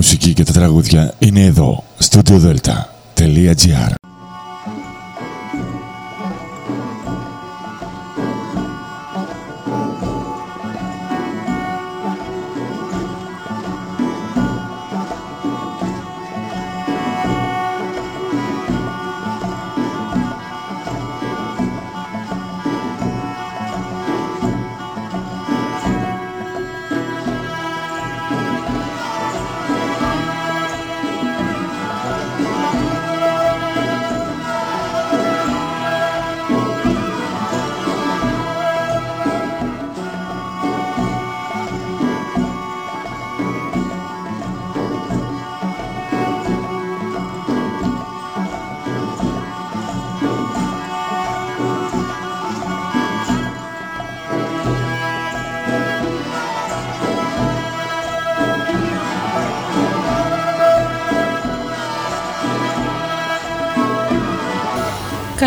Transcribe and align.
μουσική 0.00 0.32
και 0.32 0.44
τα 0.44 0.52
τραγούδια 0.52 1.14
είναι 1.18 1.44
εδώ, 1.44 1.84
studiodelta.gr 1.98 3.94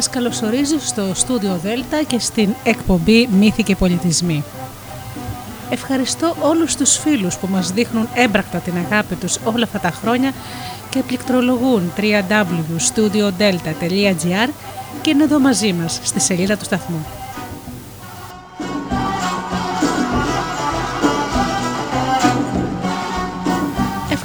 Σας 0.00 0.10
καλωσορίζω 0.10 0.78
στο 0.78 1.14
στούντιο 1.14 1.58
Δέλτα 1.62 2.02
και 2.02 2.18
στην 2.18 2.54
εκπομπή 2.64 3.26
Μύθοι 3.26 3.62
και 3.62 3.76
Πολιτισμοί. 3.76 4.44
Ευχαριστώ 5.70 6.36
όλους 6.40 6.76
τους 6.76 6.96
φίλους 6.96 7.36
που 7.36 7.48
μας 7.50 7.72
δείχνουν 7.72 8.08
έμπρακτα 8.14 8.58
την 8.58 8.74
αγάπη 8.76 9.14
τους 9.14 9.38
όλα 9.44 9.64
αυτά 9.64 9.78
τα 9.78 9.90
χρόνια 9.90 10.32
και 10.90 11.02
πληκτρολογούν 11.02 11.92
www.studiodelta.gr 11.96 14.48
και 15.02 15.10
είναι 15.10 15.22
εδώ 15.22 15.38
μαζί 15.38 15.72
μας 15.72 16.00
στη 16.02 16.20
σελίδα 16.20 16.56
του 16.56 16.64
σταθμού. 16.64 17.06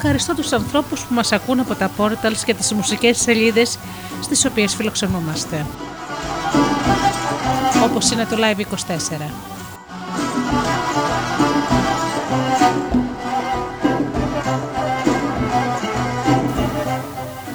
Ευχαριστώ 0.05 0.35
τους 0.35 0.51
ανθρώπους 0.51 1.01
που 1.01 1.13
μας 1.13 1.31
ακούν 1.31 1.59
από 1.59 1.75
τα 1.75 1.91
portals 1.97 2.41
και 2.45 2.53
τις 2.53 2.73
μουσικές 2.73 3.21
σελίδες 3.21 3.77
στις 4.23 4.45
οποίες 4.45 4.75
φιλοξενούμαστε. 4.75 5.65
Όπως 7.83 8.11
είναι 8.11 8.25
το 8.25 8.37
Live24. 8.39 9.29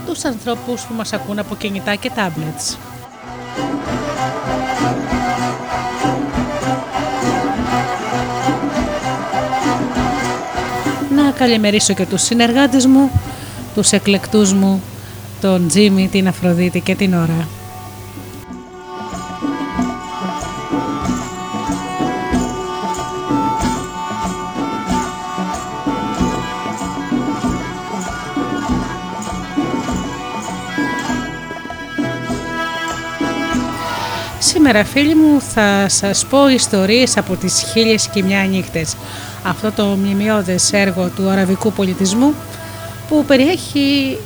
Τους 0.07 0.25
ανθρώπους 0.25 0.83
που 0.83 0.95
μας 0.95 1.13
ακούν 1.13 1.39
από 1.39 1.57
κινητά 1.57 1.95
και 1.95 2.11
tablets. 2.17 2.77
Να 11.15 11.31
καλημερίσω 11.31 11.95
και 11.95 12.07
τους 12.07 12.23
συνεργάτες 12.23 12.87
μου, 12.87 13.11
τους 13.75 13.93
εκλεκτούς 13.93 14.53
μου 14.53 14.83
τον 15.41 15.69
Τζίμι, 15.69 16.09
την 16.09 16.29
Αφροδίτη 16.29 16.81
και 16.81 16.95
την 16.95 17.15
Ωρα. 17.15 17.49
Σήμερα 34.39 34.85
φίλοι 34.85 35.15
μου 35.15 35.41
θα 35.41 35.89
σας 35.89 36.27
πω 36.27 36.49
ιστορίες 36.49 37.17
από 37.17 37.37
τις 37.37 37.65
χίλιες 37.73 38.09
και 38.09 38.23
μια 38.23 38.43
νύχτες. 38.43 38.97
Αυτό 39.43 39.73
το 39.73 39.85
μνημειώδες 39.85 40.73
έργο 40.73 41.11
του 41.17 41.29
αραβικού 41.29 41.73
πολιτισμού 41.73 42.35
που 43.09 43.25
περιέχει 43.25 44.19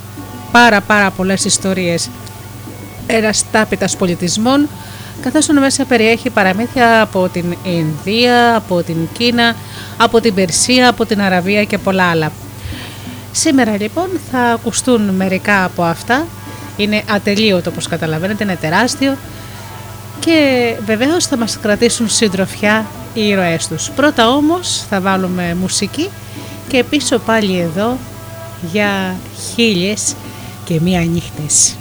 πάρα 0.53 0.81
πάρα 0.81 1.11
πολλές 1.11 1.45
ιστορίες. 1.45 2.11
Ένας 3.07 3.45
τάπητας 3.53 3.97
πολιτισμών 3.97 4.69
καθώς 5.23 5.47
το 5.47 5.53
μέσα 5.53 5.85
περιέχει 5.85 6.31
παραμύθια 6.31 7.01
από 7.01 7.29
την 7.29 7.57
Ινδία, 7.65 8.57
από 8.57 8.83
την 8.83 8.97
Κίνα, 9.19 9.55
από 9.97 10.21
την 10.21 10.35
Περσία, 10.35 10.89
από 10.89 11.07
την 11.07 11.21
Αραβία 11.21 11.65
και 11.65 11.79
πολλά 11.79 12.05
άλλα. 12.05 12.33
Σήμερα 13.33 13.77
λοιπόν 13.81 14.09
θα 14.31 14.39
ακουστούν 14.39 15.01
μερικά 15.03 15.65
από 15.65 15.83
αυτά. 15.83 16.27
Είναι 16.77 17.03
ατελείωτο 17.11 17.71
όπως 17.71 17.89
καταλαβαίνετε, 17.89 18.45
είναι 18.45 18.59
τεράστιο 18.61 19.17
και 20.21 20.75
βεβαίως 20.84 21.27
θα 21.27 21.37
μας 21.37 21.59
κρατήσουν 21.63 22.09
συντροφιά 22.09 22.87
οι 23.15 23.29
ήρωές 23.29 23.67
τους. 23.67 23.91
Πρώτα 23.91 24.29
όμως 24.29 24.84
θα 24.91 25.01
βάλουμε 25.01 25.57
μουσική 25.61 26.09
και 26.69 26.84
πίσω 26.84 27.19
πάλι 27.19 27.59
εδώ 27.59 27.97
για 28.73 29.17
χίλιες 29.55 30.15
και 30.65 30.81
μία 30.81 31.00
νύχτες. 31.05 31.77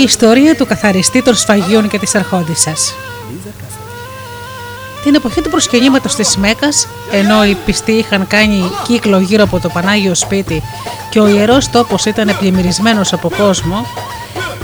Η 0.00 0.02
ιστορία 0.02 0.56
του 0.56 0.66
καθαριστή 0.66 1.22
των 1.22 1.34
σφαγίων 1.34 1.88
και 1.88 1.98
της 1.98 2.14
αρχόντισσας. 2.14 2.94
Την 5.04 5.14
εποχή 5.14 5.40
του 5.40 5.50
προσκυνήματος 5.50 6.14
της 6.14 6.36
Μέκας, 6.36 6.88
ενώ 7.12 7.44
οι 7.44 7.56
πιστοί 7.66 7.92
είχαν 7.92 8.26
κάνει 8.26 8.70
κύκλο 8.86 9.18
γύρω 9.18 9.42
από 9.42 9.60
το 9.60 9.68
Πανάγιο 9.68 10.14
σπίτι 10.14 10.62
και 11.10 11.20
ο 11.20 11.28
ιερός 11.28 11.70
τόπος 11.70 12.04
ήταν 12.04 12.36
πλημμυρισμένος 12.38 13.12
από 13.12 13.30
κόσμο, 13.36 13.86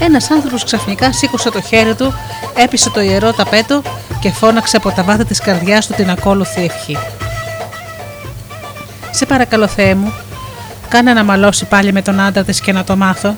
ένας 0.01 0.31
άνθρωπος 0.31 0.65
ξαφνικά 0.65 1.13
σήκωσε 1.13 1.51
το 1.51 1.61
χέρι 1.61 1.95
του, 1.95 2.15
έπεισε 2.55 2.91
το 2.91 3.01
ιερό 3.01 3.33
ταπέτο 3.33 3.83
και 4.21 4.31
φώναξε 4.31 4.77
από 4.77 4.91
τα 4.91 5.03
βάθη 5.03 5.25
της 5.25 5.41
καρδιάς 5.41 5.87
του 5.87 5.93
την 5.93 6.11
ακόλουθη 6.11 6.65
ευχή. 6.65 6.97
«Σε 9.11 9.27
παρακαλώ 9.27 9.67
Θεέ 9.67 9.95
μου, 9.95 10.13
κάνε 10.89 11.13
να 11.13 11.25
μαλώσει 11.25 11.65
πάλι 11.65 11.93
με 11.93 12.03
τον 12.03 12.21
άντρα 12.21 12.45
της 12.45 12.61
και 12.61 12.73
να 12.73 12.85
το 12.85 12.97
μάθω». 12.97 13.35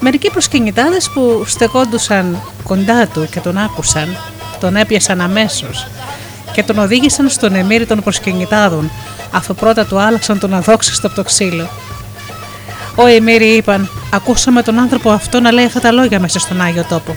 Μερικοί 0.00 0.30
προσκυνητάδες 0.30 1.10
που 1.10 1.44
στεκόντουσαν 1.46 2.40
κοντά 2.62 3.06
του 3.06 3.28
και 3.30 3.40
τον 3.40 3.58
άκουσαν, 3.58 4.16
τον 4.60 4.76
έπιασαν 4.76 5.20
αμέσως 5.20 5.86
και 6.52 6.62
τον 6.62 6.78
οδήγησαν 6.78 7.28
στον 7.28 7.54
εμμύρη 7.54 7.86
των 7.86 8.02
προσκυνητάδων, 8.02 8.90
αφού 9.30 9.54
πρώτα 9.54 9.86
του 9.86 9.98
άλλαξαν 9.98 10.38
τον 10.38 10.54
αδόξιστο 10.54 11.06
από 11.06 11.16
το 11.16 11.22
ξύλο. 11.22 11.68
Ο 12.94 13.06
εμμύροι 13.06 13.46
είπαν: 13.46 13.90
Ακούσαμε 14.12 14.62
τον 14.62 14.78
άνθρωπο 14.78 15.10
αυτό 15.10 15.40
να 15.40 15.52
λέει 15.52 15.64
αυτά 15.64 15.80
τα 15.80 15.92
λόγια 15.92 16.20
μέσα 16.20 16.38
στον 16.38 16.60
άγιο 16.60 16.84
τόπο. 16.88 17.16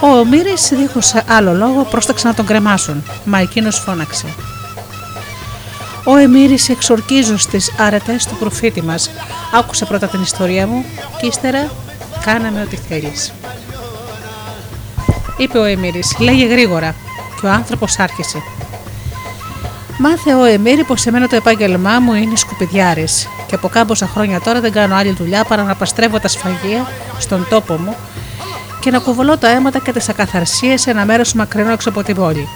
Ο 0.00 0.06
Ομήρης, 0.06 0.68
δίχως 0.68 1.14
άλλο 1.28 1.52
λόγο, 1.52 1.84
πρόσταξε 1.84 2.26
να 2.26 2.34
τον 2.34 2.46
κρεμάσουν, 2.46 3.02
μα 3.24 3.38
εκείνος 3.38 3.78
φώναξε. 3.78 4.26
Ο 6.04 6.16
Εμμύρης 6.16 6.68
εξορκίζω 6.68 7.38
στις 7.38 7.72
αρετές 7.78 8.26
του 8.26 8.36
προφήτη 8.36 8.82
μας. 8.82 9.10
Άκουσε 9.52 9.84
πρώτα 9.84 10.06
την 10.06 10.22
ιστορία 10.22 10.66
μου 10.66 10.84
και 11.20 11.26
ύστερα 11.26 11.70
κάναμε 12.24 12.60
ό,τι 12.60 12.76
θέλεις. 12.76 13.32
Είπε 15.36 15.58
ο 15.58 15.64
Εμμύρης, 15.64 16.16
λέγε 16.18 16.46
γρήγορα, 16.46 16.94
και 17.40 17.46
ο 17.46 17.50
άνθρωπος 17.50 17.98
άρχισε. 17.98 18.42
Μάθε 19.98 20.34
ο 20.34 20.44
Εμμύρη 20.44 20.84
πως 20.84 21.06
εμένα 21.06 21.28
το 21.28 21.36
επάγγελμά 21.36 22.00
μου 22.00 22.14
είναι 22.14 22.36
σκουπιδιάρης 22.36 23.28
και 23.46 23.54
από 23.54 23.68
κάμποσα 23.68 24.06
χρόνια 24.06 24.40
τώρα 24.40 24.60
δεν 24.60 24.72
κάνω 24.72 24.94
άλλη 24.94 25.10
δουλειά 25.10 25.44
παρά 25.44 25.62
να 25.62 25.74
παστρεύω 25.74 26.18
τα 26.20 26.28
σφαγεία 26.28 26.86
στον 27.18 27.46
τόπο 27.50 27.74
μου 27.74 27.96
και 28.80 28.90
να 28.90 28.98
κουβολώ 28.98 29.38
τα 29.38 29.48
αίματα 29.48 29.78
και 29.78 29.92
τις 29.92 30.08
ακαθαρσίες 30.08 30.80
σε 30.80 30.90
ένα 30.90 31.04
μέρος 31.04 31.32
μακρινό 31.32 31.72
έξω 31.72 31.88
από 31.88 32.02
την 32.02 32.14
πόλη. 32.14 32.48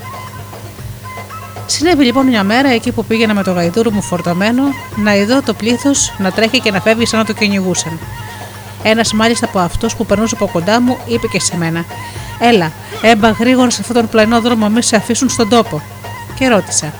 Συνέβη 1.77 2.05
λοιπόν 2.05 2.27
μια 2.27 2.43
μέρα 2.43 2.69
εκεί 2.69 2.93
που 2.93 3.05
πήγαινα 3.05 3.35
με 3.35 3.43
το 3.43 3.53
γαϊδούρο 3.53 3.91
μου 3.91 4.03
φορτωμένο 4.03 4.63
να 4.97 5.15
ειδώ 5.15 5.43
το 5.43 5.55
πλήθος 5.55 6.13
να 6.19 6.33
τρέχει 6.33 6.61
και 6.61 6.71
να 6.71 6.81
φεύγει 6.81 7.07
σαν 7.07 7.19
να 7.19 7.25
το 7.25 7.33
κυνηγούσαν. 7.33 7.99
Ένας 8.83 9.13
μάλιστα 9.13 9.47
από 9.47 9.59
αυτούς 9.59 9.97
που 9.97 10.07
περνούσε 10.07 10.35
από 10.35 10.49
κοντά 10.53 10.81
μου 10.81 10.99
είπε 11.07 11.27
και 11.27 11.41
σε 11.41 11.57
μένα: 11.57 11.85
Έλα, 12.39 12.73
έμπα 13.03 13.31
γρήγορα 13.31 13.71
σε 13.71 13.81
αυτόν 13.81 13.97
τον 13.97 14.09
πλαϊνό 14.09 14.41
δρόμο, 14.41 14.69
μη 14.69 14.83
σε 14.83 14.97
αφήσουν 14.97 15.29
στον 15.29 15.49
τόπο. 15.49 15.83
Και 16.35 16.49
ρώτησα: 16.49 16.93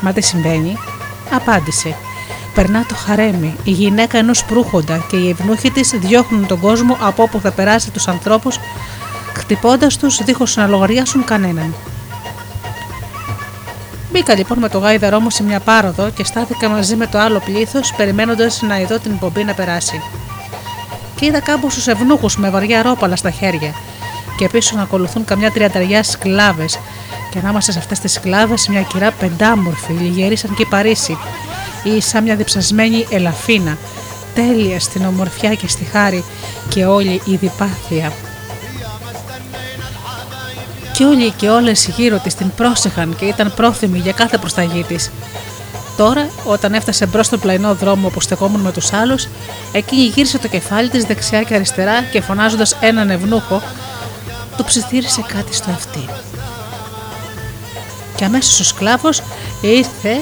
Μα 0.00 0.12
τι 0.12 0.20
συμβαίνει, 0.20 0.78
απάντησε. 1.30 1.94
Περνά 2.54 2.84
το 2.88 2.94
χαρέμι, 2.94 3.56
η 3.64 3.70
γυναίκα 3.70 4.18
ενός 4.18 4.44
προύχοντα 4.44 5.04
και 5.08 5.16
οι 5.16 5.28
ευνούχοι 5.28 5.70
της 5.70 5.90
διώχνουν 5.90 6.46
τον 6.46 6.60
κόσμο 6.60 6.96
από 7.00 7.22
όπου 7.22 7.40
θα 7.40 7.50
περάσει 7.50 7.90
τους 7.90 8.08
ανθρώπους, 8.08 8.58
χτυπώντας 9.36 9.96
τους 9.96 10.24
δίχως 10.24 10.56
να 10.56 10.66
λογαριάσουν 10.66 11.24
κανέναν. 11.24 11.74
Μπήκα 14.16 14.36
λοιπόν 14.36 14.58
με 14.58 14.68
το 14.68 14.78
γάιδαρό 14.78 15.20
μου 15.20 15.30
σε 15.30 15.42
μια 15.42 15.60
πάροδο 15.60 16.10
και 16.10 16.24
στάθηκα 16.24 16.68
μαζί 16.68 16.96
με 16.96 17.06
το 17.06 17.18
άλλο 17.18 17.38
πλήθος, 17.44 17.94
περιμένοντας 17.96 18.62
να 18.62 18.80
ειδώ 18.80 18.98
την 18.98 19.18
πομπή 19.18 19.44
να 19.44 19.54
περάσει. 19.54 20.02
Και 21.16 21.26
είδα 21.26 21.40
κάμποσου 21.40 21.90
ευνούχους 21.90 22.36
με 22.36 22.50
βαριά 22.50 22.82
ρόπαλα 22.82 23.16
στα 23.16 23.30
χέρια, 23.30 23.74
και 24.38 24.48
πίσω 24.48 24.76
να 24.76 24.82
ακολουθούν 24.82 25.24
καμιά 25.24 25.50
τριανταριά 25.50 26.02
σκλάβες, 26.02 26.78
και 27.30 27.38
ανάμεσα 27.38 27.72
σε 27.72 27.78
αυτές 27.78 27.98
τις 27.98 28.12
σκλάβες 28.12 28.68
μια 28.68 28.82
κυρά 28.82 29.10
πεντάμορφη, 29.10 29.92
λιγερή 29.92 30.36
σαν 30.36 30.54
και 30.54 30.66
Παρίσι, 30.70 31.18
ή 31.82 32.00
σαν 32.00 32.22
μια 32.22 32.36
διψασμένη 32.36 33.06
ελαφίνα, 33.10 33.78
τέλεια 34.34 34.80
στην 34.80 35.04
ομορφιά 35.04 35.54
και 35.54 35.68
στη 35.68 35.84
χάρη 35.84 36.24
και 36.68 36.86
όλη 36.86 37.20
η 37.24 37.36
διπάθεια. 37.36 38.12
Και 40.96 41.04
όλοι 41.04 41.30
και 41.30 41.48
όλες 41.48 41.88
γύρω 41.96 42.18
της 42.18 42.34
την 42.34 42.50
πρόσεχαν 42.56 43.16
και 43.16 43.24
ήταν 43.24 43.52
πρόθυμοι 43.54 43.98
για 43.98 44.12
κάθε 44.12 44.38
προσταγή 44.38 44.82
της. 44.82 45.10
Τώρα, 45.96 46.28
όταν 46.44 46.74
έφτασε 46.74 47.06
μπρος 47.06 47.26
στον 47.26 47.40
πλαϊνό 47.40 47.74
δρόμο 47.74 48.08
που 48.08 48.20
στεκόμουν 48.20 48.60
με 48.60 48.72
τους 48.72 48.92
άλλους, 48.92 49.28
εκείνη 49.72 50.02
γύρισε 50.02 50.38
το 50.38 50.48
κεφάλι 50.48 50.88
της 50.88 51.04
δεξιά 51.04 51.42
και 51.42 51.54
αριστερά 51.54 52.02
και 52.02 52.20
φωνάζοντας 52.20 52.76
έναν 52.80 53.10
ευνούχο, 53.10 53.62
του 54.56 54.64
ψιθύρισε 54.64 55.24
κάτι 55.34 55.54
στο 55.54 55.70
αυτί. 55.70 56.08
Και 58.16 58.24
αμέσως 58.24 58.60
ο 58.60 58.64
σκλάβος 58.64 59.22
ήρθε 59.60 60.20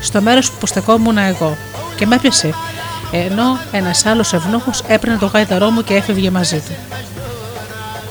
στο 0.00 0.20
μέρος 0.20 0.50
που 0.50 0.66
στεκόμουν 0.66 1.18
εγώ 1.18 1.56
και 1.96 2.06
με 2.06 2.14
έπιασε, 2.14 2.54
ενώ 3.12 3.58
ένας 3.72 4.06
άλλος 4.06 4.32
ευνούχος 4.32 4.82
έπαιρνε 4.86 5.16
το 5.16 5.26
γάιδαρό 5.26 5.70
μου 5.70 5.82
και 5.82 5.94
έφευγε 5.94 6.30
μαζί 6.30 6.56
του. 6.56 6.72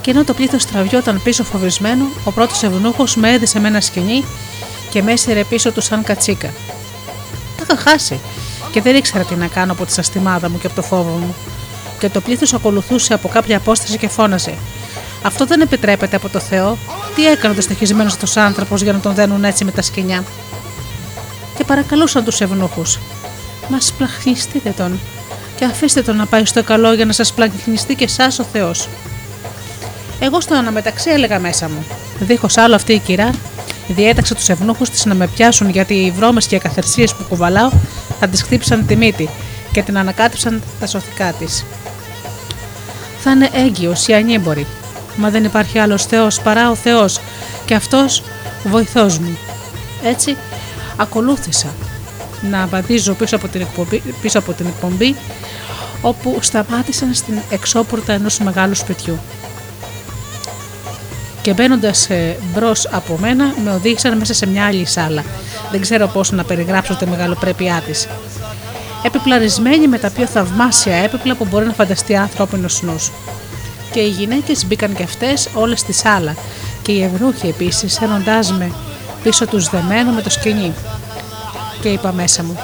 Και 0.08 0.14
ενώ 0.14 0.24
το 0.24 0.34
πλήθος 0.34 0.66
τραβιόταν 0.66 1.22
πίσω 1.24 1.44
φοβισμένο, 1.44 2.06
ο 2.24 2.32
πρώτος 2.32 2.64
ευνούχο 2.64 3.04
με 3.16 3.32
έδισε 3.34 3.60
με 3.60 3.68
ένα 3.68 3.82
σκηνή 3.82 4.26
και 4.90 5.02
με 5.02 5.12
έσυρε 5.12 5.44
πίσω 5.44 5.72
του 5.72 5.82
σαν 5.82 6.04
κατσίκα. 6.04 6.54
Τα 7.58 7.64
είχα 7.64 7.78
χάσει 7.90 8.20
και 8.72 8.82
δεν 8.82 8.96
ήξερα 8.96 9.24
τι 9.24 9.36
να 9.36 9.48
κάνω 9.48 9.72
από 9.72 9.86
τη 9.86 9.92
σαστιμάδα 9.92 10.50
μου 10.50 10.58
και 10.60 10.68
από 10.68 10.76
το 10.76 10.82
φόβο 10.82 11.10
μου. 11.10 11.36
Και 12.00 12.10
το 12.10 12.22
πλήθος 12.22 12.54
ακολουθούσε 12.54 13.14
από 13.14 13.28
κάποια 13.28 13.58
απόσταση 13.58 13.98
και 13.98 14.08
φώναζε. 14.08 14.54
Αυτό 15.24 15.46
δεν 15.46 15.62
επιτρέπεται 15.62 16.16
από 16.16 16.30
το 16.30 16.40
Θεό. 16.40 16.78
Τι 17.16 17.28
έκανε 17.28 17.54
το 17.54 17.62
στοιχισμένο 17.62 18.10
αυτός 18.10 18.38
άνθρωπος 18.38 18.82
για 18.82 18.94
να 18.94 19.00
τον 19.00 19.14
δένουν 19.14 19.44
έτσι 19.44 19.66
με 19.66 19.72
τα 19.72 19.82
σκηνιά 19.82 20.24
και 21.58 21.64
παρακαλούσαν 21.64 22.24
τους 22.24 22.42
ευνούχους 22.42 23.00
«Μας 23.70 23.94
πλαχνιστείτε 23.98 24.70
τον 24.70 25.00
και 25.56 25.66
αφήστε 25.66 26.02
τον 26.02 26.16
να 26.16 26.26
πάει 26.26 26.46
στο 26.46 26.64
καλό 26.64 26.94
για 26.94 27.06
να 27.06 27.14
σας 27.14 27.34
πλαχνιστεί 27.34 27.96
και 27.96 28.04
εσάς 28.04 28.40
ο 28.40 28.44
Θεός». 28.44 28.88
Εγώ 30.20 30.42
στο 30.42 30.56
αναμεταξύ 30.56 31.10
έλεγα 31.10 31.40
μέσα 31.40 31.70
μου. 31.70 31.86
Δίχως 32.20 32.58
άλλο 32.58 32.76
αυτή 32.76 32.94
η 32.94 33.00
κυρά 33.00 33.32
διέταξε 33.88 34.36
τους 34.36 34.50
ευνούχους 34.50 34.90
της 34.90 35.06
να 35.06 35.14
με 35.14 35.28
πιάσουν 35.28 35.70
γιατί 35.70 35.94
οι 35.94 36.12
βρώμες 36.12 36.48
και 36.48 36.56
οι 36.56 36.58
ακαθερσίες 36.58 37.14
που 37.14 37.24
κουβαλάω 37.30 37.70
θα 38.20 38.28
τις 38.28 38.42
χτύπησαν 38.42 38.86
τη 38.86 38.96
μύτη 38.96 39.30
και 39.72 39.82
την 39.82 39.98
ανακάτεψαν 39.98 40.62
τα 40.80 40.88
σωθικά 40.88 41.32
της. 41.32 41.66
Θα 43.20 43.32
είναι 43.32 43.50
έγκυος 43.54 44.08
ή 44.08 44.14
ανήμπορη, 44.14 44.66
μα 45.16 45.30
δεν 45.30 45.44
υπάρχει 45.44 45.80
άλλος 45.80 46.06
Θεός 46.06 46.42
παρά 46.42 46.70
ο 46.70 46.76
Θεός 46.76 47.20
και 47.66 47.76
αυτός 47.76 48.24
βοηθός 48.64 49.18
μου. 49.18 49.38
Έτσι 50.04 50.36
ακολούθησα 50.96 51.68
να 52.50 52.68
βαδίζω 52.68 53.14
πίσω 53.14 53.36
από 53.36 53.48
την 53.48 53.62
εκπομπή, 53.62 54.04
πίσω 54.22 54.40
από 54.40 54.54
την 54.54 54.66
εκπομπή 54.66 55.16
όπου 56.02 56.38
σταμάτησαν 56.42 57.14
στην 57.14 57.40
εξώπορτα 57.50 58.14
ενός 58.14 58.40
μεγάλου 58.40 58.76
σπιτιού. 58.76 59.20
Και 61.48 61.54
μπαίνοντας 61.54 62.10
ε, 62.10 62.38
μπρος 62.54 62.88
από 62.92 63.18
μένα, 63.18 63.54
με 63.64 63.72
οδήγησαν 63.72 64.18
μέσα 64.18 64.34
σε 64.34 64.48
μια 64.48 64.66
άλλη 64.66 64.86
σάλα. 64.86 65.24
Δεν 65.72 65.82
ξέρω 65.82 66.08
πώς 66.08 66.32
να 66.32 66.44
περιγράψω 66.44 66.96
τη 66.96 67.06
μεγαλοπρέπειά 67.06 67.82
της. 67.86 68.08
Επιπλαρισμένη 69.04 69.88
με 69.88 69.98
τα 69.98 70.10
πιο 70.10 70.26
θαυμάσια 70.26 70.96
έπιπλα 70.96 71.36
που 71.36 71.46
μπορεί 71.50 71.66
να 71.66 71.74
φανταστεί 71.74 72.16
ανθρώπινος 72.16 72.82
νους. 72.82 73.12
Και 73.92 74.00
οι 74.00 74.10
γυναίκες 74.10 74.66
μπήκαν 74.66 74.96
και 74.96 75.04
αυτές 75.04 75.50
όλες 75.54 75.80
στη 75.80 75.94
σάλα, 75.94 76.36
και 76.82 76.92
οι 76.92 77.04
ευνούχοι 77.04 77.48
επίσης, 77.48 78.02
ένοντάς 78.02 78.52
με 78.52 78.72
πίσω 79.24 79.48
τους 79.48 79.70
δεμένο 79.70 80.12
με 80.12 80.22
το 80.22 80.30
σκηνή. 80.30 80.74
Και 81.82 81.90
είπα 81.90 82.12
μέσα 82.12 82.44
μου. 82.44 82.58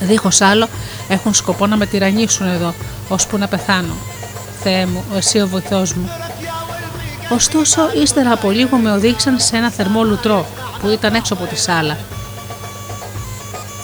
Δίχως 0.00 0.40
άλλο 0.40 0.68
έχουν 1.08 1.34
σκοπό 1.34 1.66
να 1.66 1.76
με 1.76 1.86
τυραννίσουν 1.86 2.46
εδώ, 2.46 2.74
ώσπου 3.08 3.38
να 3.38 3.48
πεθάνω. 3.48 3.94
Θεέ 4.62 4.86
μου, 4.86 5.04
εσύ 5.16 5.40
ο 5.40 5.48
βοηθός 5.48 5.92
μου. 5.94 6.10
Ωστόσο, 7.32 7.90
ύστερα 8.02 8.32
από 8.32 8.50
λίγο 8.50 8.76
με 8.76 8.90
οδήγησαν 8.90 9.38
σε 9.38 9.56
ένα 9.56 9.70
θερμό 9.70 10.02
λουτρό 10.02 10.46
που 10.80 10.88
ήταν 10.88 11.14
έξω 11.14 11.34
από 11.34 11.44
τη 11.44 11.58
σάλα. 11.58 11.96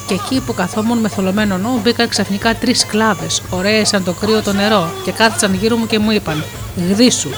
Και 0.06 0.14
εκεί 0.14 0.40
που 0.40 0.54
καθόμουν 0.54 0.98
με 0.98 1.08
θολωμένο 1.08 1.58
νου 1.58 1.80
μπήκαν 1.82 2.08
ξαφνικά 2.08 2.54
τρεις 2.54 2.80
σκλάβες, 2.80 3.42
ωραίες 3.50 3.88
σαν 3.88 4.04
το 4.04 4.12
κρύο 4.12 4.42
το 4.42 4.52
νερό, 4.52 4.90
και 5.04 5.12
κάθισαν 5.12 5.54
γύρω 5.54 5.76
μου 5.76 5.86
και 5.86 5.98
μου 5.98 6.10
είπαν: 6.10 6.44
Γδίσου. 6.76 7.30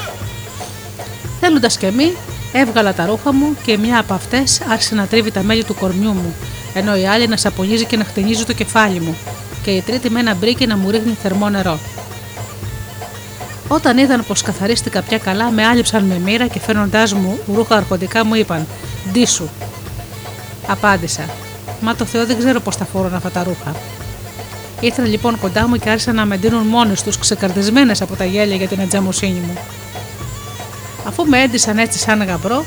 Θέλοντας 1.39 1.77
και 1.77 1.91
μη, 1.91 2.13
Έβγαλα 2.53 2.93
τα 2.93 3.05
ρούχα 3.05 3.33
μου 3.33 3.55
και 3.63 3.77
μια 3.77 3.99
από 3.99 4.13
αυτές 4.13 4.61
άρχισε 4.61 4.95
να 4.95 5.07
τρίβει 5.07 5.31
τα 5.31 5.43
μέλη 5.43 5.63
του 5.63 5.75
κορμιού 5.75 6.11
μου, 6.11 6.35
ενώ 6.73 6.95
η 6.97 7.05
άλλη 7.07 7.27
να 7.27 7.37
σαπονίζει 7.37 7.85
και 7.85 7.97
να 7.97 8.03
χτενίζει 8.03 8.45
το 8.45 8.53
κεφάλι 8.53 8.99
μου, 8.99 9.17
και 9.63 9.71
η 9.71 9.81
τρίτη 9.81 10.09
με 10.09 10.19
ένα 10.19 10.33
μπρίκι 10.35 10.67
να 10.67 10.77
μου 10.77 10.89
ρίχνει 10.89 11.17
θερμό 11.21 11.49
νερό. 11.49 11.79
Όταν 13.71 13.97
είδαν 13.97 14.25
πως 14.27 14.41
καθαρίστηκα 14.41 15.01
πια 15.01 15.17
καλά, 15.17 15.51
με 15.51 15.65
άλυψαν 15.65 16.03
με 16.03 16.19
μοίρα 16.19 16.47
και 16.47 16.59
φέρνοντάς 16.59 17.13
μου 17.13 17.39
ρούχα 17.53 17.75
αρχοντικά 17.75 18.25
μου 18.25 18.35
είπαν: 18.35 18.67
Ντίσου. 19.11 19.47
Απάντησα: 20.67 21.23
Μα 21.81 21.95
το 21.95 22.05
Θεό 22.05 22.25
δεν 22.25 22.37
ξέρω 22.37 22.59
πώ 22.59 22.71
θα 22.71 22.85
φορούν 22.85 23.13
αυτά 23.13 23.29
τα 23.29 23.43
ρούχα. 23.43 23.75
Ήρθαν 24.79 25.05
λοιπόν 25.05 25.39
κοντά 25.39 25.67
μου 25.67 25.75
και 25.75 25.89
άρχισαν 25.89 26.15
να 26.15 26.25
με 26.25 26.37
ντύνουν 26.37 26.67
μόνες 26.67 27.03
τους, 27.03 27.17
ξεκαρδισμένες 27.17 28.01
από 28.01 28.15
τα 28.15 28.25
γέλια 28.25 28.55
για 28.55 28.67
την 28.67 28.81
ατζαμοσύνη 28.81 29.39
μου. 29.39 29.57
Αφού 31.07 31.25
με 31.25 31.41
έντυσαν 31.41 31.77
έτσι 31.77 31.99
σαν 31.99 32.23
γαμπρό, 32.23 32.63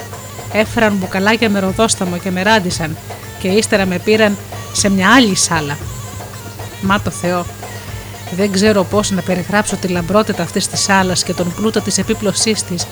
έφεραν 0.53 0.93
μπουκαλάκια 0.93 1.51
με 1.51 1.59
ροδόσταμο 1.59 2.17
και 2.17 2.31
με 2.31 2.43
ράντισαν 2.43 2.97
και 3.39 3.49
ύστερα 3.49 3.87
με 3.87 3.99
πήραν 3.99 4.37
σε 4.73 4.89
μια 4.89 5.15
άλλη 5.15 5.37
σάλα. 5.37 5.77
Μα 6.81 7.01
το 7.01 7.11
Θεό, 7.11 7.45
δεν 8.37 8.53
ξέρω 8.53 8.85
πώς 8.85 9.11
να 9.11 9.23
περιγράψω 9.23 9.77
τη 9.77 9.89
λαμπρότητα 9.89 10.43
αυτής 10.43 10.69
της 10.69 10.81
σάλας 10.81 11.23
και 11.23 11.33
τον 11.33 11.55
πλούτο 11.55 11.81
της 11.81 11.99
επίπλωσής 11.99 12.63
της, 12.63 12.87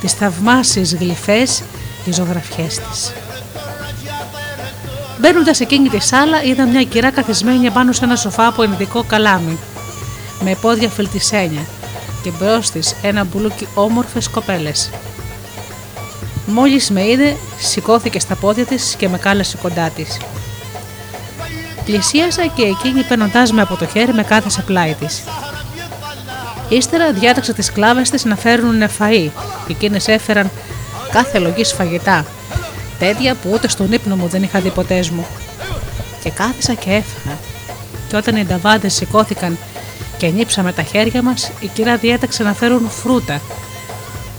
τις 0.00 0.12
θαυμάσιες 0.12 0.94
γλυφές 0.94 1.62
και 2.04 2.12
ζωγραφιές 2.12 2.74
της. 2.74 3.12
Μπαίνοντας 5.20 5.60
εκείνη 5.60 5.88
τη 5.88 5.98
σάλα, 5.98 6.42
είδα 6.42 6.66
μια 6.66 6.82
κυρά 6.82 7.10
καθισμένη 7.10 7.70
πάνω 7.70 7.92
σε 7.92 8.04
ένα 8.04 8.16
σοφά 8.16 8.46
από 8.46 8.62
ενδικό 8.62 9.02
καλάμι, 9.02 9.58
με 10.40 10.56
πόδια 10.60 10.88
φελτισένια 10.88 11.66
και 12.22 12.30
μπρος 12.38 12.70
της 12.70 12.94
ένα 13.02 13.24
μπουλούκι 13.24 13.68
όμορφες 13.74 14.28
κοπέλες. 14.28 14.90
Μόλις 16.46 16.90
με 16.90 17.08
είδε, 17.08 17.36
σηκώθηκε 17.58 18.20
στα 18.20 18.34
πόδια 18.34 18.64
της 18.64 18.94
και 18.98 19.08
με 19.08 19.18
κάλεσε 19.18 19.56
κοντά 19.62 19.88
της. 19.88 20.18
Πλησίασα 21.84 22.46
και 22.46 22.62
εκείνη 22.62 23.02
παίρνοντά 23.02 23.52
με 23.52 23.60
από 23.60 23.76
το 23.76 23.86
χέρι 23.86 24.12
με 24.12 24.22
κάθεσε 24.22 24.62
πλάι 24.62 24.94
της. 24.94 25.22
Ύστερα 26.68 27.12
διάταξε 27.12 27.52
τις 27.52 27.72
κλάβες 27.72 28.10
της 28.10 28.24
να 28.24 28.36
φέρουν 28.36 28.82
φαΐ 28.98 29.30
και 29.66 29.72
εκείνες 29.72 30.08
έφεραν 30.08 30.50
κάθε 31.12 31.38
λογής 31.38 31.72
φαγητά, 31.72 32.24
τέτοια 32.98 33.34
που 33.34 33.50
ούτε 33.52 33.68
στον 33.68 33.92
ύπνο 33.92 34.16
μου 34.16 34.26
δεν 34.28 34.42
είχα 34.42 34.60
δει 34.60 34.70
ποτέ 34.70 35.04
μου. 35.12 35.26
Και 36.22 36.30
κάθισα 36.30 36.74
και 36.74 36.90
έφυγα. 36.90 37.36
Και 38.08 38.16
όταν 38.16 38.36
οι 38.36 38.44
νταβάντες 38.44 38.94
σηκώθηκαν 38.94 39.58
και 40.16 40.26
νύψαμε 40.26 40.72
τα 40.72 40.82
χέρια 40.82 41.22
μας, 41.22 41.50
η 41.60 41.66
κυρία 41.66 41.96
διέταξε 41.96 42.42
να 42.42 42.52
φέρουν 42.54 42.90
φρούτα 42.90 43.40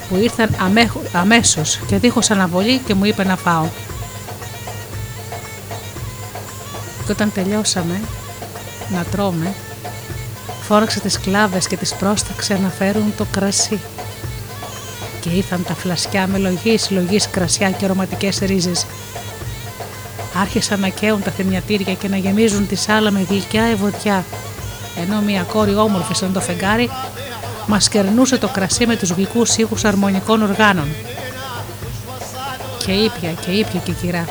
που 0.10 0.16
ήρθαν 0.16 0.56
αμέσως 1.14 1.80
και 1.88 1.98
δίχως 1.98 2.32
αναβολή 2.32 2.78
και 2.78 2.94
μου 2.94 3.06
είπε 3.06 3.24
να 3.24 3.36
φάω. 3.36 3.66
Και 7.06 7.12
όταν 7.12 7.32
τελειώσαμε 7.34 8.02
να 8.90 9.04
τρώμε, 9.04 9.54
φόραξε 10.62 11.00
τις 11.00 11.20
κλάβες 11.20 11.68
και 11.68 11.78
τις 11.78 11.94
πρόσταξε 11.94 12.60
να 12.64 12.70
φέρουν 12.70 13.14
το 13.18 13.26
κρασί 13.32 13.80
και 15.22 15.30
ήρθαν 15.30 15.64
τα 15.68 15.74
φλασιά 15.74 16.28
με 16.28 16.38
λογής, 16.38 16.90
λογής 16.90 17.30
κρασιά 17.30 17.72
και 17.72 17.86
αρωματικές 17.86 18.40
ρίζες. 18.40 18.86
Άρχισαν 20.42 20.80
να 20.80 20.88
καίουν 20.88 21.24
τα 21.24 21.32
θεμιατήρια 21.32 21.94
και 21.94 22.08
να 22.08 22.18
γεμίζουν 22.18 22.68
τη 22.68 22.76
σάλα 22.76 23.12
με 23.12 23.26
γλυκιά 23.30 23.64
ευωτιά, 23.64 24.26
ενώ 25.02 25.22
μια 25.22 25.42
κόρη 25.42 25.76
όμορφη 25.76 26.14
σαν 26.14 26.34
το 26.34 26.40
φεγγάρι 26.40 26.90
μας 27.68 27.90
κερνούσε 27.90 28.38
το 28.38 28.48
κρασί 28.48 28.86
με 28.86 28.96
τους 28.96 29.10
γλυκούς 29.10 29.58
ήχους 29.58 29.86
αρμονικών 29.86 30.42
οργάνων. 30.42 30.88
Και 32.86 32.92
ήπια 32.92 33.32
και 33.32 33.52
ήπια 33.52 33.80
και 33.80 33.92
κυρά 33.92 34.26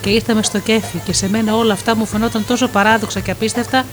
και 0.00 0.10
ήρθαμε 0.10 0.42
στο 0.42 0.58
κέφι 0.58 0.98
και 0.98 1.12
σε 1.12 1.28
μένα 1.28 1.56
όλα 1.56 1.72
αυτά 1.72 1.96
μου 1.96 2.06
φαινόταν 2.06 2.44
τόσο 2.46 2.68
παράδοξα 2.68 3.20
και 3.20 3.30
απίστευτα 3.30 3.84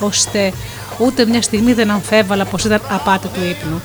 ώστε 0.00 0.52
ούτε 0.98 1.26
μια 1.26 1.42
στιγμή 1.42 1.72
δεν 1.72 1.90
αμφέβαλα 1.90 2.44
πως 2.44 2.64
ήταν 2.64 2.80
απάτη 2.88 3.28
του 3.28 3.40
ύπνου. 3.44 3.82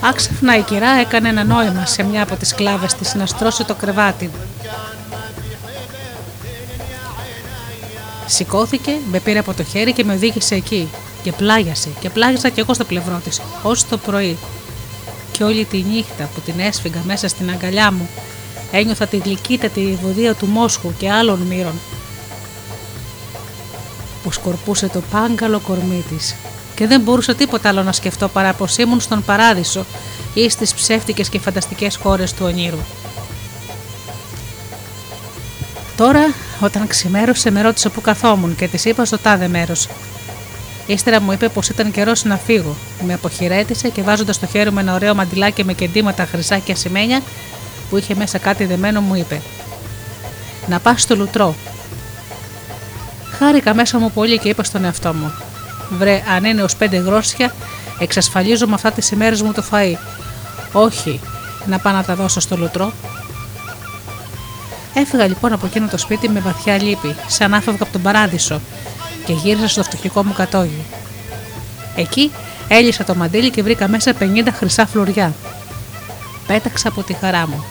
Άξαφνα 0.00 0.56
η 0.56 0.62
κυρά 0.62 0.88
έκανε 0.88 1.28
ένα 1.28 1.44
νόημα 1.44 1.86
σε 1.86 2.02
μια 2.02 2.22
από 2.22 2.36
τις 2.36 2.54
κλάβες 2.54 2.94
της 2.94 3.14
να 3.14 3.26
στρώσει 3.26 3.64
το 3.64 3.74
κρεβάτι 3.74 4.30
Σηκώθηκε, 8.34 8.96
με 9.10 9.20
πήρε 9.20 9.38
από 9.38 9.54
το 9.54 9.64
χέρι 9.64 9.92
και 9.92 10.04
με 10.04 10.14
οδήγησε 10.14 10.54
εκεί 10.54 10.88
και 11.22 11.32
πλάγιασε 11.32 11.88
και 12.00 12.10
πλάγιασα 12.10 12.48
κι 12.48 12.60
εγώ 12.60 12.74
στο 12.74 12.84
πλευρό 12.84 13.20
της, 13.24 13.40
ως 13.62 13.88
το 13.88 13.98
πρωί 13.98 14.36
και 15.32 15.44
όλη 15.44 15.64
τη 15.64 15.78
νύχτα 15.78 16.28
που 16.34 16.40
την 16.40 16.54
έσφυγα 16.60 17.02
μέσα 17.06 17.28
στην 17.28 17.50
αγκαλιά 17.50 17.92
μου 17.92 18.08
ένιωθα 18.72 19.06
τη 19.06 19.16
γλυκύτατη 19.16 19.98
βοδία 20.02 20.34
του 20.34 20.46
Μόσχου 20.46 20.94
και 20.98 21.10
άλλων 21.10 21.38
μύρων 21.38 21.72
που 24.22 24.32
σκορπούσε 24.32 24.88
το 24.88 25.02
πάγκαλο 25.10 25.58
κορμί 25.58 26.04
της. 26.08 26.34
Και 26.74 26.86
δεν 26.86 27.00
μπορούσα 27.00 27.34
τίποτα 27.34 27.68
άλλο 27.68 27.82
να 27.82 27.92
σκεφτώ 27.92 28.28
παρά 28.28 28.52
πως 28.52 28.76
ήμουν 28.76 29.00
στον 29.00 29.24
παράδεισο 29.24 29.84
ή 30.34 30.48
στις 30.48 30.74
ψεύτικες 30.74 31.28
και 31.28 31.38
φανταστικές 31.38 31.96
χώρες 31.96 32.32
του 32.32 32.44
ονείρου. 32.46 32.78
Τώρα, 35.96 36.34
όταν 36.60 36.86
ξημέρωσε, 36.86 37.50
με 37.50 37.62
ρώτησε 37.62 37.88
που 37.88 38.00
καθόμουν 38.00 38.56
και 38.56 38.68
της 38.68 38.84
είπα 38.84 39.04
στο 39.04 39.18
τάδε 39.18 39.48
μέρος. 39.48 39.88
Ύστερα 40.86 41.20
μου 41.20 41.32
είπε 41.32 41.48
πως 41.48 41.68
ήταν 41.68 41.90
καιρός 41.90 42.24
να 42.24 42.36
φύγω. 42.36 42.76
Με 43.06 43.14
αποχαιρέτησε 43.14 43.88
και 43.88 44.02
βάζοντας 44.02 44.38
το 44.38 44.46
χέρι 44.46 44.70
μου 44.70 44.78
ένα 44.78 44.94
ωραίο 44.94 45.14
μαντιλάκι 45.14 45.64
με 45.64 45.72
κεντήματα 45.72 46.26
χρυσά 46.26 46.58
και 46.58 46.72
ασημένια 46.72 47.20
που 47.90 47.96
είχε 47.96 48.14
μέσα 48.14 48.38
κάτι 48.38 48.64
δεμένο, 48.64 49.00
μου 49.00 49.14
είπε: 49.14 49.40
Να 50.66 50.78
πας 50.78 51.02
στο 51.02 51.16
λουτρό. 51.16 51.54
Χάρηκα 53.38 53.74
μέσα 53.74 53.98
μου 53.98 54.10
πολύ 54.10 54.38
και 54.38 54.48
είπα 54.48 54.62
στον 54.62 54.84
εαυτό 54.84 55.14
μου: 55.14 55.32
Βρε, 55.98 56.22
αν 56.36 56.44
είναι 56.44 56.62
ως 56.62 56.76
πέντε 56.76 56.96
γρόσια, 56.96 57.54
εξασφαλίζω 57.98 58.66
με 58.66 58.74
αυτά 58.74 58.90
τις 58.90 59.10
ημέρες 59.10 59.42
μου 59.42 59.52
το 59.52 59.64
φαΐ. 59.70 59.94
Όχι, 60.72 61.20
να 61.66 61.78
πάω 61.78 61.92
να 61.92 62.04
τα 62.04 62.14
δώσω 62.14 62.40
στο 62.40 62.56
λουτρό. 62.56 62.92
Έφυγα 64.94 65.26
λοιπόν 65.26 65.52
από 65.52 65.66
εκείνο 65.66 65.86
το 65.88 65.98
σπίτι 65.98 66.28
με 66.28 66.40
βαθιά 66.40 66.82
λύπη, 66.82 67.14
σαν 67.26 67.54
άφευγα 67.54 67.82
από 67.82 67.92
τον 67.92 68.02
παράδεισο 68.02 68.60
και 69.24 69.32
γύρισα 69.32 69.68
στο 69.68 69.82
φτωχικό 69.82 70.24
μου 70.24 70.32
κατόγι. 70.32 70.84
Εκεί 71.96 72.30
έλυσα 72.68 73.04
το 73.04 73.14
μαντίλι 73.14 73.50
και 73.50 73.62
βρήκα 73.62 73.88
μέσα 73.88 74.12
50 74.20 74.24
χρυσά 74.52 74.86
φλουριά. 74.86 75.32
Πέταξα 76.46 76.88
από 76.88 77.02
τη 77.02 77.12
χαρά 77.12 77.48
μου. 77.48 77.64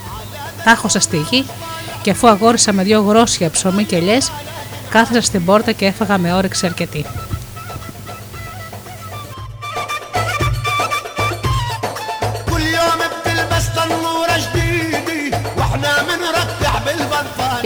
Τάχωσα 0.63 0.99
στη 0.99 1.17
γη 1.17 1.45
και 2.01 2.11
αφού 2.11 2.27
αγόρισα 2.27 2.73
με 2.73 2.83
δυο 2.83 3.01
γρόσια 3.01 3.49
ψωμί 3.49 3.83
και 3.83 3.99
λιές, 3.99 4.31
κάθισα 4.89 5.21
στην 5.21 5.45
πόρτα 5.45 5.71
και 5.71 5.85
έφαγα 5.85 6.17
με 6.17 6.33
όρεξη 6.33 6.65
αρκετή. 6.65 7.05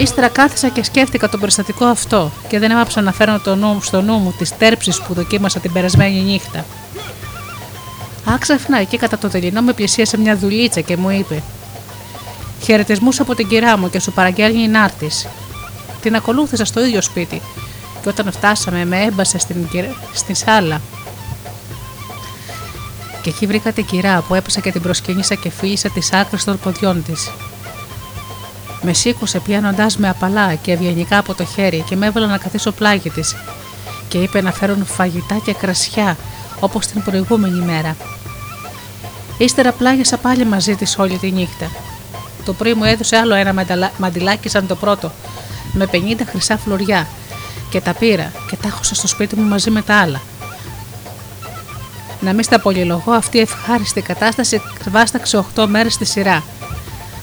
Ύστερα 0.07 0.27
κάθισα 0.27 0.69
και 0.69 0.83
σκέφτηκα 0.83 1.29
το 1.29 1.37
περιστατικό 1.37 1.85
αυτό 1.85 2.31
και 2.47 2.59
δεν 2.59 2.71
έμαψα 2.71 3.01
να 3.01 3.11
φέρνω 3.11 3.39
το 3.39 3.55
νου, 3.55 3.81
στο 3.81 4.01
νου 4.01 4.13
μου 4.13 4.33
τις 4.37 4.57
τέρψεις 4.57 5.01
που 5.01 5.13
δοκίμασα 5.13 5.59
την 5.59 5.71
περασμένη 5.71 6.21
νύχτα. 6.21 6.65
Άξαφνα 8.25 8.79
εκεί 8.79 8.97
κατά 8.97 9.17
το 9.17 9.27
τελεινό 9.27 9.61
με 9.61 9.73
πλησίασε 9.73 10.17
μια 10.17 10.37
δουλίτσα 10.37 10.81
και 10.81 10.97
μου 10.97 11.09
είπε: 11.09 11.43
Χαιρετισμούς 12.61 13.19
από 13.19 13.35
την 13.35 13.47
κυρά 13.47 13.77
μου 13.77 13.89
και 13.89 13.99
σου 13.99 14.11
παραγγέλνει 14.11 14.67
να 14.67 14.83
έρθει. 14.83 15.27
Την 16.01 16.15
ακολούθησα 16.15 16.65
στο 16.65 16.85
ίδιο 16.85 17.01
σπίτι 17.01 17.41
και 18.01 18.09
όταν 18.09 18.31
φτάσαμε 18.31 18.85
με 18.85 19.01
έμπασε 19.01 19.37
στην, 19.37 19.67
στην 20.13 20.35
σάλα. 20.35 20.81
Και 23.21 23.29
εκεί 23.29 23.45
βρήκα 23.45 23.71
την 23.71 23.85
κυρά 23.85 24.21
που 24.21 24.35
έπεσα 24.35 24.59
και 24.59 24.71
την 24.71 24.81
προσκύνησα 24.81 25.35
και 25.35 25.49
φίλησα 25.49 25.89
τις 25.89 26.13
άκρες 26.13 26.43
των 26.43 26.59
ποδιών 26.59 27.03
της. 27.03 27.31
Με 28.81 28.93
σήκωσε 28.93 29.39
πιάνοντάς 29.39 29.97
με 29.97 30.09
απαλά 30.09 30.55
και 30.55 30.71
ευγενικά 30.71 31.17
από 31.17 31.33
το 31.33 31.45
χέρι 31.45 31.83
και 31.89 31.95
με 31.95 32.05
έβαλε 32.05 32.25
να 32.25 32.37
καθίσω 32.37 32.71
πλάγι 32.71 33.09
της 33.09 33.35
και 34.07 34.17
είπε 34.17 34.41
να 34.41 34.51
φέρουν 34.51 34.85
φαγητά 34.85 35.35
και 35.45 35.53
κρασιά 35.53 36.17
όπως 36.59 36.85
την 36.85 37.03
προηγούμενη 37.03 37.59
μέρα. 37.59 37.95
Ύστερα 39.37 39.71
πλάγιασα 39.71 40.17
πάλι 40.17 40.45
μαζί 40.45 40.75
της 40.75 40.97
όλη 40.97 41.17
τη 41.17 41.31
νύχτα. 41.31 41.69
Το 42.45 42.53
πρωί 42.53 42.73
μου 42.73 42.83
έδωσε 42.83 43.17
άλλο 43.17 43.33
ένα 43.33 43.65
μαντιλάκι 43.97 44.49
σαν 44.49 44.67
το 44.67 44.75
πρώτο, 44.75 45.11
με 45.73 45.89
50 45.91 45.97
χρυσά 46.25 46.57
φλουριά 46.57 47.07
και 47.69 47.81
τα 47.81 47.93
πήρα 47.93 48.31
και 48.49 48.55
τα 48.55 48.67
έχωσα 48.67 48.95
στο 48.95 49.07
σπίτι 49.07 49.35
μου 49.35 49.47
μαζί 49.47 49.69
με 49.69 49.81
τα 49.81 49.95
άλλα. 49.95 50.21
Να 52.19 52.33
μην 52.33 52.43
στα 52.43 52.59
πολυλογώ, 52.59 53.11
αυτή 53.11 53.37
η 53.37 53.41
ευχάριστη 53.41 54.01
κατάσταση 54.01 54.61
βάσταξε 54.89 55.45
8 55.55 55.65
μέρες 55.67 55.93
στη 55.93 56.05
σειρά 56.05 56.43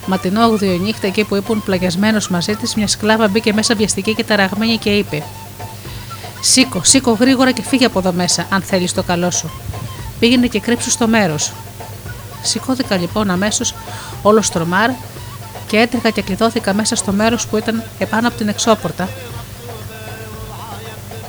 Μα 0.07 0.19
την 0.19 0.37
8η 0.53 0.79
νύχτα 0.81 1.07
εκεί 1.07 1.25
που 1.25 1.35
ήμουν 1.35 1.63
πλαγιασμένος 1.65 2.29
μαζί 2.29 2.55
της, 2.55 2.75
μια 2.75 2.89
σκλάβα 2.89 3.29
μπήκε 3.29 3.53
μέσα 3.53 3.75
βιαστική 3.75 4.15
και 4.15 4.25
ταραγμένη 4.25 4.77
και 4.77 4.91
είπε: 4.91 5.23
Σήκω, 6.41 6.81
σήκω 6.85 7.17
γρήγορα 7.21 7.51
και 7.51 7.63
φύγε 7.63 7.85
από 7.85 7.99
εδώ 7.99 8.13
μέσα, 8.13 8.47
αν 8.51 8.63
θέλεις 8.63 8.93
το 8.93 9.03
καλό 9.03 9.31
σου. 9.31 9.51
Πήγαινε 10.19 10.47
και 10.47 10.61
κρύψου 10.61 10.91
στο 10.91 11.07
μέρος. 11.07 11.53
Σηκώθηκα 12.43 12.97
λοιπόν 12.97 13.31
αμέσως 13.31 13.75
όλος 14.23 14.47
στρομάρ 14.47 14.91
και 15.67 15.77
έτρεχα 15.77 16.11
και 16.11 16.23
κλειδώθηκα 16.23 16.75
μέσα 16.75 16.97
στο 16.97 17.13
μέρος 17.13 17.47
που 17.47 17.57
ήταν 17.57 17.83
επάνω 17.99 18.29
από 18.29 18.37
την 18.37 18.49
εξώπορτα 18.49 19.09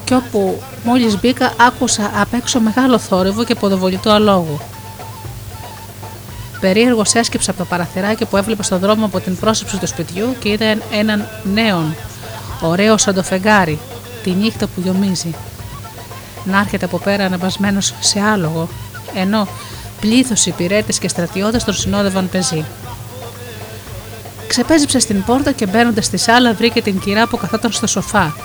και 0.03 0.15
όπου 0.15 0.61
μόλις 0.83 1.19
μπήκα 1.19 1.53
άκουσα 1.59 2.11
απ' 2.15 2.33
έξω 2.33 2.59
μεγάλο 2.59 2.99
θόρυβο 2.99 3.43
και 3.43 3.55
ποδοβολητό 3.55 4.09
αλόγου. 4.09 4.59
Περίεργο 6.65 7.04
έσκυψα 7.13 7.51
από 7.51 7.60
το 7.60 7.65
παραθυράκι 7.65 8.25
που 8.25 8.38
έβλεπα 8.38 8.63
στον 8.63 8.80
δρόμο 8.80 9.06
από 9.06 9.19
την 9.19 9.36
πρόσωψη 9.36 9.78
του 9.78 9.88
σπιτιού 9.88 10.36
και 10.39 10.49
είδα 10.49 10.65
έναν 10.91 11.28
νέον, 11.54 11.95
ωραίο 12.62 12.97
σαν 12.97 13.13
το 13.13 13.23
φεγγάρι, 13.23 13.80
τη 14.23 14.32
νύχτα 14.32 14.67
που 14.67 14.82
γιομίζει. 14.82 15.36
Να 16.45 16.60
έρχεται 16.60 16.86
από 16.86 16.97
πέρα 16.97 17.25
ανεβασμένος 17.25 17.93
σε 17.99 18.19
άλογο, 18.19 18.69
ενώ 19.15 19.47
πλήθος 19.99 20.45
υπηρέτες 20.45 20.99
και 20.99 21.08
στρατιώτες 21.08 21.63
τον 21.63 21.73
συνόδευαν 21.73 22.30
πεζί. 22.30 22.65
Ξεπέζεψε 24.47 24.99
στην 24.99 25.23
πόρτα 25.23 25.51
και 25.51 25.65
μπαίνοντας 25.65 26.06
στη 26.06 26.17
σάλα 26.17 26.54
βρήκε 26.54 26.82
την 26.82 26.99
κυρά 26.99 27.28
που 27.28 27.38
καθόταν 27.38 27.71
στο 27.71 27.88
σοφά 27.88 28.36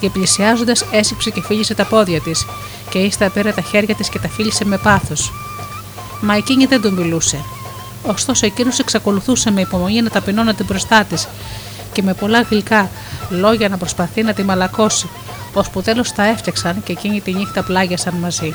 και 0.00 0.10
πλησιάζοντας 0.10 0.84
έσυψε 0.90 1.30
και 1.30 1.42
φίλησε 1.42 1.74
τα 1.74 1.84
πόδια 1.84 2.20
της 2.20 2.46
και 2.90 2.98
ύστερα 2.98 3.30
πήρε 3.30 3.52
τα 3.52 3.60
χέρια 3.60 3.94
της 3.94 4.08
και 4.08 4.18
τα 4.18 4.28
φίλησε 4.28 4.64
με 4.64 4.78
πάθος. 4.78 5.32
Μα 6.20 6.34
εκείνη 6.34 6.66
δεν 6.66 6.80
τον 6.80 6.94
μιλούσε. 6.94 7.44
Ωστόσο 8.06 8.46
εκείνος 8.46 8.78
εξακολουθούσε 8.78 9.50
με 9.50 9.60
υπομονή 9.60 10.02
να 10.02 10.10
ταπεινώνεται 10.10 10.64
μπροστά 10.64 11.04
της 11.04 11.28
και 11.92 12.02
με 12.02 12.14
πολλά 12.14 12.40
γλυκά 12.40 12.90
λόγια 13.30 13.68
να 13.68 13.76
προσπαθεί 13.76 14.22
να 14.22 14.32
τη 14.32 14.42
μαλακώσει, 14.42 15.08
ώσπου 15.52 15.82
τέλος 15.82 16.12
τα 16.12 16.22
έφτιαξαν 16.22 16.82
και 16.82 16.92
εκείνη 16.92 17.20
τη 17.20 17.32
νύχτα 17.32 17.62
πλάγιασαν 17.62 18.14
μαζί. 18.14 18.54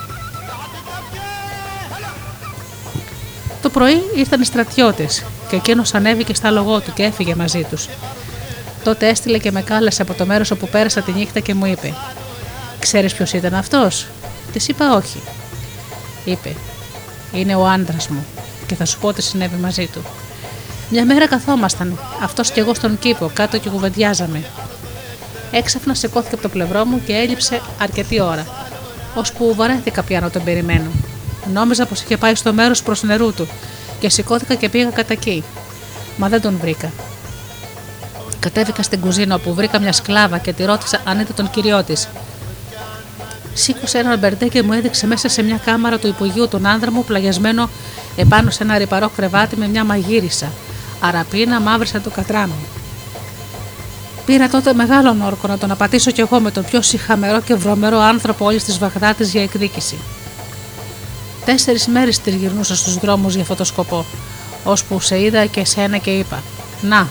Το 3.61 3.69
πρωί 3.69 4.01
ήρθαν 4.15 4.41
οι 4.41 4.45
στρατιώτες 4.45 5.23
και 5.49 5.55
εκείνος 5.55 5.93
ανέβηκε 5.93 6.33
στα 6.33 6.51
λογό 6.51 6.79
του 6.79 6.93
και 6.93 7.03
έφυγε 7.03 7.35
μαζί 7.35 7.65
τους. 7.69 7.87
Τότε 8.83 9.07
έστειλε 9.07 9.37
και 9.37 9.51
με 9.51 9.61
κάλεσε 9.61 10.01
από 10.01 10.13
το 10.13 10.25
μέρος 10.25 10.51
όπου 10.51 10.67
πέρασα 10.67 11.01
τη 11.01 11.11
νύχτα 11.11 11.39
και 11.39 11.53
μου 11.53 11.65
είπε: 11.65 11.93
Ξέρεις 12.79 13.13
ποιος 13.13 13.33
ήταν 13.33 13.53
αυτός; 13.53 14.07
Της 14.53 14.67
είπα 14.67 14.95
όχι. 14.95 15.21
Είπε: 16.25 16.55
Είναι 17.33 17.55
ο 17.55 17.67
άντρας 17.67 18.07
μου 18.07 18.25
και 18.69 18.75
θα 18.75 18.85
σου 18.85 18.99
πω 18.99 19.13
τι 19.13 19.21
συνέβη 19.21 19.55
μαζί 19.55 19.87
του. 19.87 20.01
Μια 20.89 21.05
μέρα 21.05 21.27
καθόμασταν, 21.27 21.99
αυτός 22.23 22.51
και 22.51 22.59
εγώ 22.59 22.73
στον 22.73 22.99
κήπο, 22.99 23.31
κάτω 23.33 23.57
και 23.57 23.69
κουβεντιάζαμε. 23.69 24.43
Έξαφνα 25.51 25.93
σηκώθηκε 25.93 26.33
από 26.33 26.43
το 26.43 26.49
πλευρό 26.49 26.85
μου 26.85 27.01
και 27.05 27.13
έλειψε 27.13 27.61
αρκετή 27.81 28.21
ώρα, 28.21 28.45
ώσπου 29.15 29.53
βαρέθηκα 29.55 30.03
πια 30.03 30.19
να 30.19 30.29
τον 30.29 30.43
περιμένω. 30.43 30.89
Νόμιζα 31.53 31.85
πως 31.85 32.01
είχε 32.01 32.17
πάει 32.17 32.35
στο 32.35 32.53
μέρος 32.53 32.83
προς 32.83 33.03
νερού 33.03 33.33
του 33.33 33.47
και 33.99 34.09
σηκώθηκα 34.09 34.55
και 34.55 34.69
πήγα 34.69 34.89
κατά 34.89 35.13
εκεί. 35.13 35.43
Μα 36.17 36.27
δεν 36.29 36.41
τον 36.41 36.57
βρήκα. 36.61 36.91
Κατέβηκα 38.39 38.83
στην 38.83 38.99
κουζίνα 38.99 39.35
όπου 39.35 39.53
βρήκα 39.53 39.79
μια 39.79 39.93
σκλάβα 39.93 40.37
και 40.37 40.53
τη 40.53 40.65
ρώτησα 40.65 41.01
αν 41.05 41.19
ήταν 41.19 41.35
τον 41.35 41.49
κυριό 41.49 41.83
της. 41.83 42.07
Σήκωσε 43.53 43.97
ένα 43.97 44.17
μπερντέ 44.17 44.47
και 44.47 44.63
μου 44.63 44.73
έδειξε 44.73 45.07
μέσα 45.07 45.29
σε 45.29 45.41
μια 45.43 45.59
κάμαρα 45.65 45.97
του 45.97 46.07
υπογείου 46.07 46.47
τον 46.47 46.65
άνδρα 46.65 46.91
μου 46.91 47.03
πλαγιασμένο 47.03 47.69
επάνω 48.15 48.49
σε 48.49 48.63
ένα 48.63 48.77
ρηπαρό 48.77 49.09
κρεβάτι 49.15 49.55
με 49.57 49.67
μια 49.67 49.83
μαγείρισα. 49.83 50.51
Αραπίνα 50.99 51.59
μαύρισα 51.59 52.01
το 52.01 52.09
κατράμι. 52.09 52.65
Πήρα 54.25 54.49
τότε 54.49 54.73
μεγάλο 54.73 55.15
όρκο 55.25 55.47
να 55.47 55.57
τον 55.57 55.71
απατήσω 55.71 56.11
κι 56.11 56.21
εγώ 56.21 56.39
με 56.39 56.51
τον 56.51 56.65
πιο 56.65 56.81
συχαμερό 56.81 57.41
και 57.41 57.55
βρωμερό 57.55 57.99
άνθρωπο 57.99 58.45
όλης 58.45 58.63
της 58.63 58.77
Βαγδάτης 58.77 59.31
για 59.31 59.43
εκδίκηση. 59.43 59.97
Τέσσερις 61.45 61.87
μέρες 61.87 62.21
τριγυρνούσα 62.21 62.75
στους 62.75 62.95
δρόμους 62.95 63.33
για 63.33 63.41
αυτό 63.41 63.55
το 63.55 63.63
σκοπό, 63.63 64.05
ώσπου 64.63 64.99
σε 64.99 65.21
είδα 65.21 65.45
και 65.45 65.65
σένα 65.65 65.97
και 65.97 66.09
είπα: 66.09 66.41
Να, 66.81 67.07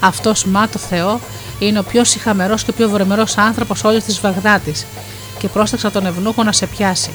αυτός 0.00 0.44
μα 0.44 0.68
το 0.68 0.78
Θεό 0.78 1.20
είναι 1.58 1.78
ο 1.78 1.82
πιο 1.82 2.04
συχαμερός 2.04 2.64
και 2.64 2.72
πιο 2.72 2.88
βρωμερός 2.88 3.36
άνθρωπος 3.36 3.84
όλης 3.84 4.04
της 4.04 4.20
Βαγδάτης, 4.20 4.86
και 5.38 5.48
πρόσταξα 5.48 5.90
τον 5.90 6.06
ευνούχο 6.06 6.42
να 6.42 6.52
σε 6.52 6.66
πιάσει. 6.66 7.10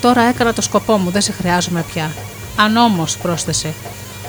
Τώρα 0.00 0.22
έκανα 0.22 0.52
το 0.52 0.62
σκοπό 0.62 0.96
μου, 0.96 1.10
δεν 1.10 1.22
σε 1.22 1.32
χρειάζομαι 1.32 1.84
πια. 1.92 2.10
Αν 2.56 2.76
όμως, 2.76 3.16
πρόσθεσε, 3.16 3.74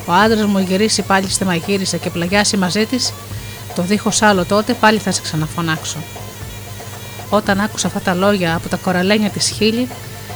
ο 0.05 0.11
άντρας 0.13 0.45
μου 0.45 0.59
γυρίσει 0.59 1.01
πάλι 1.01 1.29
στη 1.29 1.45
μαγείρισα 1.45 1.97
και 1.97 2.09
πλαγιάσει 2.09 2.57
μαζί 2.57 2.85
της, 2.85 3.13
το 3.75 3.81
δίχως 3.81 4.21
άλλο 4.21 4.45
τότε 4.45 4.73
πάλι 4.73 4.97
θα 4.97 5.11
σε 5.11 5.21
ξαναφωνάξω. 5.21 5.97
Όταν 7.29 7.59
άκουσα 7.59 7.87
αυτά 7.87 7.99
τα 7.99 8.13
λόγια 8.13 8.55
από 8.55 8.69
τα 8.69 8.77
κοραλένια 8.77 9.29
της 9.29 9.49
χείλη, 9.49 9.87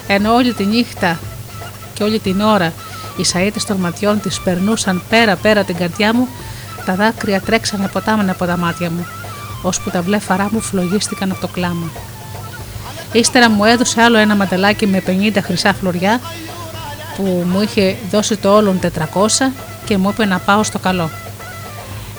ενώ 0.08 0.34
όλη 0.34 0.54
τη 0.54 0.64
νύχτα 0.66 1.20
και 1.94 2.04
όλη 2.04 2.20
την 2.20 2.42
ώρα 2.42 2.74
οι 3.18 3.26
σαΐτες 3.34 3.66
των 3.68 3.78
ματιών 3.78 4.22
της 4.22 4.40
περνούσαν 4.40 5.02
πέρα-πέρα 5.10 5.64
την 5.64 5.76
καρδιά 5.76 6.14
μου, 6.14 6.28
τα 6.86 6.96
δάκρυα 6.96 7.42
τρέξανε 7.42 7.88
ποτάμενα 7.88 8.32
από 8.32 8.46
τα 8.46 8.58
μάτια 8.58 8.90
μου, 8.90 9.06
ώσπου 9.62 9.90
τα 9.90 10.02
βλέφαρά 10.02 10.50
μου 10.52 10.62
φλογίστηκαν 10.62 11.32
από 11.32 11.42
το 11.42 11.48
κλάμα. 11.48 11.92
Ύστερα 13.16 13.50
μου 13.50 13.66
έδωσε 13.66 14.02
άλλο 14.02 14.18
ένα 14.18 14.36
μαντελάκι 14.36 14.88
με 14.88 15.04
50 15.08 15.38
χρυσά 15.42 15.74
φλωριά 15.74 16.20
που 17.16 17.24
μου 17.24 17.62
είχε 17.62 17.96
δώσει 18.12 18.38
το 18.38 18.56
όλον 18.56 18.80
400 19.14 19.28
και 19.86 19.98
μου 19.98 20.10
είπε 20.10 20.26
να 20.26 20.40
πάω 20.40 20.64
στο 20.64 20.80
καλό. 20.80 21.10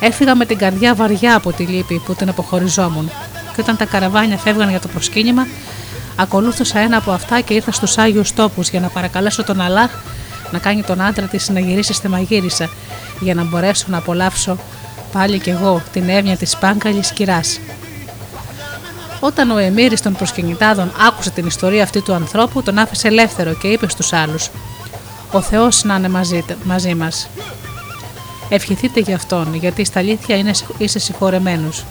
Έφυγα 0.01 0.35
με 0.35 0.47
την 0.47 0.59
καρδιά 0.59 0.95
βαριά 0.95 1.37
από 1.37 1.53
τη 1.53 1.63
λύπη 1.63 2.03
που 2.05 2.15
την 2.15 2.29
αποχωριζόμουν 2.29 3.11
και 3.55 3.61
όταν 3.61 3.77
τα 3.77 3.85
καραβάνια 3.85 4.37
φεύγαν 4.37 4.71
για 4.71 4.81
το 4.81 4.89
προσκύνημα 4.89 5.47
ακολούθησα 6.17 6.79
ένα 6.79 6.97
από 6.97 7.11
αυτά 7.11 7.41
και 7.41 7.55
ήρθα 7.55 7.73
στους 7.73 7.99
Άγιους 7.99 8.33
τόπους 8.33 8.69
για 8.69 8.81
να 8.81 8.89
παρακαλέσω 8.89 9.45
τον 9.45 9.61
Αλάχ 9.61 9.91
να 10.51 10.59
κάνει 10.59 10.83
τον 10.83 11.01
άντρα 11.01 11.27
της 11.27 11.49
να 11.49 11.61
γυρίσει 11.61 11.93
στη 11.93 12.09
μαγείρισα 12.09 12.69
για 13.21 13.35
να 13.35 13.45
μπορέσω 13.45 13.85
να 13.89 13.99
απολαύσω 13.99 14.59
πάλι 15.13 15.39
κι 15.39 15.51
εγώ 15.51 15.83
την 15.93 16.09
εύνοια 16.09 16.37
της 16.37 16.57
πάγκαλης 16.57 17.11
κυράς. 17.11 17.61
Όταν 19.21 19.51
ο 19.51 19.57
Εμμύρης 19.57 20.03
των 20.03 20.13
προσκυνητάδων 20.13 20.93
άκουσε 21.09 21.31
την 21.31 21.47
ιστορία 21.47 21.83
αυτή 21.83 22.03
του 22.03 22.13
ανθρώπου, 22.13 22.63
τον 22.63 22.79
άφησε 22.79 23.09
ελεύθερο 23.09 23.55
και 23.55 23.69
είπε 23.69 23.89
στους 23.89 24.13
άλλους 24.13 24.51
«Ο 25.33 25.41
Θεός 25.41 25.85
να 25.85 25.95
είναι 25.97 26.09
μαζί, 26.09 26.45
μαζί 26.65 26.95
μας». 26.95 27.29
Ευχηθείτε 28.49 29.01
για 29.01 29.15
Αυτόν, 29.15 29.55
γιατί 29.55 29.85
στα 29.85 29.99
αλήθεια 29.99 30.37
είναι, 30.37 30.51
είσαι 30.79 30.99
συγχωρεμένος. 30.99 31.85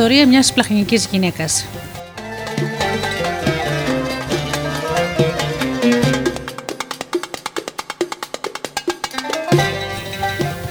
Ιστορία 0.00 0.26
μιας 0.26 0.52
πλαχνικής 0.52 1.08
γυναίκας. 1.10 1.64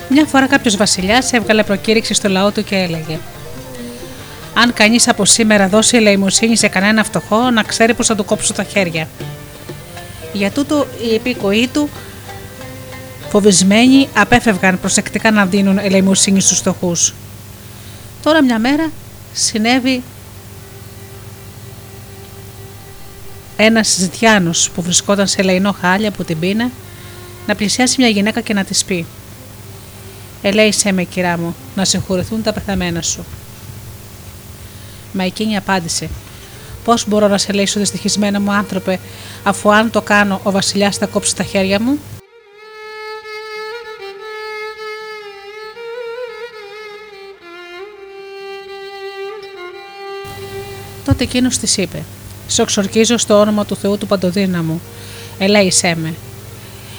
Μια 0.10 0.26
φορά 0.26 0.48
κάποιος 0.48 0.76
βασιλιάς 0.78 1.34
έβγαλε 1.34 1.64
προκήρυξη 1.64 2.14
στο 2.14 2.30
λαό 2.30 2.52
του 2.52 2.64
και 2.64 2.76
έλεγε: 2.76 3.20
Αν 4.54 4.74
κανείς 4.74 5.08
από 5.08 5.26
σήμερα 5.26 5.68
δώσει 5.68 5.98
ελεημοσύνη 5.98 6.58
σε 6.58 6.68
κανένα 6.68 7.04
φτωχό, 7.04 7.52
να 7.52 7.64
ξέρει 7.64 7.94
πως 7.94 8.08
θα 8.08 8.16
του 8.16 8.26
κόψω 8.26 8.54
τα 8.54 8.64
χέρια. 8.64 9.08
Για 10.34 10.52
τούτο 10.52 10.88
οι 11.02 11.14
υπήκοοι 11.14 11.70
του, 11.74 11.90
φοβισμένοι, 13.30 14.08
απέφευγαν 14.14 14.80
προσεκτικά 14.80 15.32
να 15.32 15.46
δίνουν 15.46 15.78
ελεημοσύνη 15.78 16.42
στους 16.42 16.58
φτωχούς. 16.58 17.14
Τώρα 18.24 18.44
μια 18.44 18.60
μέρα 18.60 18.92
συνέβη 19.38 20.04
ένας 23.58 23.96
ζητιάνος 24.00 24.70
που 24.70 24.82
βρισκόταν 24.82 25.28
σε 25.28 25.42
λαϊνό 25.42 25.72
χάλια 25.72 26.10
από 26.10 26.24
την 26.24 26.40
πείνα 26.40 26.72
να 27.48 27.56
πλησιάσει 27.56 27.96
μια 28.00 28.10
γυναίκα 28.10 28.42
και 28.42 28.54
να 28.54 28.64
της 28.64 28.86
πει: 28.86 29.06
Ελέησέ 30.42 30.92
με, 30.92 31.04
κυρά 31.04 31.38
μου, 31.38 31.56
να 31.76 31.86
συγχωρεθούν 31.86 32.44
τα 32.44 32.54
πεθαμένα 32.54 33.02
σου. 33.02 33.26
Μα 35.14 35.24
εκείνη 35.24 35.58
απάντησε: 35.58 36.10
Πώς 36.84 37.08
μπορώ 37.08 37.28
να 37.28 37.38
σε 37.38 37.52
ελέησω, 37.52 37.80
δυστυχισμένα 37.80 38.40
μου 38.40 38.52
άνθρωπε, 38.52 39.00
αφού 39.44 39.74
αν 39.74 39.92
το 39.92 40.02
κάνω, 40.02 40.40
ο 40.44 40.52
Βασιλιάς 40.52 40.98
θα 40.98 41.06
κόψει 41.06 41.36
τα 41.36 41.44
χέρια 41.44 41.82
μου. 41.82 42.00
Τότε 51.18 51.30
εκείνος 51.30 51.58
της 51.58 51.78
είπε: 51.78 52.04
Σε 52.48 52.62
εξορκίζω 52.62 53.18
στο 53.18 53.40
όνομα 53.40 53.66
του 53.66 53.76
Θεού 53.76 53.98
του 53.98 54.08
Παντοδύναμου. 54.08 54.82
Ελέησέ 55.38 55.96
με. 56.02 56.14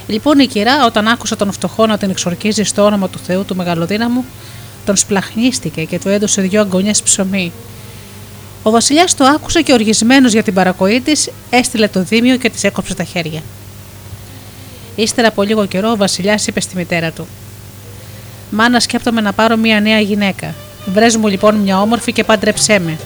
Λοιπόν 0.06 0.38
η 0.38 0.46
κυρά, 0.46 0.84
όταν 0.84 1.08
άκουσε 1.08 1.36
τον 1.36 1.52
φτωχό 1.52 1.86
να 1.86 1.98
την 1.98 2.10
εξορκίζει 2.10 2.62
στο 2.62 2.84
όνομα 2.84 3.08
του 3.08 3.18
Θεού 3.18 3.44
του 3.44 3.56
Μεγαλοδύναμου, 3.56 4.24
τον 4.84 4.96
σπλαχνίστηκε 4.96 5.84
και 5.84 5.98
του 5.98 6.08
έδωσε 6.08 6.42
δυο 6.42 6.60
αγκονιέ 6.60 6.90
ψωμί. 7.04 7.52
Ο 8.62 8.70
Βασιλιάς 8.70 9.14
το 9.14 9.24
άκουσε 9.24 9.62
και 9.62 9.72
οργισμένος 9.72 10.32
για 10.32 10.42
την 10.42 10.54
παρακοή 10.54 11.00
της, 11.00 11.30
έστειλε 11.50 11.88
το 11.88 12.02
δίμιο 12.02 12.36
και 12.36 12.50
της 12.50 12.64
έκοψε 12.64 12.94
τα 12.94 13.04
χέρια. 13.04 13.42
Ύστερα 14.94 15.28
από 15.28 15.42
λίγο 15.42 15.66
καιρό, 15.66 15.90
ο 15.90 15.96
Βασιλιάς 15.96 16.46
είπε 16.46 16.60
στη 16.60 16.76
μητέρα 16.76 17.10
του: 17.10 17.26
Μάνα, 18.50 18.80
σκέπτομαι 18.80 19.20
να 19.20 19.32
πάρω 19.32 19.56
μια 19.56 19.80
νέα 19.80 20.00
γυναίκα. 20.00 20.54
Βρες 20.86 21.16
μου 21.16 21.28
λοιπόν 21.28 21.54
μια 21.54 21.80
όμορφη 21.80 22.12
και 22.12 22.24
πάντρεψέ 22.24 22.78
με. 22.78 22.98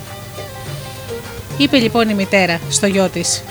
Είπε 1.56 1.78
λοιπόν 1.78 2.08
η 2.08 2.14
μητέρα 2.14 2.60
στο 2.70 2.86
γιο 2.86 3.08
της: 3.08 3.42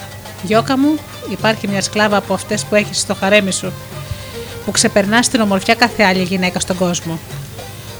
Γιώκα 0.43 0.77
μου, 0.77 0.97
υπάρχει 1.31 1.67
μια 1.67 1.81
σκλάβα 1.81 2.17
από 2.17 2.33
αυτές 2.33 2.65
που 2.65 2.75
έχεις 2.75 2.99
στο 2.99 3.13
χαρέμι 3.13 3.51
σου, 3.51 3.71
που 4.65 4.71
ξεπερνάς 4.71 5.25
στην 5.25 5.41
ομορφιά 5.41 5.75
κάθε 5.75 6.03
άλλη 6.03 6.23
γυναίκα 6.23 6.59
στον 6.59 6.77
κόσμο. 6.77 7.19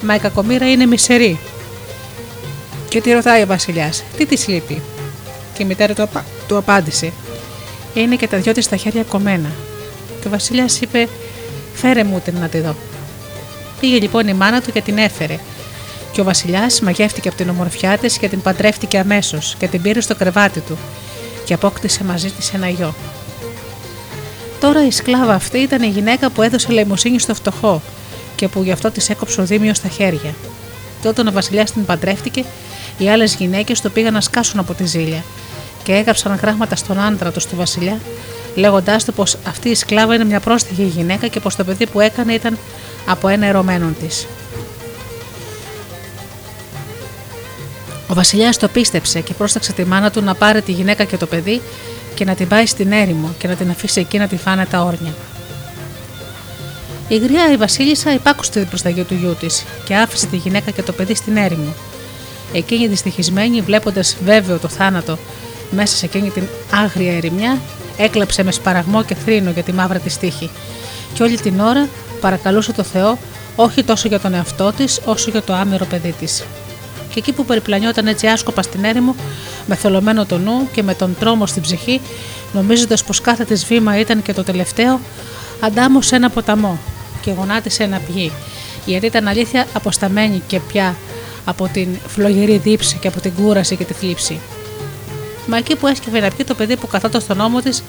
Μα 0.02 0.16
η 0.16 0.20
κακομήρα 0.20 0.72
είναι 0.72 0.86
μισερή. 0.86 1.40
Και 2.90 3.02
τη 3.02 3.12
ρωτάει 3.12 3.42
ο 3.42 3.46
Βασιλιάς, 3.46 4.04
τι 4.18 4.26
της 4.26 4.48
λείπει; 4.48 4.82
Και 5.54 5.64
η 5.64 5.66
μητέρα 5.66 5.94
του, 5.94 6.02
απα... 6.02 6.26
του 6.48 6.58
απάντησε, 6.58 7.12
Είναι 7.94 8.16
και 8.16 8.28
τα 8.28 8.38
δυο 8.38 8.52
της 8.52 8.70
τα 8.70 8.76
χέρια 8.76 9.04
κομμένα. 9.04 9.50
Και 10.22 10.28
ο 10.28 10.30
Βασιλιάς 10.30 10.82
είπε, 10.82 11.08
Φέρε 11.74 12.04
μου 12.04 12.20
την 12.20 12.38
να 12.40 12.48
τη 12.48 12.60
δω. 12.60 12.76
Πήγε 13.80 14.00
λοιπόν 14.00 14.28
η 14.28 14.34
μάνα 14.34 14.62
του 14.62 14.72
και 14.72 14.82
την 14.82 14.98
έφερε. 14.98 15.40
Και 16.12 16.22
ο 16.22 16.24
Βασιλιάς 16.24 16.82
μαγεύτηκε 16.82 17.28
από 17.28 17.38
την 17.38 17.50
ομορφιά 17.50 17.98
της 17.98 18.18
και 18.18 18.28
την 18.28 18.42
παντρεύτηκε 18.42 18.98
αμέσως 18.98 19.56
και 19.60 19.68
την 19.68 19.82
πήρε 19.82 20.02
στο 20.02 20.16
κρεβάτι 20.16 20.60
του 20.60 20.78
και 21.46 21.54
απόκτησε 21.54 22.04
μαζί 22.04 22.30
της 22.30 22.54
ένα 22.54 22.70
γιο. 22.70 22.94
Τώρα 24.60 24.86
η 24.86 24.92
σκλάβα 24.92 25.34
αυτή 25.34 25.58
ήταν 25.58 25.82
η 25.82 25.88
γυναίκα 25.88 26.30
που 26.30 26.42
έδωσε 26.42 26.72
λαιμοσύνη 26.72 27.20
στο 27.20 27.34
φτωχό 27.34 27.82
και 28.36 28.48
που 28.48 28.64
γι' 28.64 28.72
αυτό 28.72 28.92
της 28.92 29.10
έκοψε 29.10 29.42
ο 29.42 29.44
Δήμιο 29.44 29.74
στα 29.74 29.88
χέρια. 29.88 30.34
Και 31.02 31.08
όταν 31.08 31.28
ο 31.28 31.32
Βασιλιάς 31.32 31.72
την 31.72 31.86
παντρεύτηκε, 31.86 32.44
οι 32.98 33.10
άλλες 33.10 33.36
γυναίκες 33.36 33.82
το 33.82 33.90
πήγαν 33.90 34.14
να 34.14 34.22
σκάσουν 34.22 34.60
από 34.60 34.74
τη 34.74 34.86
ζήλια 34.86 35.24
και 35.84 35.94
έγραψαν 35.94 36.40
γράμματα 36.42 36.76
στον 36.76 37.00
άντρα 37.00 37.32
του 37.32 37.40
του 37.50 37.56
Βασιλιά, 37.56 38.00
λέγοντάς 38.56 39.06
του 39.06 39.14
πως 39.14 39.38
αυτή 39.48 39.70
η 39.70 39.76
σκλάβα 39.76 40.16
είναι 40.16 40.26
μια 40.26 40.40
πρόστιχη 40.40 40.84
γυναίκα 40.84 41.28
και 41.28 41.40
πως 41.40 41.56
το 41.56 41.64
παιδί 41.64 41.88
που 41.88 42.00
έκανε 42.00 42.34
ήταν 42.34 42.58
από 43.08 43.28
ένα 43.28 43.46
ερωμένο 43.46 43.94
της. 44.00 44.28
Ο 48.12 48.14
Βασιλιάς 48.14 48.58
το 48.58 48.68
πίστεψε 48.68 49.20
και 49.20 49.34
πρόσταξε 49.34 49.74
τη 49.74 49.86
μάνα 49.86 50.12
του 50.12 50.22
να 50.22 50.36
πάρει 50.36 50.62
τη 50.62 50.72
γυναίκα 50.72 51.04
και 51.04 51.18
το 51.18 51.26
παιδί 51.26 51.62
και 52.16 52.26
να 52.26 52.36
την 52.36 52.48
πάει 52.48 52.66
στην 52.66 52.92
έρημο 52.92 53.30
και 53.38 53.48
να 53.48 53.56
την 53.56 53.70
αφήσει 53.70 54.00
εκεί 54.00 54.18
να 54.18 54.28
τη 54.28 54.38
φάνε 54.38 54.66
τα 54.66 54.82
όρνια. 54.82 55.14
Η 57.08 57.18
γριά 57.18 57.52
η 57.52 57.58
Βασίλισσα 57.58 58.14
υπάκουσε 58.14 58.52
την 58.52 58.68
προσταγή 58.68 59.04
του 59.04 59.14
γιού 59.14 59.36
της 59.40 59.64
και 59.86 59.96
άφησε 59.96 60.26
τη 60.26 60.38
γυναίκα 60.38 60.72
και 60.72 60.84
το 60.84 60.92
παιδί 60.92 61.16
στην 61.16 61.38
έρημο. 61.38 61.74
Εκείνη 62.54 62.88
δυστυχισμένη, 62.88 63.62
βλέποντας 63.62 64.18
βέβαιο 64.24 64.58
το 64.58 64.68
θάνατο 64.68 65.18
μέσα 65.72 65.96
σε 65.96 66.06
εκείνη 66.06 66.30
την 66.30 66.44
άγρια 66.72 67.16
ερημιά, 67.16 67.60
έκλαψε 67.98 68.44
με 68.44 68.52
σπαραγμό 68.52 69.04
και 69.04 69.16
θρήνο 69.16 69.50
για 69.50 69.64
τη 69.64 69.74
μαύρα 69.74 70.00
της 70.00 70.18
τύχη 70.18 70.50
και 71.14 71.24
όλη 71.24 71.40
την 71.40 71.60
ώρα 71.60 71.88
παρακαλούσε 72.22 72.72
το 72.72 72.84
Θεό 72.84 73.18
όχι 73.56 73.84
τόσο 73.84 74.08
για 74.08 74.20
τον 74.20 74.34
εαυτό 74.34 74.72
της 74.72 75.02
όσο 75.06 75.32
για 75.32 75.42
το 75.42 75.54
άμερο 75.54 75.86
παιδί 75.86 76.12
της 76.20 76.44
και 77.14 77.20
εκεί 77.20 77.32
που 77.32 77.46
περιπλανιόταν 77.46 78.08
έτσι 78.08 78.28
άσκοπα 78.28 78.62
στην 78.62 78.84
έρημο, 78.84 79.16
με 79.66 79.76
θολωμένο 79.76 80.26
το 80.26 80.38
νου 80.38 80.70
και 80.72 80.84
με 80.84 80.94
τον 80.94 81.16
τρόμο 81.20 81.46
στην 81.46 81.62
ψυχή, 81.62 82.02
νομίζοντας 82.54 83.04
πως 83.04 83.22
κάθε 83.22 83.44
της 83.44 83.66
βήμα 83.66 84.00
ήταν 84.00 84.22
και 84.22 84.34
το 84.34 84.44
τελευταίο, 84.44 85.00
αντάμωσε 85.60 86.16
ένα 86.16 86.30
ποταμό 86.30 86.80
και 87.22 87.32
γονάτισε 87.32 87.84
ένα 87.84 88.02
πηγή, 88.08 88.32
γιατί 88.86 89.06
ήταν 89.06 89.28
αλήθεια 89.28 89.66
αποσταμένη 89.74 90.42
και 90.48 90.60
πια 90.60 90.96
από 91.46 91.70
την 91.74 91.88
φλογερή 92.08 92.58
δίψη 92.58 92.98
και 93.02 93.08
από 93.08 93.20
την 93.22 93.34
κούραση 93.34 93.76
και 93.76 93.84
τη 93.84 93.94
θλίψη. 93.94 94.40
Μα 95.48 95.58
εκεί 95.58 95.76
που 95.76 95.88
έσκυβε 95.88 96.20
να 96.20 96.30
πιει 96.30 96.46
το 96.46 96.56
παιδί 96.56 96.78
που 96.78 96.88
καθόταν 96.88 97.22
στον 97.22 97.40
ώμο 97.40 97.60
της, 97.60 97.84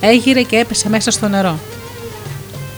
έγειρε 0.00 0.42
και 0.42 0.56
έπεσε 0.56 0.88
μέσα 0.88 1.10
στο 1.10 1.28
νερό. 1.28 1.58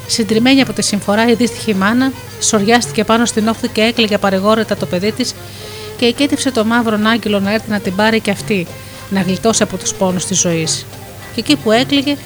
Συντριμμένη 0.07 0.61
από 0.61 0.73
τη 0.73 0.83
συμφορά, 0.83 1.31
η 1.31 1.35
δύστιχη 1.35 1.75
μάνα 1.75 2.13
σοριάστηκε 2.41 3.05
πάνω 3.05 3.25
στην 3.25 3.49
όχθη 3.49 3.69
και 3.69 3.81
έκλαιγε 3.81 4.19
παρεγόρετα 4.19 4.77
το 4.77 4.87
παιδί 4.87 5.13
της 5.13 5.35
και 6.01 6.07
εκέτευσε 6.07 6.51
το 6.51 6.65
μαύρο 6.65 6.99
άγγελο 7.07 7.41
να 7.41 7.53
έρθει 7.53 7.71
να 7.71 7.81
την 7.81 7.95
πάρει 7.95 8.21
και 8.21 8.31
αυτή, 8.31 8.67
να 9.11 9.21
γλιτώσει 9.21 9.63
από 9.63 9.77
τους 9.77 9.95
πόνους 9.95 10.25
της 10.25 10.39
ζωής. 10.39 10.87
Και 11.35 11.41
εκεί 11.41 11.57
που 11.57 11.71
έκλαιγε, 11.71 12.17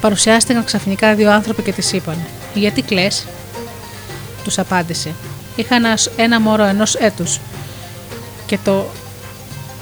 παρουσιάστηκαν 0.00 0.64
ξαφνικά 0.64 1.14
δύο 1.14 1.30
άνθρωποι 1.32 1.62
και 1.62 1.72
της 1.72 1.92
είπαν: 1.92 2.16
Γιατί 2.54 2.82
κλε, 2.82 3.06
τους 4.44 4.58
απάντησε: 4.58 5.14
Είχα 5.56 5.74
ένας, 5.74 6.10
ένα 6.16 6.40
μωρό 6.40 6.64
ενός 6.64 6.94
έτους 6.94 7.40
και 8.46 8.58
το 8.64 8.86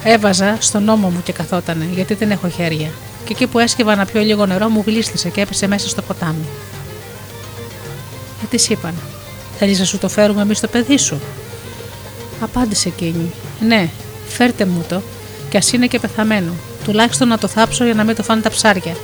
έβαζα 0.05 0.57
στον 0.61 0.89
ώμο 0.89 1.09
μου 1.09 1.23
και 1.25 1.33
καθότανε, 1.33 1.89
γιατί 1.95 2.15
δεν 2.15 2.31
έχω 2.31 2.49
χέρια. 2.49 2.91
Και 3.25 3.33
εκεί 3.33 3.47
που 3.47 3.59
έσκυβα 3.59 3.95
να 3.95 4.05
πιω 4.05 4.21
λίγο 4.21 4.47
νερό, 4.47 4.69
μου 4.69 4.83
γλίστησε 4.87 5.29
και 5.29 5.41
έπεσε 5.41 5.67
μέσα 5.67 5.89
στο 5.89 6.03
ποτάμι. 6.03 6.45
Και 8.41 8.47
της 8.51 8.69
είπαν: 8.69 8.95
Θέλεις 9.59 9.79
να 9.79 9.85
σου 9.85 9.99
το 9.99 10.09
φέρουμε 10.09 10.43
εμείς 10.43 10.61
το 10.61 10.69
παιδί 10.69 10.99
σου; 10.99 11.21
Απάντησε 12.41 12.89
εκείνη. 12.89 13.33
Ναι, 13.61 13.89
φέρτε 14.29 14.65
μου 14.65 14.85
το, 14.89 15.03
και 15.49 15.57
ας 15.57 15.73
είναι 15.73 15.87
και 15.87 15.99
πεθαμένο. 15.99 16.53
Τουλάχιστον 16.85 17.29
να 17.29 17.39
το 17.39 17.49
θάψω 17.49 17.85
για 17.85 17.95
να 17.95 18.05
μην 18.05 18.17
το 18.17 18.23
φάνε 18.23 18.41
τα 18.41 18.51
ψάρια. 18.51 18.97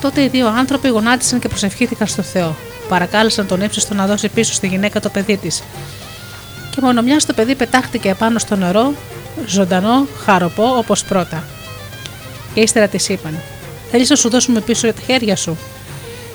Τότε 0.00 0.22
οι 0.22 0.28
δύο 0.28 0.46
άνθρωποι 0.48 0.88
γονάτισαν 0.88 1.38
και 1.38 1.48
προσευχήθηκαν 1.48 2.06
στο 2.06 2.22
Θεό. 2.22 2.56
Παρακάλεσαν 2.88 3.46
τον 3.46 3.60
ύψιστο 3.60 3.94
να 3.94 4.06
δώσει 4.06 4.28
πίσω 4.28 4.52
στη 4.52 4.66
γυναίκα 4.66 5.00
το 5.00 5.08
παιδί 5.08 5.36
της. 5.36 5.62
Και 6.70 6.80
μόνο 6.80 7.02
μιας 7.02 7.26
το 7.26 7.32
παιδί 7.32 7.54
πετάχτηκε 7.54 8.08
επάνω 8.08 8.38
στο 8.38 8.56
νερό, 8.56 8.92
ζωντανό, 9.46 10.06
χαροπό 10.24 10.76
όπως 10.76 11.04
πρώτα. 11.04 11.44
Και 12.54 12.60
ύστερα 12.60 12.88
της 12.88 13.08
είπαν: 13.08 13.40
Θέλεις 13.90 14.10
να 14.10 14.16
σου 14.16 14.28
δώσουμε 14.28 14.60
πίσω 14.60 14.92
τα 14.92 15.00
χέρια 15.06 15.36
σου. 15.36 15.56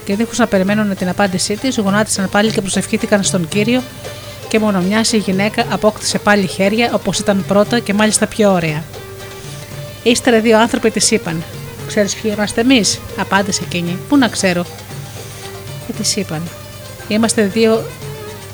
Και 0.05 0.15
δίχως 0.15 0.37
να 0.37 0.47
περιμένουν 0.47 0.95
την 0.95 1.09
απάντησή 1.09 1.57
της, 1.57 1.77
γονάτισαν 1.77 2.29
πάλι 2.29 2.51
και 2.51 2.61
προσευχήθηκαν 2.61 3.23
στον 3.23 3.47
κύριο 3.47 3.81
και 4.51 4.59
μόνο 4.59 4.81
μιας 4.81 5.11
η 5.11 5.17
γυναίκα 5.17 5.65
απόκτησε 5.69 6.19
πάλι 6.19 6.47
χέρια 6.47 6.91
όπως 6.93 7.19
ήταν 7.19 7.43
πρώτα 7.47 7.79
και 7.79 7.93
μάλιστα 7.93 8.27
πιο 8.27 8.51
ωραία. 8.51 8.83
Ύστερα 10.03 10.39
δύο 10.39 10.59
άνθρωποι 10.59 10.91
της 10.91 11.11
είπαν: 11.11 11.43
Ξέρεις 11.87 12.15
ποιοι 12.15 12.31
είμαστε 12.35 12.61
εμείς, 12.61 12.99
απάντησε 13.17 13.61
εκείνη. 13.63 13.97
Πού 14.09 14.17
να 14.17 14.27
ξέρω. 14.27 14.65
Και 15.87 15.93
της 15.93 16.15
είπαν: 16.15 16.41
Είμαστε 17.07 17.43
δύο 17.43 17.83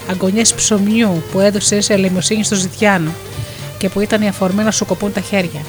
αγωνιές 0.10 0.54
ψωμιού 0.54 1.24
που 1.32 1.40
έδωσες 1.40 1.86
σε 1.86 1.94
ελεημοσύνη 1.94 2.44
στο 2.44 2.56
Ζητιάνο 2.56 3.12
και 3.78 3.90
που 3.90 4.00
ήταν 4.00 4.22
η 4.22 4.28
αφορμή 4.28 4.64
να 4.64 4.72
σου 4.72 4.86
κοπούν 4.86 5.14
τα 5.14 5.22
χέρια. 5.22 5.62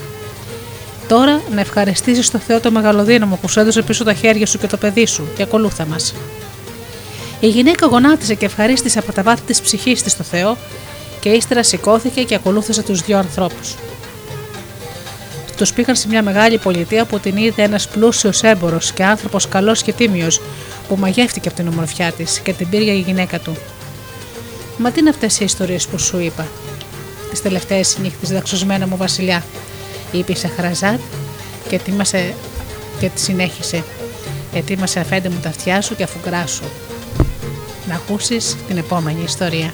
Τώρα 1.09 1.43
να 1.55 1.61
ευχαριστήσεις 1.61 2.31
το 2.31 2.39
Θεό 2.39 2.61
το 2.61 2.71
μεγαλοδύναμο 2.71 3.39
που 3.41 3.49
σου 3.49 3.61
έδωσε 3.61 3.83
πίσω 3.83 4.05
τα 4.05 4.15
χέρια 4.15 4.47
σου 4.47 4.59
και 4.59 4.67
το 4.67 4.77
παιδί 4.77 5.07
σου 5.07 5.29
και 5.37 5.43
ακολούθα 5.43 5.87
μας. 5.87 6.15
Η 7.41 7.49
γυναίκα 7.49 7.87
γονάτισε 7.87 8.35
και 8.35 8.45
ευχαρίστησε 8.45 8.99
από 8.99 9.13
τα 9.13 9.23
βάθη 9.23 9.43
της 9.43 9.61
ψυχής 9.61 10.03
της 10.03 10.13
στο 10.13 10.23
Θεό 10.23 10.57
και 11.21 11.29
ύστερα 11.29 11.63
σηκώθηκε 11.63 12.23
και 12.23 12.35
ακολούθησε 12.35 12.83
τους 12.83 13.01
δυο 13.01 13.19
ανθρώπους. 13.19 13.75
Τους 15.57 15.73
πήγαν 15.73 15.97
σε 15.97 16.09
μια 16.09 16.23
μεγάλη 16.23 16.59
πολιτεία 16.59 17.05
που 17.05 17.19
την 17.19 17.37
είδε 17.37 17.63
ένας 17.63 17.89
πλούσιος 17.89 18.43
έμπορο 18.43 18.79
και 18.95 19.05
άνθρωπος 19.05 19.49
καλός 19.49 19.83
και 19.83 19.93
τίμιος, 19.93 20.41
που 20.89 20.97
μαγεύτηκε 20.97 21.49
από 21.49 21.57
την 21.57 21.69
ομορφιά 21.69 22.13
της 22.13 22.39
και 22.39 22.53
την 22.53 22.69
πήρε 22.69 22.93
η 22.93 23.01
γυναίκα 23.01 23.39
του. 23.39 23.57
Μα 24.79 24.91
τι 24.91 25.01
είναι 25.01 25.09
αυτές 25.09 25.41
οι 25.41 25.45
ιστορίες 25.45 25.87
που 25.87 25.99
σου 25.99 26.19
είπα, 26.19 26.47
τις 27.31 27.43
τελευταίες 27.43 27.99
νύχτες, 27.99 28.31
δαξωσμένα 28.31 28.87
μου 28.87 28.97
βασιλιά, 28.97 29.45
είπε 30.13 30.33
η 30.33 30.37
Σαχραζάτ 30.37 31.01
και, 31.69 31.77
ετοίμασε, 31.77 32.35
και 33.01 33.09
τη 33.09 33.21
συνέχισε. 33.21 33.85
Ετοίμασε 34.55 35.01
αφέντε 35.01 35.29
μου 35.29 35.39
τα 35.43 35.49
αυτιά 35.49 35.81
σου 35.81 35.97
και 35.97 36.03
αφουγκρά 36.03 36.47
σου. 36.47 36.65
Να 37.89 37.95
ακούσεις 37.95 38.57
την 38.67 38.77
επόμενη 38.77 39.23
ιστορία. 39.23 39.73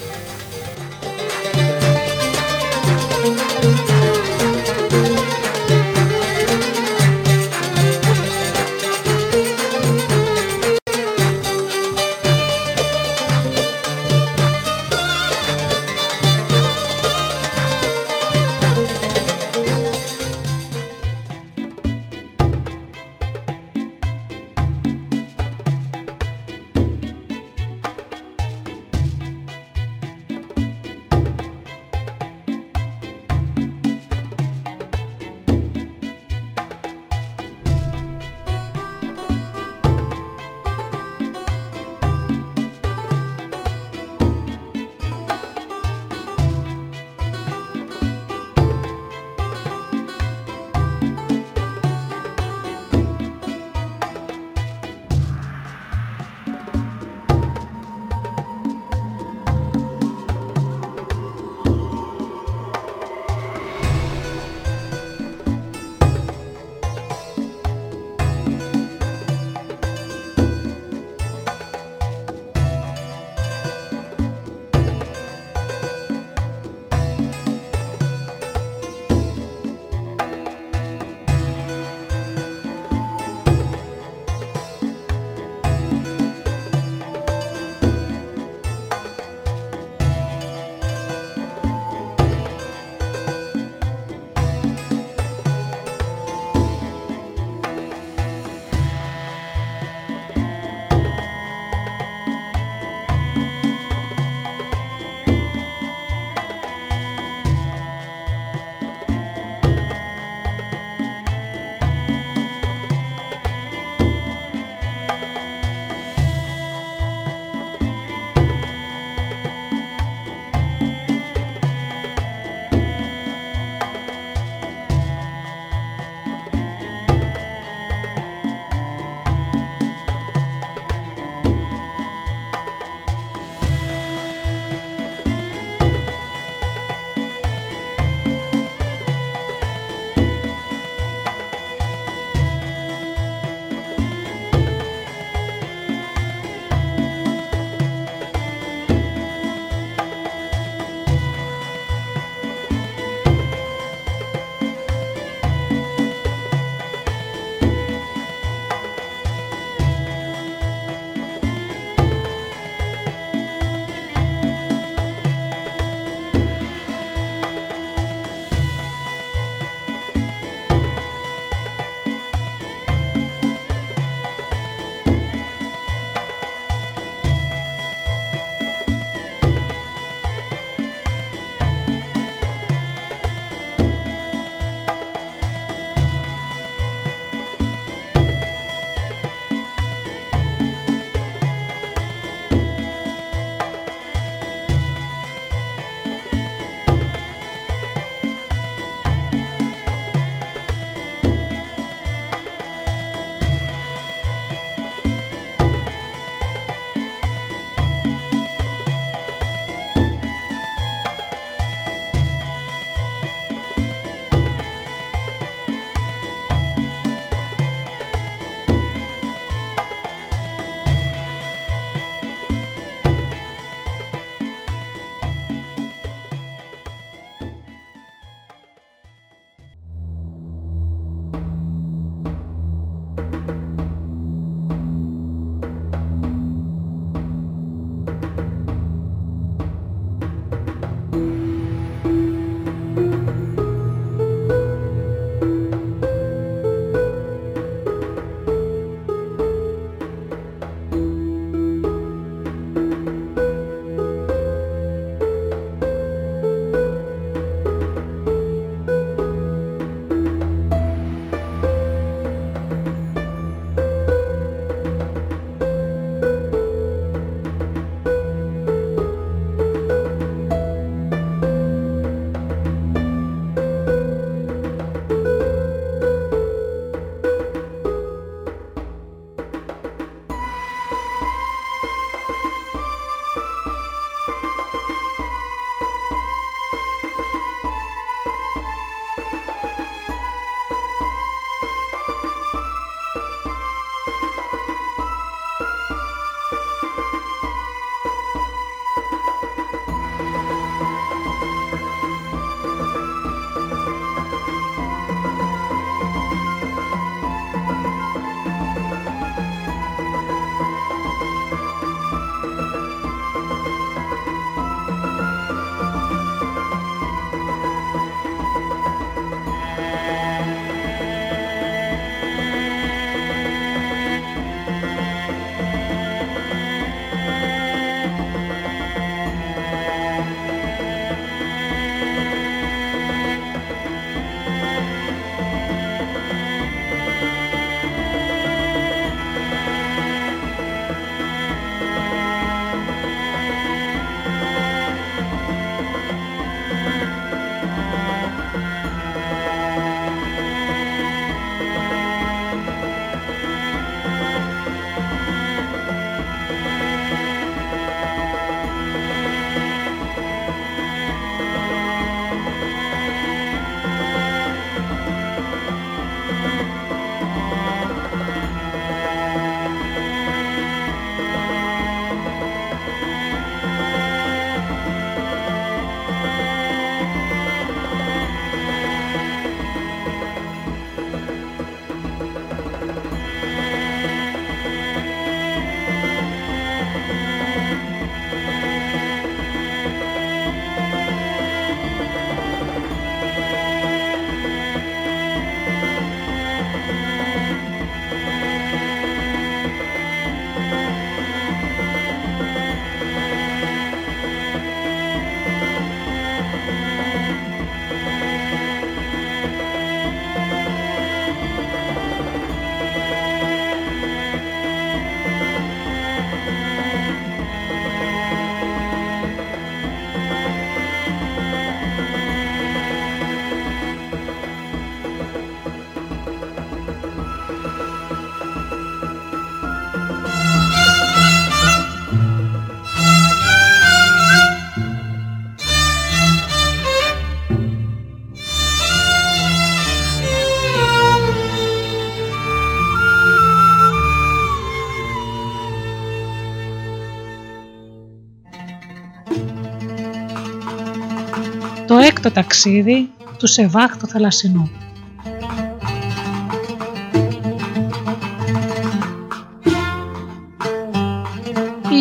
Έκτο 452.27 452.41
ταξίδι 452.41 453.11
του 453.39 453.47
Σεβάχ 453.47 453.97
του 453.97 454.07
Θαλασσινού. 454.07 454.71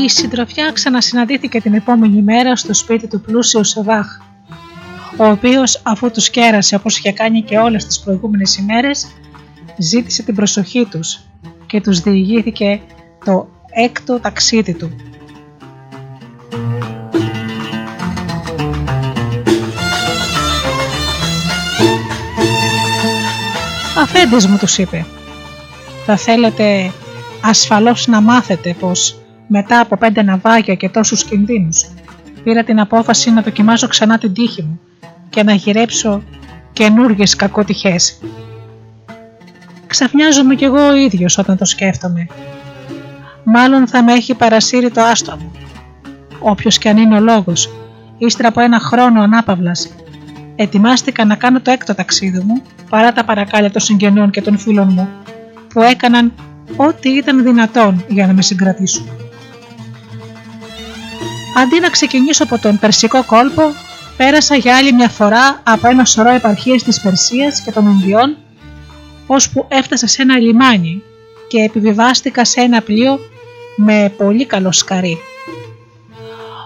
Η 0.03 0.09
συντροφιά 0.09 0.71
ξανασυναντήθηκε 0.73 1.61
την 1.61 1.73
επόμενη 1.73 2.21
μέρα 2.21 2.55
στο 2.55 2.73
σπίτι 2.73 3.07
του 3.07 3.21
πλούσιου 3.21 3.63
Σεβάχ, 3.63 4.19
ο 5.17 5.25
οποίος 5.25 5.81
αφού 5.83 6.11
τους 6.11 6.29
κέρασε 6.29 6.75
όπως 6.75 6.97
είχε 6.97 7.11
κάνει 7.11 7.41
και 7.41 7.57
όλες 7.57 7.85
τις 7.85 7.99
προηγούμενες 7.99 8.57
ημέρες, 8.57 9.07
ζήτησε 9.77 10.23
την 10.23 10.35
προσοχή 10.35 10.87
τους 10.91 11.19
και 11.65 11.81
τους 11.81 11.99
διηγήθηκε 11.99 12.81
το 13.25 13.49
έκτο 13.69 14.19
ταξίδι 14.19 14.73
του. 14.73 15.12
«Αφέντες 24.15 24.47
μου» 24.47 24.57
τους 24.57 24.77
είπε 24.77 25.05
«Θα 26.05 26.17
θέλετε 26.17 26.91
ασφαλώς 27.41 28.07
να 28.07 28.21
μάθετε 28.21 28.75
πως 28.79 29.15
μετά 29.47 29.79
από 29.79 29.97
πέντε 29.97 30.21
ναυάγια 30.21 30.75
και 30.75 30.89
τόσους 30.89 31.23
κινδύνους 31.23 31.85
πήρα 32.43 32.63
την 32.63 32.79
απόφαση 32.79 33.31
να 33.31 33.41
δοκιμάζω 33.41 33.87
ξανά 33.87 34.17
την 34.17 34.33
τύχη 34.33 34.61
μου 34.61 34.79
και 35.29 35.43
να 35.43 35.53
γυρέψω 35.53 36.23
καινούργιες 36.73 37.35
κακοτυχές. 37.35 38.19
Ξαφνιάζομαι 39.87 40.55
κι 40.55 40.63
εγώ 40.63 40.87
ο 40.87 40.95
ίδιος 40.95 41.37
όταν 41.37 41.57
το 41.57 41.65
σκέφτομαι. 41.65 42.27
Μάλλον 43.43 43.87
θα 43.87 44.03
με 44.03 44.13
έχει 44.13 44.33
παρασύρει 44.33 44.91
το 44.91 45.01
άστο 45.01 45.37
μου. 45.39 45.51
Όποιος 46.39 46.77
κι 46.77 46.89
αν 46.89 46.97
είναι 46.97 47.15
ο 47.15 47.19
λόγος, 47.19 47.69
ύστερα 48.17 48.47
από 48.47 48.61
ένα 48.61 48.79
χρόνο 48.79 49.21
ανάπαυλας, 49.21 49.89
ετοιμάστηκα 50.55 51.25
να 51.25 51.35
κάνω 51.35 51.61
το 51.61 51.71
έκτο 51.71 51.95
ταξίδι 51.95 52.39
μου 52.39 52.61
παρά 52.89 53.11
τα 53.13 53.25
παρακάλια 53.25 53.71
των 53.71 53.81
συγγενών 53.81 54.29
και 54.29 54.41
των 54.41 54.57
φίλων 54.57 54.87
μου 54.91 55.09
που 55.67 55.81
έκαναν 55.81 56.33
ό,τι 56.75 57.09
ήταν 57.09 57.43
δυνατόν 57.43 58.05
για 58.07 58.27
να 58.27 58.33
με 58.33 58.41
συγκρατήσουν. 58.41 59.07
Αντί 61.57 61.79
να 61.79 61.89
ξεκινήσω 61.89 62.43
από 62.43 62.57
τον 62.57 62.79
Περσικό 62.79 63.23
κόλπο, 63.23 63.63
πέρασα 64.17 64.55
για 64.55 64.77
άλλη 64.77 64.93
μια 64.93 65.09
φορά 65.09 65.61
από 65.63 65.87
ένα 65.87 66.05
σωρό 66.05 66.29
επαρχίες 66.29 66.83
της 66.83 67.01
Περσίας 67.01 67.61
και 67.61 67.71
των 67.71 67.85
Ινδιών, 67.85 68.37
ώσπου 69.27 69.65
έφτασα 69.67 70.07
σε 70.07 70.21
ένα 70.21 70.37
λιμάνι 70.37 71.03
και 71.47 71.59
επιβιβάστηκα 71.59 72.45
σε 72.45 72.61
ένα 72.61 72.81
πλοίο 72.81 73.19
με 73.75 74.13
πολύ 74.17 74.45
καλό 74.45 74.71
σκαρί. 74.71 75.17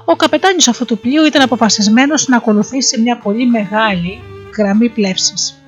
Ο 0.09 0.15
καπετάνιος 0.15 0.67
αυτού 0.67 0.85
του 0.85 0.97
πλοίου 0.97 1.25
ήταν 1.25 1.41
αποφασισμένος 1.41 2.27
να 2.27 2.37
ακολουθήσει 2.37 3.01
μια 3.01 3.17
πολύ 3.17 3.45
μεγάλη 3.45 4.21
γραμμή 4.57 4.89
πλεύσης. 4.89 5.61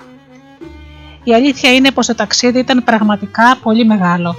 Η 1.23 1.33
αλήθεια 1.33 1.73
είναι 1.73 1.91
πως 1.91 2.05
το 2.05 2.15
ταξίδι 2.15 2.59
ήταν 2.59 2.83
πραγματικά 2.83 3.57
πολύ 3.63 3.85
μεγάλο, 3.85 4.35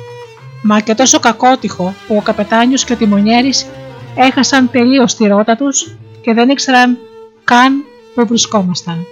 μα 0.63 0.81
και 0.81 0.95
τόσο 0.95 1.19
κακότυχο 1.19 1.95
που 2.07 2.17
ο 2.17 2.23
καπετάνιος 2.23 2.85
και 2.85 2.93
ο 2.93 2.97
τιμονιέρης 2.97 3.67
έχασαν 4.15 4.71
τελείως 4.71 5.15
τη 5.15 5.27
ρότα 5.27 5.57
τους 5.57 5.97
και 6.21 6.35
δεν 6.35 6.49
ήξεραν 6.49 6.99
καν 7.45 7.85
που 8.15 8.27
βρισκόμασταν. 8.27 9.07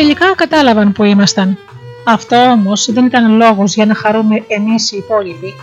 Τελικά 0.00 0.34
κατάλαβαν 0.34 0.92
που 0.92 1.04
ήμασταν. 1.04 1.58
Αυτό 2.04 2.36
όμως 2.36 2.92
δεν 2.92 3.06
ήταν 3.06 3.36
λόγος 3.36 3.74
για 3.74 3.86
να 3.86 3.94
χαρούμε 3.94 4.44
εμείς 4.46 4.92
οι 4.92 4.96
υπόλοιποι, 4.96 5.54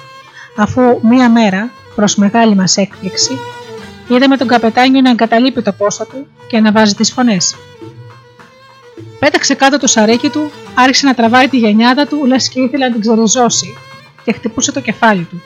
αφού 0.57 0.81
μία 1.01 1.29
μέρα, 1.29 1.69
προς 1.95 2.15
μεγάλη 2.15 2.55
μας 2.55 2.77
έκπληξη, 2.77 3.39
είδαμε 4.07 4.37
τον 4.37 4.47
καπετάνιο 4.47 5.01
να 5.01 5.09
εγκαταλείπει 5.09 5.61
το 5.61 5.71
πόστο 5.71 6.05
του 6.05 6.27
και 6.47 6.59
να 6.59 6.71
βάζει 6.71 6.93
τις 6.93 7.11
φωνές. 7.11 7.55
Πέταξε 9.19 9.53
κάτω 9.53 9.77
το 9.77 9.87
σαρίκι 9.87 10.29
του, 10.29 10.51
άρχισε 10.75 11.05
να 11.05 11.13
τραβάει 11.13 11.47
τη 11.47 11.57
γενιάδα 11.57 12.07
του, 12.07 12.25
λες 12.25 12.49
και 12.49 12.59
ήθελε 12.59 12.85
να 12.85 12.91
την 12.91 13.01
ξεριζώσει 13.01 13.77
και 14.23 14.33
χτυπούσε 14.33 14.71
το 14.71 14.81
κεφάλι 14.81 15.23
του, 15.23 15.41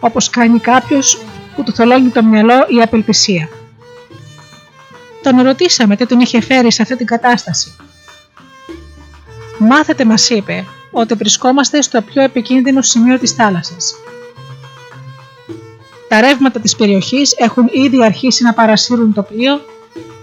όπως 0.00 0.30
κάνει 0.30 0.58
κάποιος 0.58 1.18
που 1.56 1.62
του 1.62 1.72
θολώνει 1.72 2.08
το 2.08 2.22
μυαλό 2.22 2.66
η 2.68 2.82
απελπισία. 2.82 3.48
Τον 5.22 5.40
ρωτήσαμε 5.40 5.96
τι 5.96 6.06
τον 6.06 6.20
είχε 6.20 6.40
φέρει 6.40 6.72
σε 6.72 6.82
αυτή 6.82 6.96
την 6.96 7.06
κατάσταση. 7.06 7.76
Μάθετε, 9.64 10.04
μας 10.04 10.30
είπε, 10.30 10.64
ότι 10.90 11.14
βρισκόμαστε 11.14 11.82
στο 11.82 12.02
πιο 12.02 12.22
επικίνδυνο 12.22 12.82
σημείο 12.82 13.18
της 13.18 13.32
θάλασσας. 13.32 13.94
Τα 16.08 16.20
ρεύματα 16.20 16.60
της 16.60 16.76
περιοχής 16.76 17.34
έχουν 17.36 17.68
ήδη 17.72 18.04
αρχίσει 18.04 18.42
να 18.42 18.52
παρασύρουν 18.52 19.12
το 19.14 19.22
πλοίο 19.22 19.60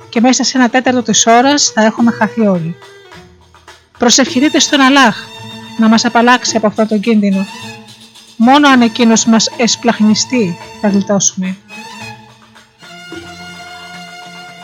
και 0.10 0.22
μέσα 0.22 0.44
σε 0.44 0.58
ένα 0.58 0.70
τέταρτο 0.70 1.02
της 1.02 1.26
ώρας 1.26 1.72
θα 1.74 1.82
έχουμε 1.82 2.12
χαθεί 2.12 2.42
όλοι. 2.42 2.76
Προσευχηθείτε 3.98 4.60
στον 4.60 4.80
Αλάχ 4.80 5.18
να 5.78 5.88
μας 5.88 6.06
απαλλάξει 6.06 6.58
από 6.58 6.68
αυτό 6.68 6.88
το 6.88 6.98
κίνδυνο. 6.98 7.46
Μόνο 8.38 8.68
αν 8.68 8.82
εκείνος 8.82 9.26
μας 9.26 9.50
εσπλαχνιστεί 9.58 10.58
θα 10.82 10.88
γλιτώσουμε. 10.88 11.58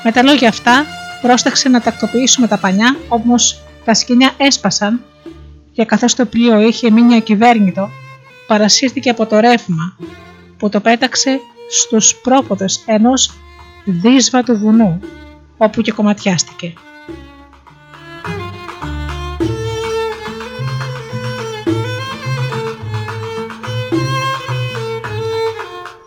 Με 0.03 0.11
τα 0.11 0.23
λόγια 0.23 0.49
αυτά 0.49 0.85
πρόσταξε 1.21 1.69
να 1.69 1.81
τακτοποιήσουμε 1.81 2.47
τα 2.47 2.57
πανιά, 2.57 2.97
όμως 3.07 3.59
τα 3.85 3.93
σκηνιά 3.93 4.33
έσπασαν 4.37 5.03
και 5.71 5.85
καθώς 5.85 6.15
το 6.15 6.25
πλοίο 6.25 6.59
είχε 6.59 6.91
μείνει 6.91 7.15
ακυβέρνητο, 7.15 7.89
παρασύρθηκε 8.47 9.09
από 9.09 9.25
το 9.25 9.39
ρεύμα 9.39 9.97
που 10.57 10.69
το 10.69 10.79
πέταξε 10.79 11.39
στους 11.69 12.15
πρόποδες 12.15 12.83
ενός 12.85 13.33
δύσβατου 13.85 14.57
βουνού 14.57 14.99
όπου 15.57 15.81
και 15.81 15.91
κομματιάστηκε. 15.91 16.73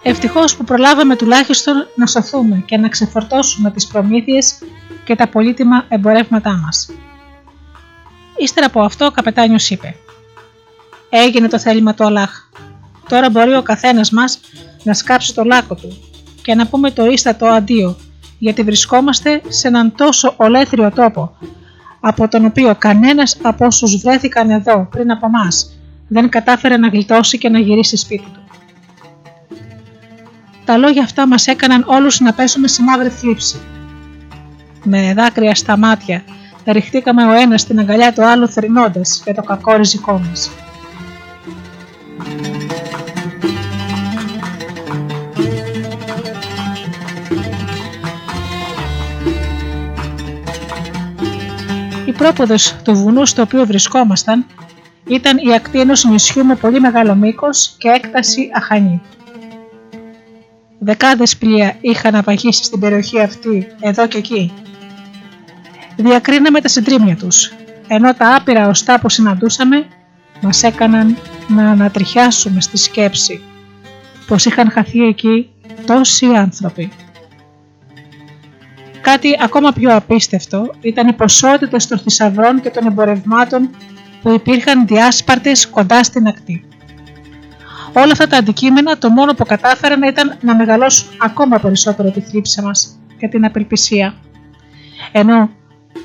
Ευτυχώς 0.02 0.56
που 0.56 0.64
προλάβαμε 0.64 1.16
τουλάχιστον 1.16 1.86
να 1.94 2.06
σωθούμε 2.06 2.62
και 2.66 2.76
να 2.76 2.88
ξεφορτώσουμε 2.88 3.70
τις 3.70 3.86
προμήθειες 3.86 4.58
και 5.04 5.16
τα 5.16 5.28
πολύτιμα 5.28 5.84
εμπορεύματά 5.88 6.56
μας. 6.64 6.90
Ύστερα 8.38 8.66
από 8.66 8.80
αυτό 8.82 9.04
ο 9.04 9.10
καπετάνιος 9.10 9.70
είπε 9.70 9.94
«Έγινε 11.10 11.48
το 11.48 11.58
θέλημα 11.58 11.94
του 11.94 12.04
Αλάχ. 12.04 12.30
Τώρα 13.08 13.30
μπορεί 13.30 13.54
ο 13.54 13.62
καθένας 13.62 14.10
μας 14.10 14.40
να 14.82 14.94
σκάψει 14.94 15.34
το 15.34 15.44
λάκκο 15.44 15.74
του 15.74 15.98
και 16.42 16.54
να 16.54 16.66
πούμε 16.66 16.90
το 16.90 17.06
ίστατο 17.06 17.46
αντίο 17.46 17.96
γιατί 18.38 18.62
βρισκόμαστε 18.62 19.40
σε 19.48 19.68
έναν 19.68 19.94
τόσο 19.96 20.34
ολέθριο 20.36 20.90
τόπο, 20.90 21.36
από 22.00 22.28
τον 22.28 22.44
οποίο 22.44 22.74
κανένας 22.78 23.36
από 23.42 23.66
όσους 23.66 23.96
βρέθηκαν 23.96 24.50
εδώ 24.50 24.88
πριν 24.90 25.10
από 25.10 25.26
εμά 25.26 25.48
δεν 26.08 26.28
κατάφερε 26.28 26.76
να 26.76 26.88
γλιτώσει 26.88 27.38
και 27.38 27.48
να 27.48 27.58
γυρίσει 27.58 27.96
σπίτι 27.96 28.26
του. 28.32 28.40
Τα 30.64 30.76
λόγια 30.76 31.02
αυτά 31.02 31.26
μας 31.26 31.46
έκαναν 31.46 31.84
όλους 31.86 32.20
να 32.20 32.32
πέσουμε 32.32 32.68
σε 32.68 32.82
μαύρη 32.82 33.08
θλίψη. 33.08 33.60
Με 34.84 35.14
δάκρυα 35.14 35.54
στα 35.54 35.76
μάτια, 35.76 36.22
ριχτήκαμε 36.72 37.26
ο 37.26 37.32
ένας 37.32 37.60
στην 37.60 37.78
αγκαλιά 37.78 38.12
του 38.12 38.24
άλλου 38.24 38.48
θρυνώντας 38.48 39.20
για 39.24 39.34
το 39.34 39.42
κακό 39.42 39.76
ριζικό 39.76 40.20
μας. 40.28 40.50
πρόποδος 52.18 52.76
του 52.82 52.94
βουνού 52.94 53.26
στο 53.26 53.42
οποίο 53.42 53.66
βρισκόμασταν 53.66 54.46
ήταν 55.06 55.38
η 55.38 55.54
ακτή 55.54 55.80
ενός 55.80 56.04
νησιού 56.04 56.44
με 56.44 56.54
πολύ 56.54 56.80
μεγάλο 56.80 57.14
μήκος 57.14 57.74
και 57.78 57.88
έκταση 57.88 58.50
αχανή. 58.52 59.02
Δεκάδες 60.78 61.36
πλοία 61.36 61.76
είχαν 61.80 62.14
απαγήσει 62.14 62.64
στην 62.64 62.80
περιοχή 62.80 63.20
αυτή, 63.20 63.66
εδώ 63.80 64.06
και 64.06 64.18
εκεί. 64.18 64.52
Διακρίναμε 66.00 66.60
τα 66.60 66.68
συντρίμια 66.68 67.16
τους, 67.16 67.52
ενώ 67.86 68.14
τα 68.14 68.34
άπειρα 68.34 68.68
οστά 68.68 69.00
που 69.00 69.08
συναντούσαμε 69.08 69.86
μας 70.40 70.62
έκαναν 70.62 71.16
να 71.48 71.70
ανατριχιάσουμε 71.70 72.60
στη 72.60 72.76
σκέψη 72.76 73.42
πως 74.26 74.44
είχαν 74.44 74.70
χαθεί 74.70 75.06
εκεί 75.06 75.50
τόσοι 75.86 76.26
άνθρωποι. 76.26 76.92
Κάτι 79.00 79.36
ακόμα 79.42 79.72
πιο 79.72 79.96
απίστευτο 79.96 80.74
ήταν 80.80 81.08
οι 81.08 81.12
ποσότητες 81.12 81.86
των 81.86 81.98
θησαυρών 81.98 82.60
και 82.60 82.70
των 82.70 82.86
εμπορευμάτων 82.86 83.70
που 84.22 84.30
υπήρχαν 84.32 84.86
διάσπαρτες 84.86 85.68
κοντά 85.68 86.02
στην 86.02 86.26
ακτή. 86.26 86.64
Όλα 87.92 88.12
αυτά 88.12 88.26
τα 88.26 88.36
αντικείμενα 88.36 88.98
το 88.98 89.10
μόνο 89.10 89.34
που 89.34 89.44
κατάφεραν 89.44 90.02
ήταν 90.02 90.38
να 90.40 90.56
μεγαλώσουν 90.56 91.08
ακόμα 91.18 91.58
περισσότερο 91.58 92.10
τη 92.10 92.20
θλίψη 92.20 92.62
μας 92.62 92.98
και 93.18 93.28
την 93.28 93.44
απελπισία. 93.44 94.14
Ενώ 95.12 95.50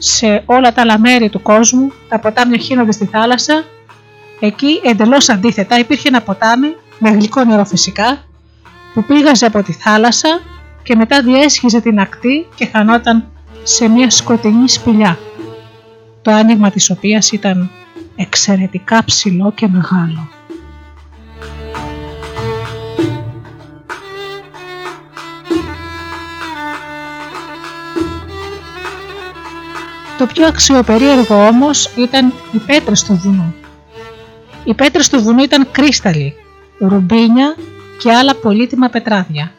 σε 0.06 0.44
όλα 0.46 0.74
τα 0.74 0.82
άλλα 0.82 1.00
μέρη 1.00 1.30
του 1.30 1.42
κόσμου. 1.42 1.92
Τα 2.10 2.20
ποτάμια 2.20 2.58
χύνονται 2.58 2.92
στη 2.92 3.06
θάλασσα, 3.06 3.64
Εκεί 4.46 4.82
εντελώς 4.84 5.30
αντίθετα 5.30 5.80
υπήρχε 5.80 6.08
ένα 6.08 6.22
ποτάμι 6.22 6.76
με 7.00 7.10
γλυκό 7.10 7.44
νερό 7.44 7.66
φυσικά 7.66 8.24
που 8.94 9.04
πήγαζε 9.04 9.46
από 9.46 9.64
τη 9.64 9.74
θάλασσα 9.74 10.42
και 10.84 10.96
μετά 10.96 11.22
διέσχιζε 11.22 11.82
την 11.82 12.00
ακτή 12.00 12.48
και 12.56 12.66
χανόταν 12.66 13.28
σε 13.64 13.88
μια 13.88 14.10
σκοτεινή 14.10 14.70
σπηλιά, 14.70 15.18
το 16.22 16.32
άνοιγμα 16.32 16.72
της 16.72 16.90
οποίας 16.90 17.32
ήταν 17.32 17.70
εξαιρετικά 18.16 19.04
ψηλό 19.06 19.52
και 19.56 19.68
μεγάλο. 19.68 20.30
Το 30.24 30.30
πιο 30.34 30.48
αξιοπερίεργο 30.48 31.48
όμως 31.48 31.90
ήταν 31.96 32.34
οι 32.52 32.58
πέτρες 32.58 33.04
του 33.04 33.16
βουνού. 33.16 33.56
Οι 34.64 34.74
πέτρες 34.74 35.10
του 35.10 35.24
βουνού 35.24 35.44
ήταν 35.44 35.72
κρίσταλοι, 35.72 36.34
ρουμπίνια 36.80 37.56
και 38.00 38.14
άλλα 38.14 38.36
πολύτιμα 38.36 38.90
πετράδια. 38.90 39.52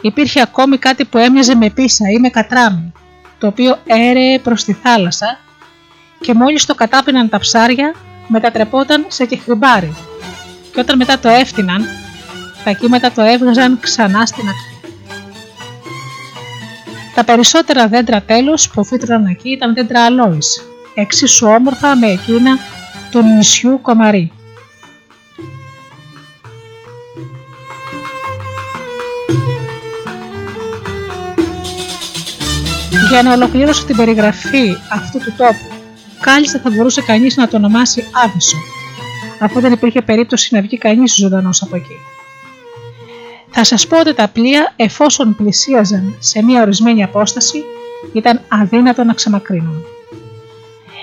Υπήρχε 0.00 0.40
ακόμη 0.40 0.78
κάτι 0.78 1.04
που 1.04 1.18
έμοιαζε 1.18 1.54
με 1.54 1.70
πίσα 1.70 2.10
ή 2.10 2.18
με 2.18 2.28
κατράμι, 2.28 2.92
το 3.38 3.46
οποίο 3.46 3.78
έρεε 3.86 4.38
προς 4.38 4.64
τη 4.64 4.72
θάλασσα 4.72 5.38
και 6.20 6.34
μόλις 6.34 6.66
το 6.66 6.74
κατάπιναν 6.74 7.28
τα 7.28 7.38
ψάρια 7.38 7.94
μετατρεπόταν 8.28 9.04
σε 9.08 9.24
κεχριμπάρι 9.24 9.94
και 10.72 10.80
όταν 10.80 10.96
μετά 10.96 11.18
το 11.18 11.28
έφτιαναν 11.28 11.84
τα 12.64 12.72
κύματα 12.72 13.12
το 13.12 13.22
έβγαζαν 13.22 13.78
ξανά 13.80 14.26
στην 14.26 14.48
ακτή. 14.48 14.73
Τα 17.14 17.24
περισσότερα 17.24 17.88
δέντρα 17.88 18.22
τέλος 18.22 18.70
που 18.70 18.84
φύτρωναν 18.84 19.26
εκεί 19.26 19.50
ήταν 19.50 19.74
δέντρα 19.74 20.04
αλόης, 20.04 20.64
εξίσου 20.94 21.46
όμορφα 21.46 21.96
με 21.96 22.06
εκείνα 22.06 22.58
του 23.10 23.22
νησιού 23.22 23.78
Κομαρί. 23.82 24.32
Για 33.10 33.22
να 33.22 33.32
ολοκληρώσω 33.32 33.84
την 33.84 33.96
περιγραφή 33.96 34.76
αυτού 34.92 35.18
του 35.18 35.34
τόπου, 35.36 35.74
κάλλιστα 36.20 36.60
θα 36.60 36.70
μπορούσε 36.70 37.02
κανείς 37.02 37.36
να 37.36 37.48
το 37.48 37.56
ονομάσει 37.56 38.04
Άβυσσο, 38.24 38.56
αφού 39.40 39.60
δεν 39.60 39.72
υπήρχε 39.72 40.02
περίπτωση 40.02 40.54
να 40.54 40.60
βγει 40.60 40.78
κανείς 40.78 41.14
ζωντανός 41.14 41.62
από 41.62 41.76
εκεί. 41.76 42.13
Θα 43.56 43.64
σας 43.64 43.86
πω 43.86 44.00
ότι 44.00 44.14
τα 44.14 44.28
πλοία 44.28 44.72
εφόσον 44.76 45.34
πλησίαζαν 45.36 46.16
σε 46.18 46.42
μια 46.42 46.62
ορισμένη 46.62 47.02
απόσταση 47.02 47.64
ήταν 48.12 48.40
αδύνατο 48.48 49.04
να 49.04 49.14
ξεμακρύνουν. 49.14 49.84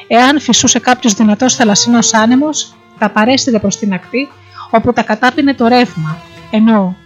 Εάν 0.08 0.40
φυσούσε 0.40 0.80
κάποιος 0.80 1.14
δυνατός 1.14 1.56
θαλασσινός 1.56 2.14
άνεμος, 2.14 2.76
τα 3.00 3.10
παρέστηκε 3.10 3.60
προς 3.60 3.78
την 3.78 3.94
ακτή 3.94 4.30
όπου 4.70 4.94
τα 4.94 5.04
κατάπινε 5.04 5.54
το 5.54 5.68
ρεύμα, 5.68 6.18
ενώ 6.52 6.98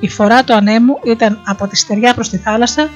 η 0.00 0.08
φορά 0.08 0.44
του 0.44 0.54
ανέμου 0.54 0.98
ήταν 1.04 1.42
από 1.46 1.66
τη 1.66 1.76
στεριά 1.76 2.14
προς 2.14 2.28
τη 2.28 2.36
θάλασσα, 2.36 2.90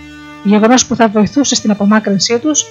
γεγονός 0.44 0.86
που 0.86 0.96
θα 0.96 1.08
βοηθούσε 1.08 1.54
στην 1.54 1.70
απομάκρυνσή 1.70 2.38
τους, 2.38 2.64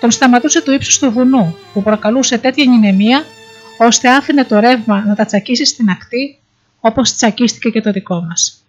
τον 0.00 0.10
σταματούσε 0.10 0.62
το 0.62 0.72
ύψος 0.72 0.98
του 0.98 1.12
βουνού, 1.12 1.56
που 1.72 1.82
προκαλούσε 1.82 2.38
τέτοια 2.38 2.64
νηνεμία, 2.64 3.24
ώστε 3.78 4.08
άφηνε 4.10 4.44
το 4.44 4.58
ρεύμα 4.58 5.04
να 5.06 5.14
τα 5.14 5.24
τσακίσει 5.24 5.64
στην 5.64 5.90
ακτή, 5.90 6.38
όπως 6.80 7.14
τσακίστηκε 7.14 7.70
και 7.70 7.80
το 7.80 7.90
δικό 7.90 8.20
μας. 8.28 8.65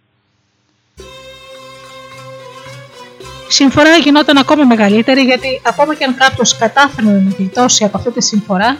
Συμφορά 3.47 3.95
γινόταν 3.97 4.37
ακόμη 4.37 4.65
μεγαλύτερη 4.65 5.21
γιατί 5.21 5.61
ακόμα 5.65 5.95
και 5.95 6.03
αν 6.03 6.15
κάποιος 6.15 6.57
κατάφερε 6.57 7.07
να 7.07 7.33
γλιτώσει 7.37 7.83
από 7.83 7.97
αυτή 7.97 8.11
τη 8.11 8.23
συμφορά, 8.23 8.77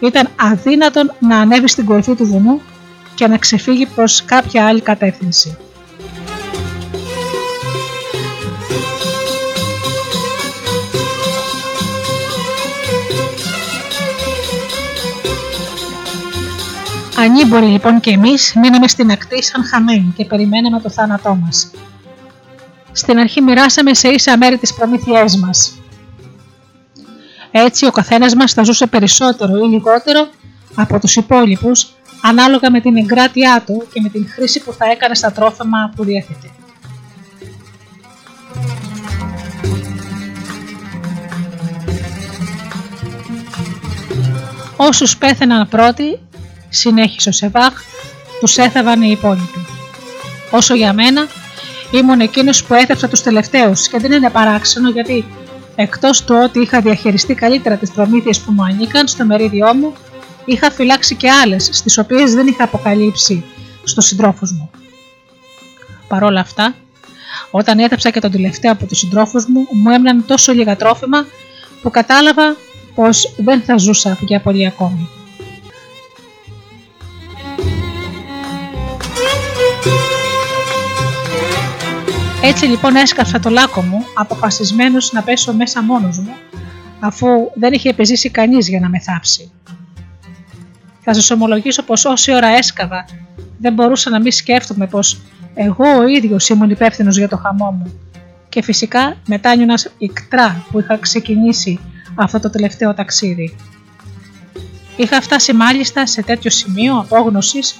ήταν 0.00 0.28
αδύνατον 0.36 1.12
να 1.18 1.38
ανέβει 1.38 1.68
στην 1.68 1.84
κορυφή 1.84 2.14
του 2.14 2.26
βουνού 2.26 2.60
και 3.14 3.26
να 3.26 3.38
ξεφύγει 3.38 3.86
προς 3.86 4.24
κάποια 4.24 4.66
άλλη 4.66 4.80
κατεύθυνση. 4.80 5.56
Ανήμποροι 17.18 17.66
λοιπόν 17.66 18.00
και 18.00 18.10
εμείς 18.10 18.52
μείναμε 18.54 18.88
στην 18.88 19.10
ακτή 19.10 19.42
σαν 19.42 19.64
χαμένοι 19.64 20.12
και 20.16 20.24
περιμέναμε 20.24 20.80
το 20.80 20.90
θάνατό 20.90 21.34
μας 21.34 21.70
στην 22.96 23.18
αρχή 23.18 23.40
μοιράσαμε 23.40 23.94
σε 23.94 24.08
ίσα 24.08 24.36
μέρη 24.36 24.58
τις 24.58 24.74
προμήθειές 24.74 25.36
μας. 25.36 25.78
Έτσι 27.50 27.86
ο 27.86 27.90
καθένας 27.90 28.34
μας 28.34 28.52
θα 28.52 28.62
ζούσε 28.62 28.86
περισσότερο 28.86 29.56
ή 29.56 29.68
λιγότερο 29.68 30.28
από 30.74 30.98
τους 30.98 31.16
υπόλοιπους 31.16 31.86
ανάλογα 32.22 32.70
με 32.70 32.80
την 32.80 32.96
εγκράτειά 32.96 33.62
του 33.66 33.86
και 33.92 34.00
με 34.00 34.08
την 34.08 34.28
χρήση 34.28 34.60
που 34.62 34.72
θα 34.72 34.90
έκανε 34.90 35.14
στα 35.14 35.32
τρόφιμα 35.32 35.92
που 35.96 36.04
διέθετε. 36.04 36.50
Όσους 44.76 45.16
πέθαιναν 45.16 45.68
πρώτοι, 45.68 46.18
συνέχισε 46.68 47.28
ο 47.28 47.32
Σεβάχ, 47.32 47.72
τους 48.40 48.56
έθαβαν 48.56 49.02
οι 49.02 49.10
υπόλοιποι. 49.10 49.66
Όσο 50.50 50.74
για 50.74 50.92
μένα, 50.92 51.26
Ήμουν 51.94 52.20
εκείνος 52.20 52.64
που 52.64 52.74
έθεψα 52.74 53.08
τους 53.08 53.22
τελευταίους 53.22 53.88
και 53.88 53.98
δεν 53.98 54.12
είναι 54.12 54.30
παράξενο 54.30 54.90
γιατί 54.90 55.24
εκτός 55.76 56.24
του 56.24 56.34
ότι 56.44 56.60
είχα 56.60 56.80
διαχειριστεί 56.80 57.34
καλύτερα 57.34 57.76
τις 57.76 57.90
προμήθειες 57.90 58.40
που 58.40 58.52
μου 58.52 58.64
ανήκαν 58.64 59.08
στο 59.08 59.24
μερίδιό 59.24 59.74
μου, 59.74 59.92
είχα 60.44 60.70
φυλάξει 60.70 61.14
και 61.14 61.30
άλλες, 61.30 61.68
στις 61.72 61.98
οποίες 61.98 62.34
δεν 62.34 62.46
είχα 62.46 62.64
αποκαλύψει 62.64 63.44
στους 63.84 64.04
συντρόφους 64.04 64.52
μου. 64.52 64.70
Παρ' 66.08 66.22
όλα 66.22 66.40
αυτά, 66.40 66.74
όταν 67.50 67.78
έθεψα 67.78 68.10
και 68.10 68.20
τον 68.20 68.30
τελευταίο 68.30 68.72
από 68.72 68.86
τους 68.86 68.98
συντρόφους 68.98 69.46
μου, 69.46 69.66
μου 69.70 69.90
έμειναν 69.90 70.24
τόσο 70.26 70.52
λίγα 70.52 70.76
τρόφιμα 70.76 71.26
που 71.82 71.90
κατάλαβα 71.90 72.56
πως 72.94 73.34
δεν 73.36 73.62
θα 73.62 73.76
ζούσα 73.76 74.18
για 74.20 74.40
πολύ 74.40 74.66
ακόμη. 74.66 75.08
Έτσι 82.46 82.64
λοιπόν 82.66 82.96
έσκαψα 82.96 83.40
το 83.40 83.50
λάκκο 83.50 83.82
μου, 83.82 84.04
αποφασισμένος 84.14 85.12
να 85.12 85.22
πέσω 85.22 85.52
μέσα 85.52 85.82
μόνος 85.82 86.18
μου, 86.18 86.34
αφού 87.00 87.26
δεν 87.54 87.72
είχε 87.72 87.88
επιζήσει 87.88 88.30
κανείς 88.30 88.68
για 88.68 88.80
να 88.80 88.88
με 88.88 88.98
θάψει. 88.98 89.52
Θα 91.00 91.14
σας 91.14 91.30
ομολογήσω 91.30 91.82
πως 91.82 92.04
όση 92.04 92.34
ώρα 92.34 92.46
έσκαβα, 92.46 93.04
δεν 93.58 93.72
μπορούσα 93.72 94.10
να 94.10 94.20
μην 94.20 94.32
σκέφτομαι 94.32 94.86
πως 94.86 95.20
εγώ 95.54 95.98
ο 95.98 96.06
ίδιος 96.06 96.48
ήμουν 96.48 96.70
υπεύθυνος 96.70 97.16
για 97.16 97.28
το 97.28 97.36
χαμό 97.36 97.70
μου. 97.70 98.00
Και 98.48 98.62
φυσικά 98.62 99.16
μετάνιωνα 99.26 99.78
ικτρά 99.98 100.64
που 100.70 100.80
είχα 100.80 100.98
ξεκινήσει 100.98 101.80
αυτό 102.14 102.40
το 102.40 102.50
τελευταίο 102.50 102.94
ταξίδι. 102.94 103.56
Είχα 104.96 105.20
φτάσει 105.20 105.52
μάλιστα 105.52 106.06
σε 106.06 106.22
τέτοιο 106.22 106.50
σημείο 106.50 106.98
απόγνωσης 106.98 107.74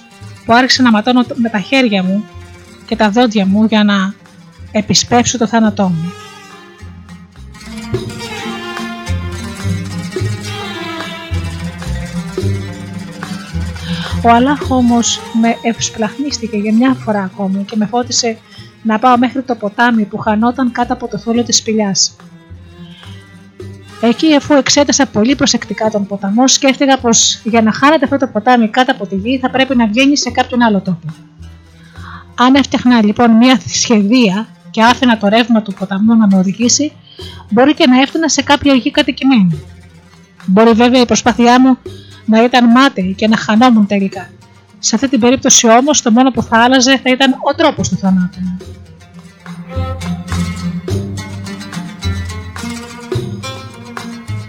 που 0.45 0.53
άρχισα 0.53 0.83
να 0.83 0.91
ματώνω 0.91 1.25
με 1.33 1.49
τα 1.49 1.59
χέρια 1.59 2.03
μου 2.03 2.23
και 2.85 2.95
τα 2.95 3.09
δόντια 3.09 3.45
μου 3.45 3.65
για 3.65 3.83
να 3.83 4.13
επισπεύσω 4.77 5.37
το 5.37 5.47
θάνατό 5.47 5.83
μου. 5.83 6.11
Ο 14.23 14.29
Αλάχ 14.29 14.71
όμως 14.71 15.19
με 15.41 15.55
ευσπλαχνίστηκε 15.61 16.57
για 16.57 16.73
μια 16.73 16.93
φορά 16.93 17.21
ακόμη 17.23 17.63
και 17.63 17.75
με 17.75 17.85
φώτισε 17.85 18.37
να 18.83 18.99
πάω 18.99 19.17
μέχρι 19.17 19.41
το 19.41 19.55
ποτάμι 19.55 20.03
που 20.03 20.17
χανόταν 20.17 20.71
κάτω 20.71 20.93
από 20.93 21.07
το 21.07 21.17
θόλο 21.17 21.43
της 21.43 21.57
σπηλιάς. 21.57 22.15
Εκεί 24.01 24.35
αφού 24.35 24.53
εξέτασα 24.53 25.05
πολύ 25.05 25.35
προσεκτικά 25.35 25.89
τον 25.89 26.05
ποταμό 26.05 26.47
σκέφτηκα 26.47 26.99
πως 26.99 27.41
για 27.43 27.61
να 27.61 27.71
χάνεται 27.71 28.05
αυτό 28.05 28.17
το 28.17 28.27
ποτάμι 28.27 28.69
κάτω 28.69 28.91
από 28.91 29.07
τη 29.07 29.15
γη 29.15 29.39
θα 29.39 29.49
πρέπει 29.49 29.75
να 29.75 29.87
βγαίνει 29.87 30.17
σε 30.17 30.29
κάποιον 30.29 30.61
άλλο 30.61 30.81
τόπο. 30.81 31.07
Αν 32.35 32.55
έφτιαχνα 32.55 33.03
λοιπόν 33.03 33.31
μια 33.31 33.59
σχεδία 33.65 34.47
και 34.75 34.83
άφηνα 34.83 35.17
το 35.17 35.27
ρεύμα 35.27 35.61
του 35.61 35.73
ποταμού 35.73 36.15
να 36.15 36.27
με 36.27 36.37
οδηγήσει, 36.37 36.91
μπορεί 37.49 37.73
και 37.73 37.87
να 37.87 38.01
έφτανα 38.01 38.29
σε 38.29 38.41
κάποια 38.41 38.73
γη 38.73 38.91
κατοικημένη. 38.91 39.63
Μπορεί 40.45 40.71
βέβαια 40.71 41.01
η 41.01 41.05
προσπάθειά 41.05 41.59
μου 41.59 41.77
να 42.25 42.43
ήταν 42.43 42.65
μάταιη 42.71 43.13
και 43.13 43.27
να 43.27 43.37
χανόμουν 43.37 43.87
τελικά. 43.87 44.29
Σε 44.79 44.95
αυτή 44.95 45.09
την 45.09 45.19
περίπτωση 45.19 45.67
όμως 45.67 46.01
το 46.01 46.11
μόνο 46.11 46.31
που 46.31 46.41
θα 46.41 46.57
άλλαζε 46.57 46.97
θα 47.03 47.09
ήταν 47.09 47.31
ο 47.31 47.55
τρόπος 47.55 47.89
του 47.89 47.97
θανάτου 47.97 48.39
μου. 48.41 48.57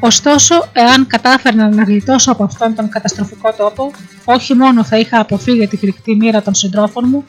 Ωστόσο, 0.01 0.55
εάν 0.73 1.07
κατάφερνα 1.07 1.69
να 1.69 1.83
γλιτώσω 1.83 2.33
από 2.33 2.45
αυτόν 2.45 2.75
τον 2.75 2.89
καταστροφικό 2.89 3.53
τόπο, 3.53 3.91
όχι 4.25 4.55
μόνο 4.55 4.85
θα 4.85 4.99
είχα 4.99 5.21
αποφύγει 5.21 5.67
τη 5.67 5.77
φρικτή 5.77 6.17
μοίρα 6.17 6.43
των 6.43 6.55
συντρόφων 6.55 7.05
μου, 7.09 7.25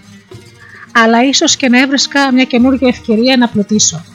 αλλά 1.04 1.24
ίσως 1.24 1.56
και 1.56 1.70
να 1.70 1.80
έβρισκα 1.80 2.34
μια 2.34 2.44
καινούργια 2.44 2.88
ευκαιρία 2.88 3.38
να 3.38 3.48
πλουτίσω. 3.48 4.06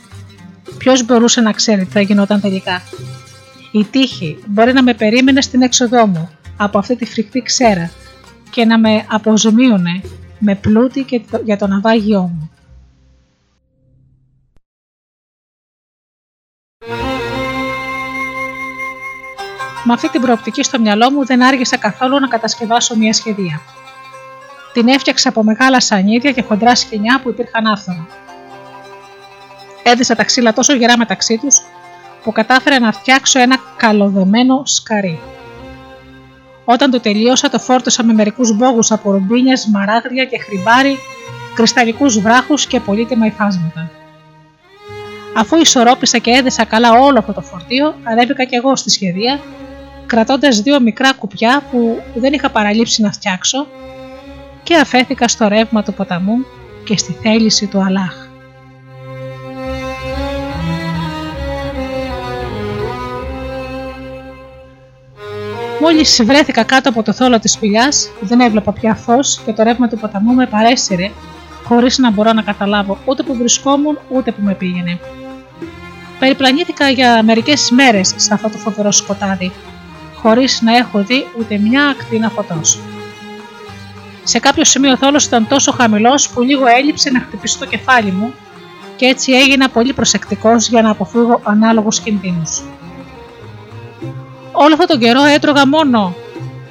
Ποιος 0.78 1.05
μπορούσε 1.05 1.41
να 1.41 1.53
ξέρει 1.53 1.85
τι 1.85 1.91
θα 1.91 2.01
γινόταν 2.01 2.41
τελικά. 2.41 2.83
Η 3.72 3.85
τύχη 3.85 4.39
μπορεί 4.47 4.72
να 4.72 4.83
με 4.83 4.95
περίμενε 4.95 5.41
στην 5.41 5.62
έξοδό 5.62 6.07
μου 6.07 6.30
από 6.57 6.78
αυτή 6.78 6.97
τη 6.97 7.05
φρικτή 7.05 7.43
ξέρα 7.43 7.91
και 8.51 8.64
να 8.64 8.78
με 8.78 9.07
αποζημίωνε 9.09 10.01
με 10.39 10.55
πλούτη 10.55 11.03
και 11.03 11.20
για 11.45 11.57
το 11.57 11.66
ναυάγιό 11.66 12.20
μου. 12.20 12.51
Με 19.85 19.93
αυτή 19.93 20.09
την 20.09 20.20
προοπτική 20.20 20.62
στο 20.62 20.80
μυαλό 20.80 21.11
μου 21.11 21.24
δεν 21.24 21.43
άργησα 21.43 21.76
καθόλου 21.76 22.20
να 22.20 22.28
κατασκευάσω 22.28 22.97
μια 22.97 23.12
σχεδία. 23.12 23.61
Την 24.73 24.89
έφτιαξα 24.89 25.29
από 25.29 25.43
μεγάλα 25.43 25.81
σανίδια 25.81 26.33
και 26.33 26.43
χοντρά 26.43 26.75
σκηνιά 26.75 27.20
που 27.23 27.29
υπήρχαν 27.29 27.66
άφθονα. 27.66 28.07
Έδισα 29.83 30.14
τα 30.14 30.25
ξύλα 30.25 30.53
τόσο 30.53 30.75
γερά 30.75 30.99
μεταξύ 30.99 31.39
τους 31.39 31.62
που 32.23 32.33
κατάφερα 32.33 32.81
να 32.81 32.93
φτιάξω 32.93 33.41
ένα 33.41 33.57
καλοδεμένο 33.77 34.62
σκαρί. 34.64 35.18
Όταν 36.64 36.91
το 36.91 37.01
τελείωσα, 37.01 37.49
το 37.49 37.59
φόρτωσα 37.59 38.05
με 38.05 38.12
μερικούς 38.12 38.57
μπόγους 38.57 38.91
από 38.91 39.11
ρουμπίνια, 39.11 39.61
μαράγρια 39.73 40.25
και 40.25 40.39
χρυμπάρι, 40.39 40.99
κρυσταλλικούς 41.55 42.20
βράχους 42.20 42.66
και 42.66 42.81
πολύτιμα 42.81 43.27
υφάσματα. 43.27 43.91
Αφού 45.37 45.57
ισορρόπησα 45.57 46.18
και 46.18 46.31
έδεσα 46.31 46.64
καλά 46.64 46.93
όλο 46.93 47.18
αυτό 47.18 47.33
το 47.33 47.41
φορτίο, 47.41 47.95
ανέβηκα 48.05 48.45
κι 48.45 48.55
εγώ 48.55 48.77
στη 48.77 48.91
σχεδία, 48.91 49.41
κρατώντας 50.07 50.61
δύο 50.61 50.81
μικρά 50.81 51.12
κουπιά 51.12 51.62
που 51.70 52.03
δεν 52.14 52.33
είχα 52.33 52.51
παραλείψει 52.51 53.03
να 53.03 53.12
φτιάξω 53.12 53.66
και 54.62 54.76
αφέθηκα 54.76 55.28
στο 55.28 55.48
ρεύμα 55.48 55.82
του 55.82 55.94
ποταμού 55.94 56.44
και 56.84 56.96
στη 56.96 57.12
θέληση 57.22 57.66
του 57.66 57.84
Αλάχ. 57.84 58.14
Μόλις 65.80 66.22
βρέθηκα 66.24 66.62
κάτω 66.62 66.88
από 66.88 67.02
το 67.02 67.12
θόλο 67.12 67.38
της 67.38 67.52
σπηλιάς, 67.52 68.10
δεν 68.20 68.40
έβλεπα 68.40 68.72
πια 68.72 68.94
φως 68.94 69.40
και 69.44 69.52
το 69.52 69.62
ρεύμα 69.62 69.88
του 69.88 69.98
ποταμού 69.98 70.34
με 70.34 70.46
παρέσυρε, 70.46 71.10
χωρίς 71.64 71.98
να 71.98 72.10
μπορώ 72.10 72.32
να 72.32 72.42
καταλάβω 72.42 72.98
ούτε 73.04 73.22
που 73.22 73.34
βρισκόμουν 73.34 73.98
ούτε 74.08 74.32
που 74.32 74.42
με 74.42 74.54
πήγαινε. 74.54 74.98
Περιπλανήθηκα 76.18 76.88
για 76.88 77.22
μερικές 77.22 77.70
μέρες 77.70 78.14
σε 78.16 78.34
αυτό 78.34 78.48
το 78.48 78.58
φοβερό 78.58 78.92
σκοτάδι, 78.92 79.52
χωρίς 80.14 80.60
να 80.62 80.76
έχω 80.76 81.04
δει 81.04 81.26
ούτε 81.38 81.58
μια 81.58 81.86
ακτίνα 81.86 82.28
φωτός. 82.28 82.78
Σε 84.25 84.39
κάποιο 84.39 84.64
σημείο 84.64 84.93
ο 84.93 84.97
θόλος 84.97 85.25
ήταν 85.25 85.49
τόσο 85.49 85.73
χαμηλός 85.73 86.29
που 86.29 86.43
λίγο 86.43 86.66
έλειψε 86.66 87.11
να 87.11 87.20
χτυπήσει 87.20 87.59
το 87.59 87.66
κεφάλι 87.66 88.11
μου 88.11 88.33
και 88.97 89.07
έτσι 89.07 89.33
έγινα 89.33 89.68
πολύ 89.68 89.93
προσεκτικός 89.93 90.68
για 90.68 90.83
να 90.83 90.91
αποφύγω 90.91 91.41
ανάλογους 91.43 92.01
κινδύνους. 92.01 92.62
Όλο 94.53 94.73
αυτόν 94.73 94.87
τον 94.87 94.99
καιρό 94.99 95.25
έτρωγα 95.25 95.66
μόνο 95.66 96.14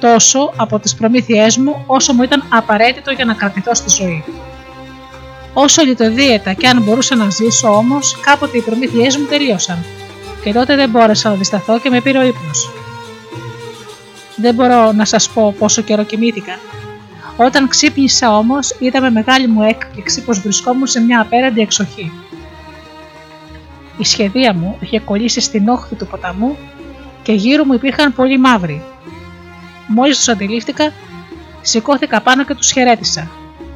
τόσο 0.00 0.52
από 0.56 0.78
τις 0.78 0.94
προμήθειές 0.94 1.56
μου 1.56 1.82
όσο 1.86 2.12
μου 2.12 2.22
ήταν 2.22 2.44
απαραίτητο 2.48 3.10
για 3.10 3.24
να 3.24 3.34
κρατηθώ 3.34 3.74
στη 3.74 3.90
ζωή. 3.90 4.24
Όσο 5.54 5.82
λιτοδίαιτα 5.82 6.52
και 6.52 6.68
αν 6.68 6.82
μπορούσα 6.82 7.16
να 7.16 7.30
ζήσω 7.30 7.76
όμως, 7.76 8.16
κάποτε 8.20 8.56
οι 8.56 8.60
προμήθειές 8.60 9.16
μου 9.16 9.24
τελείωσαν 9.24 9.84
και 10.42 10.52
τότε 10.52 10.76
δεν 10.76 10.90
μπόρεσα 10.90 11.28
να 11.28 11.34
δισταθώ 11.34 11.78
και 11.78 11.90
με 11.90 12.00
πήρε 12.00 12.18
ο 12.18 12.22
ύπνος. 12.22 12.70
Δεν 14.36 14.54
μπορώ 14.54 14.92
να 14.92 15.04
σας 15.04 15.28
πω 15.28 15.54
πόσο 15.58 15.82
καιρό 15.82 16.02
κοιμήθηκα. 16.02 16.58
Όταν 17.36 17.68
ξύπνησα 17.68 18.36
όμως 18.36 18.76
είδα 18.78 19.00
με 19.00 19.10
μεγάλη 19.10 19.46
μου 19.46 19.62
έκπληξη 19.62 20.24
πως 20.24 20.40
βρισκόμουν 20.40 20.86
σε 20.86 21.00
μια 21.00 21.20
απέραντη 21.20 21.60
εξοχή. 21.60 22.12
Η 23.98 24.04
σχεδία 24.04 24.54
μου 24.54 24.76
είχε 24.80 25.00
κολλήσει 25.00 25.40
στην 25.40 25.68
όχθη 25.68 25.94
του 25.94 26.06
ποταμού 26.06 26.56
και 27.22 27.32
γύρω 27.32 27.64
μου 27.64 27.74
υπήρχαν 27.74 28.14
πολλοί 28.14 28.38
μαύροι. 28.38 28.82
Μόλις 29.86 30.16
τους 30.16 30.28
αντιλήφθηκα, 30.28 30.92
σηκώθηκα 31.60 32.20
πάνω 32.20 32.44
και 32.44 32.54
τους 32.54 32.72
χαιρέτησα. 32.72 33.30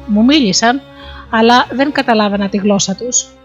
Μου 0.05 0.23
μίλησαν, 0.23 0.81
αλλά 1.29 1.65
δεν 1.71 1.91
καταλάβαινα 1.91 2.49
τη 2.49 2.57
γλώσσα 2.57 2.95
τους. 2.95 3.36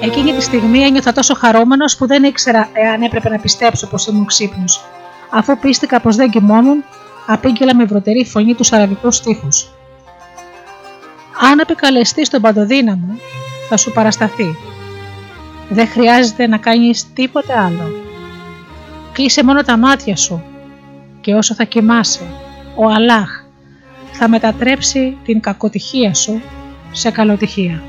Εκείνη 0.00 0.32
τη 0.32 0.40
στιγμή 0.40 0.82
ένιωθα 0.82 1.12
τόσο 1.12 1.34
χαρούμενος 1.34 1.96
που 1.96 2.06
δεν 2.06 2.24
ήξερα 2.24 2.68
εάν 2.72 3.02
έπρεπε 3.02 3.28
να 3.28 3.38
πιστέψω 3.38 3.86
πως 3.86 4.06
ήμουν 4.06 4.26
ξύπνος. 4.26 4.84
Αφού 5.30 5.58
πίστηκα 5.58 6.00
πως 6.00 6.16
δεν 6.16 6.30
κοιμόμουν, 6.30 6.84
απήγγελα 7.26 7.74
με 7.74 7.84
βρωτερή 7.84 8.24
φωνή 8.24 8.54
τους 8.54 8.72
αραβικούς 8.72 9.16
στίχους. 9.16 9.68
Αν 11.50 11.58
επικαλεστείς 11.58 12.28
τον 12.28 12.40
παντοδύναμο, 12.40 13.18
θα 13.68 13.76
σου 13.76 13.92
παρασταθεί. 13.92 14.56
Δεν 15.68 15.88
χρειάζεται 15.88 16.46
να 16.46 16.58
κάνεις 16.58 17.12
τίποτε 17.12 17.58
άλλο. 17.58 17.90
Κλείσε 19.12 19.44
μόνο 19.44 19.62
τα 19.62 19.76
μάτια 19.76 20.16
σου 20.16 20.42
και 21.20 21.34
όσο 21.34 21.54
θα 21.54 21.64
κοιμάσαι, 21.64 22.26
ο 22.74 22.90
Αλάχ 22.90 23.30
θα 24.12 24.28
μετατρέψει 24.28 25.16
την 25.24 25.40
κακοτυχία 25.40 26.14
σου 26.14 26.42
σε 26.92 27.10
καλοτυχία. 27.10 27.82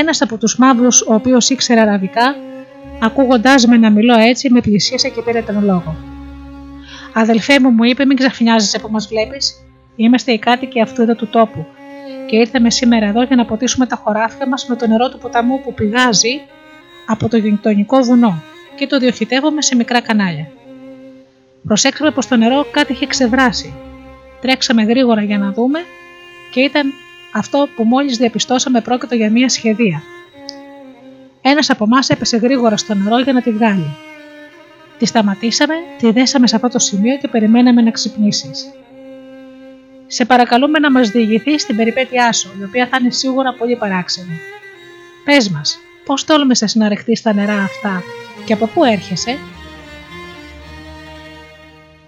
Ένας 0.00 0.22
από 0.22 0.38
τους 0.38 0.56
μαύρους, 0.56 1.00
ο 1.00 1.14
οποίος 1.14 1.50
ήξερε 1.50 1.80
αραβικά, 1.80 2.36
ακούγοντάς 3.00 3.66
με 3.66 3.76
να 3.76 3.90
μιλώ 3.90 4.18
έτσι, 4.18 4.50
με 4.50 4.60
πλησίασε 4.60 5.08
και 5.08 5.22
πήρε 5.22 5.42
τον 5.42 5.64
λόγο. 5.64 5.96
Αδελφέ 7.14 7.60
μου, 7.60 7.70
μου 7.70 7.84
είπε, 7.84 8.04
μην 8.04 8.16
ξαφνιάζεσαι 8.16 8.78
που 8.78 8.88
μας 8.90 9.06
βλέπεις. 9.06 9.54
Είμαστε 9.96 10.32
οι 10.32 10.38
κάτοικοι 10.38 10.80
αυτού 10.80 11.02
εδώ 11.02 11.14
του 11.14 11.26
τόπου 11.26 11.66
και 12.26 12.36
ήρθαμε 12.36 12.70
σήμερα 12.70 13.06
εδώ 13.06 13.22
για 13.22 13.36
να 13.36 13.44
ποτίσουμε 13.44 13.86
τα 13.86 13.96
χωράφια 13.96 14.48
μας 14.48 14.66
με 14.66 14.76
το 14.76 14.86
νερό 14.86 15.08
του 15.08 15.18
ποταμού 15.18 15.60
που 15.60 15.74
πηγάζει 15.74 16.40
από 17.06 17.28
το 17.28 17.36
γειτονικό 17.36 18.00
βουνό 18.00 18.42
και 18.76 18.86
το 18.86 18.98
διοχετεύουμε 18.98 19.62
σε 19.62 19.76
μικρά 19.76 20.00
κανάλια. 20.00 20.46
Προσέξαμε 21.64 22.10
πως 22.10 22.26
το 22.26 22.36
νερό 22.36 22.66
κάτι 22.70 22.92
είχε 22.92 23.06
ξεβράσει. 23.06 23.74
Τρέξαμε 24.40 24.82
γρήγορα 24.82 25.22
για 25.22 25.38
να 25.38 25.52
δούμε 25.52 25.78
και 26.50 26.60
ήταν 26.60 26.92
αυτό 27.32 27.68
που 27.76 27.84
μόλις 27.84 28.16
διαπιστώσαμε 28.16 28.80
πρόκειται 28.80 29.16
για 29.16 29.30
μια 29.30 29.48
σχεδία. 29.48 30.02
Ένας 31.40 31.70
από 31.70 31.84
εμάς 31.84 32.08
έπεσε 32.08 32.36
γρήγορα 32.36 32.76
στο 32.76 32.94
νερό 32.94 33.18
για 33.18 33.32
να 33.32 33.42
τη 33.42 33.50
βγάλει. 33.50 33.96
Τη 34.98 35.06
σταματήσαμε, 35.06 35.74
τη 35.98 36.10
δέσαμε 36.10 36.46
σε 36.46 36.56
αυτό 36.56 36.68
το 36.68 36.78
σημείο 36.78 37.16
και 37.16 37.28
περιμέναμε 37.28 37.82
να 37.82 37.90
ξυπνήσεις. 37.90 38.70
Σε 40.06 40.24
παρακαλούμε 40.24 40.78
να 40.78 40.90
μας 40.90 41.08
διηγηθεί 41.08 41.58
στην 41.58 41.76
περιπέτειά 41.76 42.32
σου, 42.32 42.50
η 42.60 42.64
οποία 42.64 42.86
θα 42.86 42.96
είναι 43.00 43.10
σίγουρα 43.10 43.54
πολύ 43.54 43.76
παράξενη. 43.76 44.40
Πες 45.24 45.48
μας, 45.48 45.78
πώς 46.04 46.24
τόλμησες 46.24 46.74
να 46.74 46.88
ρεχτείς 46.88 47.22
τα 47.22 47.32
νερά 47.32 47.62
αυτά 47.62 48.02
και 48.44 48.52
από 48.52 48.66
πού 48.66 48.84
έρχεσαι, 48.84 49.38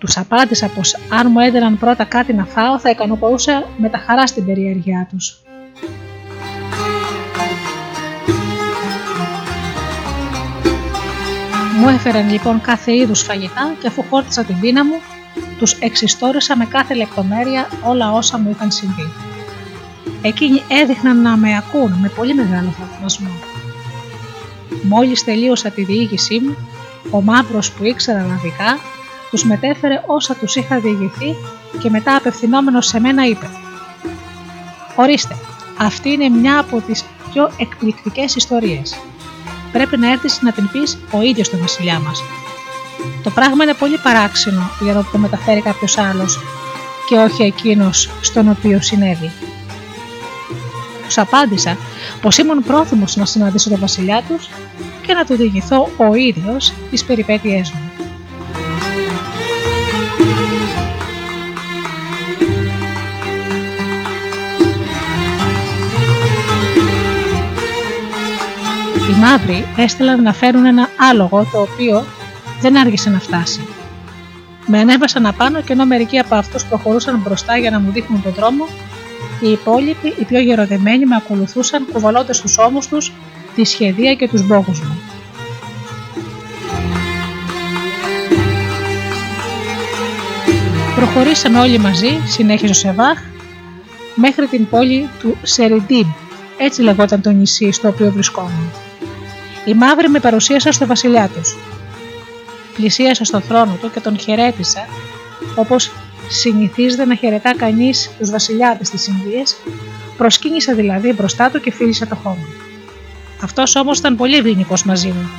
τους 0.02 0.16
απάντησα 0.16 0.68
πως 0.68 0.96
αν 1.08 1.30
μου 1.30 1.40
έδιναν 1.40 1.78
πρώτα 1.78 2.04
κάτι 2.04 2.32
να 2.32 2.44
φάω 2.44 2.78
θα 2.78 2.90
ικανοποιούσα 2.90 3.68
με 3.76 3.88
τα 3.88 3.98
χαρά 3.98 4.26
στην 4.26 4.44
περιέργειά 4.44 5.06
τους. 5.10 5.40
Μου 11.80 11.88
έφεραν 11.88 12.30
λοιπόν 12.30 12.60
κάθε 12.60 12.94
είδους 12.94 13.22
φαγητά 13.22 13.74
και 13.80 13.86
αφού 13.86 14.04
χόρτισα 14.10 14.44
την 14.44 14.60
πείνα 14.60 14.84
μου, 14.84 15.00
τους 15.58 15.72
εξιστόρισα 15.72 16.56
με 16.56 16.64
κάθε 16.64 16.94
λεπτομέρεια 16.94 17.68
όλα 17.84 18.12
όσα 18.12 18.38
μου 18.38 18.50
είχαν 18.50 18.70
συμβεί. 18.70 19.12
Εκείνοι 20.22 20.62
έδειχναν 20.68 21.22
να 21.22 21.36
με 21.36 21.56
ακούν 21.56 21.92
με 21.92 22.08
πολύ 22.08 22.34
μεγάλο 22.34 22.74
θαυμασμό. 22.78 23.30
Μόλις 24.82 25.24
τελείωσα 25.24 25.70
τη 25.70 25.84
διήγησή 25.84 26.40
μου, 26.40 26.56
ο 27.10 27.22
μαύρος 27.22 27.72
που 27.72 27.84
ήξερα 27.84 28.18
αραβικά 28.18 28.78
τους 29.32 29.44
μετέφερε 29.44 30.02
όσα 30.06 30.34
τους 30.34 30.56
είχα 30.56 30.78
διηγηθεί 30.78 31.36
και 31.78 31.90
μετά 31.90 32.16
απευθυνόμενος 32.16 32.86
σε 32.86 33.00
μένα 33.00 33.26
είπε 33.26 33.50
«Ορίστε, 34.96 35.36
αυτή 35.78 36.10
είναι 36.10 36.28
μια 36.28 36.58
από 36.58 36.80
τις 36.80 37.04
πιο 37.32 37.50
εκπληκτικές 37.56 38.34
ιστορίες. 38.36 38.98
Πρέπει 39.72 39.96
να 39.96 40.10
έρθεις 40.12 40.42
να 40.42 40.52
την 40.52 40.68
πεις 40.72 40.98
ο 41.10 41.22
ίδιος 41.22 41.50
τον 41.50 41.60
βασιλιά 41.60 42.00
μας. 42.00 42.22
Το 43.22 43.30
πράγμα 43.30 43.64
είναι 43.64 43.74
πολύ 43.74 43.98
παράξενο 43.98 44.70
για 44.80 44.92
να 44.92 45.04
το 45.12 45.18
μεταφέρει 45.18 45.60
κάποιος 45.60 45.98
άλλος 45.98 46.38
και 47.08 47.16
όχι 47.16 47.42
εκείνος 47.42 48.10
στον 48.20 48.48
οποίο 48.48 48.82
συνέβη. 48.82 49.30
Τους 51.06 51.18
απάντησα 51.18 51.76
πως 52.20 52.38
ήμουν 52.38 52.62
πρόθυμος 52.62 53.16
να 53.16 53.24
συναντήσω 53.24 53.68
τον 53.68 53.80
βασιλιά 53.80 54.22
τους 54.28 54.48
και 55.06 55.14
να 55.14 55.24
του 55.24 55.36
διηγηθώ 55.36 55.88
ο 55.96 56.14
ίδιος 56.14 56.72
τις 56.90 57.04
περιπέτειές 57.04 57.70
μου. 57.70 58.11
Μαύροι 69.22 69.66
έστειλαν 69.76 70.22
να 70.22 70.32
φέρουν 70.32 70.64
ένα 70.64 70.88
άλογο 71.10 71.48
το 71.52 71.60
οποίο 71.60 72.04
δεν 72.60 72.76
άργησε 72.76 73.10
να 73.10 73.18
φτάσει. 73.18 73.60
Με 74.66 74.78
ανέβασαν 74.78 75.26
απάνω 75.26 75.62
και 75.62 75.72
ενώ 75.72 75.84
μερικοί 75.84 76.18
από 76.18 76.34
αυτούς 76.34 76.64
προχωρούσαν 76.64 77.20
μπροστά 77.24 77.56
για 77.56 77.70
να 77.70 77.80
μου 77.80 77.90
δείχνουν 77.90 78.22
τον 78.22 78.32
δρόμο, 78.32 78.66
οι 79.40 79.50
υπόλοιποι, 79.50 80.14
οι 80.18 80.24
πιο 80.24 80.40
γεροδεμένοι, 80.40 81.06
με 81.06 81.16
ακολουθούσαν 81.16 81.86
κουβαλώντας 81.92 82.36
στου 82.36 82.50
ώμους 82.66 82.88
τους 82.88 83.12
τη 83.54 83.64
σχεδία 83.64 84.14
και 84.14 84.28
τους 84.28 84.46
μπόγους 84.46 84.80
μου. 84.80 85.00
Προχωρήσαμε 90.96 91.58
όλοι 91.58 91.78
μαζί, 91.78 92.18
συνέχιζε 92.26 92.72
ο 92.72 92.74
Σεβάχ, 92.74 93.18
μέχρι 94.14 94.46
την 94.46 94.68
πόλη 94.68 95.08
του 95.18 95.36
Σεριντίμπ, 95.42 96.06
έτσι 96.58 96.82
λεγόταν 96.82 97.20
το 97.20 97.30
νησί 97.30 97.72
στο 97.72 97.88
οποίο 97.88 98.12
βρισκόμουν. 98.12 98.70
Οι 99.64 99.74
μαύροι 99.74 100.08
με 100.08 100.20
παρουσίασαν 100.20 100.72
στο 100.72 100.86
βασιλιά 100.86 101.28
τους. 101.28 101.56
Πλησίασα 102.74 103.24
στο 103.24 103.40
θρόνο 103.40 103.78
του 103.80 103.90
και 103.90 104.00
τον 104.00 104.18
χαιρέτησα, 104.18 104.86
όπως 105.54 105.90
συνηθίζεται 106.28 107.04
να 107.04 107.14
χαιρετά 107.14 107.56
κανείς 107.56 108.10
τους 108.18 108.30
βασιλιάδε 108.30 108.84
της 108.90 109.06
Ινδίας, 109.06 109.56
προσκύνησα 110.16 110.74
δηλαδή 110.74 111.12
μπροστά 111.12 111.50
του 111.50 111.60
και 111.60 111.72
φίλησα 111.72 112.06
το 112.06 112.14
χώμα. 112.14 112.46
Αυτός 113.42 113.76
όμως 113.76 113.98
ήταν 113.98 114.16
πολύ 114.16 114.36
ευγενικός 114.36 114.84
μαζί 114.84 115.08
μου. 115.08 115.30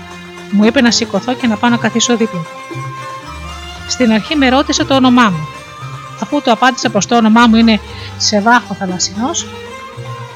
Μου 0.52 0.64
είπε 0.64 0.82
να 0.82 0.92
σηκωθώ 0.92 1.34
και 1.34 1.48
να 1.48 1.56
πάω 1.56 1.70
να 1.70 1.78
καθίσω 1.78 2.18
δίπλα 2.18 2.42
Στην 3.88 4.12
αρχή 4.12 4.36
με 4.36 4.50
ρώτησε 4.50 4.86
το 4.86 4.96
όνομά 4.96 5.30
μου. 5.30 5.48
Αφού 6.22 6.42
του 6.42 6.52
απάντησα 6.52 6.90
πως 6.90 7.06
το 7.06 7.16
όνομά 7.16 7.48
μου 7.48 7.56
είναι 7.56 7.80
Σεβάχο 8.18 8.74
Θαλασσινός, 8.74 9.48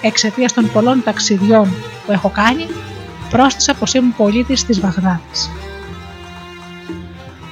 εξαιτίας 0.01 0.53
των 0.53 0.71
πολλών 0.71 1.03
ταξιδιών 1.03 1.73
που 2.05 2.11
έχω 2.11 2.29
κάνει, 2.29 2.67
πρόσθεσα 3.29 3.73
πως 3.73 3.93
ήμουν 3.93 4.15
πολίτης 4.15 4.65
της 4.65 4.79
Βαγδάτη. 4.79 5.39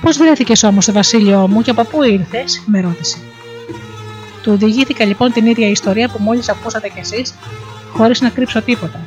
Πώς 0.01 0.17
βρέθηκες 0.17 0.63
όμως 0.63 0.83
στο 0.83 0.93
βασίλειό 0.93 1.47
μου 1.47 1.61
και 1.61 1.69
από 1.69 1.83
πού 1.83 2.03
ήρθες, 2.03 2.63
με 2.65 2.81
ρώτησε. 2.81 3.17
Του 4.41 4.51
οδηγήθηκα 4.51 5.05
λοιπόν 5.05 5.31
την 5.31 5.45
ίδια 5.45 5.69
ιστορία 5.69 6.09
που 6.09 6.17
μόλις 6.21 6.49
ακούσατε 6.49 6.89
κι 6.89 6.99
εσείς, 6.99 7.33
χωρίς 7.93 8.21
να 8.21 8.29
κρύψω 8.29 8.61
τίποτα. 8.61 8.99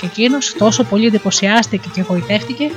Και 0.00 0.06
εκείνος 0.06 0.54
τόσο 0.58 0.84
πολύ 0.84 1.06
εντυπωσιάστηκε 1.06 1.88
και 1.94 2.00
εγωιτεύτηκε, 2.00 2.70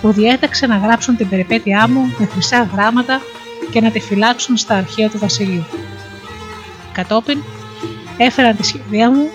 που 0.00 0.12
διέταξε 0.12 0.66
να 0.66 0.76
γράψουν 0.76 1.16
την 1.16 1.28
περιπέτειά 1.28 1.88
μου 1.88 2.14
με 2.18 2.26
χρυσά 2.26 2.68
γράμματα 2.74 3.20
και 3.70 3.80
να 3.80 3.90
τη 3.90 4.00
φυλάξουν 4.00 4.56
στα 4.56 4.74
αρχεία 4.74 5.10
του 5.10 5.18
βασιλείου. 5.18 5.64
Κατόπιν 6.92 7.42
έφεραν 8.16 8.56
τη 8.56 8.62
σχεδία 8.66 9.10
μου, 9.10 9.28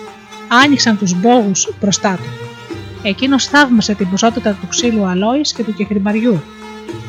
άνοιξαν 0.64 0.98
τους 0.98 1.14
μπόγους 1.14 1.68
μπροστά 1.80 2.16
του. 2.16 2.47
Εκείνος 3.02 3.46
θαύμασε 3.46 3.94
την 3.94 4.10
ποσότητα 4.10 4.52
του 4.60 4.66
ξύλου 4.68 5.04
αλόης 5.04 5.52
και 5.52 5.64
του 5.64 5.74
κεχρημαριού. 5.74 6.40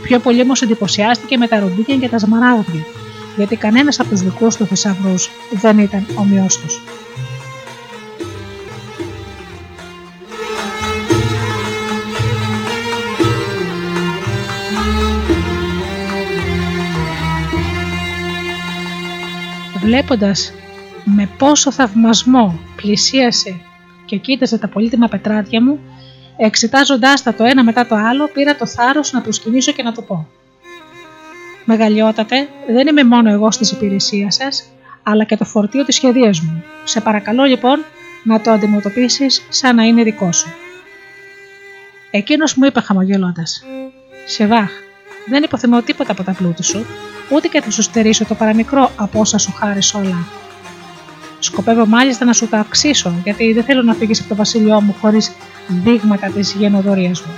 Πιο 0.01 0.19
πολύ 0.19 0.41
όμως 0.41 0.61
εντυπωσιάστηκε 0.61 1.37
με 1.37 1.47
τα 1.47 1.59
ρουμπίκια 1.59 1.97
και 1.97 2.09
τα 2.09 2.17
σμαράγδια, 2.17 2.83
γιατί 3.35 3.55
κανένας 3.55 3.99
από 3.99 4.09
τους 4.09 4.21
δικούς 4.21 4.55
του 4.55 4.65
θησαυρούς 4.65 5.29
δεν 5.51 5.77
ήταν 5.77 6.05
ομοιός 6.15 6.57
τους. 6.57 6.81
Βλέποντας 19.81 20.53
με 21.03 21.29
πόσο 21.37 21.71
θαυμασμό 21.71 22.59
πλησίασε 22.75 23.59
και 24.09 24.17
κοίταζε 24.17 24.57
τα 24.57 24.67
πολύτιμα 24.67 25.07
πετράδια 25.07 25.63
μου, 25.63 25.79
εξετάζοντάς 26.37 27.23
τα 27.23 27.33
το 27.33 27.43
ένα 27.43 27.63
μετά 27.63 27.85
το 27.85 27.95
άλλο, 27.95 28.27
πήρα 28.27 28.55
το 28.55 28.65
θάρρος 28.65 29.11
να 29.11 29.21
προσκυνήσω 29.21 29.71
και 29.71 29.83
να 29.83 29.91
το 29.91 30.01
πω. 30.01 30.27
Μεγαλειότατε, 31.65 32.47
δεν 32.67 32.87
είμαι 32.87 33.03
μόνο 33.03 33.29
εγώ 33.29 33.51
στη 33.51 33.75
υπηρεσία 33.75 34.31
σας, 34.31 34.63
αλλά 35.03 35.23
και 35.23 35.37
το 35.37 35.45
φορτίο 35.45 35.85
της 35.85 35.95
σχεδίας 35.95 36.39
μου. 36.39 36.63
Σε 36.83 37.01
παρακαλώ 37.01 37.43
λοιπόν 37.43 37.83
να 38.23 38.41
το 38.41 38.51
αντιμετωπίσεις 38.51 39.45
σαν 39.49 39.75
να 39.75 39.83
είναι 39.83 40.03
δικό 40.03 40.31
σου. 40.31 40.49
Εκείνος 42.11 42.55
μου 42.55 42.65
είπε 42.65 42.81
χαμογελώντας: 42.81 43.63
Σεβάχ, 44.25 44.69
δεν 45.25 45.43
υποθυμώ 45.43 45.81
τίποτα 45.81 46.11
από 46.11 46.23
τα 46.23 46.31
πλούτη 46.31 46.63
σου, 46.63 46.85
ούτε 47.31 47.47
και 47.47 47.61
θα 47.61 47.71
σου 47.71 47.81
στερήσω 47.81 48.25
το 48.25 48.35
παραμικρό 48.35 48.91
από 48.95 49.19
όσα 49.19 49.37
σου 49.37 49.51
χάρη 49.51 49.81
όλα. 49.93 50.27
Σκοπεύω 51.39 51.85
μάλιστα 51.85 52.25
να 52.25 52.33
σου 52.33 52.47
τα 52.47 52.59
αυξήσω, 52.59 53.13
γιατί 53.23 53.53
δεν 53.53 53.63
θέλω 53.63 53.81
να 53.81 53.93
φύγεις 53.93 54.19
από 54.19 54.29
το 54.29 54.35
βασίλειό 54.35 54.81
μου 54.81 54.95
χωρίς 55.01 55.31
δείγματα 55.67 56.27
της 56.27 56.53
γενοδορίας 56.53 57.21
μου. 57.21 57.31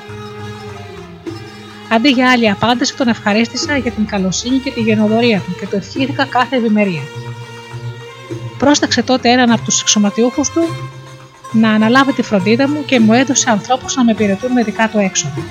Αντί 1.90 2.10
για 2.10 2.32
άλλη 2.32 2.50
απάντηση, 2.50 2.96
τον 2.96 3.08
ευχαρίστησα 3.08 3.78
για 3.78 3.92
την 3.92 4.06
καλοσύνη 4.06 4.58
και 4.58 4.72
τη 4.72 4.82
γενοδορία 4.82 5.40
του 5.40 5.56
και 5.60 5.68
του 5.68 5.76
ευχήθηκα 5.76 6.26
κάθε 6.26 6.56
ευημερία. 6.56 7.02
Πρόσταξε 8.58 9.04
τότε 9.04 9.30
έναν 9.30 9.52
από 9.52 9.64
τους 9.64 9.82
εξωματιούχους 9.82 10.50
του 10.50 10.62
να 11.52 11.70
αναλάβει 11.72 12.14
τη 12.14 12.22
φροντίδα 12.22 12.70
μου 12.70 12.86
και 12.86 13.00
μου 13.00 13.14
έδωσε 13.14 13.50
ανθρώπους 13.50 13.96
να 13.96 14.04
με 14.04 14.12
υπηρετούν 14.12 14.52
με 14.52 14.64
δικά 14.64 14.90
του 14.90 14.98
έξοδα. 14.98 15.44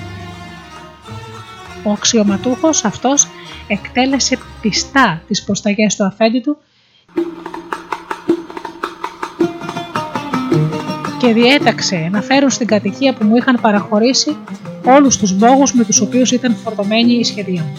Ο 1.83 1.91
αξιωματούχος 1.91 2.83
αυτός 2.85 3.27
εκτέλεσε 3.67 4.37
πιστά 4.61 5.21
τις 5.27 5.43
προσταγές 5.43 5.95
του 5.95 6.05
αφέντη 6.05 6.39
του 6.39 6.57
και 11.21 11.33
διέταξε 11.33 12.09
να 12.11 12.21
φέρουν 12.21 12.49
στην 12.49 12.67
κατοικία 12.67 13.13
που 13.13 13.25
μου 13.25 13.35
είχαν 13.35 13.59
παραχωρήσει 13.61 14.35
όλους 14.85 15.17
τους 15.17 15.37
μπόγους 15.37 15.73
με 15.73 15.83
τους 15.83 16.01
οποίους 16.01 16.31
ήταν 16.31 16.55
φορτωμένη 16.55 17.13
η 17.13 17.23
σχεδία 17.23 17.61
μου. 17.61 17.73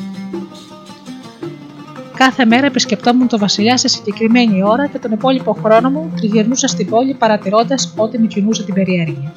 Κάθε 2.17 2.45
μέρα 2.45 2.67
επισκεπτόμουν 2.67 3.29
τον 3.29 3.39
βασιλιά 3.39 3.77
σε 3.77 3.89
συγκεκριμένη 3.89 4.63
ώρα 4.63 4.87
και 4.87 4.99
τον 4.99 5.13
υπόλοιπο 5.13 5.53
χρόνο 5.53 5.91
μου 5.91 6.13
τριγυρνούσα 6.17 6.69
στην 6.69 6.89
πόλη 6.89 7.15
παρατηρώντας 7.15 7.95
ό,τι 7.97 8.19
με 8.19 8.27
κινούσε 8.27 8.65
την 8.65 8.75
περιέργεια. 8.75 9.33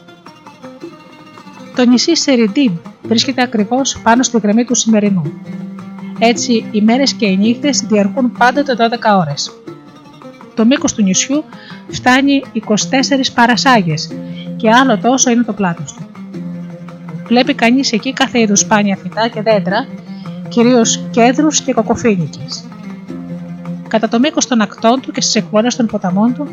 Το 1.76 1.86
νησί 1.86 2.16
Σεριντίν 2.16 2.72
βρίσκεται 3.04 3.42
ακριβώς 3.42 4.00
πάνω 4.04 4.24
στη 4.24 4.40
γραμμή 4.44 4.66
του 4.66 4.76
σημερινού. 4.76 5.34
Έτσι, 6.20 6.66
οι 6.72 6.82
μέρες 6.82 7.14
και 7.14 7.26
οι 7.26 7.38
νύχτες 7.38 7.80
διαρκούν 7.80 8.32
πάντοτε 8.38 8.76
12 8.76 9.18
ώρες. 9.20 9.52
Το 10.56 10.66
μήκος 10.66 10.94
του 10.94 11.04
νησιού 11.04 11.44
φτάνει 11.90 12.44
24 12.54 12.60
παρασάγες 13.34 14.12
και 14.56 14.70
άλλο 14.72 14.98
τόσο 14.98 15.32
είναι 15.32 15.44
το 15.44 15.54
πλάτος 15.54 15.94
του. 15.94 16.06
Βλέπει 17.28 17.54
κανείς 17.54 17.92
εκεί 17.92 18.14
κάθε 18.14 18.40
είδους 18.40 18.60
σπάνια 18.60 18.96
φυτά 18.96 19.28
και 19.28 19.42
δέντρα, 19.42 19.88
κυρίως 20.48 21.04
κέδρους 21.12 21.62
και 21.62 21.74
κοκοφίνικες. 21.74 22.66
Κατά 23.88 24.08
το 24.08 24.20
μήκος 24.20 24.48
των 24.48 24.62
ακτών 24.62 25.02
του 25.02 25.12
και 25.12 25.22
στις 25.22 25.36
εκβολές 25.36 25.76
των 25.76 25.86
ποταμών 25.86 26.34
του 26.34 26.48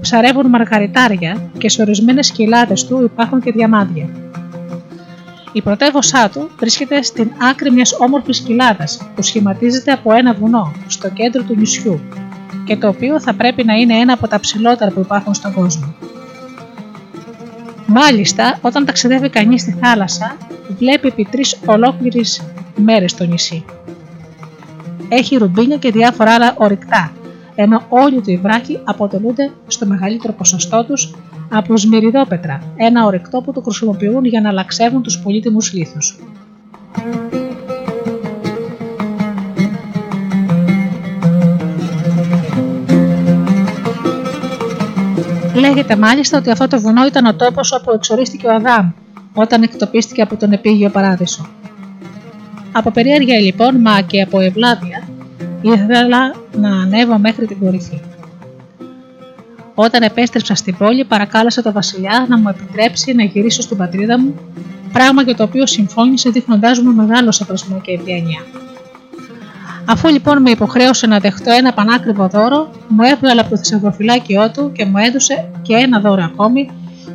ψαρεύουν 0.00 0.46
μαργαριτάρια 0.46 1.50
και 1.58 1.68
σε 1.68 1.82
ορισμένες 1.82 2.30
κοιλάδες 2.30 2.86
του 2.86 3.02
υπάρχουν 3.02 3.40
και 3.40 3.52
διαμάντια. 3.52 4.08
Η 5.52 5.62
πρωτεύωσά 5.62 6.28
του 6.28 6.50
βρίσκεται 6.58 7.02
στην 7.02 7.30
άκρη 7.50 7.70
μιας 7.70 7.92
όμορφης 7.98 8.40
κοιλάδας 8.40 9.00
που 9.14 9.22
σχηματίζεται 9.22 9.92
από 9.92 10.12
ένα 10.12 10.34
βουνό 10.34 10.72
στο 10.86 11.10
κέντρο 11.10 11.42
του 11.42 11.54
νησιού 11.56 12.00
και 12.64 12.76
το 12.76 12.88
οποίο 12.88 13.20
θα 13.20 13.34
πρέπει 13.34 13.64
να 13.64 13.74
είναι 13.74 13.94
ένα 13.94 14.12
από 14.12 14.28
τα 14.28 14.40
ψηλότερα 14.40 14.90
που 14.90 15.00
υπάρχουν 15.00 15.34
στον 15.34 15.52
κόσμο. 15.52 15.94
Μάλιστα, 17.86 18.58
όταν 18.62 18.84
ταξιδεύει 18.84 19.28
κανείς 19.28 19.60
στη 19.60 19.76
θάλασσα, 19.80 20.36
βλέπει 20.78 21.08
επί 21.08 21.26
τρεις 21.30 21.58
ολόκληρες 21.66 22.42
μέρες 22.76 23.14
το 23.14 23.24
νησί. 23.24 23.64
Έχει 25.08 25.36
ρουμπίνια 25.36 25.76
και 25.76 25.90
διάφορα 25.90 26.34
άλλα 26.34 26.54
ορυκτά, 26.56 27.12
ενώ 27.54 27.82
όλοι 27.88 28.22
οι 28.24 28.36
βράχοι 28.36 28.80
αποτελούνται 28.84 29.50
στο 29.66 29.86
μεγαλύτερο 29.86 30.32
ποσοστό 30.32 30.84
τους 30.84 31.14
από 31.48 31.76
σμυριδόπετρα, 31.76 32.62
ένα 32.76 33.04
ορυκτό 33.04 33.40
που 33.40 33.52
το 33.52 33.60
χρησιμοποιούν 33.60 34.24
για 34.24 34.40
να 34.40 34.48
αλλαξεύουν 34.48 35.02
τους 35.02 35.18
πολύτιμους 35.18 35.72
λίθους. 35.72 36.18
Λέγεται 45.58 45.96
μάλιστα 45.96 46.38
ότι 46.38 46.50
αυτό 46.50 46.68
το 46.68 46.80
βουνό 46.80 47.06
ήταν 47.06 47.26
ο 47.26 47.34
τόπος 47.34 47.72
όπου 47.72 47.92
εξορίστηκε 47.92 48.46
ο 48.46 48.54
Αδάμ 48.54 48.90
όταν 49.34 49.62
εκτοπίστηκε 49.62 50.22
από 50.22 50.36
τον 50.36 50.52
επίγειο 50.52 50.90
παράδεισο. 50.90 51.48
Από 52.72 52.90
περιέργεια 52.90 53.40
λοιπόν, 53.40 53.80
μα 53.80 54.00
και 54.00 54.22
από 54.22 54.40
ευλάβεια, 54.40 55.08
ήθελα 55.62 56.34
να 56.56 56.68
ανέβω 56.68 57.18
μέχρι 57.18 57.46
την 57.46 57.58
κορυφή. 57.58 58.00
Όταν 59.74 60.02
επέστρεψα 60.02 60.54
στην 60.54 60.76
πόλη, 60.76 61.04
παρακάλεσα 61.04 61.62
τον 61.62 61.72
Βασιλιά 61.72 62.26
να 62.28 62.38
μου 62.38 62.48
επιτρέψει 62.48 63.14
να 63.14 63.24
γυρίσω 63.24 63.62
στην 63.62 63.76
πατρίδα 63.76 64.18
μου, 64.18 64.34
πράγμα 64.92 65.22
για 65.22 65.34
το 65.34 65.42
οποίο 65.42 65.66
συμφώνησε 65.66 66.30
δείχνοντάς 66.30 66.80
μου 66.80 66.92
μεγάλο 66.92 67.32
σεβασμό 67.32 67.80
και 67.80 67.92
ευγένεια. 67.92 68.40
Αφού 69.90 70.08
λοιπόν 70.08 70.42
με 70.42 70.50
υποχρέωσε 70.50 71.06
να 71.06 71.18
δεχτώ 71.18 71.50
ένα 71.50 71.72
πανάκριβο 71.72 72.28
δώρο, 72.28 72.70
μου 72.88 73.02
έβγαλε 73.02 73.40
από 73.40 73.50
το 73.50 73.56
θησαυροφυλάκιό 73.56 74.50
του 74.50 74.72
και 74.72 74.84
μου 74.84 74.96
έδωσε 74.96 75.50
και 75.62 75.74
ένα 75.74 76.00
δώρο 76.00 76.24
ακόμη, 76.24 76.70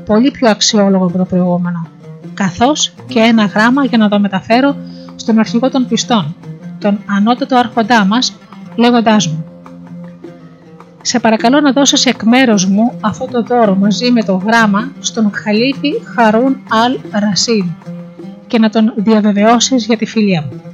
πολύ 0.06 0.32
πιο 0.32 0.50
αξιόλογο 0.50 1.06
από 1.06 1.18
το 1.18 1.26
προηγούμενο. 1.26 1.88
καθώς 2.34 2.94
και 3.08 3.20
ένα 3.20 3.46
γράμμα 3.46 3.86
για 3.86 3.98
να 3.98 4.10
το 4.10 4.20
μεταφέρω 4.20 4.76
στον 5.16 5.40
αρχηγό 5.40 5.70
των 5.70 5.88
πιστών, 5.88 6.36
τον 6.80 7.00
ανώτατο 7.06 7.58
άρχοντά 7.58 8.06
μας, 8.06 8.34
λέγοντάς 8.76 9.28
μου 9.28 9.46
«Σε 11.02 11.20
παρακαλώ 11.20 11.60
να 11.60 11.72
δώσεις 11.72 12.06
εκ 12.06 12.24
μέρους 12.24 12.66
μου 12.66 12.92
αυτό 13.02 13.28
το 13.32 13.44
δώρο 13.44 13.76
μαζί 13.76 14.12
με 14.12 14.24
το 14.24 14.36
γράμμα 14.46 14.92
στον 15.00 15.32
Χαλίφη 15.34 15.94
Χαρούν 16.16 16.58
Αλ 16.70 17.00
Ρασίν 17.12 17.66
και 18.48 18.60
να 18.60 18.70
τον 18.70 18.94
διαβεβαιώσεις 18.96 19.86
για 19.86 19.98
τη 19.98 20.06
φιλία 20.06 20.42
μου». 20.42 20.73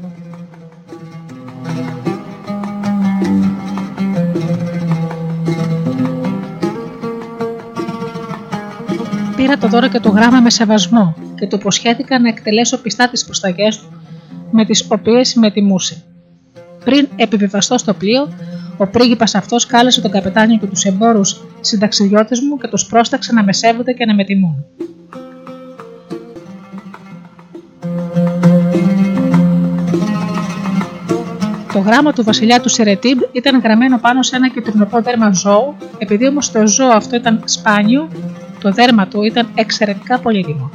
Πήρα 9.39 9.57
το 9.57 9.67
δώρο 9.67 9.87
και 9.87 9.99
το 9.99 10.09
γράμμα 10.09 10.39
με 10.39 10.49
σεβασμό 10.49 11.15
και 11.35 11.47
του 11.47 11.55
υποσχέθηκα 11.55 12.19
να 12.19 12.27
εκτελέσω 12.27 12.81
πιστά 12.81 13.09
τις 13.09 13.25
προσταγές 13.25 13.77
του 13.77 14.01
με 14.51 14.65
τις 14.65 14.85
οποίες 14.89 15.33
με 15.33 15.51
τιμούσε. 15.51 16.03
Πριν 16.85 17.07
επιβιβαστώ 17.15 17.77
στο 17.77 17.93
πλοίο, 17.93 18.27
ο 18.77 18.87
πρίγκιπας 18.87 19.35
αυτός 19.35 19.65
κάλεσε 19.65 20.01
τον 20.01 20.11
καπετάνιο 20.11 20.57
και 20.57 20.65
τους 20.65 20.83
εμπόρους 20.83 21.41
συνταξιδιώτες 21.59 22.39
μου 22.39 22.57
και 22.57 22.67
τους 22.67 22.85
πρόσταξε 22.85 23.33
να 23.33 23.43
με 23.43 23.53
σέβονται 23.53 23.93
και 23.93 24.05
να 24.05 24.15
με 24.15 24.23
τιμούν. 24.23 24.65
Το 31.73 31.79
γράμμα 31.79 32.13
του 32.13 32.23
βασιλιά 32.23 32.61
του 32.61 32.69
Σερετίμπ 32.69 33.19
ήταν 33.31 33.59
γραμμένο 33.59 33.97
πάνω 33.97 34.23
σε 34.23 34.35
ένα 34.35 34.49
κυτρινοπό 34.49 35.01
δέρμα 35.01 35.31
ζώου, 35.31 35.75
επειδή 35.97 36.27
όμως 36.27 36.51
το 36.51 36.67
ζώο 36.67 36.89
αυτό 36.89 37.15
ήταν 37.15 37.41
σπάνιο, 37.45 38.07
το 38.61 38.71
δέρμα 38.71 39.07
του 39.07 39.23
ήταν 39.23 39.49
εξαιρετικά 39.55 40.19
πολύτιμο. 40.19 40.71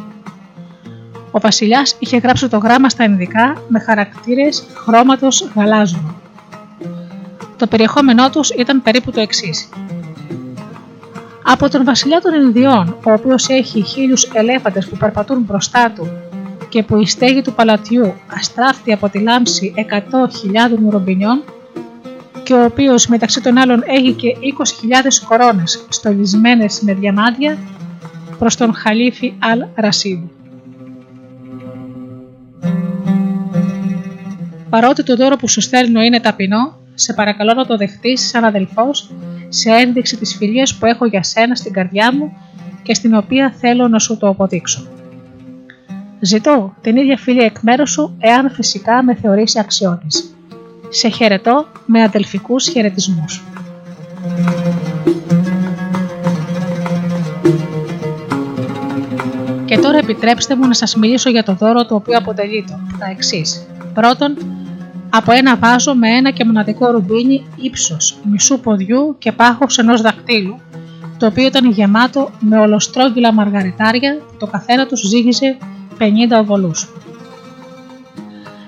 Ο 1.31 1.41
Βασιλιάς 1.41 1.97
είχε 1.99 2.17
γράψει 2.17 2.49
το 2.49 2.59
γράμμα 2.59 2.89
στα 2.89 3.05
ενδικά 3.05 3.63
με 3.69 3.79
χαρακτήρες 3.79 4.65
χρώματος 4.75 5.49
γαλάζου. 5.55 6.15
Το 7.57 7.67
περιεχόμενό 7.67 8.31
τους 8.31 8.51
ήταν 8.51 8.83
περίπου 8.83 9.11
το 9.11 9.21
εξής. 9.21 9.69
Από 11.43 11.69
τον 11.69 11.85
βασιλιά 11.85 12.21
των 12.21 12.35
Ινδιών, 12.35 12.97
ο 13.07 13.13
οποίος 13.13 13.49
έχει 13.49 13.83
χίλιους 13.83 14.31
ελέφαντες 14.33 14.89
που 14.89 14.97
περπατούν 14.97 15.41
μπροστά 15.41 15.91
του 15.91 16.09
και 16.69 16.83
που 16.83 16.97
η 17.01 17.07
στέγη 17.07 17.43
του 17.43 17.53
παλατιού 17.53 18.15
αστράφτει 18.39 18.93
από 18.93 19.09
τη 19.09 19.19
λάμψη 19.19 19.75
100.000 19.77 20.79
μουρομπινιών 20.79 21.43
και 22.45 22.55
ο 22.55 22.65
οποίος 22.65 23.07
μεταξύ 23.07 23.41
των 23.41 23.59
άλλων 23.59 23.83
έχει 23.87 24.13
και 24.13 24.29
20.000 24.29 25.27
κορώνες 25.29 25.87
στολισμένες 25.89 26.81
με 26.81 26.95
διαμάντια 26.95 27.59
προς 28.39 28.57
τον 28.57 28.75
Χαλίφη 28.75 29.35
Αλ 29.39 29.65
Ρασίδ. 29.75 30.19
Παρότι 34.71 35.03
το 35.03 35.17
δώρο 35.17 35.37
που 35.37 35.49
σου 35.49 35.61
στέλνω 35.61 36.03
είναι 36.03 36.21
ταπεινό, 36.21 36.79
σε 36.95 37.13
παρακαλώ 37.13 37.55
να 37.55 37.67
το 37.67 37.77
δεχτείς 37.77 38.29
σαν 38.29 38.45
αδελφός 38.45 39.11
σε 39.49 39.71
ένδειξη 39.71 40.17
της 40.17 40.37
φιλίας 40.37 40.75
που 40.75 40.87
έχω 40.87 41.07
για 41.07 41.23
σένα 41.23 41.55
στην 41.55 41.73
καρδιά 41.73 42.15
μου 42.15 42.37
και 42.83 42.95
στην 42.95 43.15
οποία 43.15 43.55
θέλω 43.61 43.89
να 43.89 43.99
σου 43.99 44.17
το 44.17 44.29
αποδείξω. 44.29 44.87
Ζητώ 46.21 46.75
την 46.81 46.97
ίδια 46.97 47.17
φίλη 47.17 47.41
εκ 47.41 47.57
μέρους 47.61 47.91
σου, 47.91 48.17
εάν 48.19 48.51
φυσικά 48.51 49.03
με 49.03 49.15
θεωρήσει 49.15 49.59
αξιότης. 49.59 50.34
Σε 50.89 51.09
χαιρετώ 51.09 51.67
με 51.87 52.03
αδελφικούς 52.03 52.69
χαιρετισμούς. 52.69 53.43
Και 59.65 59.79
τώρα 59.79 59.99
επιτρέψτε 59.99 60.57
μου 60.57 60.67
να 60.67 60.75
σας 60.75 60.97
μιλήσω 60.97 61.31
για 61.31 61.43
το 61.43 61.55
δώρο 61.55 61.87
το 61.87 61.95
οποίο 61.95 62.17
αποτελεί 62.19 62.65
το, 62.69 62.79
τα 62.99 63.07
εξής. 63.11 63.67
Πρώτον, 63.95 64.37
από 65.11 65.33
ένα 65.33 65.57
βάζο 65.57 65.95
με 65.95 66.09
ένα 66.09 66.31
και 66.31 66.45
μοναδικό 66.45 66.91
ρουμπίνι 66.91 67.47
ύψος 67.57 68.17
μισού 68.31 68.61
ποδιού 68.61 69.17
και 69.19 69.33
πάχος 69.33 69.79
ενός 69.79 70.01
δακτύλου, 70.01 70.61
το 71.19 71.27
οποίο 71.27 71.47
ήταν 71.47 71.71
γεμάτο 71.71 72.31
με 72.41 72.59
ολοστρόγγυλα 72.59 73.33
μαργαριτάρια 73.33 74.17
που 74.27 74.35
το 74.39 74.47
καθένα 74.47 74.87
τους 74.87 75.01
ζύγιζε 75.01 75.57
50 75.99 76.05
οβολούς. 76.41 76.89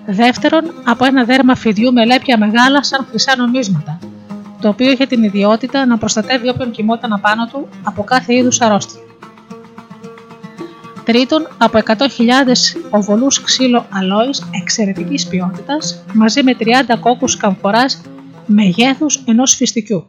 Δεύτερον, 0.07 0.65
από 0.85 1.05
ένα 1.05 1.25
δέρμα 1.25 1.55
φιδιού 1.55 1.93
με 1.93 2.05
λέπια 2.05 2.39
μεγάλα 2.39 2.83
σαν 2.83 3.07
χρυσά 3.11 3.37
νομίσματα, 3.37 3.99
το 4.61 4.69
οποίο 4.69 4.91
είχε 4.91 5.07
την 5.07 5.23
ιδιότητα 5.23 5.87
να 5.87 5.99
προστατεύει 5.99 6.49
όποιον 6.49 6.71
κοιμόταν 6.71 7.13
απάνω 7.13 7.47
του 7.47 7.69
από 7.83 8.03
κάθε 8.05 8.35
είδους 8.35 8.61
αρρώστια. 8.61 9.01
Τρίτον, 11.05 11.49
από 11.59 11.79
100.000 11.87 11.97
οβολούς 12.91 13.43
ξύλο 13.43 13.87
αλόης 13.91 14.49
εξαιρετικής 14.63 15.27
ποιότητας, 15.27 16.05
μαζί 16.13 16.43
με 16.43 16.55
30 16.55 16.97
κόκκους 17.01 17.37
καμφοράς 17.37 18.01
μεγέθους 18.47 19.23
ενός 19.25 19.55
φυστικιού. 19.55 20.07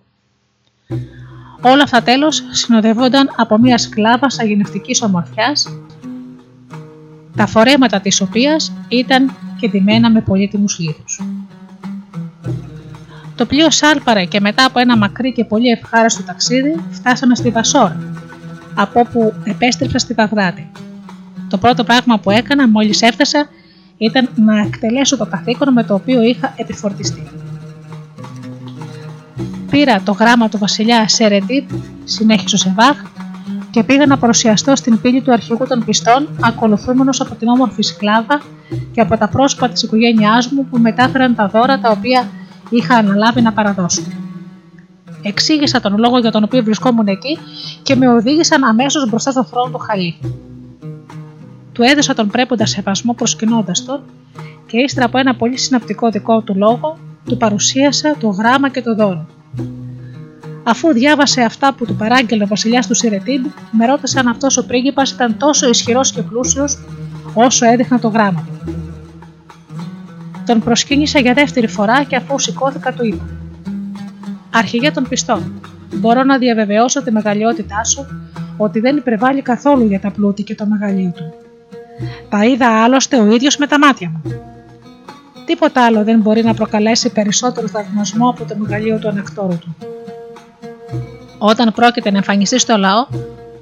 Όλα 1.62 1.84
αυτά 1.84 2.02
τέλος 2.02 2.44
συνοδεύονταν 2.52 3.34
από 3.36 3.58
μιας 3.58 3.82
σκλάβα 3.82 4.28
αγενευτικής 4.40 5.02
ομορφιάς 5.02 5.68
τα 7.36 7.46
φορέματα 7.46 8.00
της 8.00 8.22
οποίας 8.22 8.74
ήταν 8.88 9.32
και 9.60 9.70
ντυμένα 9.70 10.12
με 10.12 10.22
πολύτιμους 10.22 10.80
λίθους. 10.80 11.22
Το 13.36 13.46
πλοίο 13.46 13.72
σάλπαρε 13.72 14.26
και 14.26 14.40
μετά 14.40 14.66
από 14.66 14.80
ένα 14.80 14.98
μακρύ 14.98 15.34
και 15.34 15.44
πολύ 15.44 15.70
ευχάριστο 15.70 16.24
ταξίδι 16.24 16.76
φτάσαμε 16.92 17.36
στη 17.36 17.50
Βασόρα, 17.50 18.00
από 18.76 19.00
όπου 19.00 19.34
επέστρεψα 19.44 19.98
στη 19.98 20.14
Βαγδάτη. 20.14 20.72
Το 21.50 21.58
πρώτο 21.58 21.84
πράγμα 21.84 22.20
που 22.20 22.32
έκανα 22.32 22.68
μόλις 22.68 23.02
έφτασα 23.02 23.48
ήταν 23.98 24.30
να 24.36 24.60
εκτελέσω 24.60 25.18
το 25.18 25.26
καθήκον 25.26 25.74
με 25.74 25.84
το 25.84 25.94
οποίο 25.94 26.22
είχα 26.22 26.54
επιφορτιστεί. 26.56 27.24
Πήρα 29.70 30.02
το 30.02 30.12
γράμμα 30.12 30.50
του 30.50 30.58
βασιλιά 30.58 31.08
Σερεντίτ, 31.08 31.70
συνέχισε 32.04 32.56
ο 32.56 32.58
Σεβάχ, 32.58 32.98
και 33.72 33.84
πήγα 33.84 34.06
να 34.06 34.18
παρουσιαστώ 34.18 34.76
στην 34.76 35.02
πύλη 35.02 35.22
του 35.22 35.32
αρχηγού 35.32 35.66
των 35.68 35.86
πιστών, 35.86 36.28
ακολουθούμενος 36.42 37.22
από 37.22 37.36
την 37.36 37.48
όμορφη 37.48 37.82
σκλάβα 37.82 38.42
και 38.92 39.02
από 39.02 39.18
τα 39.18 39.28
πρόσωπα 39.30 39.70
της 39.70 39.84
οικογένειάς 39.84 40.48
μου 40.48 40.66
που 40.66 40.78
μετάφεραν 40.78 41.36
τα 41.36 41.48
δώρα 41.48 41.80
τα 41.80 41.90
οποία 41.90 42.28
είχα 42.70 42.96
αναλάβει 42.96 43.42
να 43.42 43.54
παραδώσω. 43.54 44.02
Εξήγησα 45.22 45.80
τον 45.80 45.98
λόγο 45.98 46.18
για 46.18 46.32
τον 46.32 46.44
οποίο 46.44 46.64
βρισκόμουν 46.64 47.08
εκεί 47.08 47.38
και 47.84 47.96
με 47.96 48.08
οδήγησαν 48.08 48.64
αμέσως 48.64 49.10
μπροστά 49.10 49.32
στο 49.32 49.44
θρόνο 49.44 49.72
του 49.72 49.78
Χαλί. 49.78 50.18
Του 51.72 51.84
έδωσα 51.84 52.14
τον 52.14 52.28
πρέποντα 52.28 52.66
σεβασμό 52.66 53.14
προσκυνώντας 53.14 53.86
τον 53.86 54.02
και 54.68 54.78
ύστερα 54.78 55.06
από 55.06 55.18
ένα 55.18 55.36
πολύ 55.36 55.58
συναπτικό 55.58 56.10
δικό 56.10 56.42
του 56.42 56.54
λόγο, 56.56 56.98
του 57.26 57.38
παρουσίασα 57.38 58.16
το 58.20 58.28
γράμμα 58.28 58.70
και 58.70 58.82
το 58.82 58.96
δώρο. 58.96 59.26
Αφού 60.70 60.94
διάβασε 60.94 61.42
αυτά 61.42 61.74
που 61.74 61.86
του 61.86 61.96
παράγγελε 61.96 62.44
ο 62.44 62.48
βασιλιάς 62.48 62.88
του 62.88 62.96
Σιρετίμπ, 62.96 63.46
με 63.72 63.86
ρώτησε 63.86 64.20
αν 64.20 64.28
αυτός 64.28 64.58
ο 64.58 64.66
πρίγκιπας 64.66 65.12
ήταν 65.12 65.38
τόσο 65.38 65.70
ισχυρός 65.70 66.12
και 66.12 66.22
πλούσιος 66.22 66.80
όσο 67.34 67.66
έδειχνα 67.66 68.00
το 68.00 68.08
γράμμα 68.08 68.48
του. 68.48 68.74
Τον 70.46 70.60
προσκύνησα 70.60 71.20
για 71.20 71.34
δεύτερη 71.34 71.68
φορά 71.68 72.04
και 72.04 72.16
αφού 72.16 72.40
σηκώθηκα 72.40 72.94
του 72.94 73.06
είπα: 73.06 73.26
Αρχηγέ 74.54 74.92
των 74.92 75.08
πιστών, 75.10 75.62
μπορώ 75.94 76.24
να 76.24 76.38
διαβεβαιώσω 76.38 77.04
τη 77.04 77.12
μεγαλειότητά 77.12 77.84
σου 77.84 78.06
ότι 78.58 78.80
δεν 78.80 78.98
υπερβάλλει 78.98 79.42
καθόλου 79.42 79.86
για 79.86 80.00
τα 80.00 80.12
πλούτη 80.12 80.44
και 80.44 80.56
το 80.56 80.66
μεγαλείο 80.66 81.14
του. 81.16 81.34
Τα 82.30 82.46
είδα 82.46 82.84
άλλωστε 82.84 83.20
ο 83.20 83.34
ίδιος 83.34 83.58
με 83.58 83.68
τα 83.68 83.80
μάτια 83.80 84.10
μου. 84.10 84.22
Τίποτα 85.46 85.86
άλλο 85.86 86.04
δεν 86.04 86.20
μπορεί 86.20 86.44
να 86.44 86.54
προκαλέσει 86.54 87.10
περισσότερο 87.10 87.68
θαυμασμό 87.68 88.30
από 88.30 88.46
το 88.46 88.56
μεγαλείο 88.58 89.00
του 89.00 89.08
ανεκτόρου 89.08 89.58
του. 89.58 89.76
Όταν 91.38 91.74
πρόκειται 91.74 92.12
να 92.12 92.18
εμφανιστεί 92.18 92.60
στο 92.60 92.78
λαό, 92.78 93.08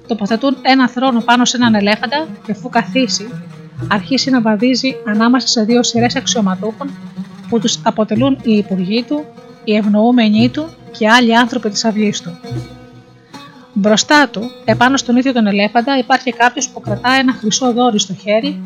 τοποθετούν 0.08 0.58
ένα 0.62 0.90
θρόνο 0.90 1.22
πάνω 1.22 1.46
σε 1.46 1.58
έναν 1.58 1.76
ελέφαντα 1.76 2.28
και 2.46 2.52
αφού 2.52 2.70
καθίσει, 2.70 3.30
αρχίσει 3.88 4.30
να 4.30 4.42
βαδίζει 4.42 4.96
ανάμεσα 5.08 5.48
σε 5.48 5.64
δύο 5.64 5.84
σειρές 5.84 6.16
αξιωματούχων 6.16 6.90
που 7.50 7.60
τους 7.60 7.80
αποτελούν 7.84 8.38
οι 8.44 8.52
υπουργοί 8.52 9.04
του, 9.04 9.26
οι 9.64 9.76
ευνοούμενοι 9.76 10.50
του 10.50 10.68
και 10.98 11.10
άλλοι 11.10 11.38
άνθρωποι 11.38 11.70
της 11.70 11.86
αυγής 11.86 12.22
του. 12.22 12.38
Μπροστά 13.74 14.28
του, 14.30 14.52
επάνω 14.66 14.98
στον 14.98 15.16
ίδιο 15.16 15.34
τον 15.34 15.48
ελέφαντα, 15.48 15.98
υπάρχει 15.98 16.32
κάποιος 16.32 16.70
που 16.70 16.80
κρατάει 16.82 17.20
ένα 17.20 17.34
χρυσό 17.34 17.74
δόρυ 17.74 18.00
στο 18.00 18.14
χέρι 18.14 18.62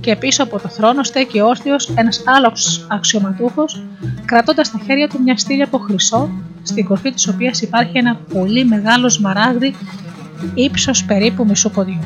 και 0.00 0.16
πίσω 0.16 0.42
από 0.42 0.60
το 0.60 0.68
θρόνο 0.68 1.02
στέκει 1.02 1.40
όρθιος 1.40 1.88
ένας 1.94 2.22
άλλο 2.24 2.52
αξιωματούχος, 2.88 3.82
κρατώντας 4.24 4.66
στα 4.66 4.80
χέρια 4.86 5.08
του 5.08 5.22
μια 5.22 5.36
στήλια 5.36 5.64
από 5.64 5.78
χρυσό, 5.78 6.30
στην 6.62 6.84
κορφή 6.84 7.12
της 7.12 7.28
οποίας 7.28 7.60
υπάρχει 7.60 7.98
ένα 7.98 8.16
πολύ 8.32 8.64
μεγάλο 8.64 9.08
σμαράγδι 9.08 9.74
ύψος 10.54 11.04
περίπου 11.04 11.44
μισού 11.44 11.70
ποδιού. 11.70 12.00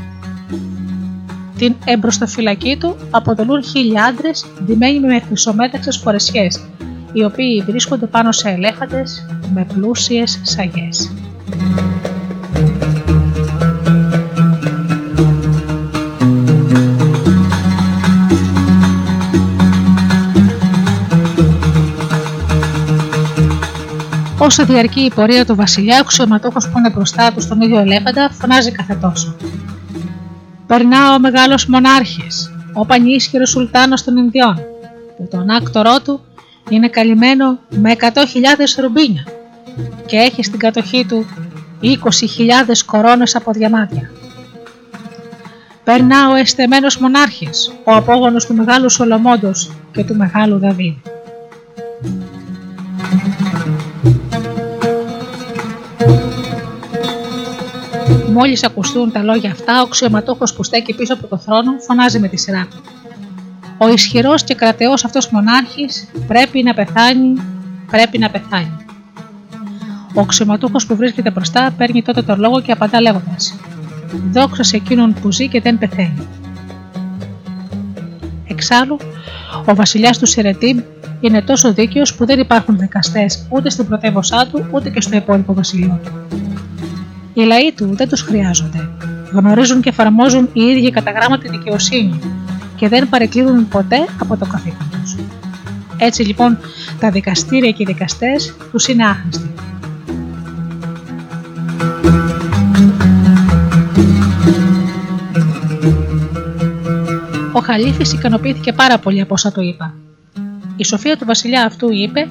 Την 1.59 1.75
εμπροστοφυλακή 1.85 2.77
του 2.77 2.97
αποτελούν 3.11 3.63
χίλιοι 3.63 3.99
άντρε 3.99 4.31
ντυμένοι 4.65 5.01
με 5.01 5.21
χρυσομέταξες 5.21 5.97
φορεσιές, 5.97 6.61
οι 7.13 7.25
οποίοι 7.25 7.63
βρίσκονται 7.67 8.07
πάνω 8.07 8.33
σε 8.33 8.49
ελέφαντες 8.49 9.27
με 9.55 9.67
πλούσιες 9.75 10.41
σαγιές. 10.43 11.13
Όσο 24.53 24.65
διαρκεί 24.65 25.01
η 25.01 25.13
πορεία 25.15 25.45
του 25.45 25.55
βασιλιά, 25.55 25.97
ο 25.97 26.01
αξιωματούχο 26.01 26.59
που 26.59 26.79
είναι 26.79 26.91
μπροστά 26.91 27.33
του 27.33 27.41
στον 27.41 27.61
ίδιο 27.61 27.79
ελέφαντα 27.79 28.31
φωνάζει 28.31 28.73
κάθε 28.73 28.95
τόσο. 28.95 29.37
Περνά 30.67 31.15
ο 31.15 31.19
μεγάλος 31.19 31.67
μονάρχης, 31.67 32.53
ο 32.73 32.87
πανίσχυρο 32.87 33.47
Σουλτάνος 33.47 34.05
των 34.05 34.17
Ινδιών, 34.17 34.55
που 35.17 35.29
τον 35.31 35.51
άκτορό 35.51 36.01
του 36.01 36.21
είναι 36.69 36.89
καλυμμένο 36.89 37.59
με 37.69 37.95
100.000 38.01 38.09
ρουμπίνια 38.81 39.25
και 40.07 40.17
έχει 40.17 40.43
στην 40.43 40.59
κατοχή 40.59 41.07
του 41.09 41.27
20.000 41.83 41.89
κορώνες 42.87 43.37
από 43.37 43.53
διαμάτια. 43.53 44.11
Περνά 45.85 46.31
ο 46.31 46.35
εστεμένος 46.35 46.99
μονάρχης, 46.99 47.73
ο 47.85 47.93
απόγονος 47.93 48.47
του 48.47 48.55
μεγάλου 48.55 48.91
Σολομόντος 48.91 49.71
και 49.93 50.05
του 50.05 50.17
μεγάλου 50.17 50.59
Δαβίδ. 50.59 50.95
Μόλις 58.33 58.65
ακουστούν 58.65 59.13
τα 59.13 59.23
λόγια 59.23 59.51
αυτά, 59.51 59.81
ο 59.81 59.83
αξιωματούχος 59.83 60.55
που 60.55 60.63
στέκει 60.63 60.95
πίσω 60.95 61.15
από 61.15 61.27
το 61.27 61.39
θρόνο 61.39 61.73
φωνάζει 61.87 62.19
με 62.19 62.29
τη 62.29 62.37
σειρά 62.37 62.67
του. 62.71 62.81
Ο 63.79 63.89
ισχυρός 63.89 64.45
και 64.45 64.55
κρατεός 64.55 65.05
αυτός 65.05 65.29
μονάρχης 65.31 66.09
πρέπει 66.27 66.63
να 66.63 66.75
πεθάνει, 66.75 67.43
πρέπει 67.91 68.19
να 68.19 68.31
πεθάνει. 68.31 68.77
Ο 70.15 70.21
αξιωματούχος 70.21 70.87
που 70.87 70.97
βρίσκεται 70.97 71.31
μπροστά 71.31 71.75
παίρνει 71.77 72.03
τότε 72.03 72.23
τον 72.23 72.41
λόγο 72.41 72.61
και 72.61 72.73
απαντά 72.73 73.01
λέγοντας: 73.01 73.55
Δόξα 74.33 74.63
σε 74.63 74.77
εκείνον 74.77 75.15
που 75.15 75.33
ζει 75.33 75.49
και 75.49 75.61
δεν 75.61 75.79
πεθαίνει. 75.79 76.27
Εξάλλου, 78.47 78.97
ο 79.67 79.75
βασιλιάς 79.75 80.19
του 80.19 80.27
Σερετίμ 80.27 80.81
είναι 81.21 81.43
τόσο 81.43 81.73
δίκαιος 81.73 82.15
που 82.15 82.27
δεν 82.27 82.39
υπάρχουν 82.39 82.79
δικαστές 82.79 83.47
ούτε 83.49 83.71
στην 83.71 83.87
πρωτεύωσά 83.87 84.47
του 84.47 84.67
ούτε 84.71 84.91
και 84.91 85.01
στο 85.01 85.17
υπόλοιπο 85.17 85.55
βασιλείο 85.55 86.01
του. 86.05 86.13
Οι 87.35 87.43
λαοί 87.43 87.73
του 87.73 87.97
δεν 87.97 88.09
τους 88.09 88.21
χρειάζονται. 88.21 88.89
Γνωρίζουν 89.33 89.81
και 89.81 89.89
εφαρμόζουν 89.89 90.49
οι 90.53 90.63
ίδιοι 90.63 90.91
κατά 90.91 91.11
γράμμα 91.11 91.39
τη 91.39 91.49
δικαιοσύνη 91.49 92.19
και 92.77 92.89
δεν 92.89 93.09
παρεκκλίνουν 93.09 93.69
ποτέ 93.69 94.07
από 94.21 94.37
το 94.37 94.47
καθήκον 94.47 94.91
τους. 94.91 95.17
Έτσι 95.97 96.23
λοιπόν 96.23 96.59
τα 97.01 97.11
δικαστήρια 97.11 97.71
και 97.71 97.83
οι 97.83 97.85
δικαστές 97.87 98.57
τους 98.71 98.89
είναι 98.89 99.05
άχρηστοι. 99.05 99.51
Ο 107.53 107.61
Χαλίφης 107.61 108.13
ικανοποιήθηκε 108.13 108.73
πάρα 108.73 108.99
πολύ 108.99 109.21
από 109.21 109.35
όσα 109.35 109.53
του 109.53 109.61
είπα. 109.61 109.95
Η 110.77 110.85
σοφία 110.85 111.17
του 111.17 111.25
βασιλιά 111.25 111.65
αυτού 111.65 111.93
είπε 111.93 112.29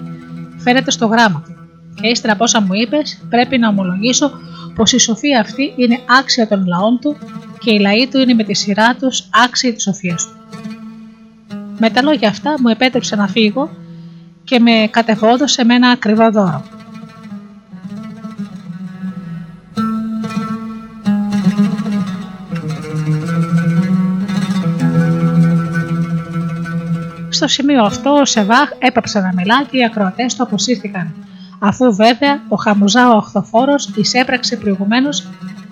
φαίνεται 0.58 0.92
στο 0.92 1.06
γράμμα 1.06 1.44
του 1.46 1.56
και 2.02 2.08
ύστερα 2.08 2.34
από 2.34 2.44
όσα 2.44 2.62
μου 2.62 2.74
είπες, 2.74 3.22
πρέπει 3.30 3.58
να 3.58 3.68
ομολογήσω 3.68 4.32
πως 4.76 4.92
η 4.92 5.00
σοφία 5.00 5.40
αυτή 5.40 5.74
είναι 5.76 6.00
άξια 6.20 6.48
των 6.48 6.66
λαών 6.66 7.00
του 7.00 7.18
και 7.60 7.72
οι 7.74 7.80
λαοί 7.80 8.08
του 8.08 8.20
είναι 8.20 8.34
με 8.34 8.44
τη 8.44 8.54
σειρά 8.54 8.96
τους 8.96 9.30
άξιοι 9.46 9.74
της 9.74 9.84
σοφίας 9.84 10.28
του. 10.28 10.36
Με 11.80 11.90
τα 11.90 12.02
λόγια 12.02 12.30
αυτά 12.30 12.56
μου 12.60 12.68
επέτρεψε 12.68 13.16
να 13.16 13.28
φύγω 13.28 13.70
και 14.44 14.60
με 14.60 14.88
κατεβόδωσε 14.92 15.66
με 15.66 15.76
ένα 15.76 15.90
ακριβό 15.90 16.32
δώρο. 16.32 16.64
Στο 27.30 27.48
σημείο 27.48 27.84
αυτό 27.84 28.10
ο 28.10 28.26
Σεβάχ 28.26 28.70
έπαψε 28.80 29.20
να 29.20 29.34
μιλά 29.36 29.64
και 29.64 29.78
οι 29.78 29.84
ακροατές 29.86 30.36
του 30.36 30.44
αποσύρθηκαν, 30.44 31.14
αφού 31.64 31.96
βέβαια 31.96 32.44
ο 32.48 32.56
Χαμουζά 32.56 33.10
ο 33.14 33.18
Αχθοφόρο 33.18 33.76
εισέπραξε 33.96 34.58
προηγουμένως 34.58 35.28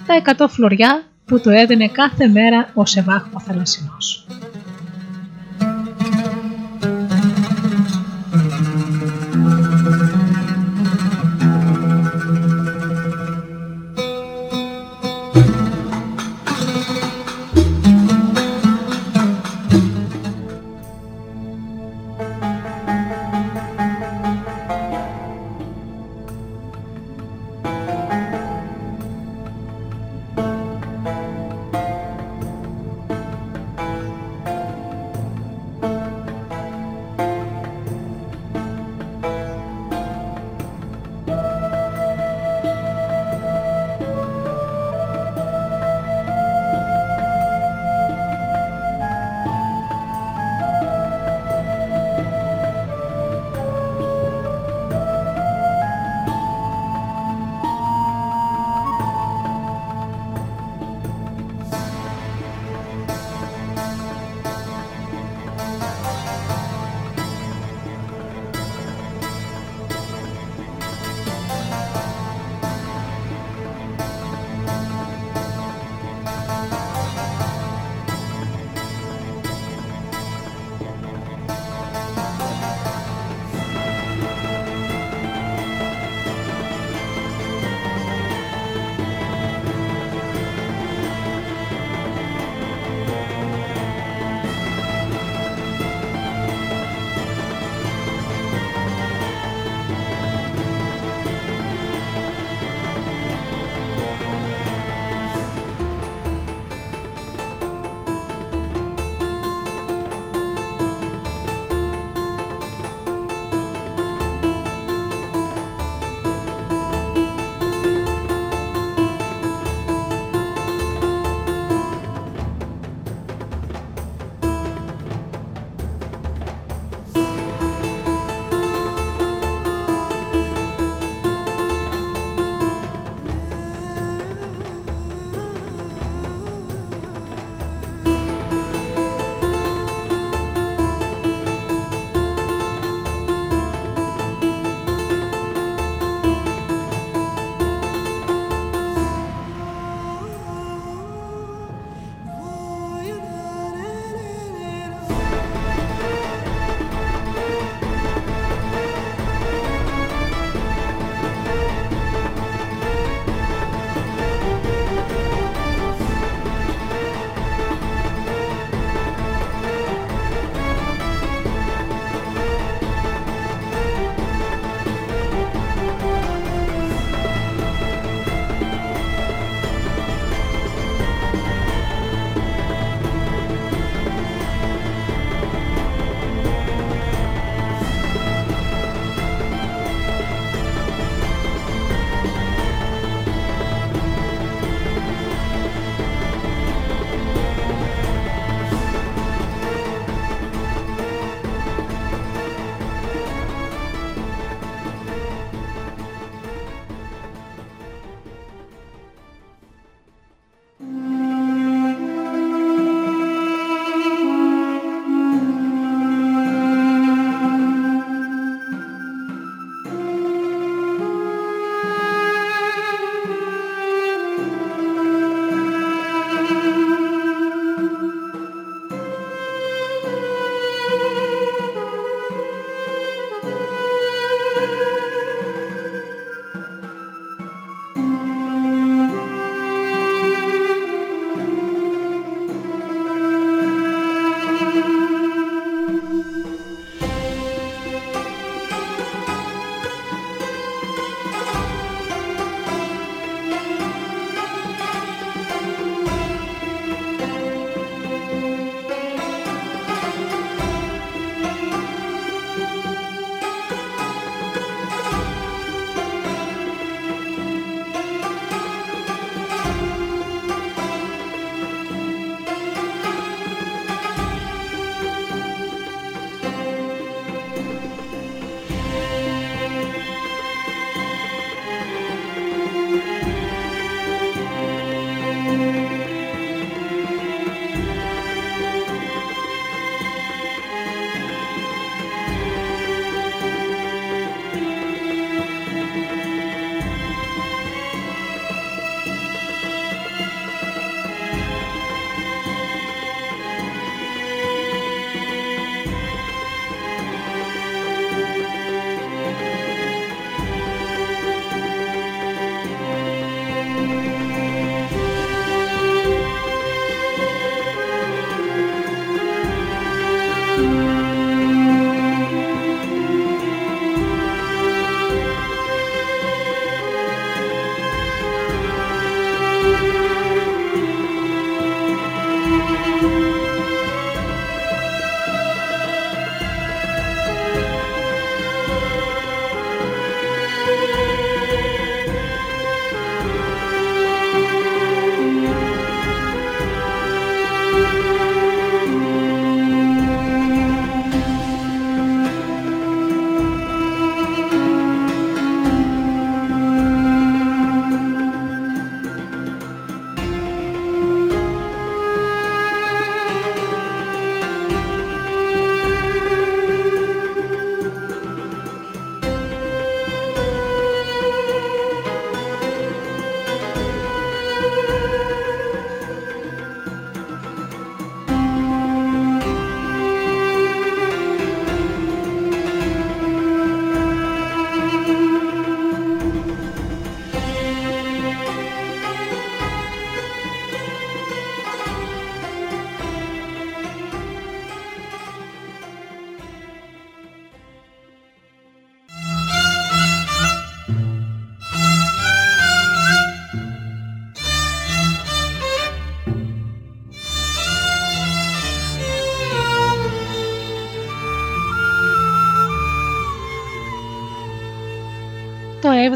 τα 0.06 0.36
100 0.38 0.45
φλουριά 0.49 1.03
που 1.26 1.40
του 1.41 1.49
έδινε 1.49 1.88
κάθε 1.88 2.28
μέρα 2.28 2.70
ο 2.74 2.86
Σεβάχ 2.86 3.26
ο 3.34 3.40
Θαλασσινός. 3.40 4.26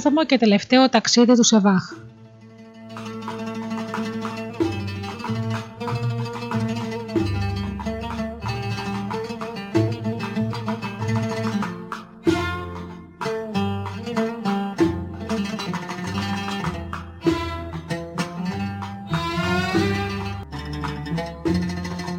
Έβδομο 0.06 0.26
και 0.26 0.38
τελευταίο 0.38 0.90
ταξίδι 0.90 1.36
του 1.36 1.44
Σεβάχ. 1.44 1.92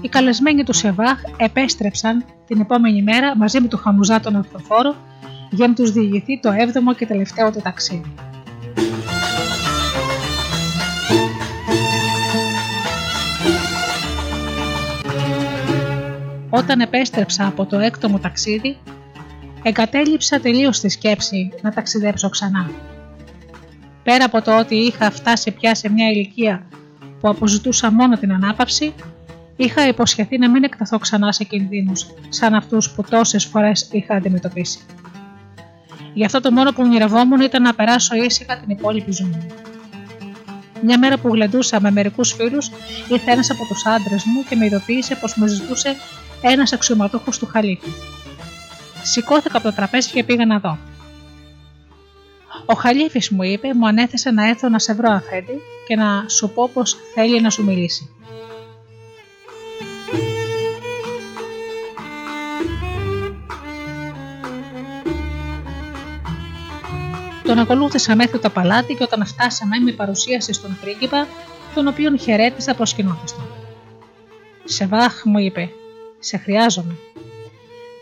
Οι 0.01 0.09
καλεσμένοι 0.09 0.65
του 0.65 0.73
Σεβάχ 0.73 1.23
επέστρεψαν 1.36 2.24
την 2.47 2.61
επόμενη 2.61 3.02
μέρα 3.02 3.36
μαζί 3.36 3.61
με 3.61 3.69
τον 3.69 3.78
Χαμουζά 3.78 4.20
τον 4.20 4.36
Αυτοφόρο 4.36 4.94
για 5.55 5.68
να 5.68 5.74
τους 5.74 5.93
διηγηθεί 5.93 6.40
το 6.40 6.51
έβδομο 6.51 6.94
και 6.94 7.06
τελευταίο 7.06 7.51
του 7.51 7.60
ταξίδι. 7.62 8.14
Όταν 16.51 16.81
επέστρεψα 16.81 17.47
από 17.47 17.66
το 17.66 17.78
έκτο 17.78 18.09
μου 18.09 18.18
ταξίδι, 18.18 18.76
εγκατέλειψα 19.62 20.40
τελείως 20.40 20.81
τη 20.81 20.89
σκέψη 20.89 21.52
να 21.62 21.72
ταξιδέψω 21.72 22.28
ξανά. 22.28 22.70
Πέρα 24.02 24.24
από 24.24 24.43
το 24.43 24.59
ότι 24.59 24.74
είχα 24.74 25.10
φτάσει 25.10 25.51
πια 25.51 25.74
σε 25.74 25.90
μια 25.90 26.10
ηλικία 26.10 26.66
που 27.20 27.28
αποζητούσα 27.28 27.93
μόνο 27.93 28.16
την 28.18 28.32
ανάπαυση, 28.32 28.94
είχα 29.56 29.89
υποσχεθεί 29.89 30.39
να 30.39 30.51
μην 30.51 30.64
εκταθώ 30.64 30.98
ξανά 30.98 31.32
σε 31.32 31.44
κινδύνους 31.44 32.06
σαν 32.28 32.55
αυτούς 32.55 32.90
που 32.90 33.05
τόσες 33.10 33.44
φορές 33.44 33.89
είχα 33.93 34.14
αντιμετωπίσει. 34.14 34.78
Γι' 36.15 36.24
αυτό 36.24 36.41
το 36.41 36.53
μόνο 36.53 36.70
που 36.70 36.82
ονειρευόμουν 36.82 37.41
ήταν 37.41 37.62
να 37.62 37.74
περάσω 37.74 38.15
ήσυχα 38.15 38.57
την 38.57 38.70
υπόλοιπη 38.70 39.12
ζωή 39.12 39.28
μου. 39.28 39.47
Μια 40.82 40.99
μέρα 40.99 41.19
που 41.19 41.28
γλεντούσα 41.28 41.81
με 41.81 41.91
μερικούς 41.91 42.32
φίλους, 42.32 42.70
ήρθε 43.09 43.31
ένας 43.31 43.51
από 43.51 43.65
τους 43.65 43.86
άντρες 43.86 44.24
μου 44.24 44.45
και 44.49 44.57
με 44.57 44.65
ειδοποίησε 44.65 45.15
πως 45.15 45.35
μου 45.35 45.47
ζητούσε 45.47 45.97
ένας 46.41 46.73
αξιωματούχος 46.73 47.39
του 47.39 47.47
Χαλίφη. 47.47 47.89
Σηκώθηκα 49.03 49.57
από 49.57 49.66
το 49.66 49.74
τραπέζι 49.74 50.11
και 50.11 50.24
πήγα 50.24 50.47
να 50.47 50.59
δω. 50.59 50.78
Ο 52.66 52.74
Χαλίφης 52.74 53.31
μου 53.31 53.43
είπε, 53.43 53.74
μου 53.74 53.86
ανέθεσε 53.86 54.31
να 54.31 54.49
έρθω 54.49 54.69
να 54.69 54.78
σε 54.78 54.95
βρω 54.95 55.11
αφέντη 55.11 55.61
και 55.86 55.97
να 55.97 56.28
σου 56.28 56.51
πω 56.51 56.70
πως 56.73 56.97
θέλει 57.15 57.41
να 57.41 57.51
σου 57.51 57.65
μιλήσει. 57.65 58.11
Τον 67.44 67.58
ακολούθησα 67.58 68.16
μέχρι 68.16 68.38
το 68.38 68.50
παλάτι 68.50 68.94
και 68.94 69.02
όταν 69.02 69.26
φτάσαμε 69.26 69.78
με 69.78 69.92
παρουσίασε 69.92 70.52
στον 70.52 70.78
πρίγκιπα, 70.80 71.26
τον 71.74 71.86
οποίον 71.86 72.18
χαιρέτησα 72.18 72.74
προσκυνώντας 72.74 73.34
τον. 73.34 73.44
Σεβάχ 74.64 75.24
μου 75.24 75.38
είπε: 75.38 75.70
Σε 76.18 76.36
χρειάζομαι. 76.36 76.96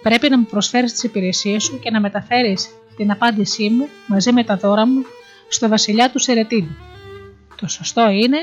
Πρέπει 0.02 0.28
να 0.28 0.38
μου 0.38 0.44
προσφέρεις 0.44 0.92
τις 0.92 1.02
υπηρεσίες 1.02 1.62
σου 1.62 1.78
και 1.78 1.90
να 1.90 2.00
μεταφέρεις 2.00 2.70
την 2.96 3.10
απάντησή 3.10 3.68
μου 3.68 3.88
μαζί 4.06 4.32
με 4.32 4.44
τα 4.44 4.56
δώρα 4.56 4.86
μου 4.86 5.04
στο 5.48 5.68
βασιλιά 5.68 6.10
του 6.10 6.18
Σερετίν. 6.18 6.66
Το 7.56 7.66
σωστό 7.68 8.10
είναι 8.10 8.38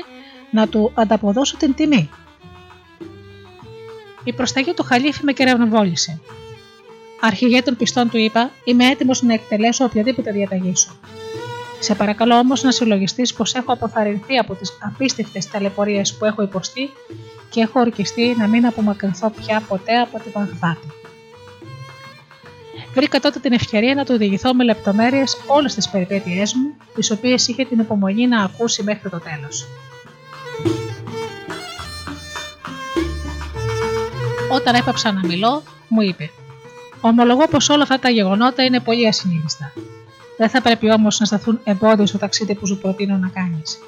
να 0.50 0.68
του 0.68 0.92
ανταποδώσω 0.94 1.56
την 1.56 1.74
τιμή. 1.74 2.10
Η 4.24 4.32
προσταγή 4.32 4.74
του 4.74 4.82
Χαλίφη 4.82 5.24
με 5.24 5.32
κεραυνοβόλησε. 5.32 6.20
Αρχηγέ 7.20 7.62
των 7.62 7.76
πιστών 7.76 8.10
του 8.10 8.18
είπα: 8.18 8.50
Είμαι 8.64 8.86
έτοιμος 8.86 9.22
να 9.22 9.32
εκτελέσω 9.32 9.84
οποιαδήποτε 9.84 10.32
διαταγή 10.32 10.76
σου. 10.76 10.98
Σε 11.80 11.94
παρακαλώ 11.94 12.38
όμως 12.38 12.62
να 12.62 12.70
συλλογιστείς 12.70 13.34
πως 13.34 13.54
έχω 13.54 13.72
αποθαρρυνθεί 13.72 14.36
από 14.38 14.54
τις 14.54 14.78
απίστευτες 14.80 15.50
ταλαιπωρίες 15.50 16.14
που 16.14 16.24
έχω 16.24 16.42
υποστεί 16.42 16.90
και 17.50 17.60
έχω 17.60 17.80
ορκιστεί 17.80 18.34
να 18.38 18.46
μην 18.46 18.66
απομακρυνθώ 18.66 19.30
πια 19.30 19.62
ποτέ 19.68 19.98
από 19.98 20.18
την 20.18 20.32
Βαγδάτη. 20.34 20.86
Βρήκα 22.94 23.20
τότε 23.20 23.38
την 23.38 23.52
ευκαιρία 23.52 23.94
να 23.94 24.04
του 24.04 24.16
διηγηθώ 24.16 24.54
με 24.54 24.64
λεπτομέρειες 24.64 25.36
όλες 25.46 25.74
τις 25.74 25.88
περιπέτειές 25.88 26.54
μου, 26.54 26.76
τις 26.94 27.10
οποίες 27.10 27.48
είχε 27.48 27.64
την 27.64 27.78
υπομονή 27.78 28.26
να 28.26 28.42
ακούσει 28.42 28.82
μέχρι 28.82 29.10
το 29.10 29.20
τέλος. 29.20 29.66
Όταν 34.52 34.74
έπαψα 34.74 35.12
να 35.12 35.26
μιλώ, 35.26 35.62
μου 35.88 36.00
είπε: 36.00 36.30
Ομολογώ 37.00 37.48
πως 37.48 37.68
όλα 37.68 37.82
αυτά 37.82 37.98
τα 37.98 38.08
γεγονότα 38.08 38.64
είναι 38.64 38.80
πολύ 38.80 39.06
ασυνήθιστα. 39.06 39.72
Δεν 40.36 40.48
θα 40.48 40.62
πρέπει 40.62 40.92
όμως 40.92 41.20
να 41.20 41.26
σταθούν 41.26 41.60
εμπόδιο 41.64 42.06
στο 42.06 42.18
ταξίδι 42.18 42.54
που 42.54 42.66
σου 42.66 42.78
προτείνω 42.78 43.16
να 43.16 43.28
κάνεις. 43.28 43.78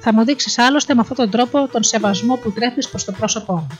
Θα 0.00 0.12
μου 0.12 0.24
δείξεις 0.24 0.58
άλλωστε 0.58 0.94
με 0.94 1.00
αυτόν 1.00 1.16
τον 1.16 1.30
τρόπο 1.30 1.68
τον 1.72 1.82
σεβασμό 1.82 2.36
που 2.36 2.52
τρέφεις 2.52 2.88
προς 2.88 3.04
το 3.04 3.12
πρόσωπό 3.12 3.54
μου. 3.54 3.78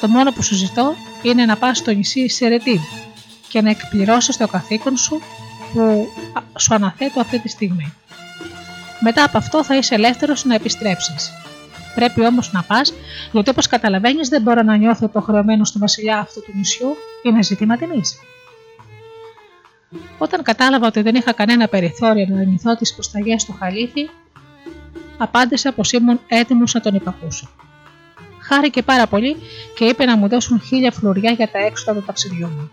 Το 0.00 0.08
μόνο 0.08 0.32
που 0.32 0.42
σου 0.42 0.54
ζητώ 0.54 0.94
είναι 1.22 1.44
να 1.44 1.56
πας 1.56 1.78
στο 1.78 1.90
νησί 1.90 2.28
Σερετίν 2.28 2.80
και 3.48 3.60
να 3.60 3.70
εκπληρώσεις 3.70 4.36
το 4.36 4.48
καθήκον 4.48 4.96
σου 4.96 5.20
που 5.72 6.08
σου 6.58 6.74
αναθέτω 6.74 7.20
αυτή 7.20 7.38
τη 7.38 7.48
στιγμή. 7.48 7.92
Μετά 9.00 9.24
από 9.24 9.38
αυτό 9.38 9.64
θα 9.64 9.76
είσαι 9.76 9.94
ελεύθερος 9.94 10.44
να 10.44 10.54
επιστρέψεις. 10.54 11.30
Πρέπει 11.98 12.26
όμως 12.26 12.52
να 12.52 12.62
πας, 12.62 12.92
γιατί 13.32 13.50
όπως 13.50 13.66
καταλαβαίνεις, 13.66 14.28
δεν 14.28 14.42
μπορώ 14.42 14.62
να 14.62 14.76
νιώθω 14.76 15.06
υποχρεωμένο 15.06 15.64
στο 15.64 15.78
βασιλιά 15.78 16.18
αυτού 16.18 16.42
του 16.42 16.52
νησιού. 16.54 16.96
Είναι 17.22 17.42
ζήτημα 17.42 17.76
τιμής. 17.76 18.18
Όταν 20.18 20.42
κατάλαβα 20.42 20.86
ότι 20.86 21.02
δεν 21.02 21.14
είχα 21.14 21.32
κανένα 21.32 21.68
περιθώριο 21.68 22.26
να 22.28 22.40
αρνηθώ 22.40 22.76
τις 22.76 22.94
προσταγές 22.94 23.44
του 23.44 23.56
Χαλίφη, 23.58 24.08
απάντησα 25.18 25.72
πως 25.72 25.92
ήμουν 25.92 26.20
έτοιμος 26.28 26.74
να 26.74 26.80
τον 26.80 26.94
υπακούσω. 26.94 27.48
Χάρηκε 28.40 28.82
πάρα 28.82 29.06
πολύ 29.06 29.36
και 29.74 29.84
είπε 29.84 30.04
να 30.04 30.16
μου 30.16 30.28
δώσουν 30.28 30.60
χίλια 30.60 30.92
φλουριά 30.92 31.30
για 31.30 31.48
τα 31.48 31.58
έξοδα 31.58 31.98
του 32.00 32.06
ταξιδιού 32.06 32.46
μου. 32.46 32.70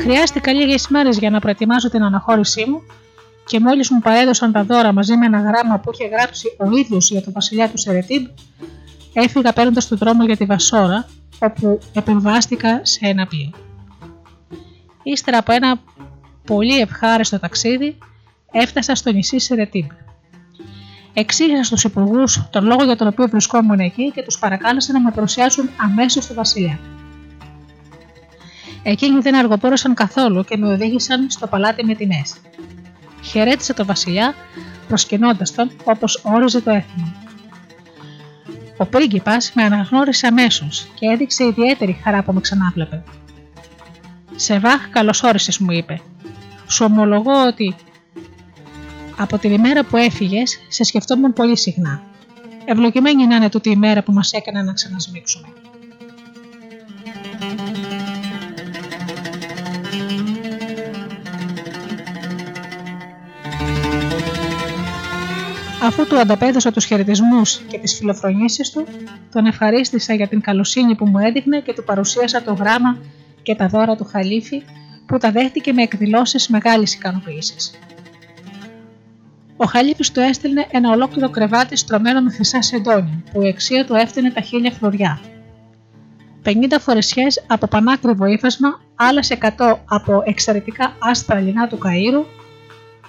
Χρειάστηκα 0.00 0.52
λίγες 0.52 0.88
μέρες 0.88 1.18
για 1.18 1.30
να 1.30 1.40
προετοιμάσω 1.40 1.90
την 1.90 2.02
αναχώρησή 2.02 2.64
μου 2.68 2.82
και 3.46 3.60
μόλις 3.60 3.90
μου 3.90 4.00
παρέδωσαν 4.00 4.52
τα 4.52 4.64
δώρα 4.64 4.92
μαζί 4.92 5.16
με 5.16 5.26
ένα 5.26 5.38
γράμμα 5.40 5.78
που 5.78 5.90
είχε 5.92 6.08
γράψει 6.08 6.56
ο 6.58 6.76
ίδιος 6.76 7.10
για 7.10 7.22
τον 7.22 7.32
βασιλιά 7.32 7.68
του 7.68 7.78
Σερετίμπ, 7.78 8.26
έφυγα 9.12 9.52
παίρνοντας 9.52 9.88
τον 9.88 9.98
δρόμο 9.98 10.24
για 10.24 10.36
τη 10.36 10.44
Βασόρα, 10.44 11.08
όπου 11.38 11.78
επεμβάστηκα 11.92 12.80
σε 12.82 12.98
ένα 13.02 13.26
πλοίο. 13.26 13.50
Ύστερα 15.02 15.38
από 15.38 15.52
ένα 15.52 15.80
πολύ 16.44 16.78
ευχάριστο 16.78 17.38
ταξίδι, 17.38 17.98
έφτασα 18.52 18.94
στο 18.94 19.12
νησί 19.12 19.38
Σερετίμπ. 19.38 19.86
Εξήγησα 21.12 21.64
στους 21.64 21.84
υπουργούς 21.84 22.48
τον 22.50 22.64
λόγο 22.64 22.84
για 22.84 22.96
τον 22.96 23.06
οποίο 23.06 23.28
βρισκόμουν 23.28 23.78
εκεί 23.78 24.10
και 24.12 24.22
τους 24.22 24.38
παρακάλεσα 24.38 24.92
να 24.92 25.00
με 25.00 25.10
παρουσιάσουν 25.10 25.68
αμέσως 25.76 26.24
στο 26.24 26.34
βασιλιά. 26.34 26.78
Εκείνοι 28.82 29.20
δεν 29.20 29.34
αργοπόρωσαν 29.34 29.94
καθόλου 29.94 30.44
και 30.44 30.56
με 30.56 30.68
οδήγησαν 30.72 31.30
στο 31.30 31.46
παλάτι 31.46 31.84
με 31.84 31.94
τιμές. 31.94 32.36
Χαιρέτησε 33.22 33.74
τον 33.74 33.86
Βασιλιά, 33.86 34.34
προσκυνώντας 34.88 35.54
τον 35.54 35.70
όπως 35.84 36.20
όριζε 36.22 36.60
το 36.60 36.70
έθιμο. 36.70 37.12
Ο 38.76 38.86
πρίγκιπας 38.86 39.52
με 39.54 39.62
αναγνώρισε 39.62 40.26
αμέσως 40.26 40.86
και 40.94 41.06
έδειξε 41.06 41.44
ιδιαίτερη 41.44 42.00
χαρά 42.02 42.22
που 42.22 42.32
με 42.32 42.40
ξανάβλεπε. 42.40 43.02
Σεβάχ, 44.36 44.88
καλώς 44.90 45.22
όρισες, 45.22 45.58
μου 45.58 45.70
είπε. 45.70 46.00
Σου 46.66 46.84
ομολογώ 46.84 47.46
ότι 47.46 47.74
από 49.16 49.38
την 49.38 49.52
ημέρα 49.52 49.84
που 49.84 49.96
έφυγες, 49.96 50.58
σε 50.68 50.84
σκεφτόμουν 50.84 51.32
πολύ 51.32 51.56
συχνά. 51.56 52.02
Ευλογημένη 52.64 53.26
να 53.26 53.36
είναι 53.36 53.48
τούτη 53.48 53.70
η 53.70 53.76
μέρα 53.76 54.02
που 54.02 54.12
μας 54.12 54.32
έκανε 54.32 54.62
να 54.62 54.72
ξανασμίξουμε. 54.72 55.48
Αφού 65.82 66.06
του 66.06 66.18
ανταπέδωσα 66.18 66.72
τους 66.72 66.84
χαιρετισμούς 66.84 67.56
και 67.56 67.78
τις 67.78 67.96
φιλοφρονήσεις 67.96 68.70
του, 68.70 68.86
τον 69.32 69.46
ευχαρίστησα 69.46 70.14
για 70.14 70.28
την 70.28 70.40
καλοσύνη 70.40 70.94
που 70.94 71.06
μου 71.06 71.18
έδειχνε 71.18 71.60
και 71.60 71.72
του 71.72 71.84
παρουσίασα 71.84 72.42
το 72.42 72.52
γράμμα 72.52 72.98
και 73.42 73.54
τα 73.54 73.68
δώρα 73.68 73.96
του 73.96 74.04
Χαλίφη 74.04 74.62
που 75.06 75.18
τα 75.18 75.30
δέχτηκε 75.30 75.72
με 75.72 75.82
εκδηλώσεις 75.82 76.48
μεγάλης 76.48 76.94
ικανοποίησης. 76.94 77.78
Ο 79.56 79.64
Χαλίφης 79.64 80.10
του 80.10 80.20
έστελνε 80.20 80.66
ένα 80.70 80.90
ολόκληρο 80.90 81.30
κρεβάτι 81.30 81.76
στρωμένο 81.76 82.20
με 82.20 82.30
χρυσά 82.30 82.62
σεντόνια, 82.62 83.22
που 83.32 83.42
η 83.42 83.48
αξία 83.48 83.84
του 83.84 83.94
έφτανε 83.94 84.30
τα 84.30 84.40
χίλια 84.40 84.70
φλουριά. 84.70 85.20
50 86.44 86.52
φορεσιές 86.80 87.44
από 87.46 87.66
πανάκριβο 87.66 88.26
ύφασμα, 88.26 88.80
άλλες 88.94 89.30
100 89.30 89.76
από 89.84 90.22
εξαιρετικά 90.24 90.96
άστρα 90.98 91.40
λινά 91.40 91.66
του 91.68 91.78
Καΐρου, 91.84 92.37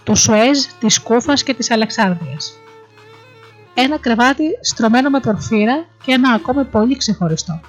του 0.10 0.16
Σουέζ, 0.16 0.60
της 0.80 1.02
Κούφας 1.02 1.44
και 1.44 1.54
της 1.54 1.72
Αλεξάνδρειας. 1.72 2.54
ένα 3.74 3.98
κρεβάτι 3.98 4.44
στρωμένο 4.62 5.10
με 5.10 5.20
πορφύρα 5.20 5.86
και 6.04 6.12
ένα 6.12 6.32
ακόμη 6.32 6.66
πολύ 6.66 6.98
ξεχωριστό. 6.98 7.62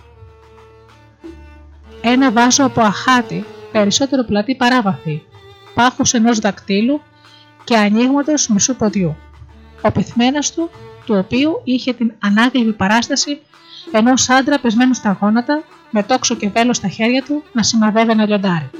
Ένα 2.00 2.32
βάζο 2.32 2.64
από 2.64 2.80
αχάτι, 2.80 3.44
περισσότερο 3.72 4.24
πλατή 4.24 4.54
παράβαθη, 4.54 5.22
πάχος 5.74 6.14
ενός 6.14 6.38
δακτύλου 6.38 7.00
και 7.64 7.76
ανοίγματος 7.76 8.48
μισού 8.48 8.76
ποδιού. 8.76 9.16
Ο 9.82 9.90
πυθμένας 9.90 10.52
του, 10.54 10.70
του 11.04 11.14
οποίου 11.14 11.60
είχε 11.64 11.92
την 11.92 12.12
ανάγλυβη 12.18 12.72
παράσταση 12.72 13.40
ενός 13.92 14.28
άντρα 14.28 14.60
πεσμένου 14.60 14.94
στα 14.94 15.18
γόνατα, 15.20 15.62
με 15.90 16.02
τόξο 16.02 16.34
και 16.34 16.48
βέλο 16.48 16.74
στα 16.74 16.88
χέρια 16.88 17.22
του, 17.22 17.42
να 17.52 17.62
σημαδεύει 17.62 18.10
ένα 18.10 18.26
λιοντάρι. 18.26 18.70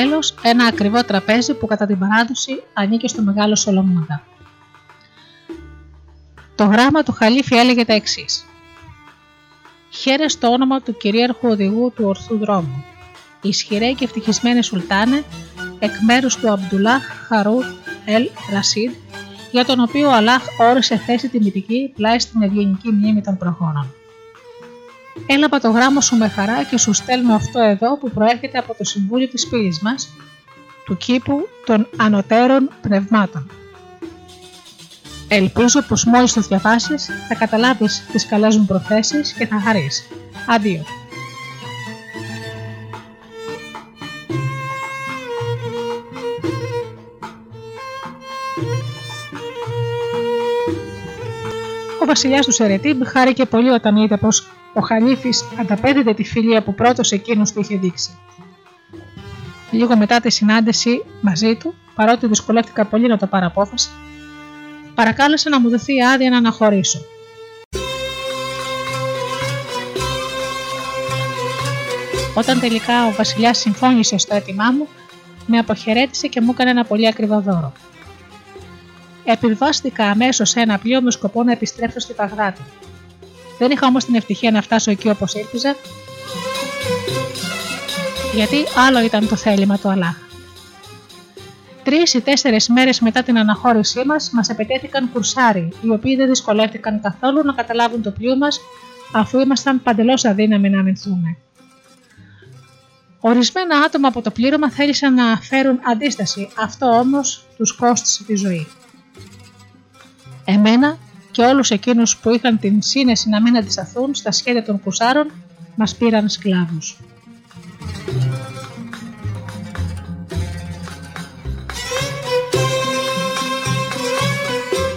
Τέλος, 0.00 0.34
ένα 0.42 0.64
ακριβό 0.64 1.04
τραπέζι 1.04 1.54
που 1.54 1.66
κατά 1.66 1.86
την 1.86 1.98
παράδοση 1.98 2.62
ανήκε 2.72 3.08
στο 3.08 3.22
μεγάλο 3.22 3.56
Σολομόντα. 3.56 4.22
Το 6.54 6.64
γράμμα 6.64 7.02
του 7.02 7.12
Χαλίφη 7.12 7.56
έλεγε 7.56 7.84
τα 7.84 7.92
εξής. 7.92 8.44
Χαίρε 9.90 10.28
στο 10.28 10.48
όνομα 10.48 10.80
του 10.80 10.96
κυρίαρχου 10.96 11.48
οδηγού 11.48 11.92
του 11.96 12.04
ορθού 12.04 12.38
δρόμου. 12.38 12.84
Ισχυρέ 13.42 13.92
και 13.92 14.04
ευτυχισμένοι 14.04 14.62
Σουλτάνε, 14.62 15.24
εκ 15.78 15.92
μέρους 16.06 16.36
του 16.36 16.50
Αμπτουλάχ 16.50 17.02
Χαρού 17.28 17.58
Ελ 18.04 18.28
Ρασίδ, 18.52 18.92
για 19.50 19.64
τον 19.64 19.80
οποίο 19.80 20.08
ο 20.08 20.12
Αλάχ 20.12 20.42
όρισε 20.58 20.96
θέση 20.96 21.28
τιμητική 21.28 21.92
πλάι 21.94 22.18
στην 22.18 22.42
ευγενική 22.42 22.88
μνήμη 22.88 23.20
των 23.20 23.36
προχώρων. 23.36 23.94
Έλαβα 25.26 25.60
το 25.60 25.70
γράμμα 25.70 26.00
σου 26.00 26.16
με 26.16 26.28
χαρά 26.28 26.62
και 26.62 26.78
σου 26.78 26.92
στέλνω 26.92 27.34
αυτό 27.34 27.60
εδώ 27.60 27.96
που 27.98 28.10
προέρχεται 28.10 28.58
από 28.58 28.74
το 28.74 28.84
Συμβούλιο 28.84 29.28
της 29.28 29.48
Πύλης 29.48 29.80
μας, 29.80 30.08
του 30.84 30.96
κήπου 30.96 31.48
των 31.66 31.86
ανωτέρων 31.96 32.70
πνευμάτων. 32.80 33.50
Ελπίζω 35.28 35.82
πως 35.82 36.04
μόλις 36.04 36.32
το 36.32 36.40
διαβάσεις 36.40 37.08
θα 37.28 37.34
καταλάβεις 37.34 38.06
τις 38.12 38.26
καλές 38.26 38.56
μου 38.56 38.64
προθέσεις 38.64 39.32
και 39.32 39.46
θα 39.46 39.60
χαρείς. 39.60 40.06
Αντίο. 40.46 40.84
Ο 52.08 52.10
βασιλιάς 52.10 52.46
του 52.46 52.52
Σερετίμπ 52.52 53.02
χάρηκε 53.04 53.44
πολύ 53.44 53.68
όταν 53.68 53.96
είδε 53.96 54.16
πως 54.16 54.50
ο 54.74 54.80
Χαλίφης 54.80 55.44
ανταπέδιδε 55.60 56.14
τη 56.14 56.24
φιλία 56.24 56.62
που 56.62 56.74
πρώτος 56.74 57.12
εκείνος 57.12 57.52
του 57.52 57.60
είχε 57.60 57.76
δείξει. 57.76 58.18
Λίγο 59.70 59.96
μετά 59.96 60.20
τη 60.20 60.30
συνάντηση 60.30 61.04
μαζί 61.20 61.54
του, 61.54 61.74
παρότι 61.94 62.26
δυσκολεύτηκα 62.26 62.84
πολύ 62.84 63.08
να 63.08 63.16
το 63.16 63.26
παραπόφασα, 63.26 63.90
παρακάλεσε 64.94 65.48
να 65.48 65.60
μου 65.60 65.70
δοθεί 65.70 66.02
άδεια 66.02 66.30
να 66.30 66.36
αναχωρήσω. 66.36 67.00
Όταν 72.34 72.60
τελικά 72.60 73.06
ο 73.06 73.12
Βασιλιάς 73.12 73.58
συμφώνησε 73.58 74.18
στο 74.18 74.34
αίτημά 74.34 74.70
μου, 74.70 74.88
με 75.46 75.58
αποχαιρέτησε 75.58 76.26
και 76.26 76.40
μου 76.40 76.50
έκανε 76.50 76.70
ένα 76.70 76.84
πολύ 76.84 77.06
ακριβό 77.06 77.40
δώρο. 77.40 77.72
Επιβάστηκα 79.30 80.04
αμέσως 80.04 80.50
σε 80.50 80.60
ένα 80.60 80.78
πλοίο 80.78 81.02
με 81.02 81.10
σκοπό 81.10 81.42
να 81.42 81.52
επιστρέψω 81.52 81.98
στη 81.98 82.12
Παγδάτη. 82.12 82.60
Δεν 83.58 83.70
είχα 83.70 83.86
όμως 83.86 84.04
την 84.04 84.14
ευτυχία 84.14 84.50
να 84.50 84.62
φτάσω 84.62 84.90
εκεί 84.90 85.08
όπως 85.08 85.34
ήλπιζα, 85.34 85.76
γιατί 88.34 88.56
άλλο 88.86 89.00
ήταν 89.00 89.28
το 89.28 89.36
θέλημα 89.36 89.78
του 89.78 89.88
Αλάχ. 89.88 90.16
Τρεις 91.82 92.14
ή 92.14 92.20
τέσσερις 92.20 92.68
μέρες 92.68 93.00
μετά 93.00 93.22
την 93.22 93.38
αναχώρησή 93.38 94.04
μας, 94.06 94.30
μας 94.32 94.48
επιτέθηκαν 94.48 95.10
κουρσάρι, 95.12 95.72
οι 95.82 95.90
οποίοι 95.90 96.16
δεν 96.16 96.28
δυσκολεύτηκαν 96.28 97.00
καθόλου 97.00 97.42
να 97.44 97.52
καταλάβουν 97.52 98.02
το 98.02 98.10
πλοίο 98.10 98.36
μας, 98.36 98.60
αφού 99.12 99.38
ήμασταν 99.38 99.82
παντελώς 99.82 100.24
αδύναμοι 100.24 100.70
να 100.70 100.80
αμυνθούμε. 100.80 101.36
Ορισμένα 103.20 103.78
άτομα 103.78 104.08
από 104.08 104.22
το 104.22 104.30
πλήρωμα 104.30 104.70
θέλησαν 104.70 105.14
να 105.14 105.36
φέρουν 105.36 105.80
αντίσταση, 105.84 106.48
αυτό 106.58 106.86
όμως 106.86 107.44
τους 107.56 107.72
κόστησε 107.72 108.24
τη 108.24 108.34
ζωή. 108.34 108.66
Εμένα 110.50 110.96
και 111.30 111.42
όλους 111.42 111.70
εκείνους 111.70 112.16
που 112.16 112.30
είχαν 112.30 112.58
την 112.58 112.82
σύνεση 112.82 113.28
να 113.28 113.42
μην 113.42 113.56
αντισταθούν 113.56 114.14
στα 114.14 114.30
σχέδια 114.32 114.64
των 114.64 114.80
κουσάρων 114.80 115.30
μας 115.74 115.94
πήραν 115.94 116.28
σκλάβους. 116.28 116.98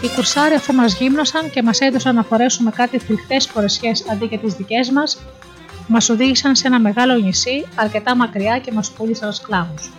Οι 0.04 0.08
κουρσάροι 0.16 0.54
αφού 0.56 0.74
μας 0.74 0.94
γύμνωσαν 0.94 1.50
και 1.50 1.64
μας 1.64 1.80
έδωσαν 1.80 2.16
να 2.16 2.24
φορέσουμε 2.24 2.72
κάτι 2.72 3.00
φρικτές 3.00 3.48
φορεσιές 3.48 4.10
αντί 4.10 4.26
για 4.26 4.40
τις 4.40 4.54
δικές 4.54 4.90
μας, 4.90 5.18
μας 5.88 6.10
οδήγησαν 6.10 6.56
σε 6.56 6.68
ένα 6.68 6.80
μεγάλο 6.80 7.14
νησί 7.14 7.66
αρκετά 7.76 8.16
μακριά 8.16 8.60
και 8.60 8.72
μας 8.72 8.92
πούλησαν 8.92 9.34
σκλάβους. 9.34 9.92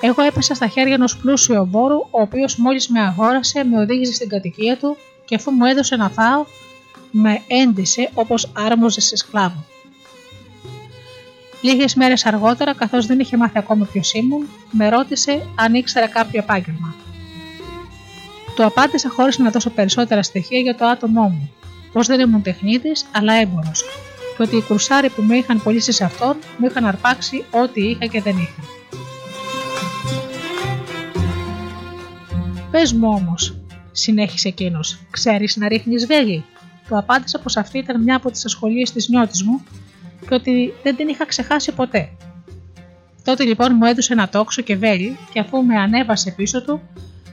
Εγώ 0.00 0.22
έπεσα 0.22 0.54
στα 0.54 0.66
χέρια 0.66 0.94
ενός 0.94 1.16
πλούσιου 1.16 1.54
εμπόρου, 1.54 1.98
ο 1.98 2.20
οποίος 2.20 2.56
μόλις 2.56 2.88
με 2.88 3.00
αγόρασε, 3.00 3.64
με 3.64 3.80
οδήγησε 3.80 4.12
στην 4.12 4.28
κατοικία 4.28 4.76
του 4.76 4.96
και 5.24 5.34
αφού 5.34 5.50
μου 5.50 5.64
έδωσε 5.64 5.96
να 5.96 6.08
φάω, 6.08 6.44
με 7.10 7.42
έντυσε 7.46 8.10
όπως 8.14 8.52
άρμοζε 8.52 9.00
σε 9.00 9.16
σκλάβο. 9.16 9.64
Λίγες 11.60 11.94
μέρες 11.94 12.26
αργότερα, 12.26 12.74
καθώς 12.74 13.06
δεν 13.06 13.18
είχε 13.20 13.36
μάθει 13.36 13.58
ακόμα 13.58 13.88
ποιος 13.92 14.12
ήμουν, 14.12 14.48
με 14.70 14.88
ρώτησε 14.88 15.46
αν 15.54 15.74
ήξερα 15.74 16.06
κάποιο 16.06 16.38
επάγγελμα. 16.38 16.94
Το 18.56 18.64
απάντησα 18.64 19.08
χωρίς 19.08 19.38
να 19.38 19.50
δώσω 19.50 19.70
περισσότερα 19.70 20.22
στοιχεία 20.22 20.60
για 20.60 20.74
το 20.74 20.86
άτομό 20.86 21.22
μου, 21.22 21.50
πως 21.92 22.06
δεν 22.06 22.20
ήμουν 22.20 22.42
τεχνίτης, 22.42 23.06
αλλά 23.12 23.32
έμπορος, 23.32 23.84
και 24.36 24.42
ότι 24.42 24.56
οι 24.56 24.62
κουρσάροι 24.62 25.08
που 25.10 25.22
με 25.22 25.36
είχαν 25.36 25.62
πωλήσει 25.62 25.92
σε 25.92 26.04
αυτόν 26.04 26.36
μου 26.58 26.66
είχαν 26.66 26.84
αρπάξει 26.84 27.44
ό,τι 27.50 27.88
είχα 27.88 28.06
και 28.06 28.20
δεν 28.20 28.36
είχα. 28.36 28.77
Πες 32.70 32.92
μου 32.92 33.08
όμως, 33.08 33.56
συνέχισε 33.92 34.48
εκείνος, 34.48 34.98
ξέρεις 35.10 35.56
να 35.56 35.68
ρίχνεις 35.68 36.06
βέλη. 36.06 36.44
Του 36.88 36.98
απάντησα 36.98 37.38
πως 37.38 37.56
αυτή 37.56 37.78
ήταν 37.78 38.02
μια 38.02 38.16
από 38.16 38.30
τις 38.30 38.44
ασχολίες 38.44 38.92
της 38.92 39.08
νιώτης 39.08 39.42
μου 39.42 39.62
και 40.28 40.34
ότι 40.34 40.72
δεν 40.82 40.96
την 40.96 41.08
είχα 41.08 41.26
ξεχάσει 41.26 41.72
ποτέ. 41.72 42.08
Τότε 43.24 43.44
λοιπόν 43.44 43.74
μου 43.74 43.84
έδωσε 43.84 44.12
ένα 44.12 44.28
τόξο 44.28 44.62
και 44.62 44.76
βέλη 44.76 45.16
και 45.32 45.40
αφού 45.40 45.64
με 45.64 45.76
ανέβασε 45.76 46.30
πίσω 46.30 46.62
του, 46.62 46.80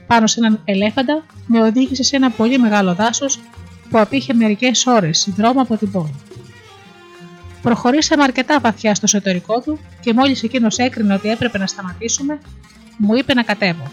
πάνω 0.06 0.26
σε 0.26 0.40
έναν 0.40 0.60
ελέφαντα, 0.64 1.24
με 1.46 1.62
οδήγησε 1.62 2.02
σε 2.02 2.16
ένα 2.16 2.30
πολύ 2.30 2.58
μεγάλο 2.58 2.94
δάσος 2.94 3.38
που 3.90 3.98
απήχε 3.98 4.34
μερικές 4.34 4.86
ώρες 4.86 5.28
δρόμο 5.36 5.60
από 5.60 5.76
την 5.76 5.90
πόλη. 5.90 6.14
Προχωρήσαμε 7.62 8.22
αρκετά 8.22 8.60
βαθιά 8.60 8.94
στο 8.94 9.04
εσωτερικό 9.04 9.60
του 9.60 9.78
και 10.00 10.12
μόλις 10.12 10.42
εκείνος 10.42 10.78
έκρινε 10.78 11.14
ότι 11.14 11.28
έπρεπε 11.28 11.58
να 11.58 11.66
σταματήσουμε, 11.66 12.38
μου 12.96 13.14
είπε 13.14 13.34
να 13.34 13.42
κατέβω. 13.42 13.90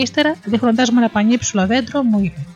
Ύστερα, 0.00 0.36
δείχνοντά 0.44 0.84
μου 0.92 0.98
ένα 0.98 1.08
πανύψηλο 1.08 1.66
δέντρο, 1.66 2.02
μου 2.02 2.18
είπε: 2.18 2.46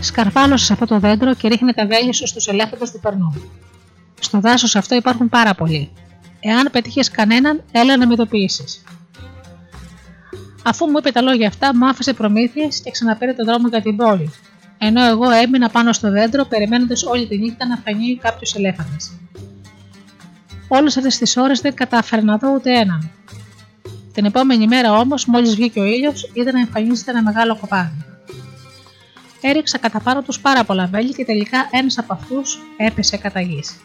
Σκαρφάλωσε 0.00 0.64
σε 0.64 0.72
αυτό 0.72 0.86
το 0.86 0.98
δέντρο 0.98 1.34
και 1.34 1.48
ρίχνε 1.48 1.72
τα 1.72 1.86
βέλη 1.86 2.14
σου 2.14 2.26
στους 2.26 2.46
ελέφαντες 2.46 2.90
του 2.90 3.00
περνού. 3.00 3.34
Στο 4.20 4.40
δάσος 4.40 4.76
αυτό 4.76 4.94
υπάρχουν 4.94 5.28
πάρα 5.28 5.54
πολλοί. 5.54 5.90
Εάν 6.46 6.68
πετύχεις 6.72 7.10
κανέναν, 7.10 7.62
έλα 7.72 7.96
να 7.96 8.06
με 8.06 8.12
ειδοποιήσει. 8.12 8.64
Αφού 10.64 10.86
μου 10.86 10.98
είπε 10.98 11.10
τα 11.10 11.22
λόγια 11.22 11.48
αυτά, 11.48 11.76
μου 11.76 11.88
άφησε 11.88 12.12
προμήθειες 12.12 12.80
και 12.80 12.90
ξαναπήρε 12.90 13.32
τον 13.32 13.46
δρόμο 13.46 13.68
για 13.68 13.82
την 13.82 13.96
πόλη, 13.96 14.30
ενώ 14.78 15.04
εγώ 15.04 15.30
έμεινα 15.30 15.68
πάνω 15.68 15.92
στο 15.92 16.10
δέντρο 16.10 16.44
περιμένοντας 16.44 17.02
όλη 17.02 17.26
τη 17.26 17.38
νύχτα 17.38 17.66
να 17.66 17.76
φανεί 17.76 18.16
κάποιος 18.16 18.54
ελέφαντας. 18.54 19.12
Όλες 20.68 20.96
αυτές 20.96 21.18
τις 21.18 21.36
ώρες 21.36 21.60
δεν 21.60 21.74
κατάφερα 21.74 22.22
να 22.22 22.36
δω 22.36 22.52
ούτε 22.54 22.78
έναν. 22.78 23.10
Την 24.12 24.24
επόμενη 24.24 24.66
μέρα 24.66 24.92
όμως, 24.98 25.26
μόλις 25.26 25.54
βγήκε 25.54 25.80
ο 25.80 25.84
ήλιος, 25.84 26.30
είδα 26.32 26.52
να 26.52 26.60
εμφανίζεται 26.60 27.10
ένα 27.10 27.22
μεγάλο 27.22 27.56
κοπάδι. 27.56 28.04
Έριξα 29.40 29.78
κατά 29.78 30.00
πάνω 30.00 30.22
τους 30.22 30.40
πάρα 30.40 30.64
πολλά 30.64 30.86
βέλη 30.86 31.14
και 31.14 31.24
τελικά 31.24 31.68
ένας 31.70 31.98
από 31.98 32.12
αυτούς 32.12 32.58
έπεσε 32.76 33.16
κατά 33.16 33.40
γης. 33.40 33.76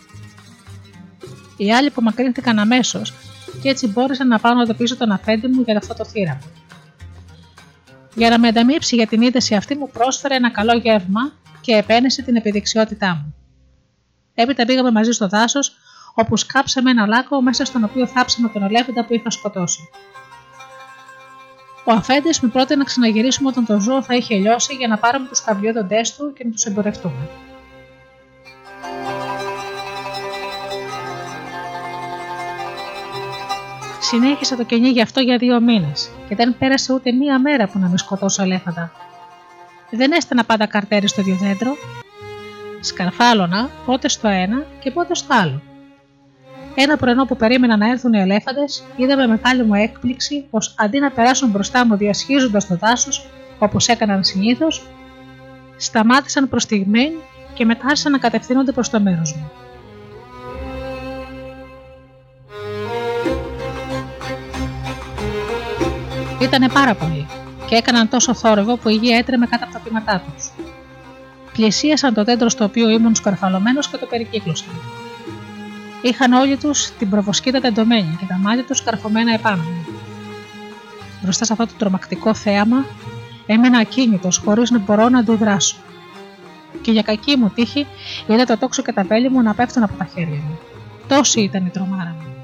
Οι 1.62 1.74
άλλοι 1.74 1.88
απομακρύνθηκαν 1.88 2.60
αμέσως 2.60 3.14
και 3.62 3.70
έτσι 3.70 3.88
μπόρεσαν 3.88 4.28
να 4.28 4.40
πάρουν 4.40 4.60
εδώ 4.60 4.74
πίσω 4.74 4.98
τον 4.98 5.12
αφέντη 5.12 5.48
μου 5.48 5.62
για 5.62 5.78
αυτό 5.78 5.94
το 5.94 6.06
θύραμα. 6.06 6.42
Για 8.16 8.30
να 8.30 8.40
με 8.40 8.48
ανταμείψει 8.48 8.96
για 8.96 9.08
την 9.08 9.22
είδηση 9.22 9.56
αυτή, 9.56 9.76
μου 9.76 9.90
πρόσφερε 9.90 10.36
ένα 10.36 10.52
καλό 10.52 10.74
γεύμα 10.78 11.32
και 11.62 11.74
επένεσε 11.76 12.22
την 12.22 12.36
επιδεξιότητά 12.36 13.08
μου. 13.08 13.36
Έπειτα 14.34 14.66
πήγαμε 14.66 14.92
μαζί 14.92 15.12
στο 15.12 15.28
δάσος, 15.28 15.72
όπου 16.14 16.38
σκάψαμε 16.38 16.92
ένα 16.92 17.06
λάκκο 17.08 17.42
μέσα 17.42 17.66
στον 17.66 17.84
οποίο 17.84 18.08
θάψαμε 18.08 18.50
τον 18.50 18.64
ελέφαντα 18.64 19.06
που 19.06 19.14
είχα 19.14 19.30
σκοτώσει. 19.30 19.90
Ο 21.86 21.92
Αφέντης 21.92 22.40
με 22.40 22.50
πρότεινε 22.50 22.80
να 22.80 22.84
ξαναγυρίσουμε 22.84 23.50
όταν 23.50 23.66
το 23.66 23.80
ζώο 23.80 24.04
θα 24.04 24.16
είχε 24.16 24.36
λιώσει 24.36 24.74
για 24.74 24.88
να 24.88 24.98
πάρουμε 24.98 25.28
τους 25.28 25.42
καβλιόδοντέ 25.42 26.02
του 26.18 26.34
και 26.34 26.44
να 26.44 26.52
τους 26.52 26.66
εμπορευτούμε. 26.66 27.30
Συνέχισα 34.12 34.56
το 34.56 34.64
κυνήγι 34.64 35.02
αυτό 35.02 35.20
για 35.20 35.38
δύο 35.38 35.62
μήνες 35.62 36.10
και 36.28 36.36
δεν 36.36 36.58
πέρασε 36.58 36.94
ούτε 36.94 37.12
μία 37.12 37.40
μέρα 37.40 37.68
που 37.68 37.80
να 37.80 37.88
με 37.88 37.98
σκοτώσω 37.98 38.44
ελέφαντα. 38.44 38.92
Δεν 39.90 40.12
έστενα 40.12 40.44
πάντα 40.44 40.66
καρτέρι 40.66 41.08
στο 41.08 41.22
ίδιο 41.22 41.36
δέντρο. 41.36 41.76
Σκαρφάλωνα 42.80 43.70
πότε 43.86 44.10
στο 44.10 44.28
ένα 44.28 44.66
και 44.80 44.92
πότε 44.92 45.16
στο 45.16 45.34
άλλο. 45.34 45.62
Ένα 46.76 46.98
πρωινό 46.98 47.26
που 47.26 47.36
περίμενα 47.36 47.78
να 47.78 47.90
έρθουν 47.90 48.14
οι 48.14 48.20
ελέφαντες, 48.20 48.84
είδα 48.96 49.16
με 49.16 49.28
μεγάλη 49.28 49.64
μου 49.64 49.74
έκπληξη 49.74 50.46
πως 50.50 50.76
αντί 50.78 51.00
να 51.00 51.12
περάσουν 51.12 51.50
μπροστά 51.50 51.86
μου 51.86 51.96
διασχίζοντας 51.96 52.68
το 52.68 52.76
δάσος 52.76 53.30
όπως 53.60 53.88
έκαναν 53.88 54.24
συνήθως, 54.24 54.88
σταμάτησαν 55.78 56.50
προς 56.50 56.64
στιγμή 56.64 57.12
και 57.54 57.66
μετά 57.66 57.86
άρχισαν 57.86 58.12
να 58.12 58.18
κατευθύνονται 58.18 58.72
προς 58.72 58.90
το 58.90 59.00
μέρος 59.00 59.36
μου. 59.36 59.52
Ήτανε 66.42 66.70
πάρα 66.70 66.96
πολύ 66.96 67.28
και 67.68 67.76
έκαναν 67.76 68.10
τόσο 68.10 68.34
θόρυβο 68.34 68.78
που 68.78 68.90
η 68.90 68.94
γη 68.94 69.10
έτρεμε 69.10 69.46
κάτω 69.46 69.64
από 69.64 69.74
τα 69.74 69.80
πήματά 69.80 70.24
τους. 70.26 70.52
Πλησίασαν 71.54 72.14
το 72.14 72.24
δέντρο 72.24 72.50
στο 72.50 72.64
οποίο 72.64 72.90
ήμουν 72.90 73.16
σκαρφαλωμένο 73.16 73.80
και 73.80 73.98
το 73.98 74.06
περικύκλωσαν. 74.06 74.68
Είχαν 76.02 76.34
όλοι 76.34 76.58
τους 76.58 76.92
την 76.98 77.10
προβοσκήτα 77.10 77.60
τεντωμένη 77.60 78.18
και 78.20 78.26
τα 78.26 78.38
μάτια 78.38 78.66
τους 78.66 78.84
καρφωμένα 78.84 79.34
επάνω 79.34 79.64
μου. 79.64 79.86
Μπροστά 81.22 81.46
σε 81.46 81.54
αυτό 81.54 81.66
το 81.66 81.74
τρομακτικό 81.78 82.34
θέαμα 82.34 82.86
έμενα 83.46 83.78
ακίνητος 83.80 84.38
χωρίς 84.38 84.72
να 84.72 84.80
μπορώ 84.80 85.10
να 85.10 85.20
αντιδράσω. 85.20 85.78
Και 86.82 86.92
για 86.92 87.02
κακή 87.02 87.36
μου 87.38 87.52
τύχη 87.56 87.88
είδα 88.28 88.46
το 88.46 88.58
τόξο 88.58 88.82
και 88.82 88.94
τα 88.94 89.04
βέλη 89.04 89.30
μου 89.30 89.42
να 89.42 89.54
πέφτουν 89.54 89.84
από 89.84 89.94
τα 89.98 90.08
χέρια 90.14 90.40
μου. 90.48 90.60
Τόση 91.08 91.42
ήταν 91.42 91.66
η 91.66 91.70
τρομάρα 91.70 92.16
μου. 92.20 92.39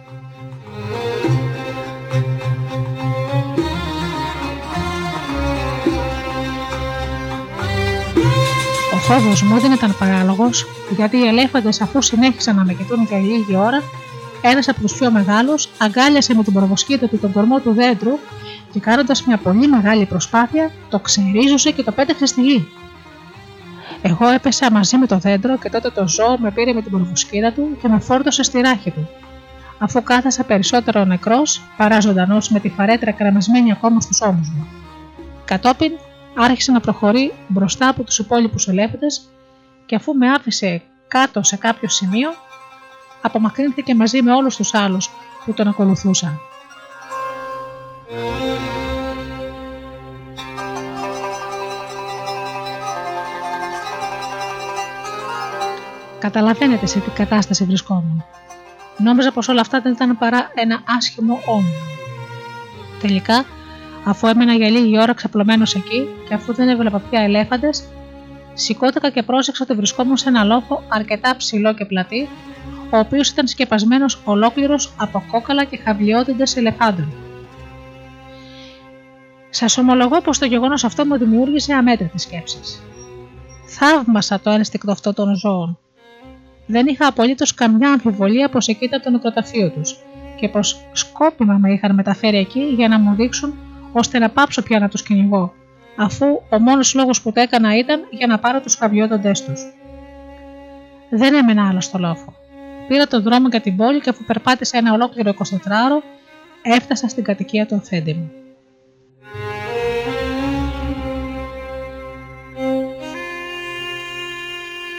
Φόβος 9.08 9.42
μου 9.42 9.60
δεν 9.60 9.72
ήταν 9.72 9.96
παράλογος, 10.00 10.66
γιατί 10.96 11.18
οι 11.18 11.28
ελέφαντες, 11.28 11.82
αφού 11.82 12.02
συνέχισαν 12.02 12.56
να 12.56 12.64
με 12.64 12.74
κοιτούν 12.74 13.04
για 13.04 13.18
λίγη 13.18 13.56
ώρα, 13.56 13.82
ένα 14.42 14.60
από 14.68 14.82
του 14.82 14.94
πιο 14.98 15.12
μεγάλους 15.12 15.70
αγκάλιασε 15.78 16.36
με 16.36 16.44
την 16.44 16.54
προβοσκήτα 16.54 17.08
του 17.08 17.20
τον 17.20 17.32
κορμό 17.32 17.60
του 17.60 17.74
δέντρου 17.74 18.20
και 18.72 18.80
κάνοντας 18.80 19.24
μια 19.24 19.38
πολύ 19.38 19.68
μεγάλη 19.68 20.06
προσπάθεια, 20.06 20.72
το 20.90 21.00
ξερίζωσε 21.00 21.72
και 21.72 21.84
το 21.84 21.92
πέταξε 21.92 22.26
στη 22.26 22.42
γη. 22.42 22.68
Εγώ 24.02 24.30
έπεσα 24.30 24.72
μαζί 24.72 24.98
με 24.98 25.08
το 25.08 25.18
δέντρο 25.18 25.58
και 25.58 25.70
τότε 25.70 25.90
το 25.90 26.08
ζώο 26.08 26.38
με 26.40 26.52
πήρε 26.52 26.74
με 26.74 26.82
την 26.82 26.92
προβοσκήτα 26.92 27.52
του 27.52 27.78
και 27.82 27.88
με 27.88 28.00
φόρτωσε 28.00 28.44
στη 28.44 28.62
ράχη 28.62 28.92
του. 28.92 29.10
Αφού 29.80 30.04
κάθασα 30.04 30.44
περισσότερο 30.44 31.06
νεκρός 31.06 31.62
παρά 31.78 32.00
ζωντανός 32.00 32.50
με 32.50 32.60
τη 32.60 32.70
φαρέτρα 32.70 33.12
κραμασμένη 33.12 33.72
ακόμα 33.72 34.00
στους 34.00 34.22
ώμους 34.22 34.50
μου. 34.50 34.68
Κατόπιν 35.46 35.92
άρχισε 36.36 36.72
να 36.72 36.80
προχωρεί 36.80 37.34
μπροστά 37.48 37.88
από 37.88 38.04
τους 38.04 38.20
υπόλοιπους 38.20 38.68
ελέφαντες 38.68 39.30
και 39.86 39.96
αφού 39.96 40.14
με 40.14 40.32
άφησε 40.32 40.82
κάτω 41.08 41.44
σε 41.44 41.56
κάποιο 41.56 41.90
σημείο, 41.90 42.30
απομακρύνθηκε 43.22 43.96
μαζί 43.96 44.22
με 44.22 44.34
όλους 44.34 44.56
τους 44.56 44.74
άλλους 44.74 45.10
που 45.46 45.54
τον 45.54 45.68
ακολουθούσαν. 45.68 46.40
Καταλαβαίνετε 56.20 56.86
σε 56.86 57.00
τι 57.00 57.10
κατάσταση 57.10 57.64
βρισκόμουν. 57.64 58.24
Νόμιζα 58.98 59.32
πως 59.32 59.48
όλα 59.48 59.62
αυτά 59.62 59.82
δεν 59.82 59.92
ήταν 59.92 60.18
παρά 60.18 60.52
ένα 60.54 60.82
άσχημο 60.98 61.40
όνειρο. 61.46 61.84
Τελικά 63.02 63.46
Αφού 64.06 64.28
έμενα 64.28 64.54
για 64.54 64.70
λίγη 64.70 65.00
ώρα 65.00 65.14
ξαπλωμένος 65.14 65.76
εκεί 65.76 66.08
και 66.28 66.34
αφού 66.34 66.54
δεν 66.54 66.70
έβλεπα 66.70 67.00
πια 67.00 67.22
ελέφαντες, 67.22 67.84
σηκώθηκα 68.54 69.10
και 69.10 69.24
πρόσεξα 69.24 69.64
ότι 69.64 69.78
βρισκόμουν 69.78 70.18
σε 70.18 70.30
ένα 70.30 70.44
λόφο 70.44 70.84
αρκετά 70.88 71.36
ψηλό 71.38 71.74
και 71.74 71.86
πλατή, 71.86 72.30
ο 72.90 72.98
οποίος 72.98 73.30
ήταν 73.30 73.48
σκεπασμένος 73.48 74.22
ολόκληρος 74.24 74.94
από 74.98 75.24
κόκαλα 75.32 75.64
και 75.64 75.80
χαβλιότητε 75.84 76.44
ελεφάντων. 76.56 77.14
Σας 79.50 79.78
ομολογώ 79.78 80.22
πως 80.22 80.38
το 80.38 80.46
γεγονός 80.46 80.84
αυτό 80.84 81.06
μου 81.06 81.18
δημιούργησε 81.18 81.74
αμέτρητες 81.74 82.22
σκέψεις. 82.22 82.82
Θαύμασα 83.68 84.40
το 84.40 84.50
ένστικτο 84.50 84.92
αυτό 84.92 85.14
των 85.14 85.36
ζώων. 85.36 85.78
Δεν 86.66 86.88
είχα 86.88 87.08
απολύτως 87.08 87.54
καμιά 87.54 87.92
αμφιβολία 87.92 88.50
πω 88.50 88.58
εκεί 88.58 88.86
ήταν 88.86 89.02
το 89.02 89.10
νεκροταφείο 89.10 89.70
τους 89.70 89.98
και 90.40 90.50
πω 90.50 90.60
σκόπιμα 90.92 91.58
με 91.58 91.72
είχαν 91.74 91.96
μεταφέρει 91.96 92.38
εκεί 92.38 92.60
για 92.60 92.88
να 92.88 93.00
μου 93.00 93.16
δείξουν 93.16 93.54
ώστε 93.98 94.20
να 94.20 94.30
πάψω 94.30 94.62
πια 94.62 94.80
να 94.80 94.88
τους 94.88 95.04
κυνηγώ, 95.04 95.54
αφού 95.96 96.26
ο 96.50 96.60
μόνος 96.60 96.94
λόγος 96.94 97.22
που 97.22 97.32
το 97.32 97.42
έκανα 97.42 97.78
ήταν 97.78 98.08
για 98.10 98.28
να 98.28 98.40
πάρω 98.40 98.62
τους 98.62 98.76
χαβιότοντε 98.76 99.32
τους. 99.32 99.62
Δεν 101.10 101.34
έμενα 101.34 101.68
άλλο 101.68 101.82
στο 101.82 101.98
λόφο. 101.98 102.34
Πήρα 102.88 103.08
τον 103.08 103.22
δρόμο 103.24 103.48
για 103.48 103.62
την 103.62 103.76
πόλη 103.76 104.00
και 104.00 104.10
αφού 104.10 104.24
περπάτησα 104.24 104.78
ένα 104.78 104.94
ολόκληρο 104.94 105.34
24ωρο, 105.38 106.04
έφτασα 106.62 107.08
στην 107.08 107.24
κατοικία 107.24 107.66
του 107.66 107.76
αφέντη 107.76 108.14
μου. 108.14 108.32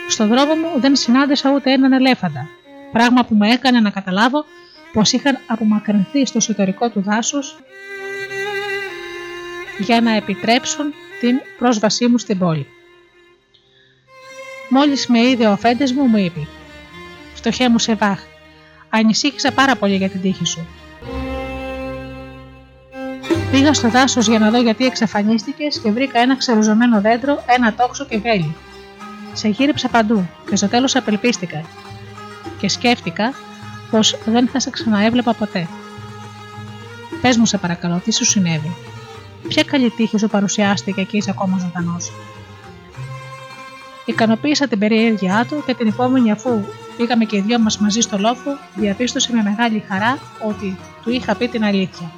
Στο 0.09 0.27
δρόμο 0.27 0.55
μου 0.55 0.81
δεν 0.81 0.97
συνάντησα 0.97 1.53
ούτε 1.55 1.73
έναν 1.73 1.93
ελέφαντα, 1.93 2.49
πράγμα 2.93 3.25
που 3.25 3.35
με 3.35 3.49
έκανε 3.49 3.81
να 3.81 3.91
καταλάβω 3.91 4.45
πως 4.93 5.13
είχαν 5.13 5.39
απομακρυνθεί 5.47 6.27
στο 6.27 6.39
εσωτερικό 6.39 6.91
του 6.91 7.03
δάσους 7.03 7.57
για 9.79 10.01
να 10.01 10.11
επιτρέψουν 10.11 10.93
την 11.21 11.41
πρόσβασή 11.59 12.07
μου 12.07 12.19
στην 12.19 12.39
πόλη. 12.39 12.67
Μόλις 14.69 15.07
με 15.07 15.19
είδε 15.19 15.47
ο 15.47 15.51
αφέντες 15.51 15.93
μου, 15.93 16.05
μου 16.05 16.17
είπε 16.17 16.47
«Φτωχέ 17.35 17.69
μου 17.69 17.79
Σεβάχ, 17.79 18.21
ανησύχησα 18.91 19.53
πάρα 19.53 19.77
πολύ 19.77 19.97
για 19.97 20.09
την 20.09 20.21
τύχη 20.21 20.47
σου. 20.47 20.67
Πήγα 23.51 23.73
στο 23.73 23.89
δάσος 23.89 24.29
για 24.29 24.39
να 24.39 24.51
δω 24.51 24.61
γιατί 24.61 24.87
εξαφανίστηκες 24.87 25.79
και 25.79 25.91
βρήκα 25.91 26.21
ένα 26.21 26.37
ξεροζωμένο 26.37 27.01
δέντρο, 27.01 27.45
ένα 27.47 27.75
τόξο 27.75 28.05
και 28.05 28.19
βέλη. 28.19 28.55
Σε 29.33 29.49
γύριψα 29.49 29.89
παντού 29.89 30.29
και 30.49 30.57
στο 30.57 30.69
τέλος 30.69 30.97
απελπίστηκα 30.97 31.65
και 32.59 32.69
σκέφτηκα 32.69 33.33
πως 33.91 34.19
δεν 34.25 34.49
θα 34.49 34.61
σε 34.61 34.71
ξαναέβλεπα 34.71 35.35
ποτέ. 35.35 35.69
Πες 37.23 37.37
μου, 37.37 37.47
σε 37.47 37.59
παρακαλώ, 37.59 38.01
τι 38.05 38.13
σου 38.13 38.25
συνέβη. 38.25 38.77
Ποια 39.49 39.63
καλή 39.63 39.91
τύχη 39.91 40.19
σου 40.19 40.29
παρουσιάστηκε 40.29 41.03
και 41.03 41.17
είσαι 41.17 41.31
ακόμα 41.31 41.59
ζωντανός. 41.59 42.13
Ικανοποίησα 44.05 44.69
την 44.69 44.79
περιέργειά 44.79 45.47
του 45.49 45.63
και 45.67 45.75
την 45.75 45.87
επόμενη, 45.87 46.31
αφού 46.31 46.65
πήγαμε 46.97 47.25
και 47.25 47.37
οι 47.37 47.41
δυο 47.41 47.59
μας 47.59 47.79
μαζί 47.79 48.01
στο 48.01 48.19
λόφο, 48.19 48.51
διαπίστωσε 48.75 49.33
με 49.33 49.43
μεγάλη 49.43 49.85
χαρά 49.89 50.19
ότι 50.49 50.79
του 51.03 51.11
είχα 51.11 51.35
πει 51.35 51.49
την 51.49 51.65
αλήθεια. 51.65 52.11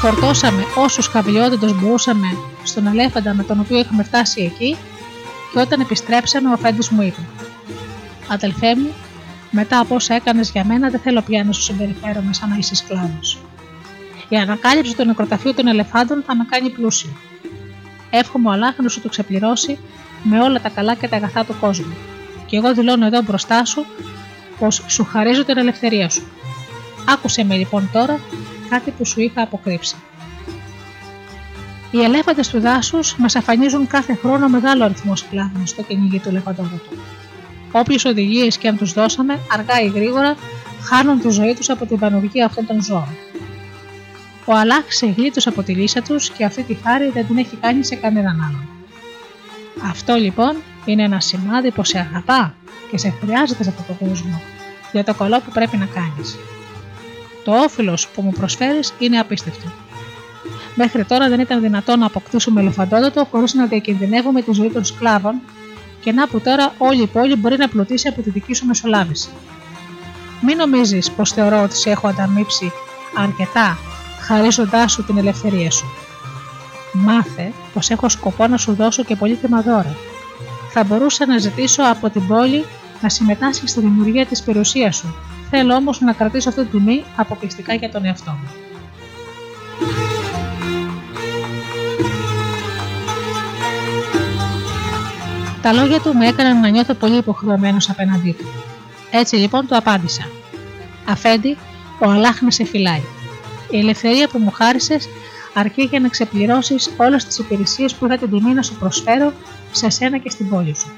Φορτώσαμε 0.00 0.62
όσους 0.76 1.06
χαβιότητε 1.06 1.72
μπορούσαμε 1.72 2.26
στον 2.62 2.86
ελέφαντα 2.86 3.34
με 3.34 3.42
τον 3.42 3.60
οποίο 3.60 3.78
είχαμε 3.78 4.02
φτάσει 4.02 4.42
εκεί 4.42 4.76
και 5.52 5.58
όταν 5.58 5.80
επιστρέψαμε 5.80 6.48
ο 6.48 6.52
αφέντης 6.52 6.88
μου 6.88 7.02
είπε 7.02 7.20
«Αδελφέ 8.28 8.76
μου, 8.76 8.92
μετά 9.50 9.78
από 9.78 9.94
όσα 9.94 10.14
έκανες 10.14 10.50
για 10.50 10.64
μένα, 10.64 10.90
δεν 10.90 11.00
θέλω 11.00 11.22
πια 11.22 11.44
να 11.44 11.52
σου 11.52 11.62
συμπεριφέρομαι 11.62 12.32
σαν 12.32 12.48
να 12.48 12.56
είσαι 12.56 12.74
σκλάβος. 12.74 13.38
Η 14.28 14.36
ανακάλυψη 14.36 14.96
του 14.96 15.04
νεκροταφείου 15.04 15.54
των 15.54 15.66
ελεφάντων 15.66 16.22
θα 16.26 16.36
με 16.36 16.46
κάνει 16.50 16.70
πλούσιο. 16.70 17.10
Εύχομαι 18.10 18.48
ο 18.48 18.52
Αλάχ 18.52 18.78
να 18.78 18.88
σου 18.88 19.00
το 19.00 19.08
ξεπληρώσει 19.08 19.78
με 20.22 20.40
όλα 20.40 20.60
τα 20.60 20.68
καλά 20.68 20.94
και 20.94 21.08
τα 21.08 21.16
αγαθά 21.16 21.44
του 21.44 21.54
κόσμου. 21.60 21.96
Και 22.46 22.56
εγώ 22.56 22.74
δηλώνω 22.74 23.06
εδώ 23.06 23.22
μπροστά 23.22 23.64
σου 23.64 23.86
πως 24.58 24.82
σου 24.86 25.04
χαρίζω 25.04 25.44
την 25.44 25.58
ελευθερία 25.58 26.10
σου. 26.10 26.22
Άκουσε 27.08 27.44
με 27.44 27.56
λοιπόν 27.56 27.88
τώρα 27.92 28.20
κάτι 28.68 28.90
που 28.90 29.06
σου 29.06 29.20
είχα 29.20 29.42
αποκρύψει. 29.42 29.96
Οι 31.90 32.02
ελέφαντες 32.02 32.48
του 32.48 32.60
δάσους 32.60 33.16
μας 33.16 33.36
αφανίζουν 33.36 33.86
κάθε 33.86 34.14
χρόνο 34.14 34.48
μεγάλο 34.48 34.84
αριθμό 34.84 35.16
σκλάβων 35.16 35.66
στο 35.66 35.82
κυνήγι 35.82 36.18
του 36.18 36.28
ελεφαντόδοτου. 36.28 36.96
Όποιες 37.78 38.04
οδηγίες 38.04 38.58
και 38.58 38.68
αν 38.68 38.76
τους 38.76 38.92
δώσαμε, 38.92 39.40
αργά 39.52 39.80
ή 39.80 39.88
γρήγορα, 39.88 40.36
χάνουν 40.82 41.20
τη 41.20 41.28
ζωή 41.28 41.54
τους 41.54 41.70
από 41.70 41.86
την 41.86 41.98
πανουργία 41.98 42.44
αυτών 42.44 42.66
των 42.66 42.82
ζώων. 42.82 43.16
Ο 44.44 44.52
Αλάχ 44.52 44.92
σε 44.92 45.06
γλίτωσε 45.06 45.48
από 45.48 45.62
τη 45.62 45.74
λύσα 45.74 46.02
τους 46.02 46.30
και 46.30 46.44
αυτή 46.44 46.62
τη 46.62 46.74
χάρη 46.74 47.10
δεν 47.10 47.26
την 47.26 47.36
έχει 47.36 47.56
κάνει 47.56 47.84
σε 47.84 47.94
κανέναν 47.94 48.40
άλλον. 48.40 48.68
Αυτό 49.90 50.14
λοιπόν 50.14 50.56
είναι 50.84 51.02
ένα 51.02 51.20
σημάδι 51.20 51.70
πως 51.70 51.88
σε 51.88 51.98
αγαπά 51.98 52.54
και 52.90 52.98
σε 52.98 53.14
χρειάζεται 53.20 53.62
σε 53.62 53.68
αυτό 53.68 53.82
το 53.92 54.04
κόσμο 54.04 54.40
για 54.92 55.04
το 55.04 55.14
καλό 55.14 55.40
που 55.40 55.50
πρέπει 55.52 55.76
να 55.76 55.86
κάνεις. 55.86 56.36
Το 57.44 57.52
όφελος 57.52 58.08
που 58.08 58.22
μου 58.22 58.32
προσφέρεις 58.32 58.94
είναι 58.98 59.18
απίστευτο. 59.18 59.68
Μέχρι 60.74 61.04
τώρα 61.04 61.28
δεν 61.28 61.40
ήταν 61.40 61.60
δυνατόν 61.60 61.98
να 61.98 62.06
αποκτήσουμε 62.06 62.60
ελεφαντόδοτο 62.60 63.24
χωρίς 63.30 63.54
να 63.54 63.66
διακινδυνεύουμε 63.66 64.42
τη 64.42 64.52
ζωή 64.52 64.70
των 64.70 64.84
σκλάβων 64.84 65.40
και 66.06 66.12
να 66.12 66.28
που 66.28 66.40
τώρα 66.40 66.72
όλη 66.78 67.02
η 67.02 67.06
πόλη 67.06 67.36
μπορεί 67.36 67.56
να 67.56 67.68
πλουτίσει 67.68 68.08
από 68.08 68.22
τη 68.22 68.30
δική 68.30 68.54
σου 68.54 68.66
μεσολάβηση. 68.66 69.28
Μην 70.40 70.56
νομίζεις 70.56 71.10
πως 71.10 71.32
θεωρώ 71.32 71.62
ότι 71.62 71.76
σε 71.76 71.90
έχω 71.90 72.08
ανταμείψει 72.08 72.72
αρκετά 73.16 73.78
χαρίζοντάς 74.20 74.92
σου 74.92 75.04
την 75.04 75.18
ελευθερία 75.18 75.70
σου. 75.70 75.86
Μάθε 76.92 77.52
πως 77.72 77.90
έχω 77.90 78.08
σκοπό 78.08 78.46
να 78.46 78.56
σου 78.56 78.74
δώσω 78.74 79.04
και 79.04 79.16
πολύτιμα 79.16 79.60
δώρα. 79.60 79.96
Θα 80.72 80.84
μπορούσα 80.84 81.26
να 81.26 81.38
ζητήσω 81.38 81.82
από 81.82 82.10
την 82.10 82.26
πόλη 82.26 82.64
να 83.02 83.08
συμμετάσχει 83.08 83.68
στη 83.68 83.80
δημιουργία 83.80 84.26
της 84.26 84.42
περιουσίας 84.42 84.96
σου. 84.96 85.14
Θέλω 85.50 85.74
όμως 85.74 86.00
να 86.00 86.12
κρατήσω 86.12 86.48
αυτή 86.48 86.60
την 86.60 86.70
τιμή 86.70 87.04
αποκλειστικά 87.16 87.74
για 87.74 87.90
τον 87.90 88.04
εαυτό 88.04 88.30
μου. 88.30 88.65
Τα 95.66 95.72
λόγια 95.72 96.00
του 96.00 96.14
με 96.14 96.26
έκαναν 96.26 96.60
να 96.60 96.68
νιώθω 96.68 96.94
πολύ 96.94 97.16
υποχρεωμένος 97.16 97.90
απέναντί 97.90 98.32
του. 98.32 98.44
Έτσι 99.10 99.36
λοιπόν 99.36 99.66
του 99.66 99.76
απάντησα. 99.76 100.28
Αφέντη, 101.08 101.56
ο 101.98 102.10
Αλάχ 102.10 102.40
με 102.40 102.50
σε 102.50 102.64
φυλάει. 102.64 103.02
Η 103.70 103.78
ελευθερία 103.78 104.28
που 104.28 104.38
μου 104.38 104.50
χάρισες 104.50 105.08
αρκεί 105.54 105.82
για 105.82 106.00
να 106.00 106.08
ξεπληρώσεις 106.08 106.90
όλες 106.96 107.24
τις 107.24 107.38
υπηρεσίες 107.38 107.94
που 107.94 108.06
είχα 108.06 108.18
την 108.18 108.30
τιμή 108.30 108.52
να 108.52 108.62
σου 108.62 108.74
προσφέρω 108.74 109.32
σε 109.72 109.88
σένα 109.88 110.18
και 110.18 110.30
στην 110.30 110.48
πόλη 110.48 110.76
σου. 110.76 110.92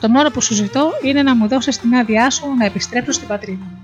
Το 0.00 0.08
μόνο 0.08 0.30
που 0.30 0.40
σου 0.40 0.54
ζητώ 0.54 0.90
είναι 1.02 1.22
να 1.22 1.36
μου 1.36 1.48
δώσεις 1.48 1.78
την 1.78 1.94
άδειά 1.94 2.30
σου 2.30 2.54
να 2.58 2.64
επιστρέψω 2.64 3.12
στην 3.12 3.28
πατρίδα 3.28 3.64
μου. 3.64 3.82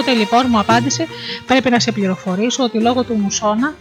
Τότε 0.00 0.12
λοιπόν 0.12 0.46
μου 0.48 0.58
απάντησε: 0.58 1.06
Πρέπει 1.46 1.70
να 1.70 1.80
σε 1.80 1.92
πληροφορήσω 1.92 2.64
ότι 2.64 2.80
λόγω 2.80 3.04
του 3.04 3.14
μουσώνα 3.14 3.74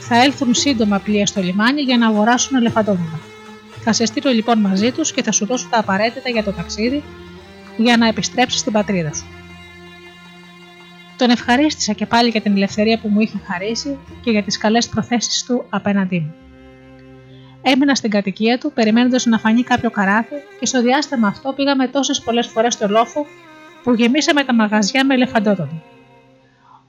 θα 0.00 0.22
έλθουν 0.22 0.54
σύντομα 0.54 0.98
πλοία 0.98 1.26
στο 1.26 1.40
λιμάνι 1.40 1.82
για 1.82 1.98
να 1.98 2.06
αγοράσουν 2.06 2.56
ελεφαντόδουλα. 2.56 3.20
Θα 3.80 3.92
σε 3.92 4.04
στείλω 4.04 4.30
λοιπόν 4.30 4.58
μαζί 4.58 4.90
τους 4.92 5.12
και 5.12 5.22
θα 5.22 5.32
σου 5.32 5.46
δώσω 5.46 5.66
τα 5.70 5.78
απαραίτητα 5.78 6.28
για 6.28 6.42
το 6.44 6.52
ταξίδι 6.52 7.02
για 7.76 7.96
να 7.96 8.08
επιστρέψεις 8.08 8.60
στην 8.60 8.72
πατρίδα 8.72 9.14
σου. 9.14 9.26
Τον 11.16 11.30
ευχαρίστησα 11.30 11.92
και 11.92 12.06
πάλι 12.06 12.28
για 12.28 12.40
την 12.40 12.56
ελευθερία 12.56 12.98
που 12.98 13.08
μου 13.08 13.20
είχε 13.20 13.40
χαρίσει 13.52 13.98
και 14.20 14.30
για 14.30 14.42
τις 14.42 14.58
καλές 14.58 14.88
προθέσεις 14.88 15.44
του 15.44 15.64
απέναντί 15.68 16.18
μου. 16.18 16.34
Έμεινα 17.62 17.94
στην 17.94 18.10
κατοικία 18.10 18.58
του, 18.58 18.72
περιμένοντας 18.72 19.26
να 19.26 19.38
φανεί 19.38 19.62
κάποιο 19.62 19.90
καράβι, 19.90 20.36
και 20.60 20.66
στο 20.66 20.82
διάστημα 20.82 21.28
αυτό 21.28 21.52
πήγαμε 21.52 21.88
τόσες 21.88 22.20
πολλές 22.20 22.46
φορές 22.46 22.74
στο 22.74 22.88
λόφο 22.88 23.26
που 23.82 23.94
γεμίσαμε 23.94 24.44
τα 24.44 24.54
μαγαζιά 24.54 25.04
με 25.04 25.14
ελεφαντόδοντο. 25.14 25.82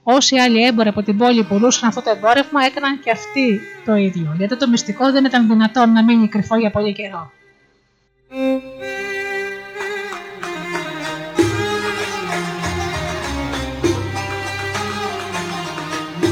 Όσοι 0.02 0.36
άλλοι 0.36 0.64
έμποροι 0.64 0.88
από 0.88 1.02
την 1.02 1.16
πόλη 1.16 1.44
πουλούσαν 1.44 1.88
αυτό 1.88 2.02
το 2.02 2.10
εμπόρευμα 2.10 2.64
έκαναν 2.64 3.00
και 3.00 3.10
αυτοί 3.10 3.60
το 3.84 3.94
ίδιο, 3.94 4.34
γιατί 4.36 4.56
το 4.56 4.68
μυστικό 4.68 5.12
δεν 5.12 5.24
ήταν 5.24 5.48
δυνατόν 5.48 5.92
να 5.92 6.04
μείνει 6.04 6.28
κρυφό 6.28 6.56
για 6.56 6.70
πολύ 6.70 6.92
καιρό. 6.92 7.30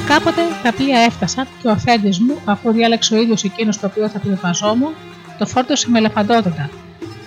Κάποτε 0.09 0.43
τα 0.63 0.73
πλοία 0.73 0.99
έφτασαν 1.01 1.47
και 1.63 1.69
ο 1.69 1.71
αφέντης 1.71 2.19
μου, 2.19 2.39
αφού 2.45 2.73
διάλεξε 2.73 3.15
ο 3.15 3.21
ίδιος 3.21 3.45
εκείνος 3.45 3.79
το 3.79 3.87
οποίο 3.87 4.09
θα 4.09 4.19
πληβαζόμουν, 4.19 4.95
το 5.39 5.47
φόρτωσε 5.47 5.91
με 5.91 5.99
ελεφαντόδοντα, 5.99 6.71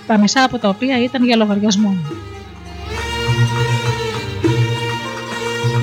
τα 0.07 0.17
μισά 0.17 0.43
από 0.43 0.57
τα 0.57 0.69
οποία 0.69 1.03
ήταν 1.03 1.23
για 1.23 1.35
λογαριασμό 1.35 1.89
μου. 1.89 2.30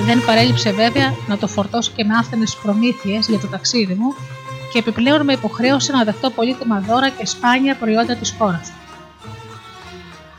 Δεν 0.05 0.25
παρέλειψε 0.25 0.71
βέβαια 0.71 1.13
να 1.27 1.37
το 1.37 1.47
φορτώσω 1.47 1.91
και 1.95 2.03
με 2.03 2.15
άφθενες 2.15 2.57
προμήθειες 2.63 3.27
για 3.27 3.39
το 3.39 3.47
ταξίδι 3.47 3.93
μου 3.93 4.13
και 4.71 4.79
επιπλέον 4.79 5.23
με 5.23 5.33
υποχρέωσε 5.33 5.91
να 5.91 6.03
δεχτώ 6.03 6.29
πολύτιμα 6.29 6.79
δώρα 6.79 7.09
και 7.09 7.25
σπάνια 7.25 7.75
προϊόντα 7.75 8.15
της 8.15 8.35
χώρας 8.37 8.69
του. 8.69 8.75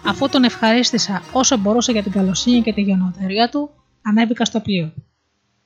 Αφού 0.06 0.28
τον 0.28 0.44
ευχαρίστησα 0.44 1.22
όσο 1.32 1.56
μπορούσα 1.56 1.92
για 1.92 2.02
την 2.02 2.12
καλοσύνη 2.12 2.62
και 2.62 2.72
τη 2.72 2.80
γενοτερία 2.80 3.48
του, 3.48 3.70
ανέβηκα 4.02 4.44
στο 4.44 4.60
πλοίο. 4.60 4.92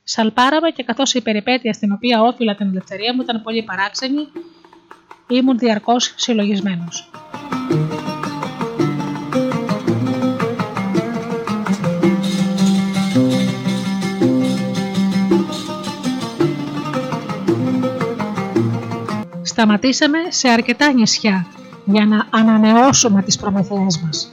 Σαλπάραμε 0.03 0.71
και 0.71 0.83
καθώς 0.83 1.15
η 1.15 1.23
περιπέτεια 1.23 1.73
στην 1.73 1.93
οποία 1.93 2.23
όφυλα 2.23 2.55
την 2.55 2.67
ελευθερία 2.67 3.15
μου 3.15 3.23
ήταν 3.23 3.43
πολύ 3.43 3.63
παράξενη, 3.63 4.29
ήμουν 5.29 5.59
διαρκώς 5.59 6.15
συλλογισμένος. 6.17 7.11
Σταματήσαμε 19.55 20.19
σε 20.29 20.49
αρκετά 20.49 20.93
νησιά 20.93 21.47
για 21.85 22.07
να 22.07 22.27
ανανεώσουμε 22.31 23.23
τις 23.23 23.37
προμηθειές 23.37 24.03
μας. 24.05 24.33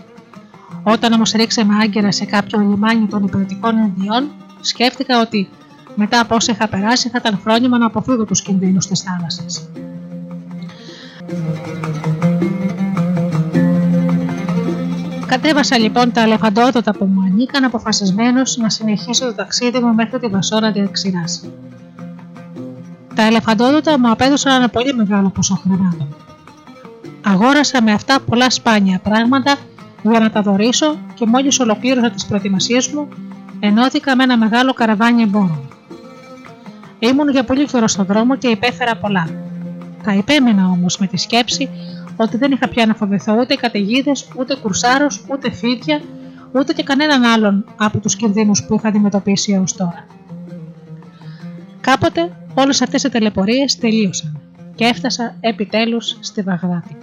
Όταν 0.83 1.13
όμως 1.13 1.31
ρίξαμε 1.31 1.73
άγκυρα 1.81 2.11
σε 2.11 2.25
κάποιο 2.25 2.59
λιμάνι 2.59 3.07
των 3.07 3.23
υπηρετικών 3.23 3.77
Ινδιών, 3.77 4.31
σκέφτηκα 4.61 5.21
ότι 5.21 5.49
μετά 5.95 6.19
από 6.19 6.35
όσα 6.35 6.51
είχα 6.51 6.67
περάσει 6.67 7.09
θα 7.09 7.17
ήταν 7.19 7.39
φρόνημα 7.43 7.77
να 7.77 7.85
αποφύγω 7.85 8.25
τους 8.25 8.41
κινδύνους 8.41 8.87
της 8.87 9.01
θάλασσας. 9.01 9.69
Κατέβασα 15.25 15.77
λοιπόν 15.77 16.11
τα 16.11 16.21
ελεφαντόδοτα 16.21 16.91
που 16.91 17.05
μου 17.05 17.21
ανήκαν 17.21 17.63
αποφασισμένος 17.63 18.57
να 18.57 18.69
συνεχίσω 18.69 19.25
το 19.25 19.33
ταξίδι 19.33 19.79
μου 19.79 19.93
μέχρι 19.93 20.19
τη 20.19 20.27
Βασόρα 20.27 20.71
Διεξηράς. 20.71 21.43
Τα 23.15 23.23
ελεφαντόδοτα 23.23 23.99
μου 23.99 24.11
απέδωσαν 24.11 24.55
ένα 24.55 24.69
πολύ 24.69 24.93
μεγάλο 24.93 25.29
ποσό 25.29 25.55
χρημάτων. 25.55 26.15
Αγόρασα 27.21 27.81
με 27.81 27.91
αυτά 27.91 28.19
πολλά 28.19 28.49
σπάνια 28.49 28.99
πράγματα 29.03 29.55
για 30.03 30.19
να 30.19 30.31
τα 30.31 30.41
δωρήσω 30.41 30.97
και 31.13 31.25
μόλις 31.25 31.59
ολοκλήρωσα 31.59 32.09
τις 32.09 32.25
προετοιμασίες 32.25 32.87
μου, 32.87 33.07
ενώθηκα 33.59 34.15
με 34.15 34.23
ένα 34.23 34.37
μεγάλο 34.37 34.73
καραβάνι 34.73 35.21
εμπόρων. 35.21 35.59
Ήμουν 36.99 37.29
για 37.29 37.43
πολύ 37.43 37.65
καιρό 37.65 37.87
στον 37.87 38.05
δρόμο 38.05 38.35
και 38.35 38.47
υπέφερα 38.47 38.95
πολλά. 38.95 39.27
Τα 40.03 40.13
υπέμενα 40.13 40.65
όμως 40.65 40.97
με 40.97 41.07
τη 41.07 41.17
σκέψη 41.17 41.69
ότι 42.15 42.37
δεν 42.37 42.51
είχα 42.51 42.67
πια 42.67 42.85
να 42.85 42.93
φοβηθώ 42.93 43.37
ούτε 43.39 43.55
καταιγίδες, 43.55 44.27
ούτε 44.35 44.55
κουρσάρο, 44.55 45.07
ούτε 45.27 45.51
φίδια, 45.51 46.01
ούτε 46.51 46.73
και 46.73 46.83
κανέναν 46.83 47.23
άλλον 47.23 47.65
από 47.77 47.99
τους 47.99 48.15
κινδύνους 48.15 48.63
που 48.63 48.75
είχα 48.75 48.87
αντιμετωπίσει 48.87 49.51
έως 49.51 49.75
τώρα. 49.75 50.05
Κάποτε 51.81 52.31
όλες 52.53 52.81
αυτές 52.81 53.03
οι 53.03 53.09
τελεπορίες 53.09 53.77
τελείωσαν 53.77 54.39
και 54.75 54.85
έφτασα 54.85 55.35
επιτέλους 55.39 56.17
στη 56.19 56.41
Βαγδάτη. 56.41 56.97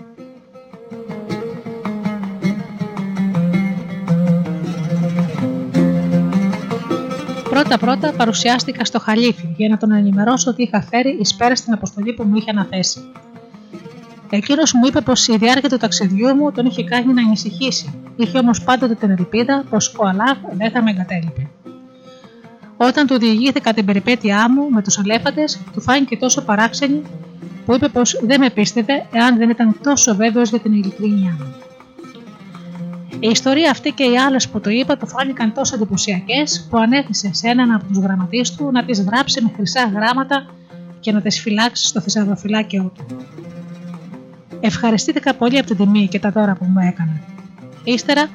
Πρώτα-πρώτα 7.50 8.12
παρουσιάστηκα 8.12 8.84
στο 8.84 8.98
Χαλίφι 8.98 9.54
για 9.56 9.68
να 9.68 9.76
τον 9.76 9.92
ενημερώσω 9.92 10.50
ότι 10.50 10.62
είχα 10.62 10.82
φέρει 10.82 11.18
εις 11.20 11.34
πέρας 11.34 11.58
στην 11.58 11.72
αποστολή 11.72 12.12
που 12.12 12.22
μου 12.24 12.36
είχε 12.36 12.50
αναθέσει. 12.50 13.00
Εκείνος 14.30 14.72
μου 14.72 14.86
είπε 14.86 15.00
πως 15.00 15.28
η 15.28 15.36
διάρκεια 15.36 15.68
του 15.68 15.76
ταξιδιού 15.76 16.34
μου 16.34 16.52
τον 16.52 16.66
είχε 16.66 16.84
κάνει 16.84 17.12
να 17.12 17.22
ανησυχήσει. 17.22 18.00
Είχε 18.16 18.38
όμως 18.38 18.64
πάντοτε 18.64 18.94
την 18.94 19.10
ελπίδα 19.10 19.64
πως 19.70 19.94
ο 19.98 20.06
Αλάχ 20.06 20.38
δεν 20.56 20.70
θα 20.70 20.82
με 20.82 20.90
εγκατέλειπε. 20.90 21.48
Όταν 22.80 23.06
του 23.06 23.18
διηγήθηκα 23.18 23.72
την 23.74 23.84
περιπέτειά 23.84 24.50
μου 24.50 24.70
με 24.70 24.82
τους 24.82 24.98
αλέφαντε, 24.98 25.44
του 25.72 25.80
φάνηκε 25.80 26.16
τόσο 26.16 26.42
παράξενη 26.42 27.02
που 27.66 27.74
είπε 27.74 27.88
πως 27.88 28.20
δεν 28.22 28.40
με 28.40 28.50
πίστευε 28.50 29.06
εάν 29.12 29.36
δεν 29.36 29.50
ήταν 29.50 29.76
τόσο 29.82 30.14
βέβαιος 30.14 30.48
για 30.48 30.58
την 30.58 30.72
ειλικρίνειά 30.72 31.36
μου. 31.38 31.54
Η 33.20 33.28
ιστορία 33.28 33.70
αυτή 33.70 33.90
και 33.90 34.04
οι 34.04 34.18
άλλες 34.18 34.48
που 34.48 34.60
του 34.60 34.70
είπα 34.70 34.96
του 34.96 35.06
φάνηκαν 35.06 35.52
τόσο 35.52 35.74
εντυπωσιακές 35.74 36.66
που 36.70 36.78
ανέθεσε 36.78 37.30
σε 37.32 37.48
έναν 37.48 37.72
από 37.72 37.84
τους 37.84 37.98
γραμματείς 37.98 38.54
του 38.54 38.70
να 38.72 38.84
τις 38.84 39.02
γράψει 39.02 39.42
με 39.42 39.52
χρυσά 39.56 39.90
γράμματα 39.94 40.46
και 41.00 41.12
να 41.12 41.20
τις 41.20 41.40
φυλάξει 41.40 41.86
στο 41.86 42.00
θησαυροφυλάκιό 42.00 42.92
του. 42.94 43.06
Ευχαριστήθηκα 44.60 45.34
πολύ 45.34 45.58
από 45.58 45.66
την 45.66 45.76
τιμή 45.76 46.08
και 46.08 46.18
τα 46.18 46.30
δώρα 46.30 46.54
που 46.54 46.64
μου 46.64 46.78
έκανε. 46.78 47.22
Ύστερα 47.84 48.28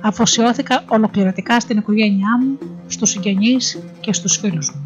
αφοσιώθηκα 0.00 0.84
ολοκληρωτικά 0.88 1.60
στην 1.60 1.78
οικογένειά 1.78 2.38
μου, 2.40 2.58
στους 2.86 3.10
συγγενείς 3.10 3.78
και 4.00 4.12
στους 4.12 4.36
φίλους 4.36 4.70
μου. 4.74 4.84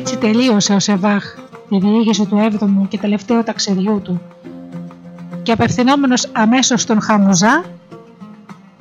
Έτσι 0.00 0.16
τελείωσε 0.16 0.72
ο 0.74 0.78
Σεβάχ 0.78 1.34
τη 1.68 1.78
διήγηση 1.78 2.26
του 2.26 2.50
7ου 2.52 2.88
και 2.88 2.98
τελευταίου 2.98 3.42
ταξιδιού 3.42 4.00
του 4.04 4.20
και 5.42 5.52
απευθυνόμενος 5.52 6.28
αμέσως 6.32 6.82
στον 6.82 7.00
Χαμουζά 7.00 7.64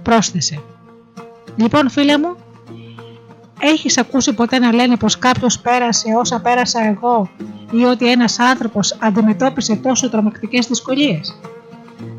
πρόσθεσε 0.03 0.61
«Λοιπόν 1.55 1.89
φίλε 1.89 2.17
μου, 2.17 2.35
έχεις 3.59 3.97
ακούσει 3.97 4.33
ποτέ 4.33 4.59
να 4.59 4.73
λένε 4.73 4.97
πως 4.97 5.19
κάποιος 5.19 5.59
πέρασε 5.59 6.07
όσα 6.17 6.39
πέρασα 6.41 6.83
εγώ 6.83 7.29
ή 7.71 7.83
ότι 7.83 8.11
ένας 8.11 8.39
άνθρωπος 8.39 8.97
αντιμετώπισε 8.99 9.75
τόσο 9.75 10.09
τρομακτικές 10.09 10.67
δυσκολίες; 10.67 11.39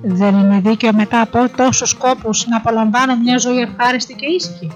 Δεν 0.03 0.39
είναι 0.39 0.61
δίκαιο 0.61 0.93
μετά 0.93 1.21
από 1.21 1.49
τόσους 1.57 1.95
κόπους 1.95 2.47
να 2.47 2.57
απολαμβάνω 2.57 3.17
μια 3.17 3.39
ζωή 3.39 3.59
ευχάριστη 3.59 4.15
και 4.15 4.27
ήσυχη. 4.27 4.71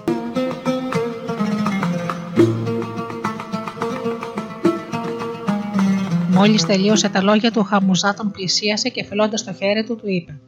Μόλις 6.35 6.65
τελείωσε 6.65 7.09
τα 7.09 7.23
λόγια 7.23 7.51
του, 7.51 7.59
ο 7.63 7.63
Χαμουζά 7.63 8.13
τον 8.13 8.31
πλησίασε 8.31 8.89
και 8.89 9.03
φελώντας 9.03 9.43
το 9.43 9.53
χέρι 9.53 9.83
του, 9.83 9.95
του 9.95 10.09
είπε 10.09 10.39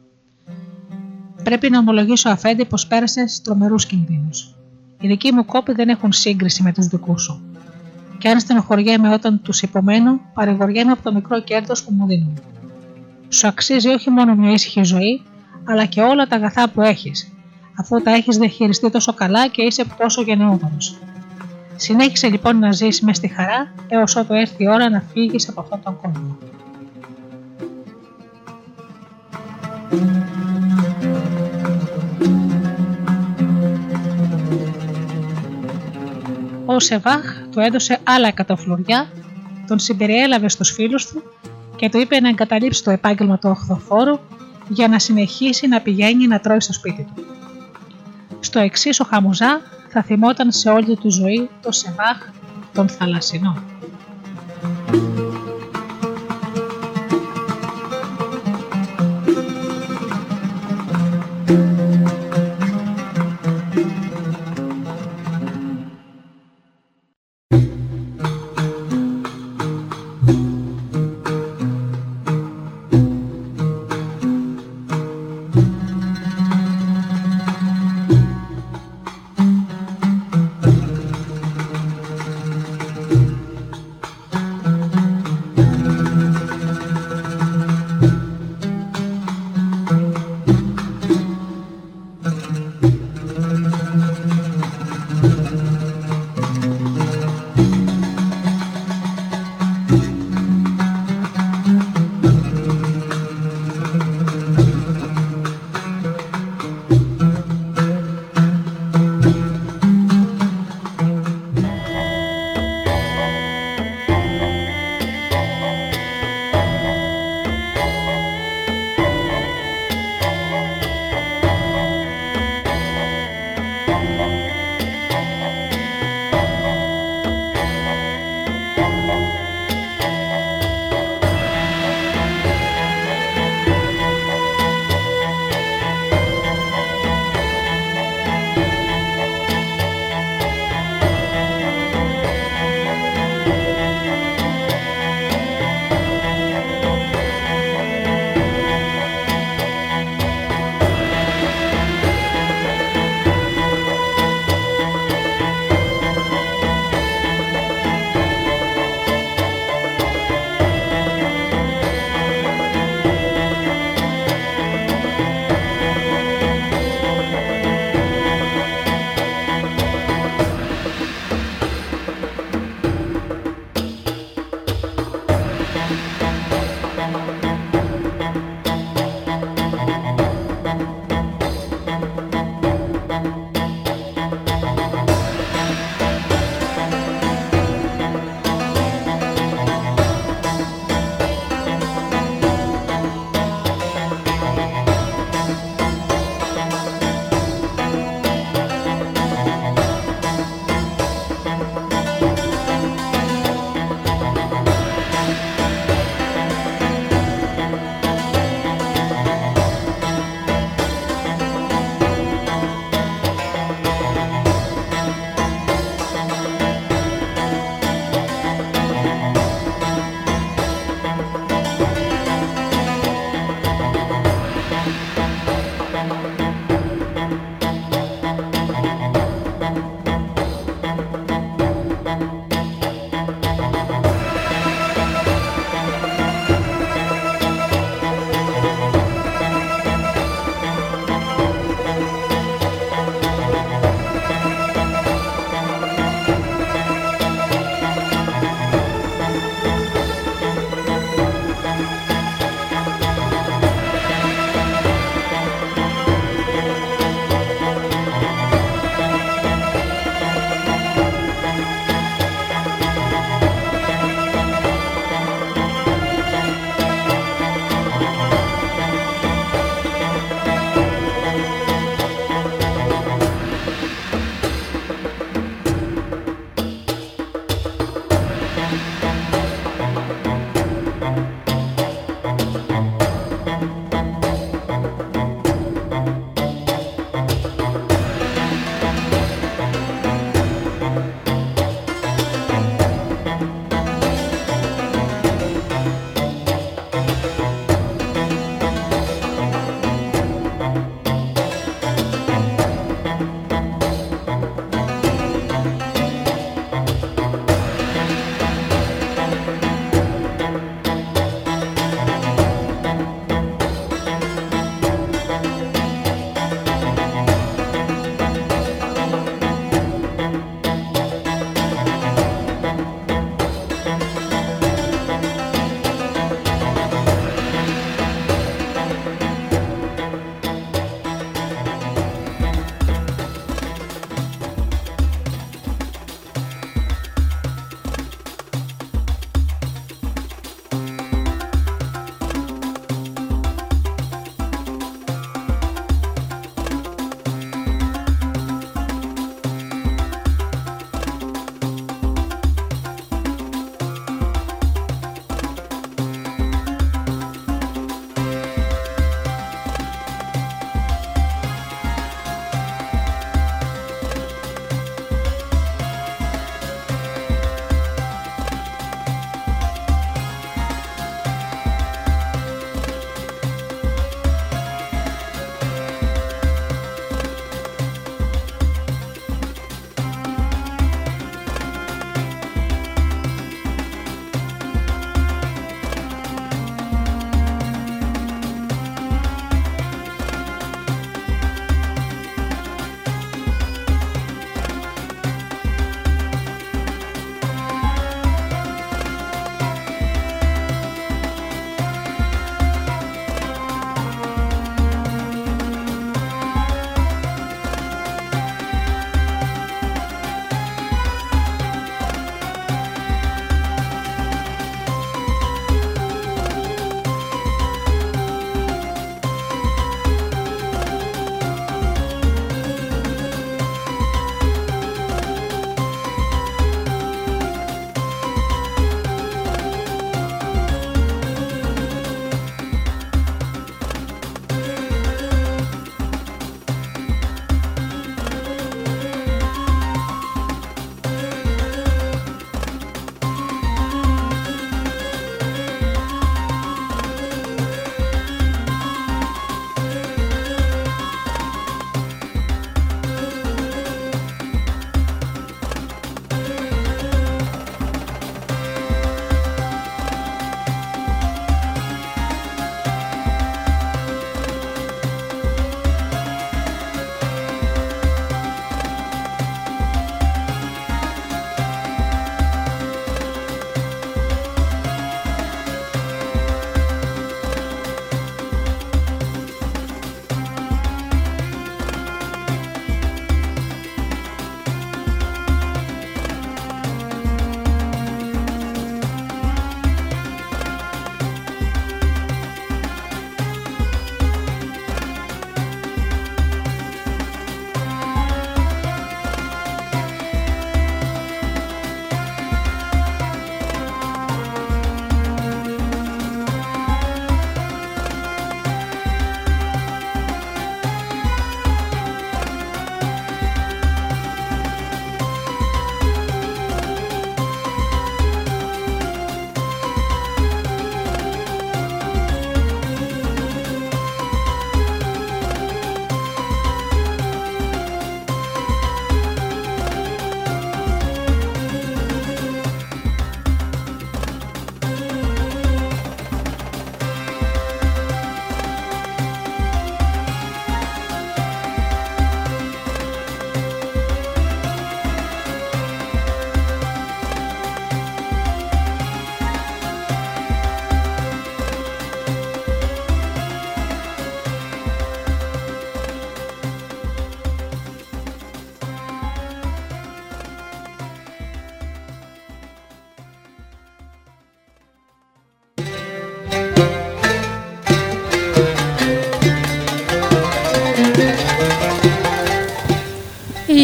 «Πρέπει 1.42 1.70
να 1.70 1.78
ομολογήσω 1.78 2.28
αφέντη 2.28 2.64
πως 2.64 2.86
πέρασες 2.86 3.42
τρομερούς 3.42 3.86
κινδύνους. 3.86 4.54
Οι 5.00 5.08
δικοί 5.08 5.32
μου 5.32 5.44
κόποι 5.44 5.72
δεν 5.72 5.88
έχουν 5.88 6.12
σύγκριση 6.12 6.62
με 6.62 6.72
τους 6.72 6.86
δικούς 6.86 7.22
σου. 7.22 7.42
Και 8.18 8.28
αν 8.28 8.40
στενοχωριέμαι 8.40 9.12
όταν 9.12 9.42
τους 9.42 9.62
υπομένω, 9.62 10.20
παρηγοριέμαι 10.34 10.92
από 10.92 11.02
το 11.02 11.12
μικρό 11.12 11.42
κέρδος 11.42 11.84
που 11.84 11.92
μου 11.92 12.06
δίνουν. 12.06 12.38
Σου 13.28 13.46
αξίζει 13.46 13.88
όχι 13.88 14.10
μόνο 14.10 14.34
μια 14.34 14.52
ήσυχη 14.52 14.82
ζωή, 14.82 15.22
αλλά 15.64 15.84
και 15.84 16.00
όλα 16.00 16.26
τα 16.26 16.36
αγαθά 16.36 16.68
που 16.68 16.82
έχεις, 16.82 17.32
αφού 17.76 18.02
τα 18.02 18.10
έχεις 18.10 18.36
διαχειριστεί 18.36 18.90
τόσο 18.90 19.14
καλά 19.14 19.48
και 19.48 19.62
είσαι 19.62 19.84
τόσο 19.98 20.22
γενναιόδωρος. 20.22 20.98
Συνέχισε 21.80 22.28
λοιπόν 22.28 22.58
να 22.58 22.72
ζεις 22.72 23.00
μες 23.00 23.16
στη 23.16 23.28
χαρά 23.28 23.72
έως 23.88 24.16
ότου 24.16 24.32
έρθει 24.32 24.62
η 24.62 24.68
ώρα 24.68 24.90
να 24.90 25.02
φύγεις 25.12 25.48
από 25.48 25.60
αυτόν 25.60 25.80
τον 25.84 26.00
κόσμο. 26.00 26.38
Ο 36.66 36.80
Σεβάχ 36.80 37.22
του 37.50 37.60
έδωσε 37.60 37.98
άλλα 38.04 38.28
εκατοφλουριά, 38.28 39.08
τον 39.66 39.78
συμπεριέλαβε 39.78 40.48
στους 40.48 40.70
φίλους 40.70 41.06
του 41.06 41.22
και 41.76 41.88
του 41.88 41.98
είπε 41.98 42.20
να 42.20 42.28
εγκαταλείψει 42.28 42.84
το 42.84 42.90
επάγγελμα 42.90 43.38
του 43.38 43.48
οχθοφόρου 43.50 44.18
για 44.68 44.88
να 44.88 44.98
συνεχίσει 44.98 45.66
να 45.66 45.80
πηγαίνει 45.80 46.26
να 46.26 46.40
τρώει 46.40 46.60
στο 46.60 46.72
σπίτι 46.72 47.08
του. 47.14 47.24
Στο 48.40 48.58
εξής 48.58 49.00
ο 49.00 49.04
Χαμουζά 49.04 49.60
θα 49.88 50.02
θυμόταν 50.02 50.52
σε 50.52 50.70
όλη 50.70 50.96
του 50.96 51.10
ζωή 51.10 51.50
το 51.62 51.72
Σεβάχ 51.72 52.28
τον 52.72 52.88
θαλασσινό. 52.88 53.56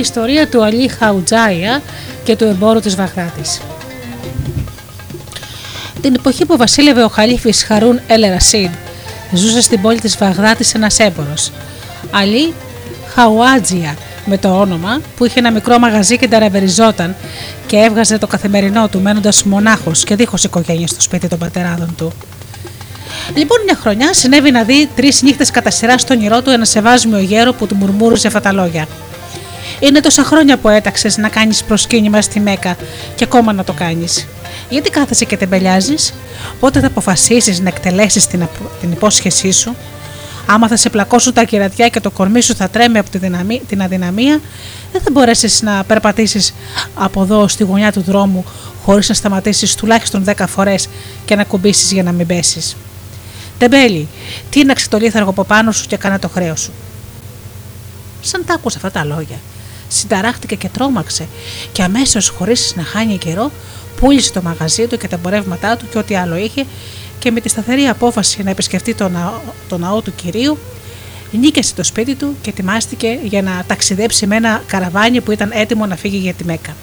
Ιστορία 0.04 0.48
του 0.48 0.64
Αλή 0.64 0.88
Χαουτζάια 0.88 1.82
και 2.24 2.36
του 2.36 2.44
εμπόρου 2.44 2.80
της 2.80 2.94
Βαγδάτης. 2.96 3.60
Την 6.00 6.14
εποχή 6.14 6.44
που 6.44 6.56
βασίλευε 6.56 7.02
ο 7.04 7.08
Χαλίφης 7.08 7.64
Χαρούν 7.64 8.00
Ελερασίν, 8.06 8.70
ζούσε 9.32 9.60
στην 9.60 9.80
πόλη 9.80 10.00
της 10.00 10.16
Βαγδάτης 10.16 10.74
ένας 10.74 10.98
έμπορος. 10.98 11.50
Αλή 12.10 12.52
Χαουάτζια 13.14 13.96
με 14.26 14.38
το 14.38 14.60
όνομα, 14.60 15.00
που 15.16 15.24
είχε 15.24 15.38
ένα 15.38 15.50
μικρό 15.50 15.78
μαγαζί 15.78 16.18
και 16.18 16.28
ταραβεριζόταν 16.28 17.14
και 17.66 17.76
έβγαζε 17.76 18.18
το 18.18 18.26
καθημερινό 18.26 18.88
του 18.88 19.00
μένοντας 19.00 19.42
μονάχος 19.42 20.04
και 20.04 20.14
δίχως 20.14 20.44
οικογένεια 20.44 20.86
στο 20.86 21.00
σπίτι 21.00 21.28
των 21.28 21.38
πατεράδων 21.38 21.94
του. 21.96 22.12
Λοιπόν, 23.34 23.58
μια 23.64 23.76
χρονιά 23.80 24.14
συνέβη 24.14 24.50
να 24.50 24.62
δει 24.62 24.88
τρεις 24.96 25.22
νύχτες 25.22 25.50
κατά 25.50 25.70
σειρά 25.70 25.98
στον 25.98 26.16
όνειρό 26.16 26.42
του 26.42 26.50
ένα 26.50 26.64
σεβάσμιο 26.64 27.18
γέρο 27.18 27.52
που 27.52 27.66
του 27.66 27.74
μουρμούριζε 27.74 28.26
αυτά 28.26 28.40
τα 28.40 28.52
λόγια. 28.52 28.86
Είναι 29.86 30.00
τόσα 30.00 30.24
χρόνια 30.24 30.56
που 30.56 30.68
έταξες 30.68 31.16
να 31.16 31.28
κάνεις 31.28 31.64
προσκύνημα 31.64 32.20
στη 32.22 32.40
Μέκα 32.40 32.76
και 33.14 33.24
ακόμα 33.24 33.52
να 33.52 33.64
το 33.64 33.72
κάνεις. 33.72 34.26
Γιατί 34.68 34.90
κάθεσαι 34.90 35.24
και 35.24 35.36
τεμπελιάζεις, 35.36 36.14
πότε 36.60 36.80
θα 36.80 36.86
αποφασίσεις 36.86 37.60
να 37.60 37.68
εκτελέσεις 37.68 38.26
την, 38.26 38.48
την 38.80 38.92
υπόσχεσή 38.92 39.52
σου, 39.52 39.76
Άμα 40.46 40.68
θα 40.68 40.76
σε 40.76 40.90
πλακώσουν 40.90 41.32
τα 41.32 41.44
κερατιά 41.44 41.88
και 41.88 42.00
το 42.00 42.10
κορμί 42.10 42.40
σου 42.40 42.54
θα 42.54 42.68
τρέμει 42.68 42.98
από 42.98 43.10
την 43.68 43.82
αδυναμία, 43.82 44.40
δεν 44.92 45.00
θα 45.00 45.10
μπορέσεις 45.12 45.62
να 45.62 45.84
περπατήσεις 45.84 46.54
από 46.94 47.22
εδώ 47.22 47.48
στη 47.48 47.64
γωνιά 47.64 47.92
του 47.92 48.00
δρόμου 48.00 48.44
χωρίς 48.84 49.08
να 49.08 49.14
σταματήσεις 49.14 49.74
τουλάχιστον 49.74 50.24
10 50.26 50.44
φορές 50.48 50.88
και 51.24 51.34
να 51.34 51.44
κουμπίσεις 51.44 51.92
για 51.92 52.02
να 52.02 52.12
μην 52.12 52.26
πέσεις. 52.26 52.76
Τεμπέλη, 53.58 54.08
τίναξε 54.50 54.88
το 54.88 54.98
λίθαργο 54.98 55.30
από 55.30 55.44
πάνω 55.44 55.72
σου 55.72 55.86
και 55.86 55.96
κάνα 55.96 56.18
το 56.18 56.28
χρέος 56.28 56.60
σου. 56.60 56.72
Σαν 58.20 58.44
τα 58.46 58.54
άκουσε 58.54 58.76
αυτά 58.76 58.90
τα 58.90 59.04
λόγια, 59.04 59.36
συνταράχτηκε 59.94 60.54
και 60.54 60.68
τρόμαξε 60.68 61.28
και 61.72 61.82
αμέσως 61.82 62.28
χωρίς 62.28 62.72
να 62.76 62.82
χάνει 62.82 63.18
καιρό 63.18 63.50
πούλησε 63.96 64.32
το 64.32 64.42
μαγαζί 64.42 64.86
του 64.86 64.96
και 64.96 65.08
τα 65.08 65.16
εμπορεύματά 65.16 65.76
του 65.76 65.88
και 65.90 65.98
ό,τι 65.98 66.16
άλλο 66.16 66.36
είχε 66.36 66.66
και 67.18 67.30
με 67.30 67.40
τη 67.40 67.48
σταθερή 67.48 67.86
απόφαση 67.86 68.42
να 68.42 68.50
επισκεφτεί 68.50 68.94
το 68.94 69.08
ναό, 69.08 69.32
το 69.68 69.78
ναό 69.78 70.00
του 70.00 70.14
κυρίου, 70.14 70.58
νίκησε 71.32 71.74
το 71.74 71.84
σπίτι 71.84 72.14
του 72.14 72.36
και 72.42 72.50
ετοιμάστηκε 72.50 73.18
για 73.22 73.42
να 73.42 73.64
ταξιδέψει 73.66 74.26
με 74.26 74.36
ένα 74.36 74.62
καραβάνι 74.66 75.20
που 75.20 75.30
ήταν 75.30 75.50
έτοιμο 75.54 75.86
να 75.86 75.96
φύγει 75.96 76.16
για 76.16 76.32
τη 76.34 76.44
Μέκα. 76.44 76.74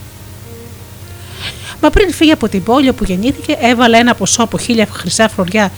Μα 1.82 1.90
πριν 1.90 2.14
φύγει 2.14 2.32
από 2.32 2.49
την 2.49 2.64
πόλη 2.64 2.90
όπου 2.90 3.03
γεννήθηκε, 3.03 3.58
έβαλε 3.60 3.98
ένα 3.98 4.16
ποσό 4.16 4.44
από 4.44 4.58
χίλια 4.58 4.88
χρυσά 4.91 5.30
φρουριά 5.30 5.72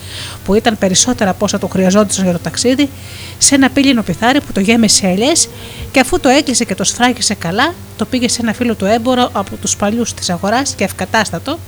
που 0.45 0.53
ήταν 0.53 0.77
περισσότερα 0.77 1.29
από 1.29 1.45
όσα 1.45 1.59
του 1.59 1.67
χρειαζόντουσαν 1.67 2.23
για 2.23 2.33
το 2.33 2.39
ταξίδι, 2.39 2.89
σε 3.37 3.55
ένα 3.55 3.69
πύλινο 3.69 4.01
πιθάρι 4.01 4.41
που 4.41 4.51
το 4.51 4.59
γέμισε 4.59 5.07
ελιές 5.07 5.49
και 5.91 5.99
αφού 5.99 6.19
το 6.19 6.29
έκλεισε 6.29 6.63
και 6.63 6.75
το 6.75 6.83
σφράγισε 6.83 7.33
καλά, 7.33 7.73
το 7.97 8.05
πήγε 8.05 8.27
σε 8.27 8.41
ένα 8.41 8.53
φίλο 8.53 8.75
του 8.75 8.85
έμπορο 8.85 9.29
από 9.33 9.55
τους 9.55 9.75
παλιούς 9.75 10.13
της 10.13 10.29
αγοράς 10.29 10.73
και 10.75 10.83
ευκατάστατο 10.83 11.59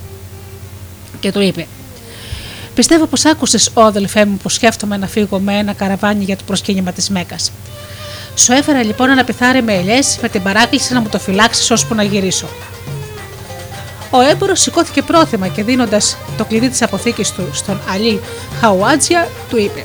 και 1.20 1.32
του 1.32 1.40
είπε: 1.40 1.66
Πιστεύω 2.74 3.06
πως 3.06 3.24
άκουσες, 3.24 3.70
ο 3.74 3.82
αδελφέ 3.82 4.24
μου, 4.24 4.36
που 4.36 4.48
σκέφτομαι 4.48 4.96
να 4.96 5.06
φύγω 5.06 5.38
με 5.38 5.58
ένα 5.58 5.72
καραβάνι 5.72 6.24
για 6.24 6.36
το 6.36 6.42
προσκύνημα 6.46 6.92
της 6.92 7.10
Μέκας. 7.10 7.52
Σου 8.34 8.52
έφερα 8.52 8.82
λοιπόν 8.82 9.10
ένα 9.10 9.24
πιθάρι 9.24 9.62
με 9.62 9.74
ελιές 9.74 10.18
με 10.22 10.28
την 10.28 10.42
παράκληση 10.42 10.92
να 10.92 11.00
μου 11.00 11.08
το 11.08 11.18
φυλάξεις 11.18 11.70
ώσπου 11.70 11.94
να 11.94 12.02
γυρίσω. 12.02 12.46
Ο 14.10 14.20
έμπορο 14.20 14.54
σηκώθηκε 14.54 15.02
πρόθυμα 15.02 15.48
και 15.48 15.62
δίνοντας 15.62 16.16
το 16.36 16.44
κλειδί 16.44 16.68
της 16.68 16.82
αποθήκης 16.82 17.32
του 17.32 17.48
στον 17.52 17.80
Αλή 17.92 18.20
Χαουάτζια, 18.60 19.28
του 19.50 19.56
είπε: 19.56 19.84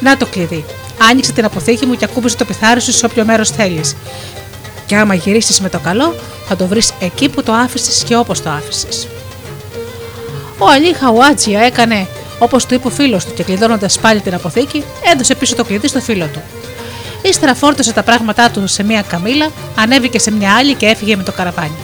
Να 0.00 0.16
το 0.16 0.26
κλειδί. 0.26 0.64
Άνοιξε 1.10 1.32
την 1.32 1.44
αποθήκη 1.44 1.86
μου 1.86 1.94
και 1.94 2.04
ακούμπησε 2.04 2.36
το 2.36 2.44
πιθάρι 2.44 2.80
σου 2.80 2.92
σε 2.92 3.06
όποιο 3.06 3.24
μέρος 3.24 3.50
θέλεις. 3.50 3.96
Και 4.86 4.96
άμα 4.96 5.14
γυρίσεις 5.14 5.60
με 5.60 5.68
το 5.68 5.78
καλό, 5.78 6.14
θα 6.46 6.56
το 6.56 6.66
βρεις 6.66 6.92
εκεί 7.00 7.28
που 7.28 7.42
το 7.42 7.52
άφησες 7.52 8.04
και 8.04 8.16
όπως 8.16 8.42
το 8.42 8.50
άφησες. 8.50 9.08
Ο 10.58 10.68
Αλή 10.68 10.92
Χαουάτσια 10.92 11.60
έκανε 11.60 12.06
όπως 12.38 12.66
του 12.66 12.74
είπε 12.74 12.86
ο 12.86 12.90
φίλος 12.90 13.24
του 13.24 13.34
και 13.34 13.42
κλειδώνοντας 13.42 13.98
πάλι 13.98 14.20
την 14.20 14.34
αποθήκη, 14.34 14.84
έδωσε 15.12 15.34
πίσω 15.34 15.54
το 15.54 15.64
κλειδί 15.64 15.88
στο 15.88 16.00
φίλο 16.00 16.26
του. 16.26 16.42
Ύστερα 17.22 17.54
φόρτωσε 17.54 17.92
τα 17.92 18.02
πράγματά 18.02 18.50
του 18.50 18.66
σε 18.66 18.82
μία 18.82 19.02
καμίλα, 19.02 19.50
ανέβηκε 19.76 20.18
σε 20.18 20.30
μια 20.30 20.54
άλλη 20.54 20.74
και 20.74 20.86
έφυγε 20.86 21.16
με 21.16 21.22
το 21.22 21.32
καραβάνι. 21.32 21.78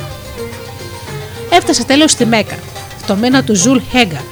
Έφτασε 1.51 1.85
τέλος 1.85 2.11
στη 2.11 2.27
Μέκα, 2.27 2.59
το 3.07 3.17
μήνα 3.17 3.45
του 3.45 3.55
Ζουλ 3.55 3.79
Χέγκα, 3.91 4.23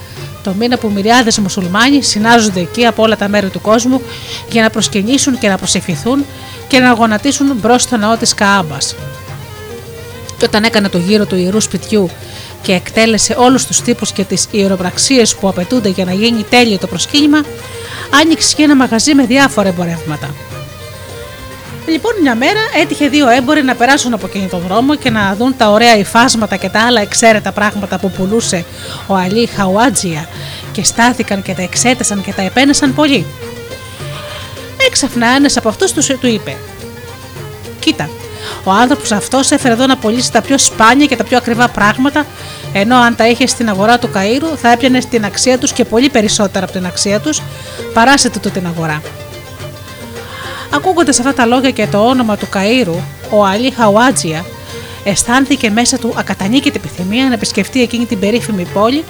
το 0.43 0.55
μήνα 0.59 0.78
που 0.78 0.90
μυριάδες 0.94 1.30
μουσουλμάνοι 1.40 2.02
συνάζονται 2.02 2.60
εκεί 2.60 2.86
από 2.86 3.02
όλα 3.02 3.16
τα 3.16 3.28
μέρη 3.28 3.48
του 3.48 3.60
κόσμου 3.60 4.02
για 4.51 4.62
να 4.62 4.70
προσκυνήσουν 4.70 5.39
και 5.39 5.48
να 5.48 5.56
προσευχηθούν 5.56 6.24
και 6.68 6.78
να 6.78 6.93
γονατίσουν 6.93 7.56
μπρος 7.56 7.82
στο 7.82 7.97
ναό 7.97 8.16
της 8.16 8.35
Καάμπας. 8.35 8.94
Και 10.39 10.44
όταν 10.44 10.64
έκανε 10.64 10.89
το 10.89 10.98
γύρο 10.98 11.26
του 11.26 11.36
ιερού 11.36 11.60
σπιτιού 11.60 12.10
και 12.62 12.72
εκτέλεσε 12.72 13.35
όλους 13.39 13.66
τους 13.66 13.81
τύπους 13.81 14.12
και 14.12 14.24
τις 14.24 14.48
ιεροπραξίες 14.51 15.35
που 15.35 15.48
απαιτούνται 15.48 15.89
για 15.89 16.05
να 16.05 16.12
γίνει 16.12 16.43
τέλειο 16.43 16.78
το 16.78 16.86
προσκύνημα, 16.86 17.40
άνοιξε 18.22 18.55
και 18.56 18.62
ένα 18.62 18.76
μαγαζί 18.76 19.14
με 19.14 19.24
διάφορα 19.24 19.68
εμπορεύματα. 19.68 20.35
Λοιπόν, 21.86 22.12
μια 22.20 22.35
μέρα 22.35 22.61
έτυχε 22.81 23.09
δύο 23.09 23.28
έμποροι 23.28 23.62
να 23.62 23.74
περάσουν 23.74 24.15
από 24.15 24.27
εκείνο 24.27 24.47
τον 24.48 24.61
δρόμο 24.69 24.94
και 24.94 25.11
να 25.11 25.35
δουν 25.35 25.56
τα 25.56 25.70
ωραία 25.70 25.97
υφάσματα 25.97 26.56
και 26.56 26.69
τα 26.69 26.81
άλλα 26.81 27.01
εξαίρετα 27.01 27.52
πράγματα 27.52 27.98
που 27.98 28.11
πουλούσε 28.11 28.65
ο 29.06 29.15
Αλή 29.15 29.47
Χαουάτζια 29.47 30.28
και 30.73 30.85
στάθηκαν 30.85 31.43
και 31.43 31.55
τα 31.55 31.62
εξέτασαν 31.62 32.23
και 32.23 32.32
τα 32.32 32.43
επένεσαν 32.43 32.94
πολύ. 32.94 33.27
Έξαφνα 34.86 35.27
ένας 35.27 35.56
από 35.56 35.69
αυτούς 35.69 35.93
τους 35.93 36.09
είπε: 36.09 36.56
Κοίτα, 37.78 38.09
ο 38.65 38.70
άνθρωπος 38.70 39.12
αυτός 39.12 39.51
έφερε 39.51 39.74
εδώ 39.74 39.86
να 39.86 39.97
πωλήσει 39.97 40.32
τα 40.32 40.43
πιο 40.43 40.59
σπάνια 40.59 41.06
και 41.06 41.16
τα 41.16 41.24
πιο 41.24 41.36
ακριβά 41.36 41.69
πράγματα, 41.69 42.27
ενώ 42.73 42.97
αν 42.97 43.16
τα 43.16 43.28
είχε 43.28 43.47
στην 43.47 43.69
αγορά 43.69 43.98
του 43.98 44.11
Καΐρου 44.15 44.56
θα 44.56 44.70
έπιανε 44.73 44.98
την 44.98 45.24
αξία 45.24 45.59
τους 45.59 45.73
και 45.73 45.85
πολύ 45.85 46.09
περισσότερα 46.09 46.65
από 46.65 46.74
την 46.74 46.86
αξία 46.86 47.20
τους, 47.20 47.43
παράσετε 47.94 48.39
του 48.39 48.51
την 48.51 48.66
αγορά. 48.66 49.02
Ακούγοντας 50.74 51.18
αυτά 51.18 51.34
τα 51.34 51.46
λόγια 51.46 51.70
και 51.70 51.86
το 51.86 51.98
όνομα 51.98 52.36
του 52.36 52.48
Καΐρου, 52.52 52.96
ο 53.30 53.44
Αλή 53.44 53.70
Χαουάτζια 53.70 54.44
αισθάνθηκε 55.05 55.70
μέσα 55.70 55.98
του 55.98 56.14
ακατανίκητη 56.16 56.76
επιθυμία 56.84 57.24
να 57.24 57.34
επισκεφτεί 57.34 57.82
εκείνη 57.82 58.06
την 58.06 58.18
περίφημη 58.18 58.64
πόλη 58.64 59.05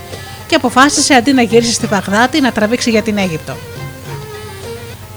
και 0.46 0.54
αποφάσισε 0.54 1.14
αντί 1.14 1.32
να 1.32 1.42
γυρίσει 1.42 1.72
στη 1.72 1.86
Βαγδάτη 1.86 2.40
να 2.40 2.52
τραβήξει 2.52 2.90
για 2.90 3.02
την 3.02 3.18
Αίγυπτο. 3.18 3.56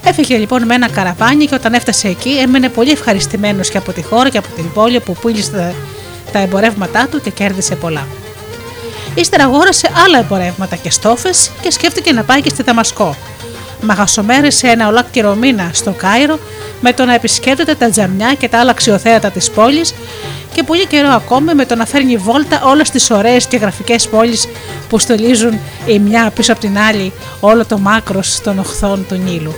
Έφυγε 0.04 0.36
λοιπόν 0.36 0.64
με 0.64 0.74
ένα 0.74 0.90
καραβάνι 0.90 1.46
και 1.46 1.54
όταν 1.54 1.74
έφτασε 1.74 2.08
εκεί 2.08 2.30
έμενε 2.30 2.68
πολύ 2.68 2.90
ευχαριστημένος 2.90 3.68
και 3.68 3.78
από 3.78 3.92
τη 3.92 4.02
χώρα 4.02 4.28
και 4.28 4.38
από 4.38 4.48
την 4.56 4.72
πόλη 4.72 5.00
που 5.00 5.12
πούλησε 5.12 5.74
τα 6.32 6.38
εμπορεύματά 6.38 7.08
του 7.10 7.20
και 7.20 7.30
κέρδισε 7.30 7.76
πολλά. 7.76 8.06
Ύστερα 9.14 9.44
αγόρασε 9.44 9.90
άλλα 10.04 10.18
εμπορεύματα 10.18 10.76
και 10.76 10.90
στόφες 10.90 11.50
και 11.60 11.70
σκέφτηκε 11.70 12.12
να 12.12 12.22
πάει 12.22 12.40
και 12.40 12.48
στη 12.48 12.62
Δαμασκό. 12.62 13.16
Μαγασομέρισε 13.80 14.66
ένα 14.66 14.88
ολόκληρο 14.88 15.34
μήνα 15.34 15.70
στο 15.72 15.90
Κάιρο 15.90 16.38
με 16.80 16.92
το 16.92 17.04
να 17.04 17.14
επισκέπτεται 17.14 17.74
τα 17.74 17.90
τζαμιά 17.90 18.34
και 18.34 18.48
τα 18.48 18.58
άλλα 18.58 18.70
αξιοθέατα 18.70 19.30
της 19.30 19.50
πόλης 19.50 19.94
και 20.54 20.62
πολύ 20.62 20.86
καιρό 20.86 21.08
ακόμη 21.08 21.54
με 21.54 21.66
το 21.66 21.74
να 21.74 21.86
φέρνει 21.86 22.16
βόλτα 22.16 22.62
όλες 22.64 22.90
τις 22.90 23.10
ωραίες 23.10 23.46
και 23.46 23.56
γραφικές 23.56 24.08
πόλεις 24.08 24.48
που 24.88 24.98
στολίζουν 24.98 25.58
η 25.86 25.98
μια 25.98 26.30
πίσω 26.34 26.52
από 26.52 26.60
την 26.60 26.78
άλλη 26.78 27.12
όλο 27.40 27.66
το 27.66 27.78
μάκρος 27.78 28.40
των 28.40 28.58
οχθών 28.58 29.06
του 29.08 29.14
Νείλου. 29.14 29.54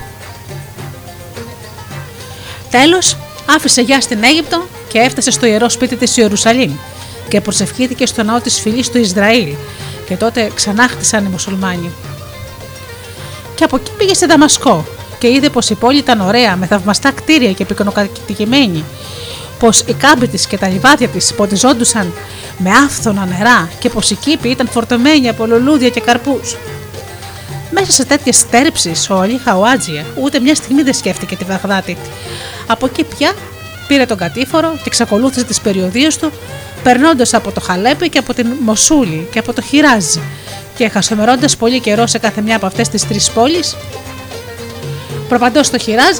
Τέλος, 2.70 3.16
άφησε 3.46 3.80
γεια 3.80 4.00
στην 4.00 4.24
Αίγυπτο 4.24 4.68
και 4.88 4.98
έφτασε 4.98 5.30
στο 5.30 5.46
ιερό 5.46 5.68
σπίτι 5.68 5.96
της 5.96 6.16
Ιερουσαλήμ 6.16 6.72
και 7.28 7.40
προσευχήθηκε 7.40 8.06
στο 8.06 8.22
ναό 8.22 8.40
της 8.40 8.60
φυλής 8.60 8.90
του 8.90 8.98
Ισραήλ 8.98 9.54
και 10.08 10.16
τότε 10.16 10.50
ξανά 10.54 10.88
χτισαν 10.88 11.24
οι 11.24 11.28
μουσουλμάνοι. 11.28 11.90
Και 13.60 13.66
από 13.66 13.76
εκεί 13.76 13.90
πήγε 13.96 14.14
σε 14.14 14.26
Δαμασκό 14.26 14.84
και 15.18 15.28
είδε 15.28 15.50
πως 15.50 15.70
η 15.70 15.74
πόλη 15.74 15.98
ήταν 15.98 16.20
ωραία 16.20 16.56
με 16.56 16.66
θαυμαστά 16.66 17.10
κτίρια 17.10 17.52
και 17.52 17.64
πυκνοκατοικημένη, 17.64 18.84
πως 19.58 19.80
οι 19.86 19.92
κάμποι 19.92 20.28
της 20.28 20.46
και 20.46 20.58
τα 20.58 20.68
λιβάδια 20.68 21.08
της 21.08 21.34
ποτιζόντουσαν 21.34 22.12
με 22.58 22.70
άφθονα 22.70 23.26
νερά 23.26 23.70
και 23.78 23.88
πως 23.88 24.10
οι 24.10 24.14
κήποι 24.14 24.48
ήταν 24.48 24.68
φορτωμένοι 24.68 25.28
από 25.28 25.46
λουλούδια 25.46 25.88
και 25.88 26.00
καρπούς. 26.00 26.56
Μέσα 27.70 27.92
σε 27.92 28.04
τέτοιες 28.04 28.36
στέρψεις, 28.36 29.10
ο 29.10 29.20
Αλή 29.20 29.40
Χαουάτζια 29.44 30.04
ούτε 30.22 30.40
μια 30.40 30.54
στιγμή 30.54 30.82
δεν 30.82 30.94
σκέφτηκε 30.94 31.36
τη 31.36 31.44
Βαγδάτη. 31.44 31.96
Από 32.66 32.86
εκεί 32.86 33.04
πια 33.04 33.32
πήρε 33.88 34.06
τον 34.06 34.16
κατήφορο 34.16 34.72
και 34.72 34.84
εξακολούθησε 34.86 35.44
τις 35.44 35.60
περιοδίες 35.60 36.16
του, 36.16 36.32
περνώντας 36.82 37.34
από 37.34 37.52
το 37.52 37.60
Χαλέπι 37.60 38.08
και 38.08 38.18
από 38.18 38.34
την 38.34 38.46
Μοσούλη 38.60 39.28
και 39.32 39.38
από 39.38 39.52
το 39.52 39.62
Χιράζ 39.62 40.04
και 40.80 40.88
χασομερώντας 40.88 41.56
πολύ 41.56 41.80
καιρό 41.80 42.06
σε 42.06 42.18
κάθε 42.18 42.40
μια 42.40 42.56
από 42.56 42.66
αυτές 42.66 42.88
τις 42.88 43.08
τρεις 43.08 43.30
πόλεις. 43.30 43.76
Προπαντός 45.28 45.66
στο 45.66 45.78
Χιράζ, 45.78 46.16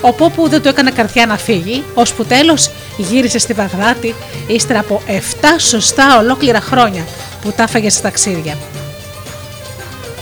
ο 0.00 0.12
Πόπου 0.12 0.48
δεν 0.48 0.62
του 0.62 0.68
έκανε 0.68 0.90
καρδιά 0.90 1.26
να 1.26 1.36
φύγει, 1.36 1.84
ώσπου 1.94 2.24
τέλος 2.24 2.70
γύρισε 2.96 3.38
στη 3.38 3.52
Βαγδάτη 3.52 4.14
ύστερα 4.46 4.78
από 4.78 5.02
7 5.06 5.12
σωστά 5.58 6.18
ολόκληρα 6.18 6.60
χρόνια 6.60 7.04
που 7.42 7.52
τα 7.56 7.62
έφαγε 7.62 7.90
στα 7.90 8.02
ταξίδια. 8.02 8.56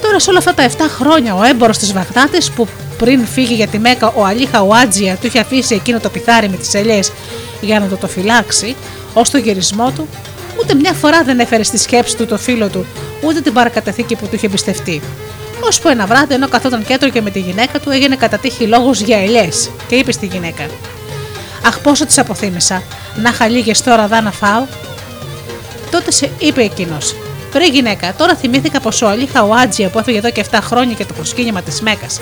Τώρα 0.03 0.19
σε 0.19 0.31
όλα 0.31 0.39
αυτά 0.39 0.55
τα 0.55 0.69
7 0.69 0.75
χρόνια 0.89 1.35
ο 1.35 1.43
έμπορος 1.43 1.79
της 1.79 1.93
Βαγδάτης 1.93 2.51
που 2.51 2.69
πριν 2.99 3.27
φύγει 3.27 3.55
για 3.55 3.67
τη 3.67 3.79
Μέκα 3.79 4.13
ο 4.17 4.25
Αλή 4.25 4.47
Χαουάτζια 4.47 5.17
του 5.17 5.27
είχε 5.27 5.39
αφήσει 5.39 5.75
εκείνο 5.75 6.01
το 6.01 6.09
πιθάρι 6.09 6.49
με 6.49 6.57
τις 6.57 6.75
ελιές 6.75 7.13
για 7.61 7.81
να 7.81 7.87
το, 7.87 7.97
το 7.97 8.07
φυλάξει, 8.07 8.77
ως 9.15 9.31
το 9.31 9.39
γυρισμό 9.39 9.91
του, 9.91 10.09
ούτε 10.61 10.75
μια 10.75 10.93
φορά 10.93 11.23
δεν 11.23 11.39
έφερε 11.39 11.63
στη 11.63 11.79
σκέψη 11.79 12.17
του 12.17 12.27
το 12.27 12.39
φίλο 12.39 12.69
του, 12.69 12.87
ούτε 13.23 13.41
την 13.41 13.53
παρακαταθήκη 13.53 14.17
που 14.17 14.27
του 14.27 14.35
είχε 14.35 14.47
εμπιστευτεί. 14.47 15.01
Ώσπου 15.61 15.89
ένα 15.89 16.07
βράδυ, 16.07 16.35
ενώ 16.35 16.49
καθόταν 16.49 16.85
κέντρο 16.85 17.09
και 17.09 17.23
με 17.23 17.31
τη 17.31 17.41
γυναίκα 17.41 17.81
του, 17.81 17.91
έγινε 17.91 18.17
κατά 18.17 18.39
τύχη 18.39 18.67
λόγος 18.67 19.01
για 19.01 19.19
ελιές 19.19 19.71
και 19.89 19.95
είπε 19.95 20.13
στη 20.13 20.27
γυναίκα: 20.27 20.67
Αχ, 21.67 21.81
πόσο 21.81 22.07
τις 22.07 22.19
αποθύμησα, 22.19 22.83
να 23.23 23.31
είχα 23.31 23.49
λίγες 23.49 23.83
τώρα 23.83 24.07
δά 24.07 24.21
να 24.21 24.33
φάω. 24.33 24.67
Τότε 25.91 26.11
σε 26.11 26.31
είπε 26.39 26.63
εκείνος: 26.63 27.15
Βρε 27.53 27.67
γυναίκα, 27.67 28.15
τώρα 28.15 28.35
θυμήθηκα 28.35 28.81
πως 28.81 29.03
ο 29.03 29.09
Αλή 29.09 29.27
Χαουάτζια 29.27 29.89
που 29.89 29.99
έφυγε 29.99 30.19
εδώ 30.19 30.31
και 30.31 30.45
7 30.51 30.59
χρόνια 30.63 30.95
και 30.95 31.05
το 31.05 31.15
προσκύνημα 31.15 31.63
της 31.63 31.81
Μέκας 31.81 32.21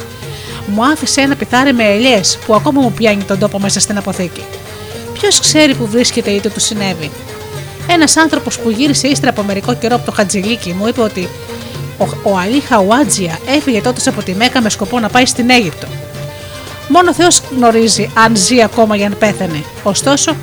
μου 0.66 0.84
άφησε 0.84 1.20
ένα 1.20 1.36
πιθάρι 1.36 1.72
με 1.72 1.84
ελιές 1.84 2.38
που 2.46 2.54
ακόμα 2.54 2.80
μου 2.80 2.92
πιάνει 2.92 3.22
τον 3.22 3.38
τόπο 3.38 3.58
μέσα 3.58 3.80
στην 3.80 3.98
αποθήκη. 3.98 4.44
Ποιος 5.12 5.40
ξέρει 5.40 5.74
που 5.74 5.86
βρίσκεται 5.86 6.30
ή 6.30 6.40
τι 6.40 6.48
του 6.48 6.60
συνέβη. 6.60 7.10
Ένας 7.88 8.16
άνθρωπος 8.16 8.58
που 8.58 8.70
γύρισε 8.70 9.08
ύστερα 9.08 9.30
από 9.30 9.42
μερικό 9.42 9.74
καιρό 9.74 9.94
από 9.94 10.04
το 10.04 10.12
Χατζηλίκι 10.12 10.72
μου 10.72 10.86
είπε 10.86 11.00
ότι 11.00 11.28
ο, 11.98 12.04
ο 12.22 12.38
Αλή 12.38 12.60
Χαουάτζια 12.60 13.38
έφυγε 13.46 13.80
τότε 13.80 14.10
από 14.10 14.22
τη 14.22 14.34
Μέκα 14.34 14.62
με 14.62 14.70
σκοπό 14.70 15.00
να 15.00 15.08
πάει 15.08 15.26
στην 15.26 15.50
Αίγυπτο. 15.50 15.86
Μόνο 16.88 17.14
Θεός 17.14 17.42
γνωρίζει 17.56 18.10
αν 18.14 18.36
ζει 18.36 18.62
ακόμα 18.62 18.96
για 18.96 19.08
να 19.08 19.14
πέθανε. 19.14 19.64
Ωστόσο, 19.82 20.36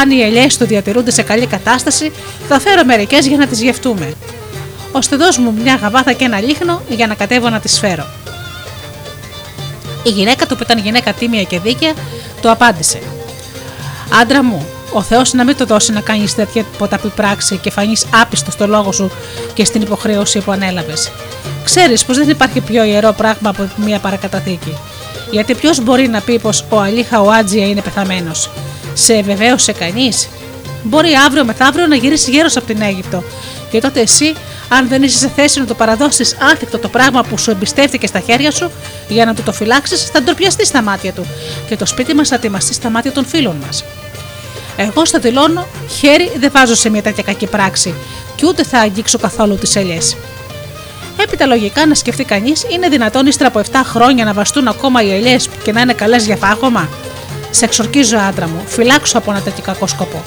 αν 0.00 0.10
οι 0.10 0.20
ελιές 0.20 0.56
του 0.56 0.66
διατηρούνται 0.66 1.10
σε 1.10 1.22
καλή 1.22 1.46
κατάσταση, 1.46 2.12
θα 2.48 2.60
φέρω 2.60 2.84
μερικές 2.84 3.26
για 3.26 3.36
να 3.36 3.46
τις 3.46 3.60
γευτούμε. 3.60 4.14
Ώστε 4.92 5.16
δώσ' 5.16 5.38
μου 5.38 5.54
μια 5.62 5.74
γαβάθα 5.74 6.12
και 6.12 6.24
ένα 6.24 6.40
λίχνο 6.40 6.82
για 6.88 7.06
να 7.06 7.14
κατέβω 7.14 7.48
να 7.48 7.60
τις 7.60 7.78
φέρω. 7.78 8.06
Η 10.02 10.10
γυναίκα 10.10 10.46
του, 10.46 10.56
που 10.56 10.62
ήταν 10.62 10.78
γυναίκα 10.78 11.12
τίμια 11.12 11.42
και 11.42 11.60
δίκαια, 11.60 11.92
του 12.42 12.50
απάντησε: 12.50 13.00
Άντρα 14.20 14.42
μου, 14.42 14.66
ο 14.92 15.02
Θεός 15.02 15.32
να 15.32 15.44
μην 15.44 15.56
το 15.56 15.64
δώσει 15.64 15.92
να 15.92 16.00
κάνεις 16.00 16.34
τέτοια 16.34 16.64
ποταπή 16.78 17.08
πράξη 17.08 17.56
και 17.56 17.70
φανείς 17.70 18.06
άπιστος 18.22 18.52
στο 18.52 18.66
λόγο 18.66 18.92
σου 18.92 19.10
και 19.54 19.64
στην 19.64 19.82
υποχρέωση 19.82 20.38
που 20.40 20.52
ανέλαβες. 20.52 21.10
Ξέρεις 21.64 22.04
πως 22.04 22.16
δεν 22.16 22.28
υπάρχει 22.28 22.60
πιο 22.60 22.84
ιερό 22.84 23.12
πράγμα 23.12 23.50
από 23.50 23.68
μια 23.76 23.98
παρακαταθήκη. 23.98 24.76
Γιατί 25.30 25.54
ποιος 25.54 25.82
μπορεί 25.82 26.08
να 26.08 26.20
πει 26.20 26.38
πως 26.38 26.64
ο 26.68 26.80
Αλή 26.80 27.02
Χαουάτζια 27.02 27.66
είναι 27.66 27.80
πεθαμένος. 27.80 28.50
Σε 28.94 29.22
βεβαίωσε 29.22 29.72
κανείς; 29.72 30.28
Μπορεί 30.82 31.08
αύριο 31.26 31.44
μεθαύριο 31.44 31.86
να 31.86 31.96
γυρίσεις 31.96 32.28
γέρος 32.28 32.56
από 32.56 32.66
την 32.66 32.82
Αίγυπτο. 32.82 33.22
Και 33.70 33.80
τότε 33.80 34.00
εσύ, 34.00 34.34
αν 34.68 34.88
δεν 34.88 35.02
είσαι 35.02 35.18
σε 35.18 35.28
θέση 35.36 35.58
να 35.58 35.66
το 35.66 35.74
παραδώσεις 35.74 36.36
άθικτο 36.52 36.78
το 36.78 36.88
πράγμα 36.88 37.22
που 37.22 37.38
σου 37.38 37.50
εμπιστεύτηκε 37.50 38.06
στα 38.06 38.20
χέρια 38.20 38.50
σου, 38.50 38.70
για 39.08 39.24
να 39.24 39.34
του 39.34 39.42
το 39.42 39.52
φυλάξεις, 39.52 40.04
θα 40.04 40.22
ντροπιαστείς 40.22 40.68
στα 40.68 40.82
μάτια 40.82 41.12
του. 41.12 41.26
Και 41.68 41.76
το 41.76 41.86
σπίτι 41.86 42.14
μας 42.14 42.28
θα 42.28 42.38
τιμαστεί 42.38 42.74
στα 42.74 42.90
μάτια 42.90 43.12
των 43.12 43.24
φίλων 43.24 43.56
μας. 43.66 43.84
Εγώ 44.80 45.04
στο 45.04 45.18
δηλώνω, 45.18 45.66
χέρι 45.98 46.30
δεν 46.38 46.50
βάζω 46.54 46.74
σε 46.74 46.88
μια 46.88 47.02
τέτοια 47.02 47.22
κακή 47.22 47.46
πράξη, 47.46 47.94
και 48.34 48.46
ούτε 48.46 48.64
θα 48.64 48.78
αγγίξω 48.78 49.18
καθόλου 49.18 49.56
τις 49.56 49.76
ελιές. 49.76 50.16
Έπειτα 51.16 51.46
λογικά 51.46 51.86
να 51.86 51.94
σκεφτεί 51.94 52.24
κανείς, 52.24 52.66
είναι 52.70 52.88
δυνατόν 52.88 53.26
ύστερα 53.26 53.48
από 53.48 53.60
7 53.60 53.64
χρόνια 53.84 54.24
να 54.24 54.32
βαστούν 54.32 54.68
ακόμα 54.68 55.02
οι 55.02 55.12
ελιές 55.12 55.48
και 55.62 55.72
να 55.72 55.80
είναι 55.80 55.92
καλές 55.92 56.26
για 56.26 56.36
φάγωμα; 56.36 56.88
Σε 57.50 57.64
εξορκίζω, 57.64 58.16
άντρα 58.18 58.46
μου, 58.48 58.62
φυλάξω 58.66 59.18
από 59.18 59.30
ένα 59.30 59.40
τέτοιο 59.40 59.62
κακό 59.62 59.86
σκοπό. 59.86 60.24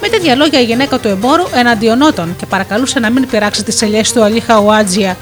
Με 0.00 0.08
τέτοια 0.08 0.34
λόγια 0.34 0.60
η 0.60 0.64
γυναίκα 0.64 0.98
του 0.98 1.08
εμπόρου 1.08 1.42
εναντιονόταν 1.54 2.36
και 2.38 2.46
παρακαλούσε 2.46 2.98
να 2.98 3.10
μην 3.10 3.28
πειράξει 3.28 3.64
τις 3.64 3.82
ελιές 3.82 4.12
του 4.12 4.22
Αλή 4.22 4.40
Χαουάτζια 4.40 5.16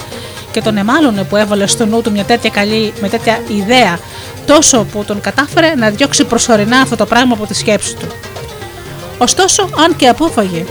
και 0.54 0.60
τον 0.60 0.76
εμάλωνε 0.76 1.24
που 1.24 1.36
έβαλε 1.36 1.66
στο 1.66 1.86
νου 1.86 2.02
του 2.02 2.10
μια 2.10 2.24
τέτοια 2.24 2.50
καλή, 2.50 2.92
με 3.00 3.08
τέτοια 3.08 3.38
ιδέα, 3.48 3.98
τόσο 4.46 4.84
που 4.92 5.04
τον 5.04 5.20
κατάφερε 5.20 5.74
να 5.74 5.90
διώξει 5.90 6.24
προσωρινά 6.24 6.78
αυτό 6.78 6.96
το 6.96 7.06
πράγμα 7.06 7.34
από 7.34 7.46
τη 7.46 7.54
σκέψη 7.54 7.96
του. 7.96 8.06
Ωστόσο, 9.18 9.68
αν 9.84 9.96
και 9.96 10.08
απόφαγε 10.08 10.64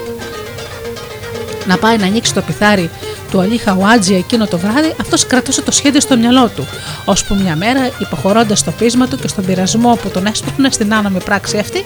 να 1.66 1.78
πάει 1.78 1.98
να 1.98 2.06
ανοίξει 2.06 2.34
το 2.34 2.42
πιθάρι 2.42 2.90
του 3.32 3.40
Αλή 3.40 3.58
Χαουάτζια 3.58 4.18
εκείνο 4.18 4.48
το 4.48 4.58
βράδυ, 4.58 4.96
αυτός 5.02 5.28
κρατούσε 5.28 5.62
το 5.62 5.72
σχέδιο 5.72 6.00
στο 6.00 6.18
μυαλό 6.18 6.50
του, 6.56 6.68
ώσπου 7.06 7.36
μια 7.36 7.56
μέρα, 7.56 7.90
υποχωρώντας 7.98 8.60
στο 8.60 8.72
πείσμα 8.72 9.08
του 9.08 9.18
και 9.18 9.28
στον 9.28 9.46
πειρασμό 9.46 10.00
που 10.02 10.10
τον 10.10 10.26
έσπρωχνε 10.26 10.70
στην 10.72 10.94
άνομη 10.94 11.20
πράξη 11.20 11.58
αυτή, 11.58 11.84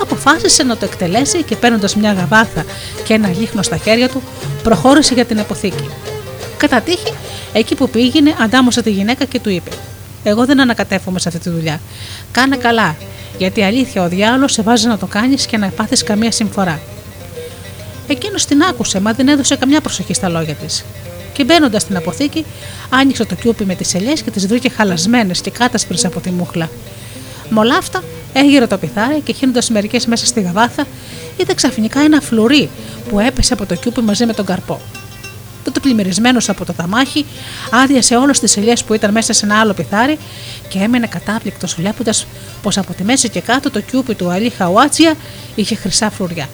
αποφάσισε 0.00 0.62
να 0.62 0.76
το 0.76 0.84
εκτελέσει 0.84 1.42
και 1.42 1.56
παίρνοντας 1.56 1.96
μια 1.96 2.12
γαβάθα 2.12 2.64
και 3.04 3.14
ένα 3.14 3.28
λίχνο 3.38 3.62
στα 3.62 3.76
χέρια 3.76 4.08
του, 4.08 4.22
προχώρησε 4.62 5.14
για 5.14 5.24
την 5.24 5.40
αποθήκη. 5.40 5.90
Κατά 6.62 6.80
τύχη, 6.80 7.12
εκεί 7.52 7.74
που 7.74 7.88
πήγαινε, 7.88 8.34
αντάμωσε 8.40 8.82
τη 8.82 8.90
γυναίκα 8.90 9.24
και 9.24 9.40
του 9.40 9.50
είπε: 9.50 9.70
Εγώ 10.22 10.46
δεν 10.46 10.60
ανακατεύομαι 10.60 11.18
σε 11.18 11.28
αυτή 11.28 11.40
τη 11.40 11.50
δουλειά. 11.50 11.80
Κάνε 12.32 12.56
καλά, 12.56 12.96
γιατί 13.38 13.62
αλήθεια 13.62 14.02
ο 14.02 14.08
διάολο 14.08 14.48
σε 14.48 14.62
βάζει 14.62 14.86
να 14.86 14.98
το 14.98 15.06
κάνεις 15.06 15.46
και 15.46 15.56
να 15.56 15.68
πάθεις 15.68 16.02
καμία 16.02 16.30
συμφορά. 16.30 16.80
Εκείνος 18.06 18.44
την 18.44 18.62
άκουσε, 18.62 19.00
μα 19.00 19.12
δεν 19.12 19.28
έδωσε 19.28 19.56
καμιά 19.56 19.80
προσοχή 19.80 20.14
στα 20.14 20.28
λόγια 20.28 20.54
της. 20.54 20.84
Και 21.32 21.44
μπαίνοντας 21.44 21.82
στην 21.82 21.96
αποθήκη, 21.96 22.44
άνοιξε 22.90 23.24
το 23.24 23.34
κιούπι 23.34 23.64
με 23.64 23.74
τις 23.74 23.94
ελιές 23.94 24.22
και 24.22 24.30
τις 24.30 24.46
βρήκε 24.46 24.68
χαλασμένες 24.68 25.40
και 25.40 25.50
κάτασπρες 25.50 26.04
από 26.04 26.20
τη 26.20 26.30
μούχλα. 26.30 26.70
Με 27.48 27.60
όλα 27.60 27.76
αυτά, 27.76 28.02
έγειρε 28.32 28.66
το 28.66 28.78
πιθάρι 28.78 29.20
και 29.20 29.32
χύνοντας 29.32 29.70
μερικές 29.70 30.06
μέσα 30.06 30.26
στη 30.26 30.40
γαβάθα, 30.40 30.86
είδε 31.36 31.54
ξαφνικά 31.54 32.00
ένα 32.00 32.20
φλουρί 32.20 32.68
που 33.08 33.20
έπεσε 33.20 33.52
από 33.52 33.66
το 33.66 33.74
κιούπι 33.74 34.00
μαζί 34.00 34.26
με 34.26 34.32
τον 34.32 34.44
καρπό. 34.44 34.80
Τότε 35.64 35.80
πλημμυρισμένος 35.80 36.48
από 36.48 36.64
το 36.64 36.72
ταμάχι, 36.72 37.26
άδειασε 37.70 38.16
όλες 38.16 38.40
τις 38.40 38.56
ελιές 38.56 38.84
που 38.84 38.94
ήταν 38.94 39.12
μέσα 39.12 39.32
σε 39.32 39.44
ένα 39.46 39.60
άλλο 39.60 39.72
πιθάρι 39.72 40.18
και 40.68 40.78
έμενε 40.78 41.06
κατάπληκτος 41.06 41.74
βλέποντας 41.74 42.26
πως 42.62 42.78
από 42.78 42.92
τη 42.92 43.04
μέση 43.04 43.28
και 43.28 43.40
κάτω 43.40 43.70
το 43.70 43.80
κιούπι 43.80 44.14
του 44.14 44.30
Αλή 44.30 44.50
Χαουάτσια 44.50 45.14
είχε 45.54 45.74
χρυσά 45.74 46.10
φλουριά. 46.10 46.48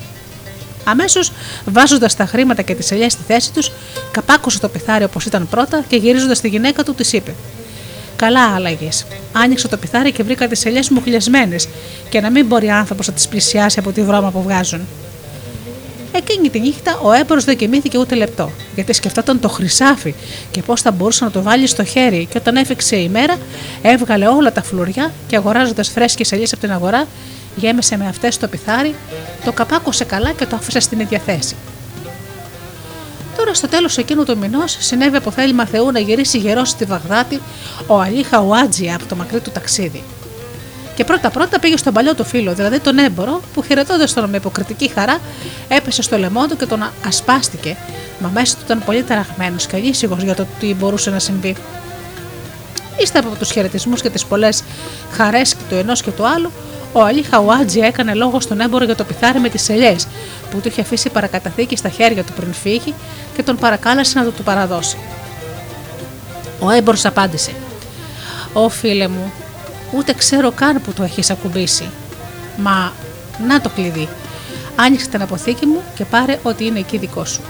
Αμέσως, 0.85 1.33
βάζοντας 1.65 2.17
τα 2.17 2.27
χρήματα 2.27 2.63
και 2.63 2.75
τις 2.75 2.91
ελιές 2.91 3.13
στη 3.13 3.23
θέση 3.27 3.53
τους, 3.53 3.71
καπάκωσε 4.11 4.59
το 4.59 4.69
πιθάρι 4.69 5.05
όπως 5.05 5.25
ήταν 5.25 5.49
πρώτα 5.49 5.85
και 5.89 5.97
γυρίζοντας 5.97 6.41
τη 6.41 6.49
γυναίκα 6.49 6.83
του, 6.83 6.95
της 6.95 7.13
είπε: 7.13 7.35
Καλά 8.17 8.55
άλλαγες. 8.55 9.07
Άνοιξε 9.33 9.69
το 9.69 9.77
πιθάρι 9.77 10.13
και 10.13 10.23
βρήκα 10.23 10.49
τις 10.49 10.65
ελιές 10.65 10.89
μου 10.89 11.01
χλιασμένες, 11.03 11.69
και 12.09 12.21
να 12.21 12.31
μην 12.31 12.47
μπορεί 12.47 12.71
άνθρωπος 12.71 13.07
να 13.07 13.13
τις 13.13 13.29
πλησιάσει 13.29 13.79
από 13.79 13.93
τη 13.93 14.03
βρώμα 14.03 14.31
που 14.31 14.43
βγάζουν. 14.43 14.81
Εκείνη 16.13 16.51
τη 16.51 16.61
νύχτα 16.61 16.99
ο 17.03 17.13
έμπορο 17.13 17.41
δεν 17.41 17.57
κοιμήθηκε 17.57 17.99
ούτε 17.99 18.15
λεπτό, 18.15 18.51
γιατί 18.75 18.93
σκεφτόταν 18.93 19.41
το 19.41 19.49
χρυσάφι 19.49 20.15
και 20.51 20.63
πώς 20.63 20.81
θα 20.81 20.91
μπορούσε 20.91 21.25
να 21.25 21.31
το 21.31 21.43
βάλει 21.43 21.67
στο 21.67 21.85
χέρι. 21.85 22.27
Και 22.31 22.39
όταν 22.39 22.57
έφυξε 22.57 22.97
η 22.97 23.09
μέρα, 23.09 23.37
έβγαλε 23.83 24.27
όλα 24.27 24.53
τα 24.53 24.63
φλουριά 24.63 25.13
και 25.27 25.37
αγοράζοντας 25.37 25.89
φρέσκες 25.89 26.33
ελιές 26.33 26.53
από 26.53 26.61
την 26.61 26.73
αγορά, 26.73 27.07
γέμισε 27.57 27.97
με 27.97 28.07
αυτές 28.07 28.37
το 28.37 28.49
πιθάρι, 28.49 28.95
το 29.45 29.53
καπάκωσε 29.53 30.05
καλά 30.05 30.33
και 30.33 30.47
το 30.47 30.57
άφησε 30.57 30.81
στην 30.81 31.01
ίδια 31.01 31.19
θέση. 31.19 31.57
Τώρα 33.37 33.55
στο 33.55 33.69
τέλος 33.69 33.99
εκείνου 33.99 34.25
του 34.25 34.39
μηνός 34.39 34.77
συνέβη 34.81 35.17
από 35.17 35.31
θέλημα 35.31 35.67
Θεού 35.67 35.91
να 35.93 35.99
γυρίσει 35.99 36.39
γερός 36.39 36.69
στη 36.69 36.85
Βαγδάτη 36.85 37.41
ο 37.87 38.01
Αλή 38.01 38.23
Χαουάτζια 38.23 38.95
από 38.95 39.07
το 39.07 39.17
μακρύ 39.17 39.41
του 39.41 39.51
ταξίδι. 39.51 40.03
Και 40.99 41.05
πρώτα-πρώτα 41.05 41.59
πήγε 41.59 41.77
στον 41.77 41.93
παλιό 41.93 42.15
του 42.15 42.25
φίλο, 42.25 42.55
δηλαδή 42.55 42.81
τον 42.81 42.99
έμπορο, 42.99 43.41
που 43.55 43.63
χαιρετώντας 43.63 44.13
τον 44.13 44.31
με 44.31 44.37
υποκριτική 44.37 44.89
χαρά, 44.89 45.19
έπεσε 45.69 46.03
στο 46.03 46.19
λαιμό 46.19 46.47
του 46.47 46.57
και 46.57 46.67
τον 46.67 46.91
ασπάστηκε, 47.07 47.77
μα 48.19 48.29
μέσα 48.29 48.55
του 48.55 48.63
ήταν 48.65 48.83
πολύ 48.85 49.03
ταραγμένος 49.03 49.67
και 49.67 49.77
ανήσυχο 49.77 50.17
για 50.23 50.35
το 50.35 50.47
τι 50.61 50.75
μπορούσε 50.75 51.11
να 51.11 51.19
συμβεί. 51.19 51.57
Ύστερα 53.01 53.27
από 53.27 53.37
τους 53.37 53.51
χαιρετισμούς 53.51 54.03
και 54.03 54.11
τις 54.11 54.25
πολλές 54.25 54.63
χαρές 55.13 55.57
του 55.69 55.75
ενός 55.75 56.03
και 56.03 56.11
του 56.11 56.27
άλλου, 56.27 56.51
ο 56.93 57.03
Αλή 57.03 57.23
Χαουάτζι 57.23 57.81
έκανε 57.81 58.15
λόγο 58.15 58.41
στον 58.41 58.61
έμπορο 58.61 58.85
για 58.85 58.97
το 58.97 59.05
πιθάρι 59.05 59.41
με 59.41 59.49
τις 59.49 59.69
ελιές 59.69 60.07
που 60.51 60.61
του 60.61 60.69
είχε 60.69 60.81
αφήσει 60.81 61.11
παρακαταθήκη 61.11 61.77
στα 61.77 61.89
χέρια 61.89 62.25
του 62.25 62.33
πριν 62.33 62.53
φύγει 62.53 62.95
και 63.37 63.43
τον 63.43 63.57
παρακάλεσε 63.57 64.19
να 64.19 64.25
του 64.25 64.33
το 64.37 64.43
παραδώσει. 64.43 64.97
Ο 66.61 66.71
έμπορο 66.71 66.99
απάντησε: 67.05 67.53
Ω 68.53 68.69
φίλε 68.69 69.09
μου, 69.09 69.33
ούτε 69.93 70.13
ξέρω 70.13 70.51
καν 70.51 70.83
που 70.83 70.93
το 70.93 71.03
έχεις 71.03 71.31
ακουμπήσει. 71.31 71.91
Μα 72.57 72.93
να 73.47 73.61
το 73.61 73.69
κλειδί. 73.69 74.09
Άνοιξε 74.77 75.09
την 75.09 75.23
αποθήκη 75.23 75.67
μου 75.67 75.83
και 75.95 76.05
πάρε 76.05 76.39
ότι 76.43 76.65
είναι 76.65 76.79
εκεί 76.79 76.99
δικό 76.99 77.25
σου. 77.25 77.41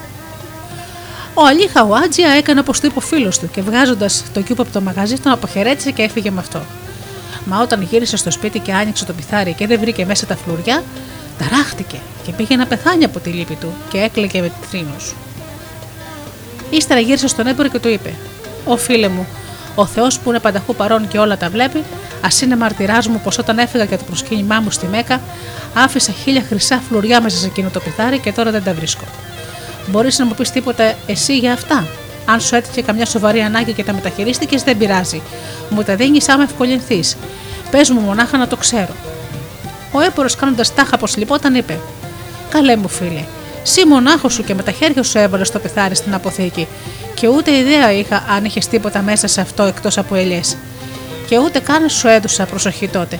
Ο 1.34 1.46
Αλή 1.46 1.68
Χαουάτζια 1.68 2.28
έκανε 2.30 2.60
όπως 2.60 2.80
το 2.80 2.86
είπε 2.86 2.98
ο 2.98 3.00
φίλος 3.00 3.38
του 3.38 3.50
και 3.50 3.62
βγάζοντας 3.62 4.24
το 4.32 4.40
κιούπ 4.42 4.60
από 4.60 4.72
το 4.72 4.80
μαγαζί 4.80 5.18
τον 5.18 5.32
αποχαιρέτησε 5.32 5.90
και 5.90 6.02
έφυγε 6.02 6.30
με 6.30 6.40
αυτό. 6.40 6.62
Μα 7.44 7.60
όταν 7.60 7.82
γύρισε 7.82 8.16
στο 8.16 8.30
σπίτι 8.30 8.58
και 8.58 8.72
άνοιξε 8.72 9.04
το 9.04 9.12
πιθάρι 9.12 9.52
και 9.52 9.66
δεν 9.66 9.80
βρήκε 9.80 10.04
μέσα 10.04 10.26
τα 10.26 10.36
φλουριά, 10.36 10.82
ταράχτηκε 11.38 11.98
και 12.26 12.32
πήγε 12.32 12.56
να 12.56 12.66
πεθάνει 12.66 13.04
από 13.04 13.18
τη 13.18 13.30
λύπη 13.30 13.54
του 13.54 13.72
και 13.88 13.98
έκλαιγε 13.98 14.40
με 14.40 14.52
θρήνου. 14.70 14.96
Ύστερα 16.70 17.00
γύρισε 17.00 17.28
στον 17.28 17.46
έμπορο 17.46 17.68
και 17.68 17.78
του 17.78 17.88
είπε: 17.88 18.14
Ω 18.64 18.76
φίλε 18.76 19.08
μου, 19.08 19.26
ο 19.80 19.86
Θεός 19.86 20.18
που 20.18 20.30
είναι 20.30 20.38
πανταχού 20.38 20.74
παρόν 20.74 21.08
και 21.08 21.18
όλα 21.18 21.36
τα 21.36 21.48
βλέπει, 21.48 21.84
ας 22.20 22.40
είναι 22.40 22.56
μαρτυράς 22.56 23.08
μου 23.08 23.20
πως 23.24 23.38
όταν 23.38 23.58
έφυγα 23.58 23.84
για 23.84 23.98
το 23.98 24.04
προσκύνημά 24.04 24.60
μου 24.60 24.70
στη 24.70 24.86
Μέκα, 24.86 25.20
άφησα 25.74 26.12
χίλια 26.12 26.42
χρυσά 26.48 26.80
φλουριά 26.88 27.20
μέσα 27.20 27.36
σε 27.36 27.46
εκείνο 27.46 27.68
το 27.72 27.80
πιθάρι 27.80 28.18
και 28.18 28.32
τώρα 28.32 28.50
δεν 28.50 28.62
τα 28.64 28.72
βρίσκω. 28.72 29.04
Μπορείς 29.86 30.18
να 30.18 30.24
μου 30.24 30.34
πεις 30.34 30.50
τίποτα 30.50 30.94
εσύ 31.06 31.38
για 31.38 31.52
αυτά; 31.52 31.86
Αν 32.26 32.40
σου 32.40 32.54
έτυχε 32.54 32.82
καμιά 32.82 33.06
σοβαρή 33.06 33.40
ανάγκη 33.40 33.72
και 33.72 33.84
τα 33.84 33.92
μεταχειρίστηκες, 33.92 34.62
δεν 34.62 34.76
πειράζει. 34.76 35.22
Μου 35.70 35.82
τα 35.82 35.94
δίνεις 35.96 36.28
άμα 36.28 36.42
ευκολυνθείς. 36.42 37.16
Πες 37.70 37.90
μου 37.90 38.00
μονάχα 38.00 38.36
να 38.38 38.46
το 38.46 38.56
ξέρω. 38.56 38.94
Ο 39.92 40.00
έμπορο 40.00 40.28
κάνοντας 40.38 40.74
τάχα 40.74 40.96
πως 40.96 41.16
λυπόταν 41.16 41.54
είπε: 41.54 41.78
Καλέ 42.50 42.76
μου 42.76 42.88
φίλε, 42.88 43.24
Σύ 43.62 43.86
μονάχος 43.86 44.32
σου 44.32 44.44
και 44.44 44.54
με 44.54 44.62
τα 44.62 44.70
χέρια 44.70 45.02
σου 45.02 45.18
έβαλες 45.18 45.50
το 45.50 45.58
πιθάρι 45.58 45.94
στην 45.94 46.14
αποθήκη, 46.14 46.66
και 47.20 47.28
ούτε 47.28 47.56
ιδέα 47.56 47.92
είχα 47.92 48.24
αν 48.28 48.44
είχες 48.44 48.66
τίποτα 48.66 49.02
μέσα 49.02 49.26
σε 49.26 49.40
αυτό 49.40 49.62
εκτός 49.62 49.98
από 49.98 50.14
ελιές. 50.14 50.56
Και 51.26 51.38
ούτε 51.38 51.58
καν 51.58 51.88
σου 51.88 52.08
έδωσα 52.08 52.44
προσοχή 52.44 52.88
τότε. 52.88 53.18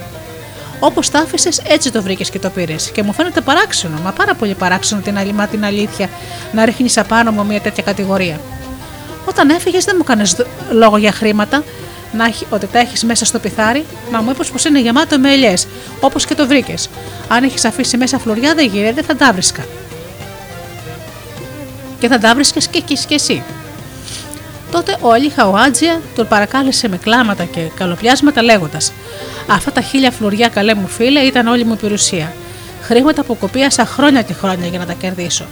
Όπως 0.81 1.11
τα 1.11 1.19
άφησες, 1.19 1.59
έτσι 1.59 1.93
το 1.93 2.03
βρήκες 2.03 2.31
και 2.31 2.39
το 2.39 2.51
πήρες. 2.51 2.91
Και 2.91 3.03
μου 3.03 3.13
φαίνεται 3.13 3.41
παράξενο, 3.41 3.99
μα 4.05 4.11
πάρα 4.11 4.35
πολύ 4.35 4.55
παράξενο 4.55 5.01
την, 5.01 5.19
αλήμα, 5.19 5.47
την 5.47 5.65
αλήθεια 5.65 6.09
να 6.53 6.65
ρίχνεις 6.65 6.99
απάνω 6.99 7.31
μου 7.31 7.47
μια 7.47 7.61
τέτοια 7.61 7.83
κατηγορία. 7.83 8.41
Όταν 9.25 9.51
έφυγες, 9.51 9.85
δεν 9.85 9.95
μου 9.99 10.05
κάνει 10.05 10.31
λόγο 10.71 10.97
για 10.97 11.13
χρήματα, 11.13 11.65
να 12.13 12.25
έχει, 12.25 12.47
ότι 12.51 12.67
τα 12.67 12.79
έχεις 12.79 13.05
μέσα 13.05 13.25
στο 13.25 13.39
πιθάρι, 13.39 13.85
μα 14.13 14.21
μου 14.21 14.31
είπες 14.31 14.49
πως 14.51 14.65
είναι 14.65 14.81
γεμάτο 14.81 15.19
με 15.19 15.33
ελιές, 15.33 15.67
όπως 16.01 16.25
και 16.25 16.35
το 16.35 16.47
βρήκες. 16.47 16.89
Αν 17.29 17.45
έχεις 17.45 17.65
αφήσει 17.65 17.97
μέσα 17.97 18.19
φλουριά, 18.19 18.55
δεν 18.55 18.67
γίνεται, 18.67 19.03
θα 19.03 19.17
τα 19.17 19.33
βρίσκα. 19.33 19.65
Και 21.99 22.09
θα 22.09 22.19
τα 22.19 22.35
βρίσκες 22.35 22.67
και, 22.67 22.81
και, 22.81 22.95
και 23.09 23.15
εσύ. 23.15 23.43
Τότε 24.71 24.97
ο 25.01 25.13
Αλίχα 25.13 25.49
ο 25.49 25.57
Άτζια 25.57 26.01
τον 26.15 26.29
παρακάλεσε 26.29 26.89
με 26.89 26.97
κλάματα 26.97 27.45
και 27.45 27.61
καλοπιάσματα 27.75 28.43
λέγοντας: 28.43 28.93
Αυτά 29.47 29.73
τα 29.73 29.81
χίλια 29.81 30.11
φλουριά, 30.11 30.49
καλέ 30.49 30.75
μου 30.75 30.87
φίλε, 30.87 31.21
ήταν 31.21 31.47
όλη 31.47 31.65
μου 31.65 31.77
περιουσία. 31.77 32.33
Χρήματα 32.83 33.25
που 33.25 33.39
κοπίασα 33.39 33.87
χρόνια 33.87 34.23
και 34.23 34.33
χρόνια 34.33 34.67
για 34.67 34.79
να 34.79 34.87
τα 34.87 34.93
κερδίσω. 34.93 35.45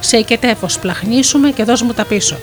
Σε 0.00 0.16
οικετεύω, 0.16 0.68
σπλαχνίσουμε 0.68 1.50
και 1.50 1.64
δώσ' 1.64 1.82
μου 1.82 1.92
τα 1.92 2.04
πίσω. 2.04 2.36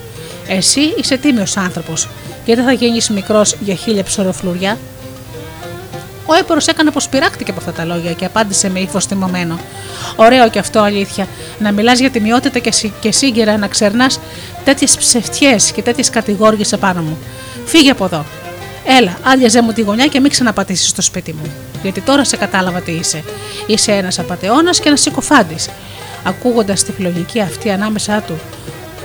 Εσύ 0.48 0.94
είσαι 0.98 1.18
τίμιος 1.18 1.58
άνθρωπος, 1.58 2.08
γιατί 2.46 2.62
θα 2.62 2.72
γίνεις 2.72 3.10
μικρός 3.10 3.56
για 3.60 3.76
χίλια 3.76 4.04
ψωροφλουριά. 4.04 4.78
Ο 6.30 6.34
έπορος 6.34 6.68
έκανε 6.68 6.92
πω 6.92 7.02
πειράχτηκε 7.10 7.52
από 7.52 7.60
αυτά 7.60 7.72
τα 7.72 7.86
λόγια 7.86 8.14
και 8.14 8.26
απάντησε 8.26 8.70
με 8.70 8.80
ύφος 8.80 9.06
θυμωμένο. 9.06 9.60
Ωραίο 10.16 10.50
και 10.50 10.60
αυτό 10.60 10.80
αλήθεια. 10.80 11.28
Να 11.60 11.72
μιλάς 11.72 12.00
για 12.00 12.10
τιμιότητα 12.10 12.60
και 13.00 13.12
σύγκαιρα 13.12 13.58
να 13.58 13.68
ξερνάς 13.68 14.20
τέτοιες 14.64 14.98
ψευτιές 14.98 15.72
και 15.72 15.82
τέτοιες 15.82 16.10
κατηγόριε 16.10 16.66
επάνω 16.74 17.02
μου. 17.02 17.18
Φύγε 17.66 17.92
από 17.92 18.06
εδώ. 18.06 18.26
Έλα, 19.00 19.18
άδειαζε 19.24 19.62
μου 19.62 19.72
τη 19.74 19.82
γωνιά 19.82 20.08
και 20.08 20.20
μην 20.20 20.32
ξαναπατήσεις 20.32 20.90
στο 20.90 21.02
σπίτι 21.02 21.34
μου. 21.34 21.52
Γιατί 21.82 22.02
τώρα 22.02 22.24
σε 22.24 22.38
κατάλαβα 22.38 22.82
τι 22.82 22.92
είσαι. 22.92 23.24
Είσαι 23.68 23.92
ένας 23.92 24.20
απαταιώνας 24.20 24.80
και 24.80 24.88
ένας 24.88 25.02
συκοφάντης. 25.02 25.70
Ακούγοντας 26.24 26.84
τη 26.84 26.92
φλογική 26.92 27.42
αυτή 27.42 27.70
ανάμεσά 27.70 28.22
του, 28.22 28.40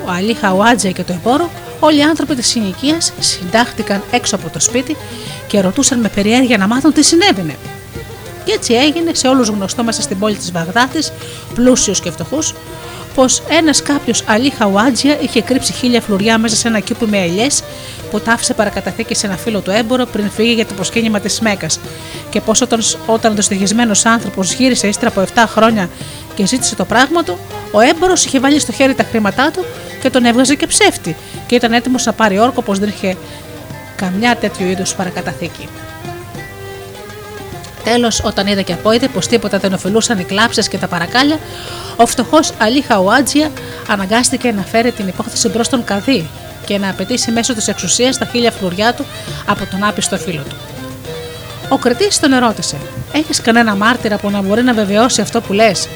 ο 0.06 0.10
Αλή 0.10 0.34
Χαουάτζε 0.34 0.90
και 0.90 1.02
το 1.02 1.12
εμπόρο, 1.12 1.50
όλοι 1.84 1.98
οι 1.98 2.02
άνθρωποι 2.02 2.34
της 2.34 2.46
συνοικίας 2.46 3.12
συντάχτηκαν 3.18 4.02
έξω 4.10 4.36
από 4.36 4.48
το 4.48 4.60
σπίτι 4.60 4.96
και 5.46 5.60
ρωτούσαν 5.60 6.00
με 6.00 6.08
περιέργεια 6.08 6.58
να 6.58 6.66
μάθουν 6.66 6.92
τι 6.92 7.02
συνέβαινε. 7.02 7.56
Και 8.44 8.52
έτσι 8.52 8.74
έγινε 8.74 9.14
σε 9.14 9.28
όλους 9.28 9.48
γνωστό 9.48 9.82
μέσα 9.82 10.02
στην 10.02 10.18
πόλη 10.18 10.34
της 10.34 10.52
Βαγδάτης, 10.52 11.12
πλούσιου 11.54 11.94
και 12.02 12.10
φτωχού, 12.10 12.38
πως 13.14 13.42
ένας 13.48 13.82
κάποιος 13.82 14.24
Αλή 14.26 14.50
Χαουάτζια 14.50 15.20
είχε 15.20 15.42
κρύψει 15.42 15.72
χίλια 15.72 16.00
φλουριά 16.00 16.38
μέσα 16.38 16.56
σε 16.56 16.68
ένα 16.68 16.80
κήπο 16.80 17.06
με 17.06 17.18
ελιές 17.18 17.62
που 18.10 18.20
τα 18.20 18.32
άφησε 18.32 18.54
παρακαταθήκη 18.54 19.14
σε 19.14 19.26
ένα 19.26 19.36
φίλο 19.36 19.60
του 19.60 19.70
έμπορο 19.70 20.06
πριν 20.06 20.30
φύγει 20.30 20.52
για 20.52 20.66
το 20.66 20.74
προσκύνημα 20.74 21.20
της 21.20 21.40
Μέκας. 21.40 21.80
Και 22.30 22.40
πως 22.40 22.60
όταν, 22.60 22.80
όταν 23.06 23.32
ο 23.32 23.34
δυστυχισμένο 23.34 23.92
άνθρωπος 24.04 24.52
γύρισε 24.52 24.88
ύστερα 24.88 25.12
από 25.16 25.24
7 25.34 25.44
χρόνια 25.46 25.88
και 26.34 26.46
ζήτησε 26.46 26.76
το 26.76 26.84
πράγμα 26.84 27.22
του, 27.22 27.38
ο 27.72 27.80
έμπορος 27.80 28.24
είχε 28.24 28.40
βάλει 28.40 28.58
στο 28.58 28.72
χέρι 28.72 28.94
τα 28.94 29.04
χρήματά 29.10 29.50
του 29.50 29.64
και 30.00 30.10
τον 30.10 30.24
έβγαζε 30.24 30.54
και 30.54 30.66
ψεύτη 30.66 31.16
και 31.46 31.54
ήταν 31.54 31.72
έτοιμος 31.72 32.04
να 32.04 32.12
πάρει 32.12 32.38
όρκο 32.38 32.62
πως 32.62 32.78
δεν 32.78 32.88
είχε 32.88 33.16
καμιά 33.96 34.36
τέτοιου 34.36 34.66
είδους 34.66 34.94
παρακαταθήκη. 34.94 35.68
Τέλος, 37.84 38.20
όταν 38.24 38.46
είδε 38.46 38.62
και 38.62 38.72
απόειδε 38.72 39.08
πως 39.08 39.26
τίποτα 39.26 39.58
δεν 39.58 39.72
ωφελούσαν 39.72 40.18
οι 40.18 40.24
κλάψες 40.24 40.68
και 40.68 40.78
τα 40.78 40.86
παρακάλια, 40.86 41.38
ο 41.96 42.06
φτωχός 42.06 42.52
Αλή 42.58 42.80
Χαουάτζια 42.80 43.50
αναγκάστηκε 43.88 44.52
να 44.52 44.62
φέρει 44.62 44.92
την 44.92 45.08
υπόθεση 45.08 45.48
μπρος 45.48 45.66
στον 45.66 45.84
Καδί 45.84 46.28
και 46.64 46.78
να 46.78 46.90
απαιτήσει 46.90 47.30
μέσω 47.30 47.54
της 47.54 47.68
εξουσίας 47.68 48.18
τα 48.18 48.24
χίλια 48.24 48.50
φλουριά 48.50 48.94
του 48.94 49.06
από 49.46 49.66
τον 49.70 49.84
άπιστο 49.84 50.16
φίλο 50.16 50.42
του. 50.48 50.56
Ο 51.68 51.78
κριτή 51.78 52.18
τον 52.20 52.32
ερώτησε: 52.32 52.76
Έχεις 53.12 53.40
κανένα 53.40 53.74
μάρτυρα 53.74 54.16
που 54.16 54.30
να 54.30 54.42
μπορεί 54.42 54.62
να 54.62 54.74
βεβαιώσει 54.74 55.20
αυτό 55.20 55.40
που 55.40 55.52
λες; 55.52 55.88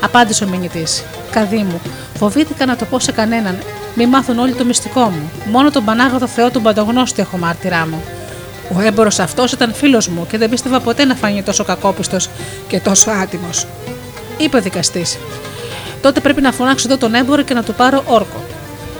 Απάντησε 0.00 0.44
ο 0.44 0.48
μηνυτής: 0.48 1.04
Καδί 1.30 1.56
μου, 1.56 1.80
φοβήθηκα 2.18 2.66
να 2.66 2.76
το 2.76 2.84
πω 2.84 2.98
σε 2.98 3.12
κανέναν, 3.12 3.58
μη 3.94 4.06
μάθουν 4.06 4.38
όλοι 4.38 4.52
το 4.52 4.64
μυστικό 4.64 5.00
μου. 5.00 5.30
Μόνο 5.50 5.70
τον 5.70 5.84
Πανάγαθο 5.84 6.26
Θεό 6.26 6.50
του 6.50 6.62
Παντογνώστη 6.62 7.20
έχω 7.20 7.36
μάρτυρά 7.36 7.86
μου. 7.86 8.02
Ο 8.76 8.80
έμπορος 8.80 9.18
αυτός 9.18 9.52
ήταν 9.52 9.74
φίλος 9.74 10.08
μου 10.08 10.26
και 10.26 10.38
δεν 10.38 10.50
πίστευα 10.50 10.80
ποτέ 10.80 11.04
να 11.04 11.14
φανεί 11.14 11.42
τόσο 11.42 11.64
κακόπιστος 11.64 12.28
και 12.68 12.80
τόσο 12.80 13.10
άτιμος. 13.10 13.66
Είπε 14.38 14.56
ο 14.56 14.60
δικαστής: 14.60 15.18
Τότε 16.02 16.20
πρέπει 16.20 16.40
να 16.40 16.52
φωνάξω 16.52 16.86
εδώ 16.88 16.98
τον 16.98 17.14
έμπορο 17.14 17.42
και 17.42 17.54
να 17.54 17.62
του 17.62 17.74
πάρω 17.74 18.02
όρκο. 18.06 18.44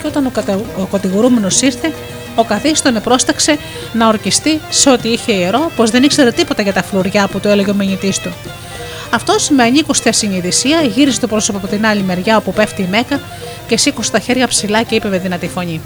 Και 0.00 0.06
όταν 0.06 0.26
ο, 0.26 0.30
κατα... 0.30 0.60
ο 0.78 0.84
κατηγορούμενος 0.84 1.62
ήρθε, 1.62 1.92
ο 2.34 2.44
καθής 2.44 2.82
τον 2.82 2.96
επρόσταξε 2.96 3.56
να 3.92 4.08
ορκιστεί 4.08 4.60
σε 4.70 4.90
ό,τι 4.90 5.08
είχε 5.08 5.32
ιερό, 5.32 5.70
πως 5.76 5.90
δεν 5.90 6.02
ήξερε 6.02 6.30
τίποτα 6.30 6.62
για 6.62 6.72
τα 6.72 6.82
φλουριά 6.82 7.28
που 7.28 7.40
του 7.40 7.48
έλεγε 7.48 7.70
ο 7.70 7.74
μηνυτής 7.74 8.18
του. 8.18 8.32
Αυτός 9.10 9.48
με 9.48 9.62
ανήκουστια 9.62 10.12
συνειδησία 10.12 10.82
γύρισε 10.82 11.20
το 11.20 11.26
πρόσωπο 11.26 11.58
από 11.58 11.66
την 11.66 11.86
άλλη 11.86 12.02
μεριά 12.02 12.36
όπου 12.36 12.52
πέφτει 12.52 12.82
η 12.82 12.88
Μέκα 12.90 13.20
και 13.66 13.76
σήκωσε 13.76 14.10
τα 14.10 14.18
χέρια 14.18 14.48
ψηλά 14.48 14.82
και 14.82 14.94
είπε 14.94 15.08
με 15.08 15.18
δυνατή 15.18 15.48
φωνή: 15.48 15.80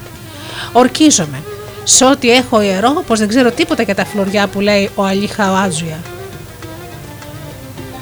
Ορκίζομαι. 0.72 1.42
Σε 1.84 2.04
ό,τι 2.04 2.30
έχω 2.30 2.60
ιερό, 2.60 3.02
πως 3.06 3.18
δεν 3.18 3.28
ξέρω 3.28 3.50
τίποτα 3.50 3.82
για 3.82 3.94
τα 3.94 4.04
φλουριά 4.04 4.46
που 4.46 4.60
λέει 4.60 4.90
ο 4.94 5.04
Αλή 5.04 5.26
Χαουάτζουια. 5.26 5.98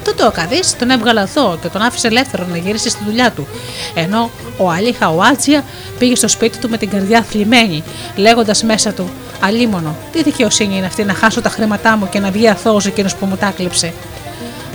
Τότε 0.04 0.26
ο 0.26 0.30
Καδί 0.30 0.60
τον 0.78 0.90
έβγαλε 0.90 1.20
εδώ 1.20 1.58
και 1.62 1.68
τον 1.68 1.82
άφησε 1.82 2.06
ελεύθερο 2.06 2.46
να 2.50 2.56
γυρίσει 2.56 2.88
στη 2.88 3.04
δουλειά 3.04 3.30
του. 3.30 3.46
Ενώ 3.94 4.30
ο 4.56 4.70
Αλή 4.70 4.92
Χαουάτζια 4.92 5.64
πήγε 5.98 6.14
στο 6.14 6.28
σπίτι 6.28 6.58
του 6.58 6.68
με 6.68 6.76
την 6.76 6.90
καρδιά 6.90 7.22
θλιμμένη, 7.22 7.82
λέγοντας 8.16 8.62
μέσα 8.62 8.92
του: 8.92 9.10
Αλίμονο, 9.40 9.96
τι 10.12 10.22
δικαιοσύνη 10.22 10.76
είναι 10.76 10.86
αυτή 10.86 11.04
να 11.04 11.14
χάσω 11.14 11.40
τα 11.40 11.48
χρήματά 11.48 11.96
μου 11.96 12.08
και 12.08 12.18
να 12.20 12.30
βγει 12.30 12.48
αθώος 12.48 12.86
εκείνος 12.86 13.14
που 13.14 13.26
μου 13.26 13.36
τα 13.36 13.52
κλέψε. 13.56 13.92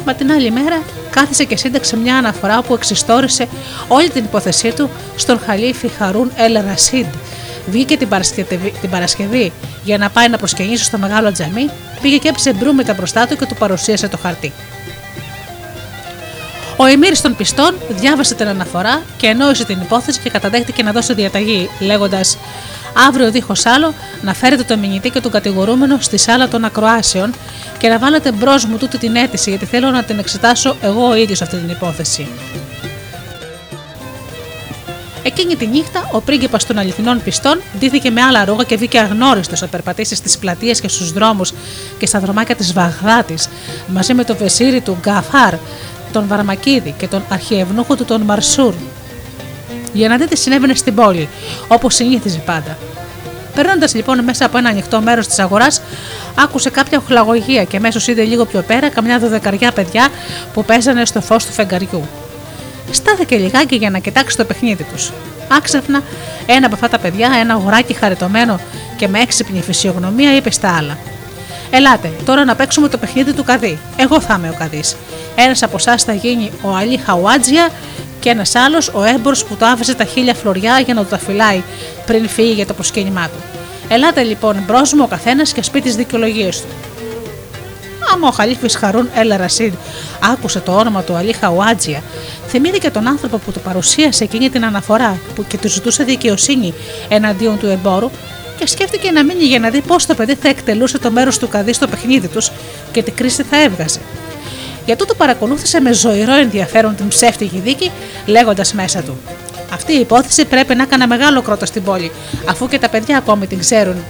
Μα 0.06 0.14
την 0.14 0.32
άλλη 0.32 0.52
μέρα 0.52 0.82
κάθισε 1.10 1.44
και 1.44 1.58
σύνταξε 1.58 1.98
μια 1.98 2.18
αναφορά 2.18 2.62
που 2.62 2.74
εξιστόρισε 2.74 3.48
όλη 3.88 4.10
την 4.10 4.24
υπόθεσή 4.24 4.72
του 4.72 4.90
στον 5.16 5.40
Χαλίφη 5.46 5.88
Χαρούν 5.88 6.32
Ελ 6.36 6.58
Ρασίντ. 6.68 7.06
Βγήκε 7.68 7.98
την 7.98 8.08
Παρασκευή, 8.08 8.74
την 8.82 8.90
Παρασκευή 8.90 9.52
για 9.84 9.98
να 9.98 10.10
πάει 10.10 10.30
να 10.30 10.38
προσκυνήσει 10.38 10.84
στο 10.84 10.98
μεγάλο 10.98 11.32
τζαμί, 11.32 11.70
πήγε 12.02 12.18
και 12.18 12.28
έψε 12.28 12.54
μπρούμετα 12.54 12.94
μπροστά 12.94 13.28
του 13.28 13.36
και 13.36 13.46
του 13.46 13.56
παρουσίασε 13.56 14.08
το 14.08 14.18
χαρτί. 14.18 14.54
Ο 16.78 16.86
Εμμύρη 16.86 17.18
των 17.18 17.36
πιστών 17.36 17.76
διάβασε 17.90 18.36
την 18.36 18.48
αναφορά 18.48 19.02
και 19.18 19.28
ενόησε 19.28 19.66
την 19.66 19.82
υπόθεση 19.82 20.20
και 20.20 20.30
καταδέχτηκε 20.30 20.84
να 20.84 20.92
δώσει 20.92 21.14
διαταγή, 21.14 21.70
λέγοντας: 21.80 22.38
Αύριο 23.08 23.32
δίχως 23.32 23.66
άλλο 23.66 23.94
να 24.22 24.34
φέρετε 24.34 24.64
το 24.64 24.78
μηνυτή 24.78 25.10
και 25.10 25.20
τον 25.20 25.32
κατηγορούμενο 25.32 25.98
στη 26.00 26.18
σάλα 26.18 26.48
των 26.48 26.66
ακροάσεων 26.66 27.34
και 27.78 27.90
να 27.90 28.00
βάλετε 28.00 28.32
μπρος 28.32 28.66
μου 28.66 28.78
τούτη 28.78 28.98
την 28.98 29.16
αίτηση, 29.16 29.50
γιατί 29.50 29.66
θέλω 29.66 29.90
να 29.90 30.04
την 30.04 30.20
εξετάσω 30.20 30.76
εγώ 30.82 31.08
ο 31.08 31.16
ίδιος 31.16 31.42
αυτή 31.42 31.58
την 31.58 31.70
υπόθεση. 31.70 32.28
Εκείνη 35.28 35.56
τη 35.56 35.68
νύχτα, 35.68 36.10
ο 36.12 36.22
πρίγκιπας 36.22 36.66
των 36.66 36.78
αληθινών 36.78 37.22
πιστών 37.24 37.62
ντύθηκε 37.78 38.12
με 38.12 38.22
άλλα 38.22 38.46
ρούχα 38.46 38.64
και 38.64 38.76
βγήκε 38.76 39.00
αγνώριστος 39.00 39.62
να 39.62 39.68
περπατήσει 39.68 40.16
στις 40.16 40.38
πλατείες 40.38 40.82
και 40.82 40.88
στους 40.88 41.12
δρόμους 41.12 41.54
και 41.98 42.06
στα 42.06 42.20
δρομάκια 42.20 42.56
της 42.56 42.74
Βαγδάτης, 42.74 43.50
μαζί 43.88 44.14
με 44.14 44.24
το 44.24 44.36
βεσίρι 44.36 44.82
του 44.82 44.98
Γκαφάρ, 45.02 45.54
τον 46.12 46.28
Βαρμακίδη 46.28 46.94
και 46.98 47.08
τον 47.08 47.24
αρχιευνούχο 47.30 47.96
του 47.96 48.06
τον 48.06 48.22
Μαρσούρ, 48.22 48.74
για 49.94 50.08
να 50.08 50.18
δει 50.18 50.28
τι 50.28 50.38
συνέβαινε 50.38 50.74
στην 50.76 50.96
πόλη, 50.96 51.30
όπως 51.68 51.96
συνήθιζε 51.96 52.42
πάντα. 52.46 52.78
Περνώντας 53.56 53.96
λοιπόν 53.96 54.24
μέσα 54.24 54.46
από 54.46 54.58
ένα 54.58 54.70
ανοιχτό 54.70 55.02
μέρος 55.02 55.28
της 55.28 55.40
αγοράς, 55.40 55.82
άκουσε 56.36 56.70
κάποια 56.70 56.98
οχλαγωγία 56.98 57.64
και 57.64 57.80
μέσω 57.80 58.12
είδε 58.12 58.24
λίγο 58.24 58.46
πιο 58.46 58.62
πέρα 58.62 58.90
καμιά 58.90 59.20
δωδεκαριά 59.20 59.72
παιδιά 59.72 60.08
που 60.54 60.66
παίζανε 60.66 61.06
στο 61.06 61.22
φως 61.22 61.46
του 61.46 61.52
φεγγαριού. 61.52 62.02
Στάθηκε 62.92 63.38
λιγάκι 63.38 63.76
για 63.76 63.90
να 63.90 64.00
κοιτάξει 64.00 64.38
το 64.38 64.46
παιχνίδι 64.46 64.84
τους. 64.84 65.12
Άξεφνα, 65.48 66.04
ένα 66.46 66.66
από 66.66 66.76
αυτά 66.76 66.90
τα 66.90 67.00
παιδιά, 67.00 67.30
ένα 67.40 67.54
αγοράκι 67.54 67.94
χαριτωμένο 67.94 68.60
και 68.98 69.08
με 69.08 69.20
έξυπνη 69.20 69.62
φυσιογνωμία, 69.62 70.36
είπε 70.36 70.52
στα 70.52 70.76
άλλα: 70.78 70.98
Ελάτε, 71.70 72.12
τώρα 72.26 72.46
να 72.46 72.56
παίξουμε 72.56 72.88
το 72.88 72.98
παιχνίδι 72.98 73.34
του 73.34 73.44
καδί. 73.44 73.78
Εγώ 73.96 74.22
θα 74.22 74.36
είμαι 74.38 74.50
ο 74.50 74.56
καδί. 74.58 74.84
Ένας 75.36 75.64
από 75.64 75.76
εσάς 75.76 76.04
θα 76.04 76.14
γίνει 76.14 76.52
ο 76.62 76.76
Αλή 76.76 76.98
Χαουάτζια 76.98 77.70
και 78.20 78.30
ένας 78.30 78.56
άλλος 78.56 78.88
ο 78.94 79.04
έμπορο 79.04 79.36
που 79.48 79.56
το 79.56 79.66
άφησε 79.66 79.96
τα 79.96 80.04
χίλια 80.04 80.34
φλωριά 80.34 80.80
για 80.80 80.94
να 80.94 81.04
το 81.04 81.10
τα 81.10 81.18
φυλάει 81.18 81.64
πριν 82.06 82.30
φύγει 82.30 82.52
για 82.52 82.66
το 82.66 82.74
προσκύνημά 82.74 83.24
του. 83.28 83.60
Ελάτε 83.88 84.24
λοιπόν 84.24 84.64
μπρος 84.68 84.94
μου 84.94 85.02
ο 85.04 85.08
καθένας 85.08 85.54
και 85.54 85.64
σπίτι 85.64 85.86
τις 85.86 85.96
δικαιολογίες 85.96 86.62
του. 86.62 86.68
Άμα 88.16 88.28
ο 88.28 88.32
Χαλίφη 88.32 88.78
Χαρούν 88.78 89.10
Ελ 89.14 89.34
Ρασίδ 89.36 89.74
άκουσε 90.34 90.60
το 90.60 90.72
όνομα 90.72 91.04
του 91.04 91.16
Αλή 91.16 91.34
Χαουάτζια, 91.34 92.02
θυμήθηκε 92.48 92.90
τον 92.90 93.08
άνθρωπο 93.08 93.38
που 93.38 93.52
του 93.52 93.60
παρουσίασε 93.60 94.24
εκείνη 94.24 94.50
την 94.50 94.66
αναφορά 94.66 95.20
που 95.36 95.46
και 95.48 95.58
του 95.58 95.70
ζητούσε 95.70 96.04
δικαιοσύνη 96.04 96.74
εναντίον 97.10 97.60
του 97.60 97.66
εμπόρου 97.66 98.10
και 98.58 98.68
σκέφτηκε 98.68 99.12
να 99.12 99.24
μείνει 99.24 99.44
για 99.44 99.60
να 99.60 99.70
δει 99.70 99.82
πώς 99.82 100.06
το 100.06 100.16
παιδί 100.16 100.36
θα 100.36 100.50
εκτελούσε 100.50 101.00
το 101.00 101.12
μέρος 101.12 101.38
του 101.38 101.48
καδί 101.48 101.74
στο 101.74 101.88
παιχνίδι 101.88 102.28
τους 102.28 102.52
και 102.92 103.04
τι 103.04 103.12
κρίση 103.12 103.44
θα 103.44 103.62
έβγαζε. 103.62 104.00
Για 104.86 104.96
τούτο 104.96 105.16
παρακολούθησε 105.16 105.82
με 105.82 105.94
ζωηρό 105.94 106.34
ενδιαφέρον 106.34 106.96
την 106.96 107.08
ψεύτικη 107.08 107.60
δίκη, 107.60 107.92
λέγοντας 108.26 108.74
μέσα 108.74 109.02
του: 109.02 109.18
Αυτή 109.74 109.94
η 109.94 110.00
υπόθεση 110.00 110.46
πρέπει 110.46 110.76
να 110.76 110.84
έκανε 110.84 111.06
μεγάλο 111.06 111.42
κρότος 111.42 111.68
στην 111.68 111.84
πόλη, 111.84 112.12
αφού 112.50 112.68
και 112.68 112.80
τα 112.80 112.90
παιδιά 112.90 113.18
ακόμη 113.18 113.48
την 113.48 113.60
ξέρουν 113.60 114.04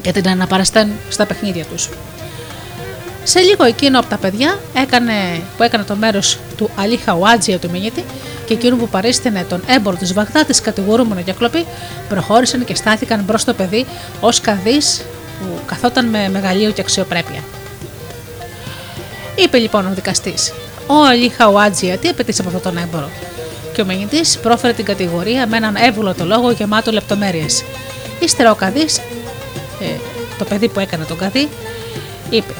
και 0.00 0.12
την 0.12 0.28
αναπαραστούν 0.28 0.92
στα 1.08 1.26
παιχνίδια 1.26 1.64
τους. 1.64 1.88
Σε 3.24 3.40
λίγο 3.40 3.64
εκείνο 3.64 3.98
από 3.98 4.08
τα 4.08 4.16
παιδιά 4.16 4.58
έκανε, 4.74 5.12
που 5.56 5.62
έκανε 5.62 5.84
το 5.84 5.94
μέρος 5.96 6.38
του 6.56 6.70
Αλή 6.76 6.96
Χαουάτζια 6.96 7.58
του 7.58 7.70
Μινίτη 7.70 8.04
και 8.46 8.54
εκείνο 8.54 8.76
που 8.76 8.88
παρίστηνε 8.88 9.46
τον 9.48 9.62
έμπορο 9.66 9.96
της 9.96 10.12
Βαγδάτης 10.12 10.60
κατηγορούμενο 10.60 11.20
για 11.20 11.32
κλοπή, 11.32 11.66
προχώρησαν 12.08 12.64
και 12.64 12.74
στάθηκαν 12.74 13.20
μπρος 13.20 13.40
στο 13.40 13.54
παιδί 13.54 13.86
ως 14.20 14.40
καδί 14.40 14.78
που 15.40 15.58
καθόταν 15.66 16.06
με 16.06 16.28
μεγαλείο 16.28 16.70
και 16.70 16.80
αξιοπρέπεια. 16.80 17.40
Είπε 19.34 19.58
λοιπόν 19.58 19.86
ο 19.86 19.90
δικαστής: 19.94 20.52
Ο 20.86 21.04
Αλή 21.04 21.28
Χαουάτζια, 21.28 21.96
τι 21.96 22.08
απαιτείς 22.08 22.40
από 22.40 22.48
αυτόν 22.48 22.62
τον 22.72 22.82
έμπορο; 22.82 23.10
Και 23.72 23.80
ο 23.80 23.84
μηνυτή 23.84 24.20
πρόφερε 24.42 24.72
την 24.72 24.84
κατηγορία 24.84 25.46
με 25.46 25.56
έναν 25.56 25.76
εύβολο 25.76 26.14
λόγο 26.18 26.50
γεμάτο 26.50 26.92
λεπτομέρειες. 26.92 27.64
Ύστερα 28.20 28.50
ο 28.50 28.54
καδί, 28.54 28.86
ε, 29.80 29.98
το 30.38 30.44
παιδί 30.44 30.68
που 30.68 30.80
έκανε 30.80 31.04
τον 31.04 31.18
καδί, 31.18 31.48
είπε: 32.30 32.52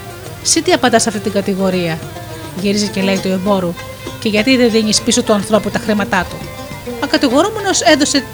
Συ 0.46 0.62
τι 0.62 0.72
απαντάς 0.72 1.02
σε 1.02 1.08
αυτή 1.08 1.20
την 1.20 1.32
κατηγορία, 1.32 1.98
γυρίζει 2.60 2.88
και 2.88 3.02
λέει 3.02 3.18
του 3.18 3.28
εμπόρου, 3.28 3.74
και 4.20 4.28
γιατί 4.28 4.56
δεν 4.56 4.70
δίνεις 4.70 5.00
πίσω 5.00 5.22
του 5.22 5.32
ανθρώπου 5.32 5.70
τα 5.70 5.78
χρήματά 5.78 6.26
του; 6.30 6.36
Ο 7.02 7.06
κατηγορούμενο 7.06 7.68
έδωσε 7.92 8.24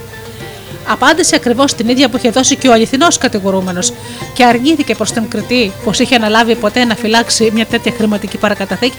απάντησε 0.89 1.35
ακριβώς 1.35 1.75
την 1.75 1.89
ίδια 1.89 2.09
που 2.09 2.17
είχε 2.17 2.31
δώσει 2.31 2.57
και 2.57 2.69
ο 2.69 2.73
αληθινός 2.73 3.19
κατηγορούμενος 3.19 3.93
και 4.35 4.45
αρνήθηκε 4.45 4.95
προς 4.95 5.13
τον 5.13 5.29
κριτή 5.29 5.73
πως 5.85 5.99
είχε 5.99 6.15
αναλάβει 6.15 6.55
ποτέ 6.55 6.85
να 6.85 6.95
φυλάξει 6.95 7.51
μια 7.55 7.67
τέτοια 7.67 7.93
χρηματική 7.97 8.39
παρακαταθήκη, 8.39 8.97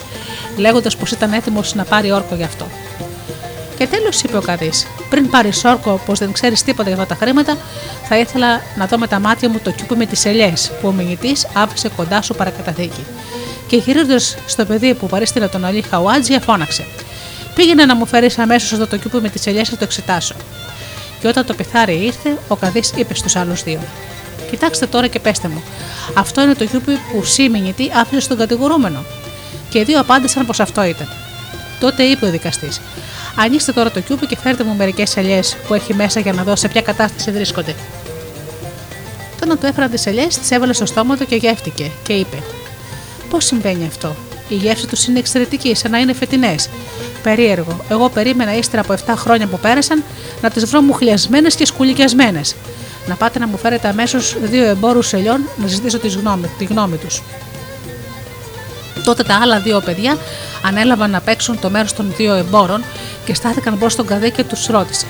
λέγοντας 0.57 0.95
πως 0.95 1.11
ήταν 1.11 1.33
έτοιμος 1.33 1.75
να 1.75 1.83
πάρει 1.83 2.11
όρκο 2.11 2.35
γι' 2.35 2.43
αυτό. 2.43 2.65
Και 3.81 3.87
τέλος 3.87 4.21
είπε 4.21 4.37
ο 4.37 4.41
Καδί: 4.41 4.71
Πριν 5.09 5.29
πάρεις 5.29 5.63
όρκο 5.63 6.01
πως 6.05 6.19
δεν 6.19 6.31
ξέρεις 6.31 6.63
τίποτα 6.63 6.89
για 6.89 7.01
αυτά 7.01 7.15
τα 7.15 7.25
χρήματα, 7.25 7.57
θα 8.07 8.17
ήθελα 8.17 8.61
να 8.77 8.85
δω 8.85 8.97
με 8.97 9.07
τα 9.07 9.19
μάτια 9.19 9.49
μου 9.49 9.59
το 9.63 9.71
κιούπι 9.71 9.95
με 9.95 10.05
τις 10.05 10.25
ελιές 10.25 10.71
που 10.81 10.87
ο 10.87 10.91
μηνυτής 10.91 11.47
άφησε 11.53 11.89
κοντά 11.95 12.21
σου 12.21 12.35
παρακαταθήκη. 12.35 13.05
Και 13.67 13.75
γυρίζοντας 13.75 14.37
στο 14.45 14.65
παιδί 14.65 14.93
που 14.93 15.07
παρίστηλε 15.07 15.47
τον 15.47 15.65
Αλή 15.65 15.81
Χαουάτζια, 15.81 16.39
φώναξε: 16.39 16.85
Πήγαινε 17.55 17.85
να 17.85 17.95
μου 17.95 18.05
φέρεις 18.05 18.37
αμέσως 18.37 18.71
εδώ 18.71 18.87
το 18.87 18.97
κιούπι 18.97 19.17
με 19.17 19.29
τις 19.29 19.47
ελιές 19.47 19.71
να 19.71 19.77
το 19.77 19.83
εξετάσω. 19.83 20.35
Και 21.19 21.27
όταν 21.27 21.45
το 21.45 21.53
πιθάρι 21.53 22.05
ήρθε, 22.05 22.37
ο 22.47 22.55
Καδί 22.55 22.83
είπε 22.95 23.13
στους 23.13 23.35
άλλους 23.35 23.63
δύο: 23.63 23.79
Κοιτάξτε 24.49 24.85
τώρα 24.85 25.07
και 25.07 25.19
πέστε 25.19 25.47
μου, 25.47 25.63
αυτό 26.13 26.41
είναι 26.41 26.53
το 26.53 26.65
κιούπι 26.65 26.99
που 27.11 27.23
σήμαινε 27.23 27.71
τι 27.71 27.89
άφησε 27.95 28.21
στον 28.21 28.37
κατηγορούμενο. 28.37 29.03
Και 29.69 29.79
οι 29.79 29.83
δύο 29.83 29.99
απάντησαν 29.99 30.45
πως 30.45 30.59
αυτό 30.59 30.83
ήταν. 30.83 31.07
Τότε 31.79 32.03
είπε 32.03 32.25
ο 32.25 32.29
δικαστής: 32.29 32.81
Ανοίξτε 33.35 33.71
τώρα 33.71 33.91
το 33.91 33.99
κιούπι 33.99 34.25
και 34.25 34.37
φέρτε 34.37 34.63
μου 34.63 34.75
μερικές 34.75 35.17
ελιές 35.17 35.57
που 35.67 35.73
έχει 35.73 35.93
μέσα 35.93 36.19
για 36.19 36.33
να 36.33 36.43
δω 36.43 36.55
σε 36.55 36.67
ποια 36.67 36.81
κατάσταση 36.81 37.31
βρίσκονται. 37.31 37.75
Όταν 39.43 39.59
του 39.59 39.65
έφεραν 39.65 39.89
τις 39.91 40.05
ελιές, 40.05 40.37
τις 40.37 40.51
έβαλε 40.51 40.73
στο 40.73 40.85
στόμα 40.85 41.17
του 41.17 41.25
και 41.25 41.35
γεύτηκε 41.35 41.91
και 42.03 42.13
είπε: 42.13 42.37
Πώς 43.29 43.45
συμβαίνει 43.45 43.85
αυτό, 43.87 44.15
η 44.49 44.55
γεύση 44.55 44.87
τους 44.87 45.05
είναι 45.05 45.19
εξαιρετική, 45.19 45.75
σαν 45.75 45.91
να 45.91 45.97
είναι 45.97 46.13
φετινές. 46.13 46.69
Περίεργο. 47.23 47.79
Εγώ 47.89 48.09
περίμενα 48.09 48.55
ύστερα 48.55 48.81
από 48.81 48.93
7 48.93 49.13
χρόνια 49.15 49.47
που 49.47 49.59
πέρασαν 49.59 50.03
να 50.41 50.49
τις 50.49 50.65
βρω 50.65 50.81
μουχλιασμένες 50.81 51.55
και 51.55 51.65
σκουλικιασμένες. 51.65 52.55
Να 53.07 53.15
πάτε 53.15 53.39
να 53.39 53.47
μου 53.47 53.57
φέρετε 53.57 53.87
αμέσως 53.87 54.37
δύο 54.41 54.63
εμπόρους 54.63 55.13
ελιών 55.13 55.41
να 55.57 55.67
ζητήσω 55.67 55.99
τη 55.99 56.07
γνώμη, 56.07 56.49
τη 56.57 56.65
γνώμη 56.65 56.97
τους. 56.97 57.21
Τότε 59.03 59.23
τα 59.23 59.39
άλλα 59.41 59.59
δύο 59.59 59.79
παιδιά 59.79 60.17
ανέλαβαν 60.61 61.09
να 61.11 61.19
παίξουν 61.19 61.59
το 61.59 61.69
μέρος 61.69 61.93
των 61.93 62.13
δύο 62.17 62.33
εμπόρων 62.33 62.83
και 63.25 63.33
στάθηκαν 63.33 63.75
μπρος 63.75 63.93
στον 63.93 64.05
καδί 64.05 64.31
και 64.31 64.43
τους 64.43 64.65
ρώτησε: 64.65 65.05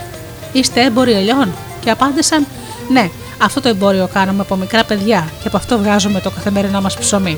Είστε 0.52 0.84
έμποροι 0.84 1.12
ελιών, 1.12 1.52
και 1.84 1.90
απάντησαν: 1.90 2.48
Ναι, 2.90 3.10
αυτό 3.38 3.62
το 3.62 3.70
εμπόριο 3.70 4.10
κάνουμε 4.14 4.42
από 4.42 4.56
μικρά 4.56 4.84
παιδιά 4.84 5.30
και 5.42 5.48
από 5.48 5.58
αυτό 5.58 5.78
βγάζουμε 5.78 6.20
το 6.20 6.30
καθημερινό 6.30 6.82
μας 6.82 6.98
ψωμί. 6.98 7.38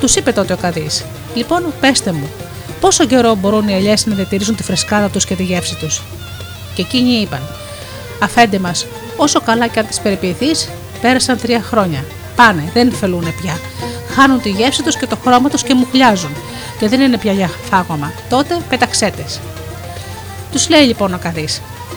Τους 0.00 0.14
είπε 0.14 0.32
τότε 0.32 0.52
ο 0.52 0.56
Καδίς: 0.56 1.04
Λοιπόν, 1.34 1.64
πέστε 1.80 2.12
μου, 2.12 2.28
πόσο 2.80 3.04
καιρό 3.04 3.34
μπορούν 3.34 3.68
οι 3.68 3.74
ελιές 3.74 4.06
να 4.06 4.14
διατηρήσουν 4.14 4.56
τη 4.56 4.62
φρεσκάδα 4.62 5.08
τους 5.08 5.24
και 5.24 5.34
τη 5.34 5.42
γεύση 5.42 5.76
τους; 5.76 6.02
Και 6.74 6.82
εκείνοι 6.82 7.20
είπαν: 7.20 7.40
Αφέντε 8.22 8.58
μας, 8.58 8.86
όσο 9.16 9.40
καλά 9.40 9.66
και 9.66 9.78
αν 9.78 9.86
τις 9.86 10.00
περιποιηθείς, 10.00 10.68
πέρασαν 11.00 11.40
τρία 11.40 11.62
χρόνια. 11.62 12.04
Πάνε, 12.36 12.70
δεν 12.74 12.92
φελούν 12.92 13.34
πια. 13.42 13.58
Χάνουν 14.16 14.40
τη 14.40 14.50
γεύση 14.50 14.82
τους 14.82 14.96
και 14.96 15.06
το 15.06 15.16
χρώμα 15.24 15.48
τους 15.48 15.62
και 15.62 15.74
μουχλιάζουν. 15.74 16.36
Και 16.78 16.88
δεν 16.88 17.00
είναι 17.00 17.18
πια 17.18 17.32
για 17.32 17.50
φάγωμα. 17.70 18.12
Τότε 18.28 18.58
πεταξέτε. 18.68 19.24
Τους 20.52 20.68
λέει 20.68 20.82
λοιπόν 20.82 21.14
ο 21.14 21.18
Καδί: 21.18 21.48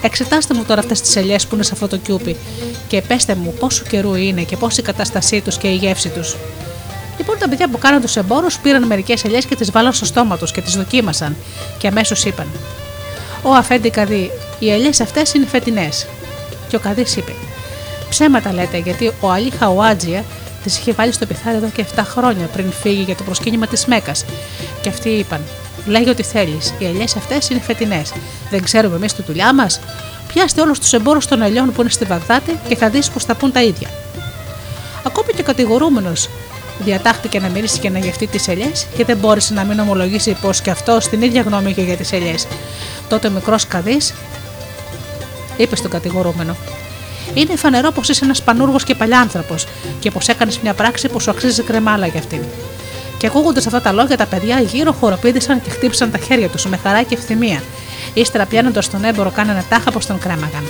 Εξετάστε 0.02 0.54
μου 0.54 0.64
τώρα 0.64 0.80
αυτές 0.80 1.00
τις 1.00 1.16
ελιές 1.16 1.46
που 1.46 1.54
είναι 1.54 1.64
σε 1.64 1.70
αυτό 1.72 1.88
το 1.88 1.96
κιούπι 1.96 2.36
και 2.88 3.02
πέστε 3.02 3.34
μου 3.34 3.54
πόσο 3.58 3.84
καιρού 3.88 4.14
είναι 4.14 4.42
και 4.42 4.56
πώς 4.56 4.78
η 4.78 4.82
κατάστασή 4.82 5.40
τους 5.40 5.56
και 5.56 5.68
η 5.68 5.74
γεύση 5.74 6.08
τους. 6.08 6.36
Λοιπόν, 7.18 7.38
τα 7.38 7.48
παιδιά 7.48 7.68
που 7.68 7.78
κάναν 7.78 8.00
τους 8.00 8.16
εμπόρους 8.16 8.58
πήραν 8.58 8.86
μερικές 8.86 9.24
ελιές 9.24 9.44
και 9.44 9.56
τις 9.56 9.70
βάλαν 9.70 9.92
στο 9.92 10.04
στόμα 10.04 10.36
τους 10.36 10.52
και 10.52 10.60
τις 10.60 10.74
δοκίμασαν 10.74 11.36
και 11.78 11.86
αμέσως 11.86 12.24
είπαν: 12.24 12.46
Ο 13.42 13.54
Αφέντη 13.54 13.90
Καδί, 13.90 14.30
οι 14.58 14.70
ελιές 14.70 15.00
αυτές 15.00 15.34
είναι 15.34 15.46
φετινές. 15.46 16.06
Και 16.68 16.76
ο 16.76 16.78
Καδί 16.78 17.04
είπε: 17.16 17.32
Ψέματα 18.08 18.52
λέτε, 18.52 18.78
γιατί 18.78 19.12
ο 19.20 19.30
Αλή 19.30 19.50
Χαουάτζια 19.50 20.24
τι 20.64 20.70
είχε 20.78 20.92
βάλει 20.92 21.12
στο 21.12 21.26
πιθάρι 21.26 21.56
εδώ 21.56 21.68
και 21.68 21.84
7 21.96 22.02
χρόνια 22.04 22.46
πριν 22.46 22.72
φύγει 22.72 23.02
για 23.02 23.16
το 23.16 23.22
προσκύνημα 23.22 23.66
της 23.66 23.86
Μέκας. 23.86 24.24
Και 24.80 24.88
αυτοί 24.88 25.08
είπαν: 25.08 25.40
Λέγε 25.86 26.10
ό,τι 26.10 26.22
θέλεις, 26.22 26.74
οι 26.78 26.84
ελιές 26.84 27.16
αυτές 27.16 27.48
είναι 27.48 27.60
φετινές. 27.60 28.12
Δεν 28.50 28.62
ξέρουμε 28.62 28.96
εμείς 28.96 29.12
τη 29.12 29.22
δουλειά 29.22 29.54
μας. 29.54 29.80
Πιάστε 30.32 30.60
όλους 30.60 30.78
τους 30.78 30.92
εμπόρους 30.92 31.26
των 31.26 31.42
ελιών 31.42 31.72
που 31.72 31.80
είναι 31.80 31.90
στη 31.90 32.04
Βαγδάτη 32.04 32.58
και 32.68 32.76
θα 32.76 32.88
δεις 32.88 33.10
πως 33.10 33.24
θα 33.24 33.34
πούν 33.34 33.52
τα 33.52 33.62
ίδια. 33.62 33.88
Ακόμη 35.06 35.32
και 35.32 35.40
ο 35.40 35.44
κατηγορούμενος 35.44 36.28
διατάχθηκε 36.84 37.40
να 37.40 37.48
μυρίσει 37.48 37.78
και 37.78 37.90
να 37.90 37.98
γευτεί 37.98 38.26
τις 38.26 38.48
ελιές 38.48 38.86
και 38.96 39.04
δεν 39.04 39.16
μπόρεσε 39.16 39.54
να 39.54 39.64
μην 39.64 39.78
ομολογήσει 39.78 40.36
πως 40.40 40.60
και 40.60 40.70
αυτό 40.70 40.98
την 41.10 41.22
ίδια 41.22 41.42
γνώμη 41.42 41.70
είχε 41.70 41.82
για 41.82 41.96
τις 41.96 42.12
ελιές. 42.12 42.46
Τότε 43.08 43.28
ο 43.28 43.30
μικρός 43.30 43.66
Καδί 43.66 44.00
είπε 45.56 45.76
στον 45.76 45.90
κατηγορούμενο: 45.90 46.56
Είναι 47.34 47.56
φανερό 47.56 47.90
πως 47.90 48.08
είσαι 48.08 48.24
ένας 48.24 48.42
πανούργος 48.42 48.84
και 48.84 48.94
παλιάνθρωπος 48.94 49.66
και 49.98 50.10
πως 50.10 50.28
έκανες 50.28 50.58
μια 50.58 50.74
πράξη 50.74 51.08
που 51.08 51.20
σου 51.20 51.30
αξίζει 51.30 51.62
κρεμάλα 51.62 52.06
για 52.06 52.20
αυτήν. 52.20 52.42
Και 53.18 53.26
ακούγοντας 53.26 53.66
αυτά 53.66 53.80
τα 53.80 53.92
λόγια, 53.92 54.16
τα 54.16 54.26
παιδιά 54.26 54.60
γύρω 54.60 54.92
χοροπήδησαν 54.92 55.62
και 55.62 55.70
χτύπησαν 55.70 56.10
τα 56.10 56.18
χέρια 56.18 56.48
τους 56.48 56.66
με 56.66 56.76
χαρά 56.76 57.02
και 57.02 57.14
ευθυμία. 57.14 57.62
Ύστερα 58.14 58.46
πιάνοντας 58.46 58.90
τον 58.90 59.04
έμπορο, 59.04 59.30
κάνανε 59.30 59.64
τάχα 59.68 59.90
πως 59.90 60.06
τον 60.06 60.18
κρέμαγαν. 60.18 60.64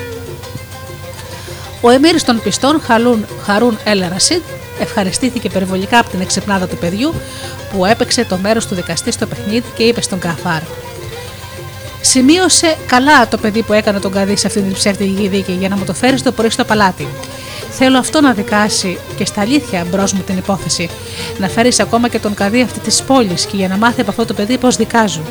Ο 1.80 1.90
Εμμύρης 1.90 2.24
των 2.24 2.40
πιστών, 2.42 2.80
Χαλούν, 2.80 3.26
Χαρούν 3.44 3.78
Ελ 3.84 4.04
Ρασίδ, 4.12 4.40
ευχαριστήθηκε 4.80 5.46
υπερβολικά 5.46 5.98
από 5.98 6.10
την 6.10 6.20
εξυπνάδα 6.20 6.66
του 6.66 6.76
παιδιού 6.76 7.14
που 7.72 7.84
έπαιξε 7.84 8.24
το 8.24 8.36
μέρος 8.36 8.66
του 8.66 8.74
δικαστή 8.74 9.12
στο 9.12 9.26
παιχνίδι 9.26 9.64
και 9.76 9.82
είπε 9.82 10.00
στον 10.00 10.18
Καφάρ: 10.18 10.60
Σημείωσε 12.00 12.76
καλά 12.86 13.28
το 13.28 13.36
παιδί 13.36 13.62
που 13.62 13.72
έκανε 13.72 14.00
τον 14.00 14.12
Καδί 14.12 14.36
σε 14.36 14.46
αυτή 14.46 14.60
την 14.60 14.72
ψεύτικη 14.72 15.28
δίκη 15.28 15.52
για 15.52 15.68
να 15.68 15.76
μου 15.76 15.84
το 15.84 15.94
φέρει 15.94 16.20
το 16.22 16.32
πρωί 16.32 16.50
στο 16.50 16.64
παλάτι. 16.64 17.08
Θέλω 17.70 17.98
αυτό 17.98 18.20
να 18.20 18.32
δικάσει 18.32 18.98
και 19.16 19.24
στα 19.24 19.40
αλήθεια 19.40 19.86
μπρος 19.90 20.12
μου 20.12 20.22
την 20.22 20.36
υπόθεση. 20.36 20.90
Να 21.38 21.48
φέρεις 21.48 21.80
ακόμα 21.80 22.08
και 22.08 22.18
τον 22.18 22.34
Καδί 22.34 22.62
αυτή 22.62 22.78
της 22.78 23.02
πόλης 23.02 23.46
και 23.46 23.56
για 23.56 23.68
να 23.68 23.76
μάθει 23.76 24.00
από 24.00 24.10
αυτό 24.10 24.24
το 24.24 24.34
παιδί 24.34 24.58
πώς 24.58 24.76
δικάζουν. 24.76 25.24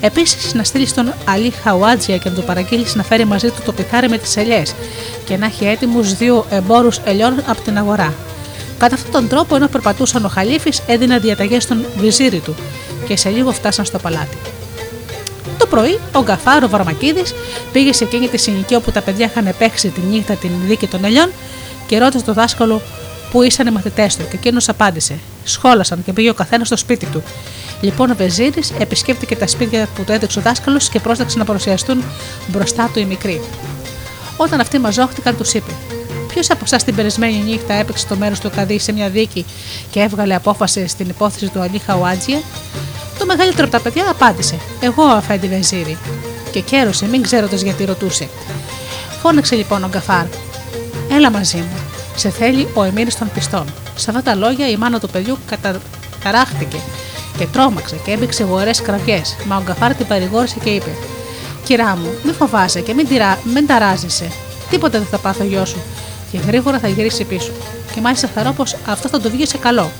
Επίσης, 0.00 0.54
να 0.54 0.64
στείλεις 0.64 0.94
τον 0.94 1.14
Αλή 1.24 1.50
Χαουάτζια 1.50 2.18
και 2.18 2.28
να 2.28 2.34
του 2.34 2.42
παραγγείλεις 2.42 2.94
να 2.94 3.02
φέρει 3.02 3.24
μαζί 3.24 3.48
του 3.50 3.62
το 3.64 3.72
πιθάρι 3.72 4.08
με 4.08 4.18
τις 4.18 4.36
ελιές 4.36 4.74
και 5.24 5.36
να 5.36 5.46
έχει 5.46 5.64
έτοιμους 5.64 6.14
δύο 6.14 6.46
εμπόρους 6.50 7.00
ελιών 7.04 7.42
από 7.46 7.60
την 7.60 7.78
αγορά. 7.78 8.14
Κατά 8.78 8.94
αυτόν 8.94 9.12
τον 9.12 9.28
τρόπο, 9.28 9.56
ενώ 9.56 9.68
περπατούσαν 9.68 10.24
ο 10.24 10.28
Χαλίφης, 10.28 10.82
έδινε 10.86 11.18
διαταγές 11.18 11.62
στον 11.62 11.84
βυζίρι 11.96 12.38
του 12.38 12.54
και 13.06 13.16
σε 13.16 13.28
λίγο 13.28 13.52
φτάσαν 13.52 13.84
στο 13.84 13.98
παλάτι. 13.98 14.36
Το 15.58 15.66
πρωί, 15.66 15.98
ο 16.12 16.20
Γκαφάρο 16.20 16.68
Βαρμακίδης 16.68 17.34
πήγε 17.72 17.92
σε 17.92 18.04
εκείνη 18.04 18.28
τη 18.28 18.36
συνοικία 18.36 18.76
όπου 18.76 18.90
τα 18.90 19.00
παιδιά 19.00 19.26
είχαν 19.26 19.54
παίξει 19.58 19.88
τη 19.88 20.00
νύχτα 20.00 20.34
την 20.34 20.50
δίκη 20.66 20.86
των 20.86 21.04
ελιών 21.04 21.30
και 21.86 21.98
ρώτησε 21.98 22.24
τον 22.24 22.34
δάσκαλο 22.34 22.82
που 23.30 23.42
ήσαν 23.42 23.66
οι 23.66 23.70
μαθητές 23.70 24.16
του 24.16 24.22
και 24.30 24.36
εκείνος 24.36 24.68
απάντησε. 24.68 25.18
Σχόλασαν 25.44 26.04
και 26.04 26.12
πήγε 26.12 26.30
ο 26.30 26.34
καθένας 26.34 26.66
στο 26.66 26.76
σπίτι 26.76 27.06
του. 27.06 27.22
Λοιπόν, 27.80 28.10
ο 28.10 28.14
Βεζίρης 28.14 28.72
επισκέπτηκε 28.78 29.36
τα 29.36 29.46
σπίτια 29.46 29.88
που 29.94 30.04
του 30.04 30.12
έδειξε 30.12 30.38
ο 30.38 30.42
δάσκαλος 30.42 30.88
και 30.88 31.00
πρόσταξε 31.00 31.38
να 31.38 31.44
παρουσιαστούν 31.44 32.04
μπροστά 32.46 32.90
του 32.92 32.98
οι 32.98 33.04
μικροί. 33.04 33.40
Όταν 34.36 34.60
αυτοί 34.60 34.78
μαζόχτηκαν, 34.78 35.36
τους 35.36 35.54
είπε: 35.54 35.70
Ποιος 36.28 36.50
από 36.50 36.60
εσάς 36.64 36.84
την 36.84 36.94
περασμένη 36.94 37.36
νύχτα 37.36 37.74
έπαιξε 37.74 38.06
το 38.06 38.16
μέρος 38.16 38.40
του 38.40 38.50
Καδί 38.56 38.78
σε 38.78 38.92
μια 38.92 39.08
δίκη 39.08 39.44
και 39.90 40.00
έβγαλε 40.00 40.34
απόφαση 40.34 40.86
στην 40.86 41.08
υπόθεση 41.08 41.48
του 41.48 41.60
Αλή 41.60 41.78
Χαουάτζια. 41.78 42.40
Το 43.18 43.26
μεγαλύτερο 43.26 43.66
από 43.66 43.76
τα 43.76 43.82
παιδιά 43.82 44.10
απάντησε: 44.10 44.58
Εγώ, 44.80 45.02
αφέντη 45.02 45.48
Βεζίρι. 45.48 45.98
Και 46.50 46.60
κέρωσε, 46.60 47.06
μην 47.06 47.22
ξέροντας 47.22 47.60
γιατί 47.62 47.84
ρωτούσε. 47.84 48.28
Φώναξε 49.22 49.54
λοιπόν 49.54 49.84
ο 49.84 49.88
Γκαφάρ: 49.88 50.24
Έλα 51.10 51.30
μαζί 51.30 51.56
μου. 51.56 51.78
Σε 52.16 52.28
θέλει 52.28 52.68
ο 52.74 52.82
Εμμύρης 52.82 53.18
των 53.18 53.30
πιστών. 53.34 53.64
Σε 53.96 54.10
αυτά 54.10 54.22
τα 54.22 54.34
λόγια 54.34 54.68
η 54.68 54.76
μάνα 54.76 55.00
του 55.00 55.08
παιδιού 55.08 55.38
καταράχτηκε 55.46 56.78
και 57.38 57.46
τρόμαξε 57.46 57.96
και 58.04 58.10
έμπηξε 58.10 58.44
γορέ 58.44 58.70
κραυγέ. 58.82 59.22
Μα 59.46 59.56
ο 59.56 59.62
Γκαφάρ 59.62 59.94
την 59.94 60.06
παρηγόρησε 60.06 60.56
και 60.64 60.70
είπε: 60.70 60.90
Κυρά 61.64 61.96
μου, 61.96 62.10
μην 62.24 62.34
φοβάσαι 62.34 62.80
και 62.80 62.94
μην, 62.94 63.08
τυρα... 63.08 63.38
μην 63.54 63.66
ταράζεσαι. 63.66 64.30
Τίποτα 64.70 64.98
δεν 64.98 65.06
θα 65.10 65.18
πάθει 65.18 65.42
ο 65.42 65.44
γιος 65.44 65.68
σου 65.68 65.78
και 66.30 66.38
γρήγορα 66.46 66.78
θα 66.78 66.88
γυρίσει 66.88 67.24
πίσω. 67.24 67.52
Και 67.94 68.00
μάλιστα 68.00 68.28
θεωρώ 68.28 68.52
πως 68.52 68.76
αυτό 68.86 69.08
θα 69.08 69.20
το 69.20 69.30
βγει 69.30 69.46
σε 69.46 69.58
καλό. 69.58 69.90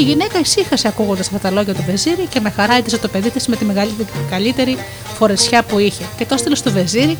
Η 0.00 0.02
γυναίκα 0.02 0.38
ησύχασε 0.38 0.88
ακούγοντας 0.88 1.26
αυτά 1.26 1.38
τα 1.38 1.50
λόγια 1.50 1.74
του 1.74 1.84
Βεζίρι 1.86 2.26
και 2.28 2.40
με 2.40 2.50
χαρά 2.50 2.74
έτησε 2.74 2.98
το 2.98 3.08
παιδί 3.08 3.30
της 3.30 3.46
με 3.46 3.56
τη 3.56 3.64
μεγαλύτερη 3.64 4.76
φορεσιά 5.14 5.62
που 5.62 5.78
είχε 5.78 6.04
και 6.16 6.26
το 6.26 6.34
έστειλε 6.34 6.54
στο 6.54 6.70
Βεζίρι 6.70 7.18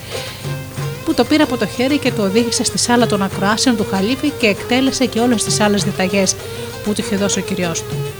που 1.04 1.14
το 1.14 1.24
πήρε 1.24 1.42
από 1.42 1.56
το 1.56 1.66
χέρι 1.66 1.98
και 1.98 2.12
το 2.12 2.22
οδήγησε 2.22 2.64
στη 2.64 2.78
σάλα 2.78 3.06
των 3.06 3.22
ακροάσεων 3.22 3.76
του 3.76 3.86
Χαλίφη 3.90 4.32
και 4.38 4.46
εκτέλεσε 4.46 5.06
και 5.06 5.20
όλες 5.20 5.44
τις 5.44 5.60
άλλες 5.60 5.84
διταγές 5.84 6.34
που 6.84 6.92
του 6.92 7.00
είχε 7.00 7.16
δώσει 7.16 7.38
ο 7.38 7.42
κυριό 7.42 7.72
του. 7.72 8.19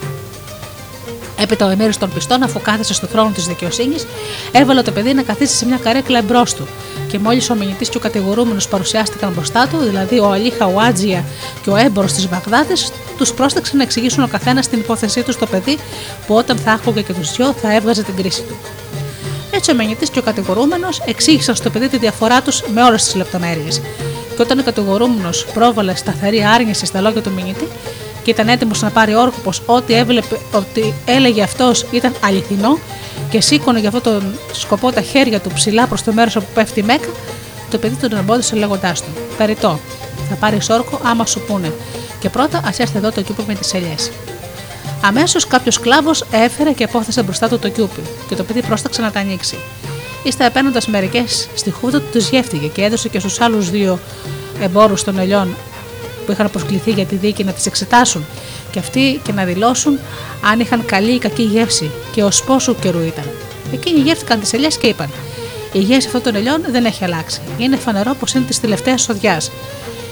Έπειτα 1.43 1.67
ο 1.67 1.69
Εμμύρη 1.69 1.97
των 1.97 2.13
Πιστών, 2.15 2.43
αφού 2.43 2.61
κάθεσε 2.61 2.95
στο 2.95 3.07
θρόνο 3.07 3.31
της 3.35 3.47
δικαιοσύνης, 3.47 4.07
έβαλε 4.53 4.83
το 4.83 4.91
παιδί 4.91 5.15
να 5.15 5.23
καθίσει 5.23 5.57
σε 5.57 5.67
μια 5.67 5.79
καρέκλα 5.83 6.19
εμπρός 6.19 6.55
του. 6.55 6.67
Και 7.09 7.19
μόλις 7.19 7.51
ο 7.51 7.55
μηνυτή 7.55 7.89
και 7.89 7.97
ο 7.97 8.01
κατηγορούμενος 8.01 8.69
παρουσιάστηκαν 8.69 9.33
μπροστά 9.33 9.69
του, 9.69 9.79
δηλαδή 9.79 10.19
ο 10.19 10.31
Αλή 10.31 10.51
Χαουάτζια 10.51 11.25
και 11.63 11.71
ο 11.71 11.77
έμπορος 11.77 12.13
της 12.13 12.29
Βαγδάτης, 12.29 12.93
τους 13.17 13.33
πρόσταξαν 13.33 13.77
να 13.77 13.83
εξηγήσουν 13.83 14.23
ο 14.23 14.29
καθένας 14.29 14.69
την 14.69 14.79
υπόθεσή 14.79 15.23
του 15.23 15.33
στο 15.33 15.47
παιδί, 15.47 15.79
που 16.27 16.35
όταν 16.35 16.57
θα 16.57 16.73
άκουγε 16.73 17.03
και 17.03 17.13
τους 17.13 17.33
δυο 17.33 17.53
θα 17.53 17.75
έβγαζε 17.75 18.03
την 18.03 18.17
κρίση 18.17 18.43
του. 18.43 18.55
Έτσι 19.51 19.71
ο 19.71 19.75
μηνυτής 19.75 20.11
και 20.11 20.19
ο 20.19 20.23
κατηγορούμενος 20.23 21.03
εξήγησαν 21.07 21.55
στο 21.55 21.71
παιδί 21.71 21.89
τη 21.89 21.99
διαφορά 21.99 22.43
τους 22.43 22.63
με 22.75 22.83
όλες 22.83 23.05
τις 23.05 23.15
λεπτομέρειες. 23.15 23.81
Και 24.37 24.43
όταν 24.43 24.59
ο 24.59 24.63
κατηγορούμενος 24.63 25.47
πρόβαλε 25.55 25.95
σταθερή 25.95 26.45
άρνηση 26.45 26.87
στα 26.87 27.01
λόγια 27.01 27.23
του 27.23 27.31
μηνυτή, 27.31 27.69
και 28.23 28.31
ήταν 28.31 28.49
έτοιμος 28.49 28.83
να 28.83 28.91
πάρει 28.91 29.15
όρκο 29.15 29.39
πως 29.45 29.63
ό,τι 29.67 29.95
έβλεπε, 29.95 30.39
ότι 30.53 30.95
έλεγε 31.05 31.43
αυτός 31.43 31.87
ήταν 31.91 32.15
αληθινό 32.25 32.79
και 33.31 33.41
σήκωνε 33.41 33.79
για 33.81 33.89
αυτόν 33.89 34.03
τον 34.03 34.35
σκοπό 34.53 34.93
τα 34.93 35.01
χέρια 35.01 35.41
του 35.41 35.51
ψηλά 35.55 35.87
προς 35.87 36.03
το 36.03 36.13
μέρος 36.13 36.37
όπου 36.37 36.47
πέφτει 36.55 36.81
η 36.81 36.83
Μέκα, 36.83 37.09
το 37.71 37.79
παιδί 37.79 37.95
τον 37.95 38.19
εμπόδισε 38.19 38.57
λέγοντάς 38.57 39.01
του: 39.01 39.09
Περιτό, 39.37 39.79
θα 40.29 40.35
πάρεις 40.35 40.69
όρκο 40.69 41.01
άμα 41.05 41.27
σου 41.27 41.41
πούνε, 41.41 41.73
και 42.21 42.29
πρώτα 42.29 42.63
ας 42.65 42.79
έρθει 42.79 42.97
εδώ 42.97 43.13
το 43.13 43.23
κιούπι 43.23 43.45
με 43.47 43.55
τις 43.55 43.75
ελιές. 43.75 44.11
Αμέσως 45.05 45.47
κάποιος 45.47 45.81
κλάβος 45.81 46.25
έφερε 46.31 46.73
και 46.73 46.85
απόθεσε 46.85 47.23
μπροστά 47.23 47.49
του 47.49 47.59
το 47.59 47.69
κιούπι, 47.69 48.01
και 48.29 48.35
το 48.35 48.43
παιδί 48.43 48.63
πρόσταξε 48.63 49.03
να 49.03 49.11
τα 49.11 49.21
ανοίξει. 49.21 49.57
Ύστερα 50.23 50.51
παίρνοντας 50.51 50.87
μερικές 50.87 51.49
στη 51.55 51.71
χούτα 51.71 52.01
του, 52.01 52.07
τι 52.13 52.19
γεύτηκε 52.19 52.67
και 52.67 52.83
έδωσε 52.83 53.09
και 53.09 53.19
στους 53.19 53.41
άλλους 53.41 53.71
δύο 53.71 53.99
εμπόρους 54.61 55.05
των 55.05 55.19
ελιών 55.19 55.57
που 56.31 56.37
είχαν 56.37 56.51
προσκληθεί 56.51 56.91
για 56.91 57.05
τη 57.05 57.17
δίκη 57.17 57.45
να 57.45 57.53
τις 57.53 57.67
εξετάσουν 57.67 58.25
και 58.71 58.79
αυτοί 58.79 59.21
και 59.25 59.33
να 59.33 59.45
δηλώσουν 59.45 59.99
αν 60.51 60.61
είχαν 60.61 60.85
καλή 60.85 61.11
ή 61.11 61.19
κακή 61.19 61.43
γεύση 61.43 61.91
και 62.13 62.23
ως 62.23 62.45
πόσο 62.45 62.75
καιρού 62.75 63.01
ήταν. 63.01 63.25
Εκείνοι 63.73 64.01
γεύτηκαν 64.01 64.41
τις 64.41 64.53
ελιές 64.53 64.77
και 64.77 64.87
είπαν: 64.87 65.11
Η 65.73 65.79
γεύση 65.79 66.07
αυτών 66.07 66.23
των 66.23 66.35
ελιών 66.35 66.63
δεν 66.71 66.85
έχει 66.85 67.05
αλλάξει. 67.05 67.41
Είναι 67.59 67.77
φανερό 67.77 68.15
πως 68.15 68.35
είναι 68.35 68.45
της 68.45 68.61
τελευταίας 68.61 69.03
σοδιά. 69.03 69.41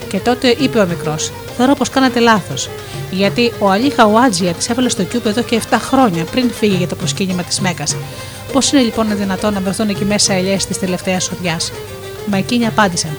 Και 0.08 0.18
τότε 0.18 0.54
είπε 0.58 0.78
ο 0.78 0.86
μικρός: 0.86 1.32
Θεωρώ 1.56 1.74
πως 1.74 1.88
κάνατε 1.88 2.20
λάθος. 2.20 2.68
Γιατί 3.10 3.52
ο 3.58 3.70
Αλή 3.70 3.90
Χαουάτζια 3.90 4.52
τη 4.52 4.66
έβαλε 4.70 4.88
στο 4.88 5.02
κιούπ 5.02 5.26
εδώ 5.26 5.42
και 5.42 5.60
7 5.70 5.76
χρόνια 5.80 6.24
πριν 6.24 6.50
φύγει 6.50 6.76
για 6.76 6.88
το 6.88 6.94
προσκύνημα 6.94 7.42
της 7.42 7.60
Μέκας. 7.60 7.96
Πώς 8.52 8.72
είναι 8.72 8.82
λοιπόν 8.82 9.16
δυνατόν 9.16 9.52
να 9.52 9.60
βρεθούν 9.60 9.88
εκεί 9.88 10.04
μέσα 10.04 10.32
ελιές 10.34 10.66
της 10.66 10.78
τελευταίας 10.78 11.24
σοδιά. 11.24 11.60
Μα 12.26 12.36
εκείνοι 12.36 12.66
απάντησαν: 12.66 13.16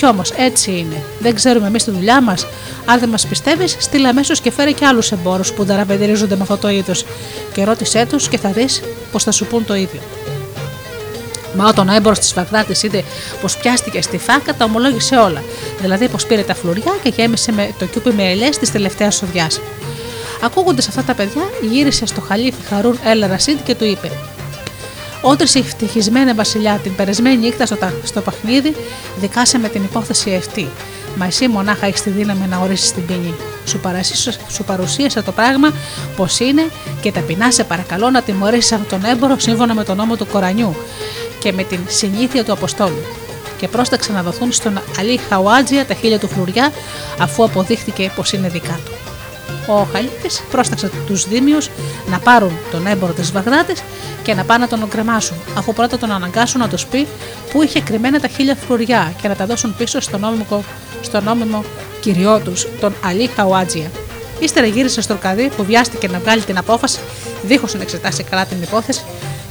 κι 0.00 0.06
όμως 0.06 0.30
έτσι 0.30 0.70
είναι. 0.70 1.02
Δεν 1.18 1.34
ξέρουμε 1.34 1.66
εμείς 1.66 1.84
τη 1.84 1.90
δουλειά 1.90 2.22
μας. 2.22 2.46
Αν 2.84 2.98
δεν 2.98 3.08
μας 3.08 3.26
πιστεύεις, 3.26 3.76
στείλ 3.78 4.04
αμέσως 4.06 4.40
και 4.40 4.50
φέρε 4.50 4.70
και 4.70 4.86
άλλους 4.86 5.12
εμπόρους 5.12 5.52
που 5.52 5.64
δαραπεδερίζονται 5.64 6.36
με 6.36 6.42
αυτό 6.42 6.56
το 6.56 6.68
είδος. 6.68 7.04
Και 7.52 7.64
ρώτησέ 7.64 8.06
τους 8.08 8.28
και 8.28 8.38
θα 8.38 8.50
δεις 8.50 8.82
πως 9.12 9.22
θα 9.22 9.30
σου 9.30 9.46
πούν 9.46 9.64
το 9.64 9.74
ίδιο. 9.74 10.00
Μα 11.54 11.68
όταν 11.68 11.88
ο 11.88 11.94
έμπορος 11.94 12.18
της 12.18 12.34
Βαγδάτης 12.34 12.82
είδε 12.82 13.04
πως 13.40 13.56
πιάστηκε 13.56 14.02
στη 14.02 14.18
φάκα, 14.18 14.54
τα 14.54 14.64
ομολόγησε 14.64 15.16
όλα. 15.16 15.42
Δηλαδή 15.80 16.08
πως 16.08 16.26
πήρε 16.26 16.42
τα 16.42 16.54
φλουριά 16.54 16.92
και 17.02 17.12
γέμισε 17.16 17.52
με 17.52 17.74
το 17.78 17.84
κιούπι 17.84 18.12
με 18.12 18.30
ελιέ 18.30 18.48
της 18.48 18.72
τελευταίας 18.72 19.14
σοδιάς. 19.14 19.60
Ακούγοντας 20.42 20.88
αυτά 20.88 21.02
τα 21.02 21.14
παιδιά, 21.14 21.42
γύρισε 21.70 22.06
στο 22.06 22.20
χαλίφι 22.20 22.62
Χαρούν 22.68 22.98
Έλα 23.04 23.26
Ρασίδ 23.26 23.58
και 23.64 23.74
του 23.74 23.84
είπε: 23.84 24.10
Όντως 25.22 25.54
η 25.54 25.58
ευτυχισμένη 25.58 26.32
βασιλιά 26.32 26.80
την 26.82 26.94
περασμένη 26.94 27.36
νύχτα 27.36 27.66
στο, 27.66 27.76
στο 28.04 28.20
παιχνίδι 28.20 28.76
δικάσε 29.20 29.58
με 29.58 29.68
την 29.68 29.82
υπόθεση 29.84 30.34
αυτή. 30.34 30.68
Μα 31.16 31.26
εσύ 31.26 31.48
μονάχα 31.48 31.86
έχεις 31.86 32.02
τη 32.02 32.10
δύναμη 32.10 32.46
να 32.46 32.58
ορίσεις 32.58 32.92
την 32.92 33.06
ποινή. 33.06 33.34
Σου, 33.64 33.80
σου 34.50 34.64
παρουσίασα 34.64 35.22
το 35.22 35.32
πράγμα 35.32 35.72
πώ 36.16 36.26
είναι 36.38 36.66
και 37.00 37.12
ταπεινά 37.12 37.50
σε 37.50 37.64
παρακαλώ 37.64 38.10
να 38.10 38.22
τιμωρήσεις 38.22 38.72
αυτόν 38.72 39.00
τον 39.00 39.10
έμπορο 39.10 39.38
σύμφωνα 39.38 39.74
με 39.74 39.84
τον 39.84 39.96
νόμο 39.96 40.16
του 40.16 40.26
Κορανιού 40.26 40.76
και 41.38 41.52
με 41.52 41.62
την 41.62 41.80
συνήθεια 41.86 42.44
του 42.44 42.52
Αποστόλου. 42.52 43.02
Και 43.58 43.68
πρόσταξε 43.68 44.12
να 44.12 44.22
δοθούν 44.22 44.52
στον 44.52 44.80
Αλή 44.98 45.20
Χαουάτζια 45.28 45.86
τα 45.86 45.94
χίλια 45.94 46.18
του 46.18 46.28
φλουριά 46.28 46.72
αφού 47.18 47.44
αποδείχθηκε 47.44 48.12
πως 48.16 48.32
είναι 48.32 48.48
δικά 48.48 48.78
του 48.84 49.09
ο 49.70 49.86
Χαλίτη 49.92 50.28
πρόσταξε 50.50 50.90
τους 51.06 51.28
Δήμιου 51.28 51.58
να 52.10 52.18
πάρουν 52.18 52.52
τον 52.70 52.86
έμπορο 52.86 53.12
της 53.12 53.32
Βαγδάτης 53.32 53.82
και 54.22 54.34
να 54.34 54.44
πάνε 54.44 54.66
να 54.70 54.78
τον 54.78 54.88
κρεμάσουν, 54.88 55.36
αφού 55.56 55.72
πρώτα 55.72 55.98
τον 55.98 56.12
αναγκάσουν 56.12 56.60
να 56.60 56.68
τους 56.68 56.86
πει 56.86 57.06
που 57.52 57.62
είχε 57.62 57.80
κρυμμένα 57.80 58.20
τα 58.20 58.28
χίλια 58.28 58.54
φλουριά 58.54 59.12
και 59.22 59.28
να 59.28 59.34
τα 59.34 59.46
δώσουν 59.46 59.74
πίσω 59.76 60.00
στον 60.00 60.20
νόμιμο, 60.20 60.64
στο 61.00 61.20
νόμιμο 61.20 61.64
κυριό 62.00 62.40
τους, 62.44 62.66
τον 62.80 62.94
Αλή 63.04 63.30
Χαουάτζια. 63.36 63.90
Ύστερα 64.40 64.66
γύρισε 64.66 65.00
στο 65.00 65.14
Καδί 65.14 65.50
που 65.56 65.64
βιάστηκε 65.64 66.08
να 66.08 66.18
βγάλει 66.18 66.42
την 66.42 66.58
απόφαση, 66.58 66.98
δίχως 67.42 67.74
να 67.74 67.82
εξετάσει 67.82 68.22
καλά 68.22 68.44
την 68.44 68.62
υπόθεση, 68.62 69.02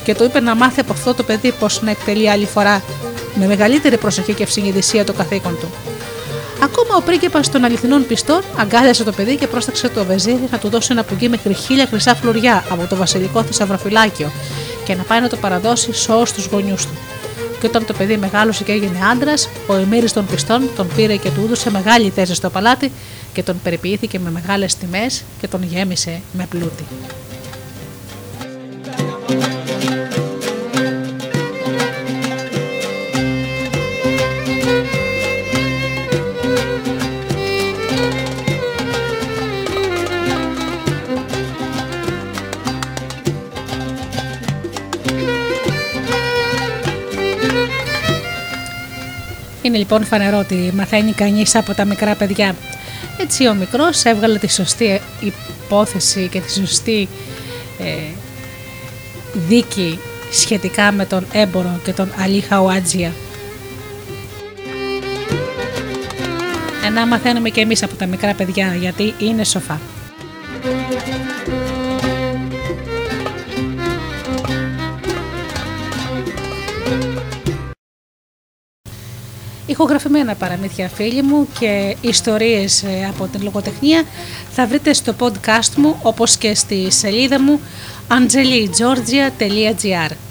και 0.04 0.16
του 0.16 0.24
είπε 0.24 0.40
να 0.40 0.56
μάθει 0.56 0.80
από 0.80 0.94
αυτό 0.94 1.14
το 1.14 1.24
παιδί 1.24 1.52
πώ 1.52 1.68
να 1.82 1.92
εκτελεί 1.92 2.30
άλλη 2.30 2.46
φορά 2.46 2.82
με 3.36 3.46
μεγαλύτερη 3.46 3.98
προσοχή 3.98 4.34
και 4.34 4.44
ευσυνειδησία 4.44 5.04
το 5.04 5.14
καθήκον 5.14 5.58
του. 5.60 5.70
Ακόμα 6.64 6.96
ο 6.98 7.02
πρίγκιπας 7.02 7.50
των 7.50 7.64
αληθινών 7.64 8.08
πιστών 8.08 8.42
αγκάλιασε 8.58 9.04
το 9.04 9.12
παιδί 9.12 9.36
και 9.36 9.48
πρόσταξε 9.48 9.90
το 9.90 10.06
βεζίρι 10.06 10.48
να 10.52 10.58
του 10.58 10.70
δώσει 10.70 10.88
ένα 10.92 11.04
πουγγί 11.04 11.30
μέχρι 11.30 11.54
χίλια 11.54 11.86
χρυσά 11.86 12.16
φλουριά 12.16 12.64
από 12.70 12.86
το 12.90 12.96
βασιλικό 12.96 13.44
θησαυροφυλάκιο 13.44 14.32
και 14.86 14.96
να 14.96 15.04
πάει 15.04 15.22
να 15.22 15.30
το 15.30 15.38
παραδώσει 15.38 15.94
σε 15.94 16.12
όλους 16.12 16.32
τους 16.32 16.46
γονιούς 16.46 16.86
του. 16.86 16.94
Και 17.60 17.68
όταν 17.68 17.86
το 17.86 17.94
παιδί 17.94 18.18
μεγάλωσε 18.18 18.64
και 18.64 18.72
έγινε 18.72 19.00
άντρας, 19.12 19.50
ο 19.68 19.74
εμμύρης 19.74 20.14
των 20.14 20.26
πιστών 20.26 20.70
τον 20.76 20.88
πήρε 20.96 21.16
και 21.16 21.30
του 21.30 21.42
έδωσε 21.46 21.72
μεγάλη 21.72 22.10
θέση 22.10 22.34
στο 22.34 22.50
παλάτι 22.50 22.92
και 23.34 23.44
τον 23.44 23.60
περιποιήθηκε 23.64 24.20
με 24.20 24.32
μεγάλες 24.32 24.76
τιμές 24.76 25.24
και 25.42 25.48
τον 25.48 25.64
γέμισε 25.64 26.22
με 26.32 26.48
πλούτη. 26.50 26.84
Λοιπόν 49.80 50.06
φανερό 50.06 50.38
ότι 50.38 50.72
μαθαίνει 50.76 51.12
κανείς 51.12 51.56
από 51.56 51.74
τα 51.74 51.86
μικρά 51.86 52.16
παιδιά. 52.16 52.56
Έτσι 53.18 53.48
ο 53.48 53.54
μικρός 53.54 54.04
έβγαλε 54.04 54.38
τη 54.38 54.52
σωστή 54.52 55.02
υπόθεση 55.20 56.28
και 56.28 56.40
τη 56.40 56.52
σωστή 56.52 57.08
ε, 57.80 58.14
δίκη 59.48 60.00
σχετικά 60.32 60.92
με 60.92 61.06
τον 61.06 61.26
έμπορο 61.32 61.80
και 61.84 61.94
τον 61.94 62.12
Αλή 62.18 62.40
Χαουάτζια. 62.40 63.12
Ένα 66.86 67.08
μαθαίνουμε 67.08 67.50
και 67.50 67.62
εμείς 67.62 67.84
από 67.84 67.96
τα 67.96 68.06
μικρά 68.06 68.34
παιδιά 68.34 68.76
γιατί 68.80 69.14
είναι 69.20 69.44
σοφά. 69.44 69.80
Ηχογραφημένα 79.70 80.36
παραμύθια 80.36 80.90
φίλοι 80.90 81.22
μου 81.22 81.48
και 81.60 81.96
ιστορίες 82.02 82.84
ε, 82.84 83.06
από 83.10 83.28
την 83.28 83.44
λογοτεχνία 83.44 84.04
θα 84.52 84.68
βρείτε 84.68 84.94
στο 84.94 85.14
podcast 85.20 85.74
μου 85.76 86.00
όπως 86.02 86.38
και 86.38 86.56
στη 86.56 86.92
σελίδα 86.92 87.42
μου 87.42 87.60
angeligeorgia.gr 88.08 90.29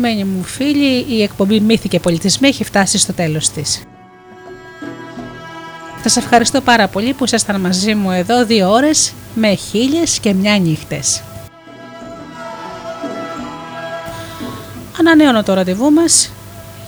Αγαπημένοι 0.00 0.30
μου 0.30 0.42
φίλοι, 0.42 1.04
η 1.08 1.22
εκπομπή 1.22 1.60
Μύθοι 1.60 1.88
και 1.88 2.00
Πολιτισμοί 2.00 2.48
έχει 2.48 2.64
φτάσει 2.64 2.98
στο 2.98 3.12
τέλος 3.12 3.48
της. 3.48 3.82
Σας 6.02 6.16
ευχαριστώ 6.16 6.60
πάρα 6.60 6.88
πολύ 6.88 7.12
που 7.12 7.24
ήσασταν 7.24 7.60
μαζί 7.60 7.94
μου 7.94 8.10
εδώ 8.10 8.44
δύο 8.44 8.70
ώρες 8.70 9.12
με 9.34 9.54
χίλιες 9.54 10.18
και 10.18 10.34
μια 10.34 10.58
νύχτες. 10.58 11.22
Ανανεώνω 15.00 15.42
το 15.42 15.54
ραντεβού 15.54 15.90
μας 15.90 16.30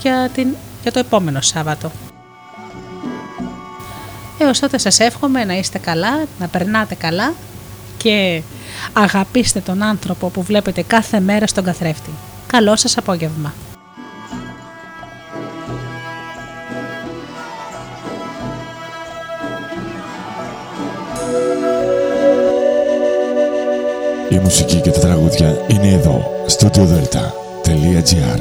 για, 0.00 0.30
την, 0.34 0.48
για 0.82 0.92
το 0.92 0.98
επόμενο 0.98 1.40
Σάββατο. 1.40 1.90
Έως 4.38 4.58
τότε 4.58 4.78
σας 4.78 4.98
εύχομαι 4.98 5.44
να 5.44 5.54
είστε 5.54 5.78
καλά, 5.78 6.24
να 6.38 6.48
περνάτε 6.48 6.94
καλά 6.94 7.32
και 7.96 8.42
αγαπήστε 8.92 9.60
τον 9.60 9.82
άνθρωπο 9.82 10.28
που 10.28 10.42
βλέπετε 10.42 10.82
κάθε 10.82 11.20
μέρα 11.20 11.46
στον 11.46 11.64
καθρέφτη. 11.64 12.10
Καλό 12.50 12.76
σας 12.76 12.96
απόγευμα. 12.96 13.54
Η 24.28 24.38
μουσική 24.38 24.80
και 24.80 24.90
τα 24.90 25.00
τραγούδια 25.00 25.64
είναι 25.68 25.88
εδώ, 25.92 26.44
στο 26.46 26.70
Delta.gr 26.74 28.40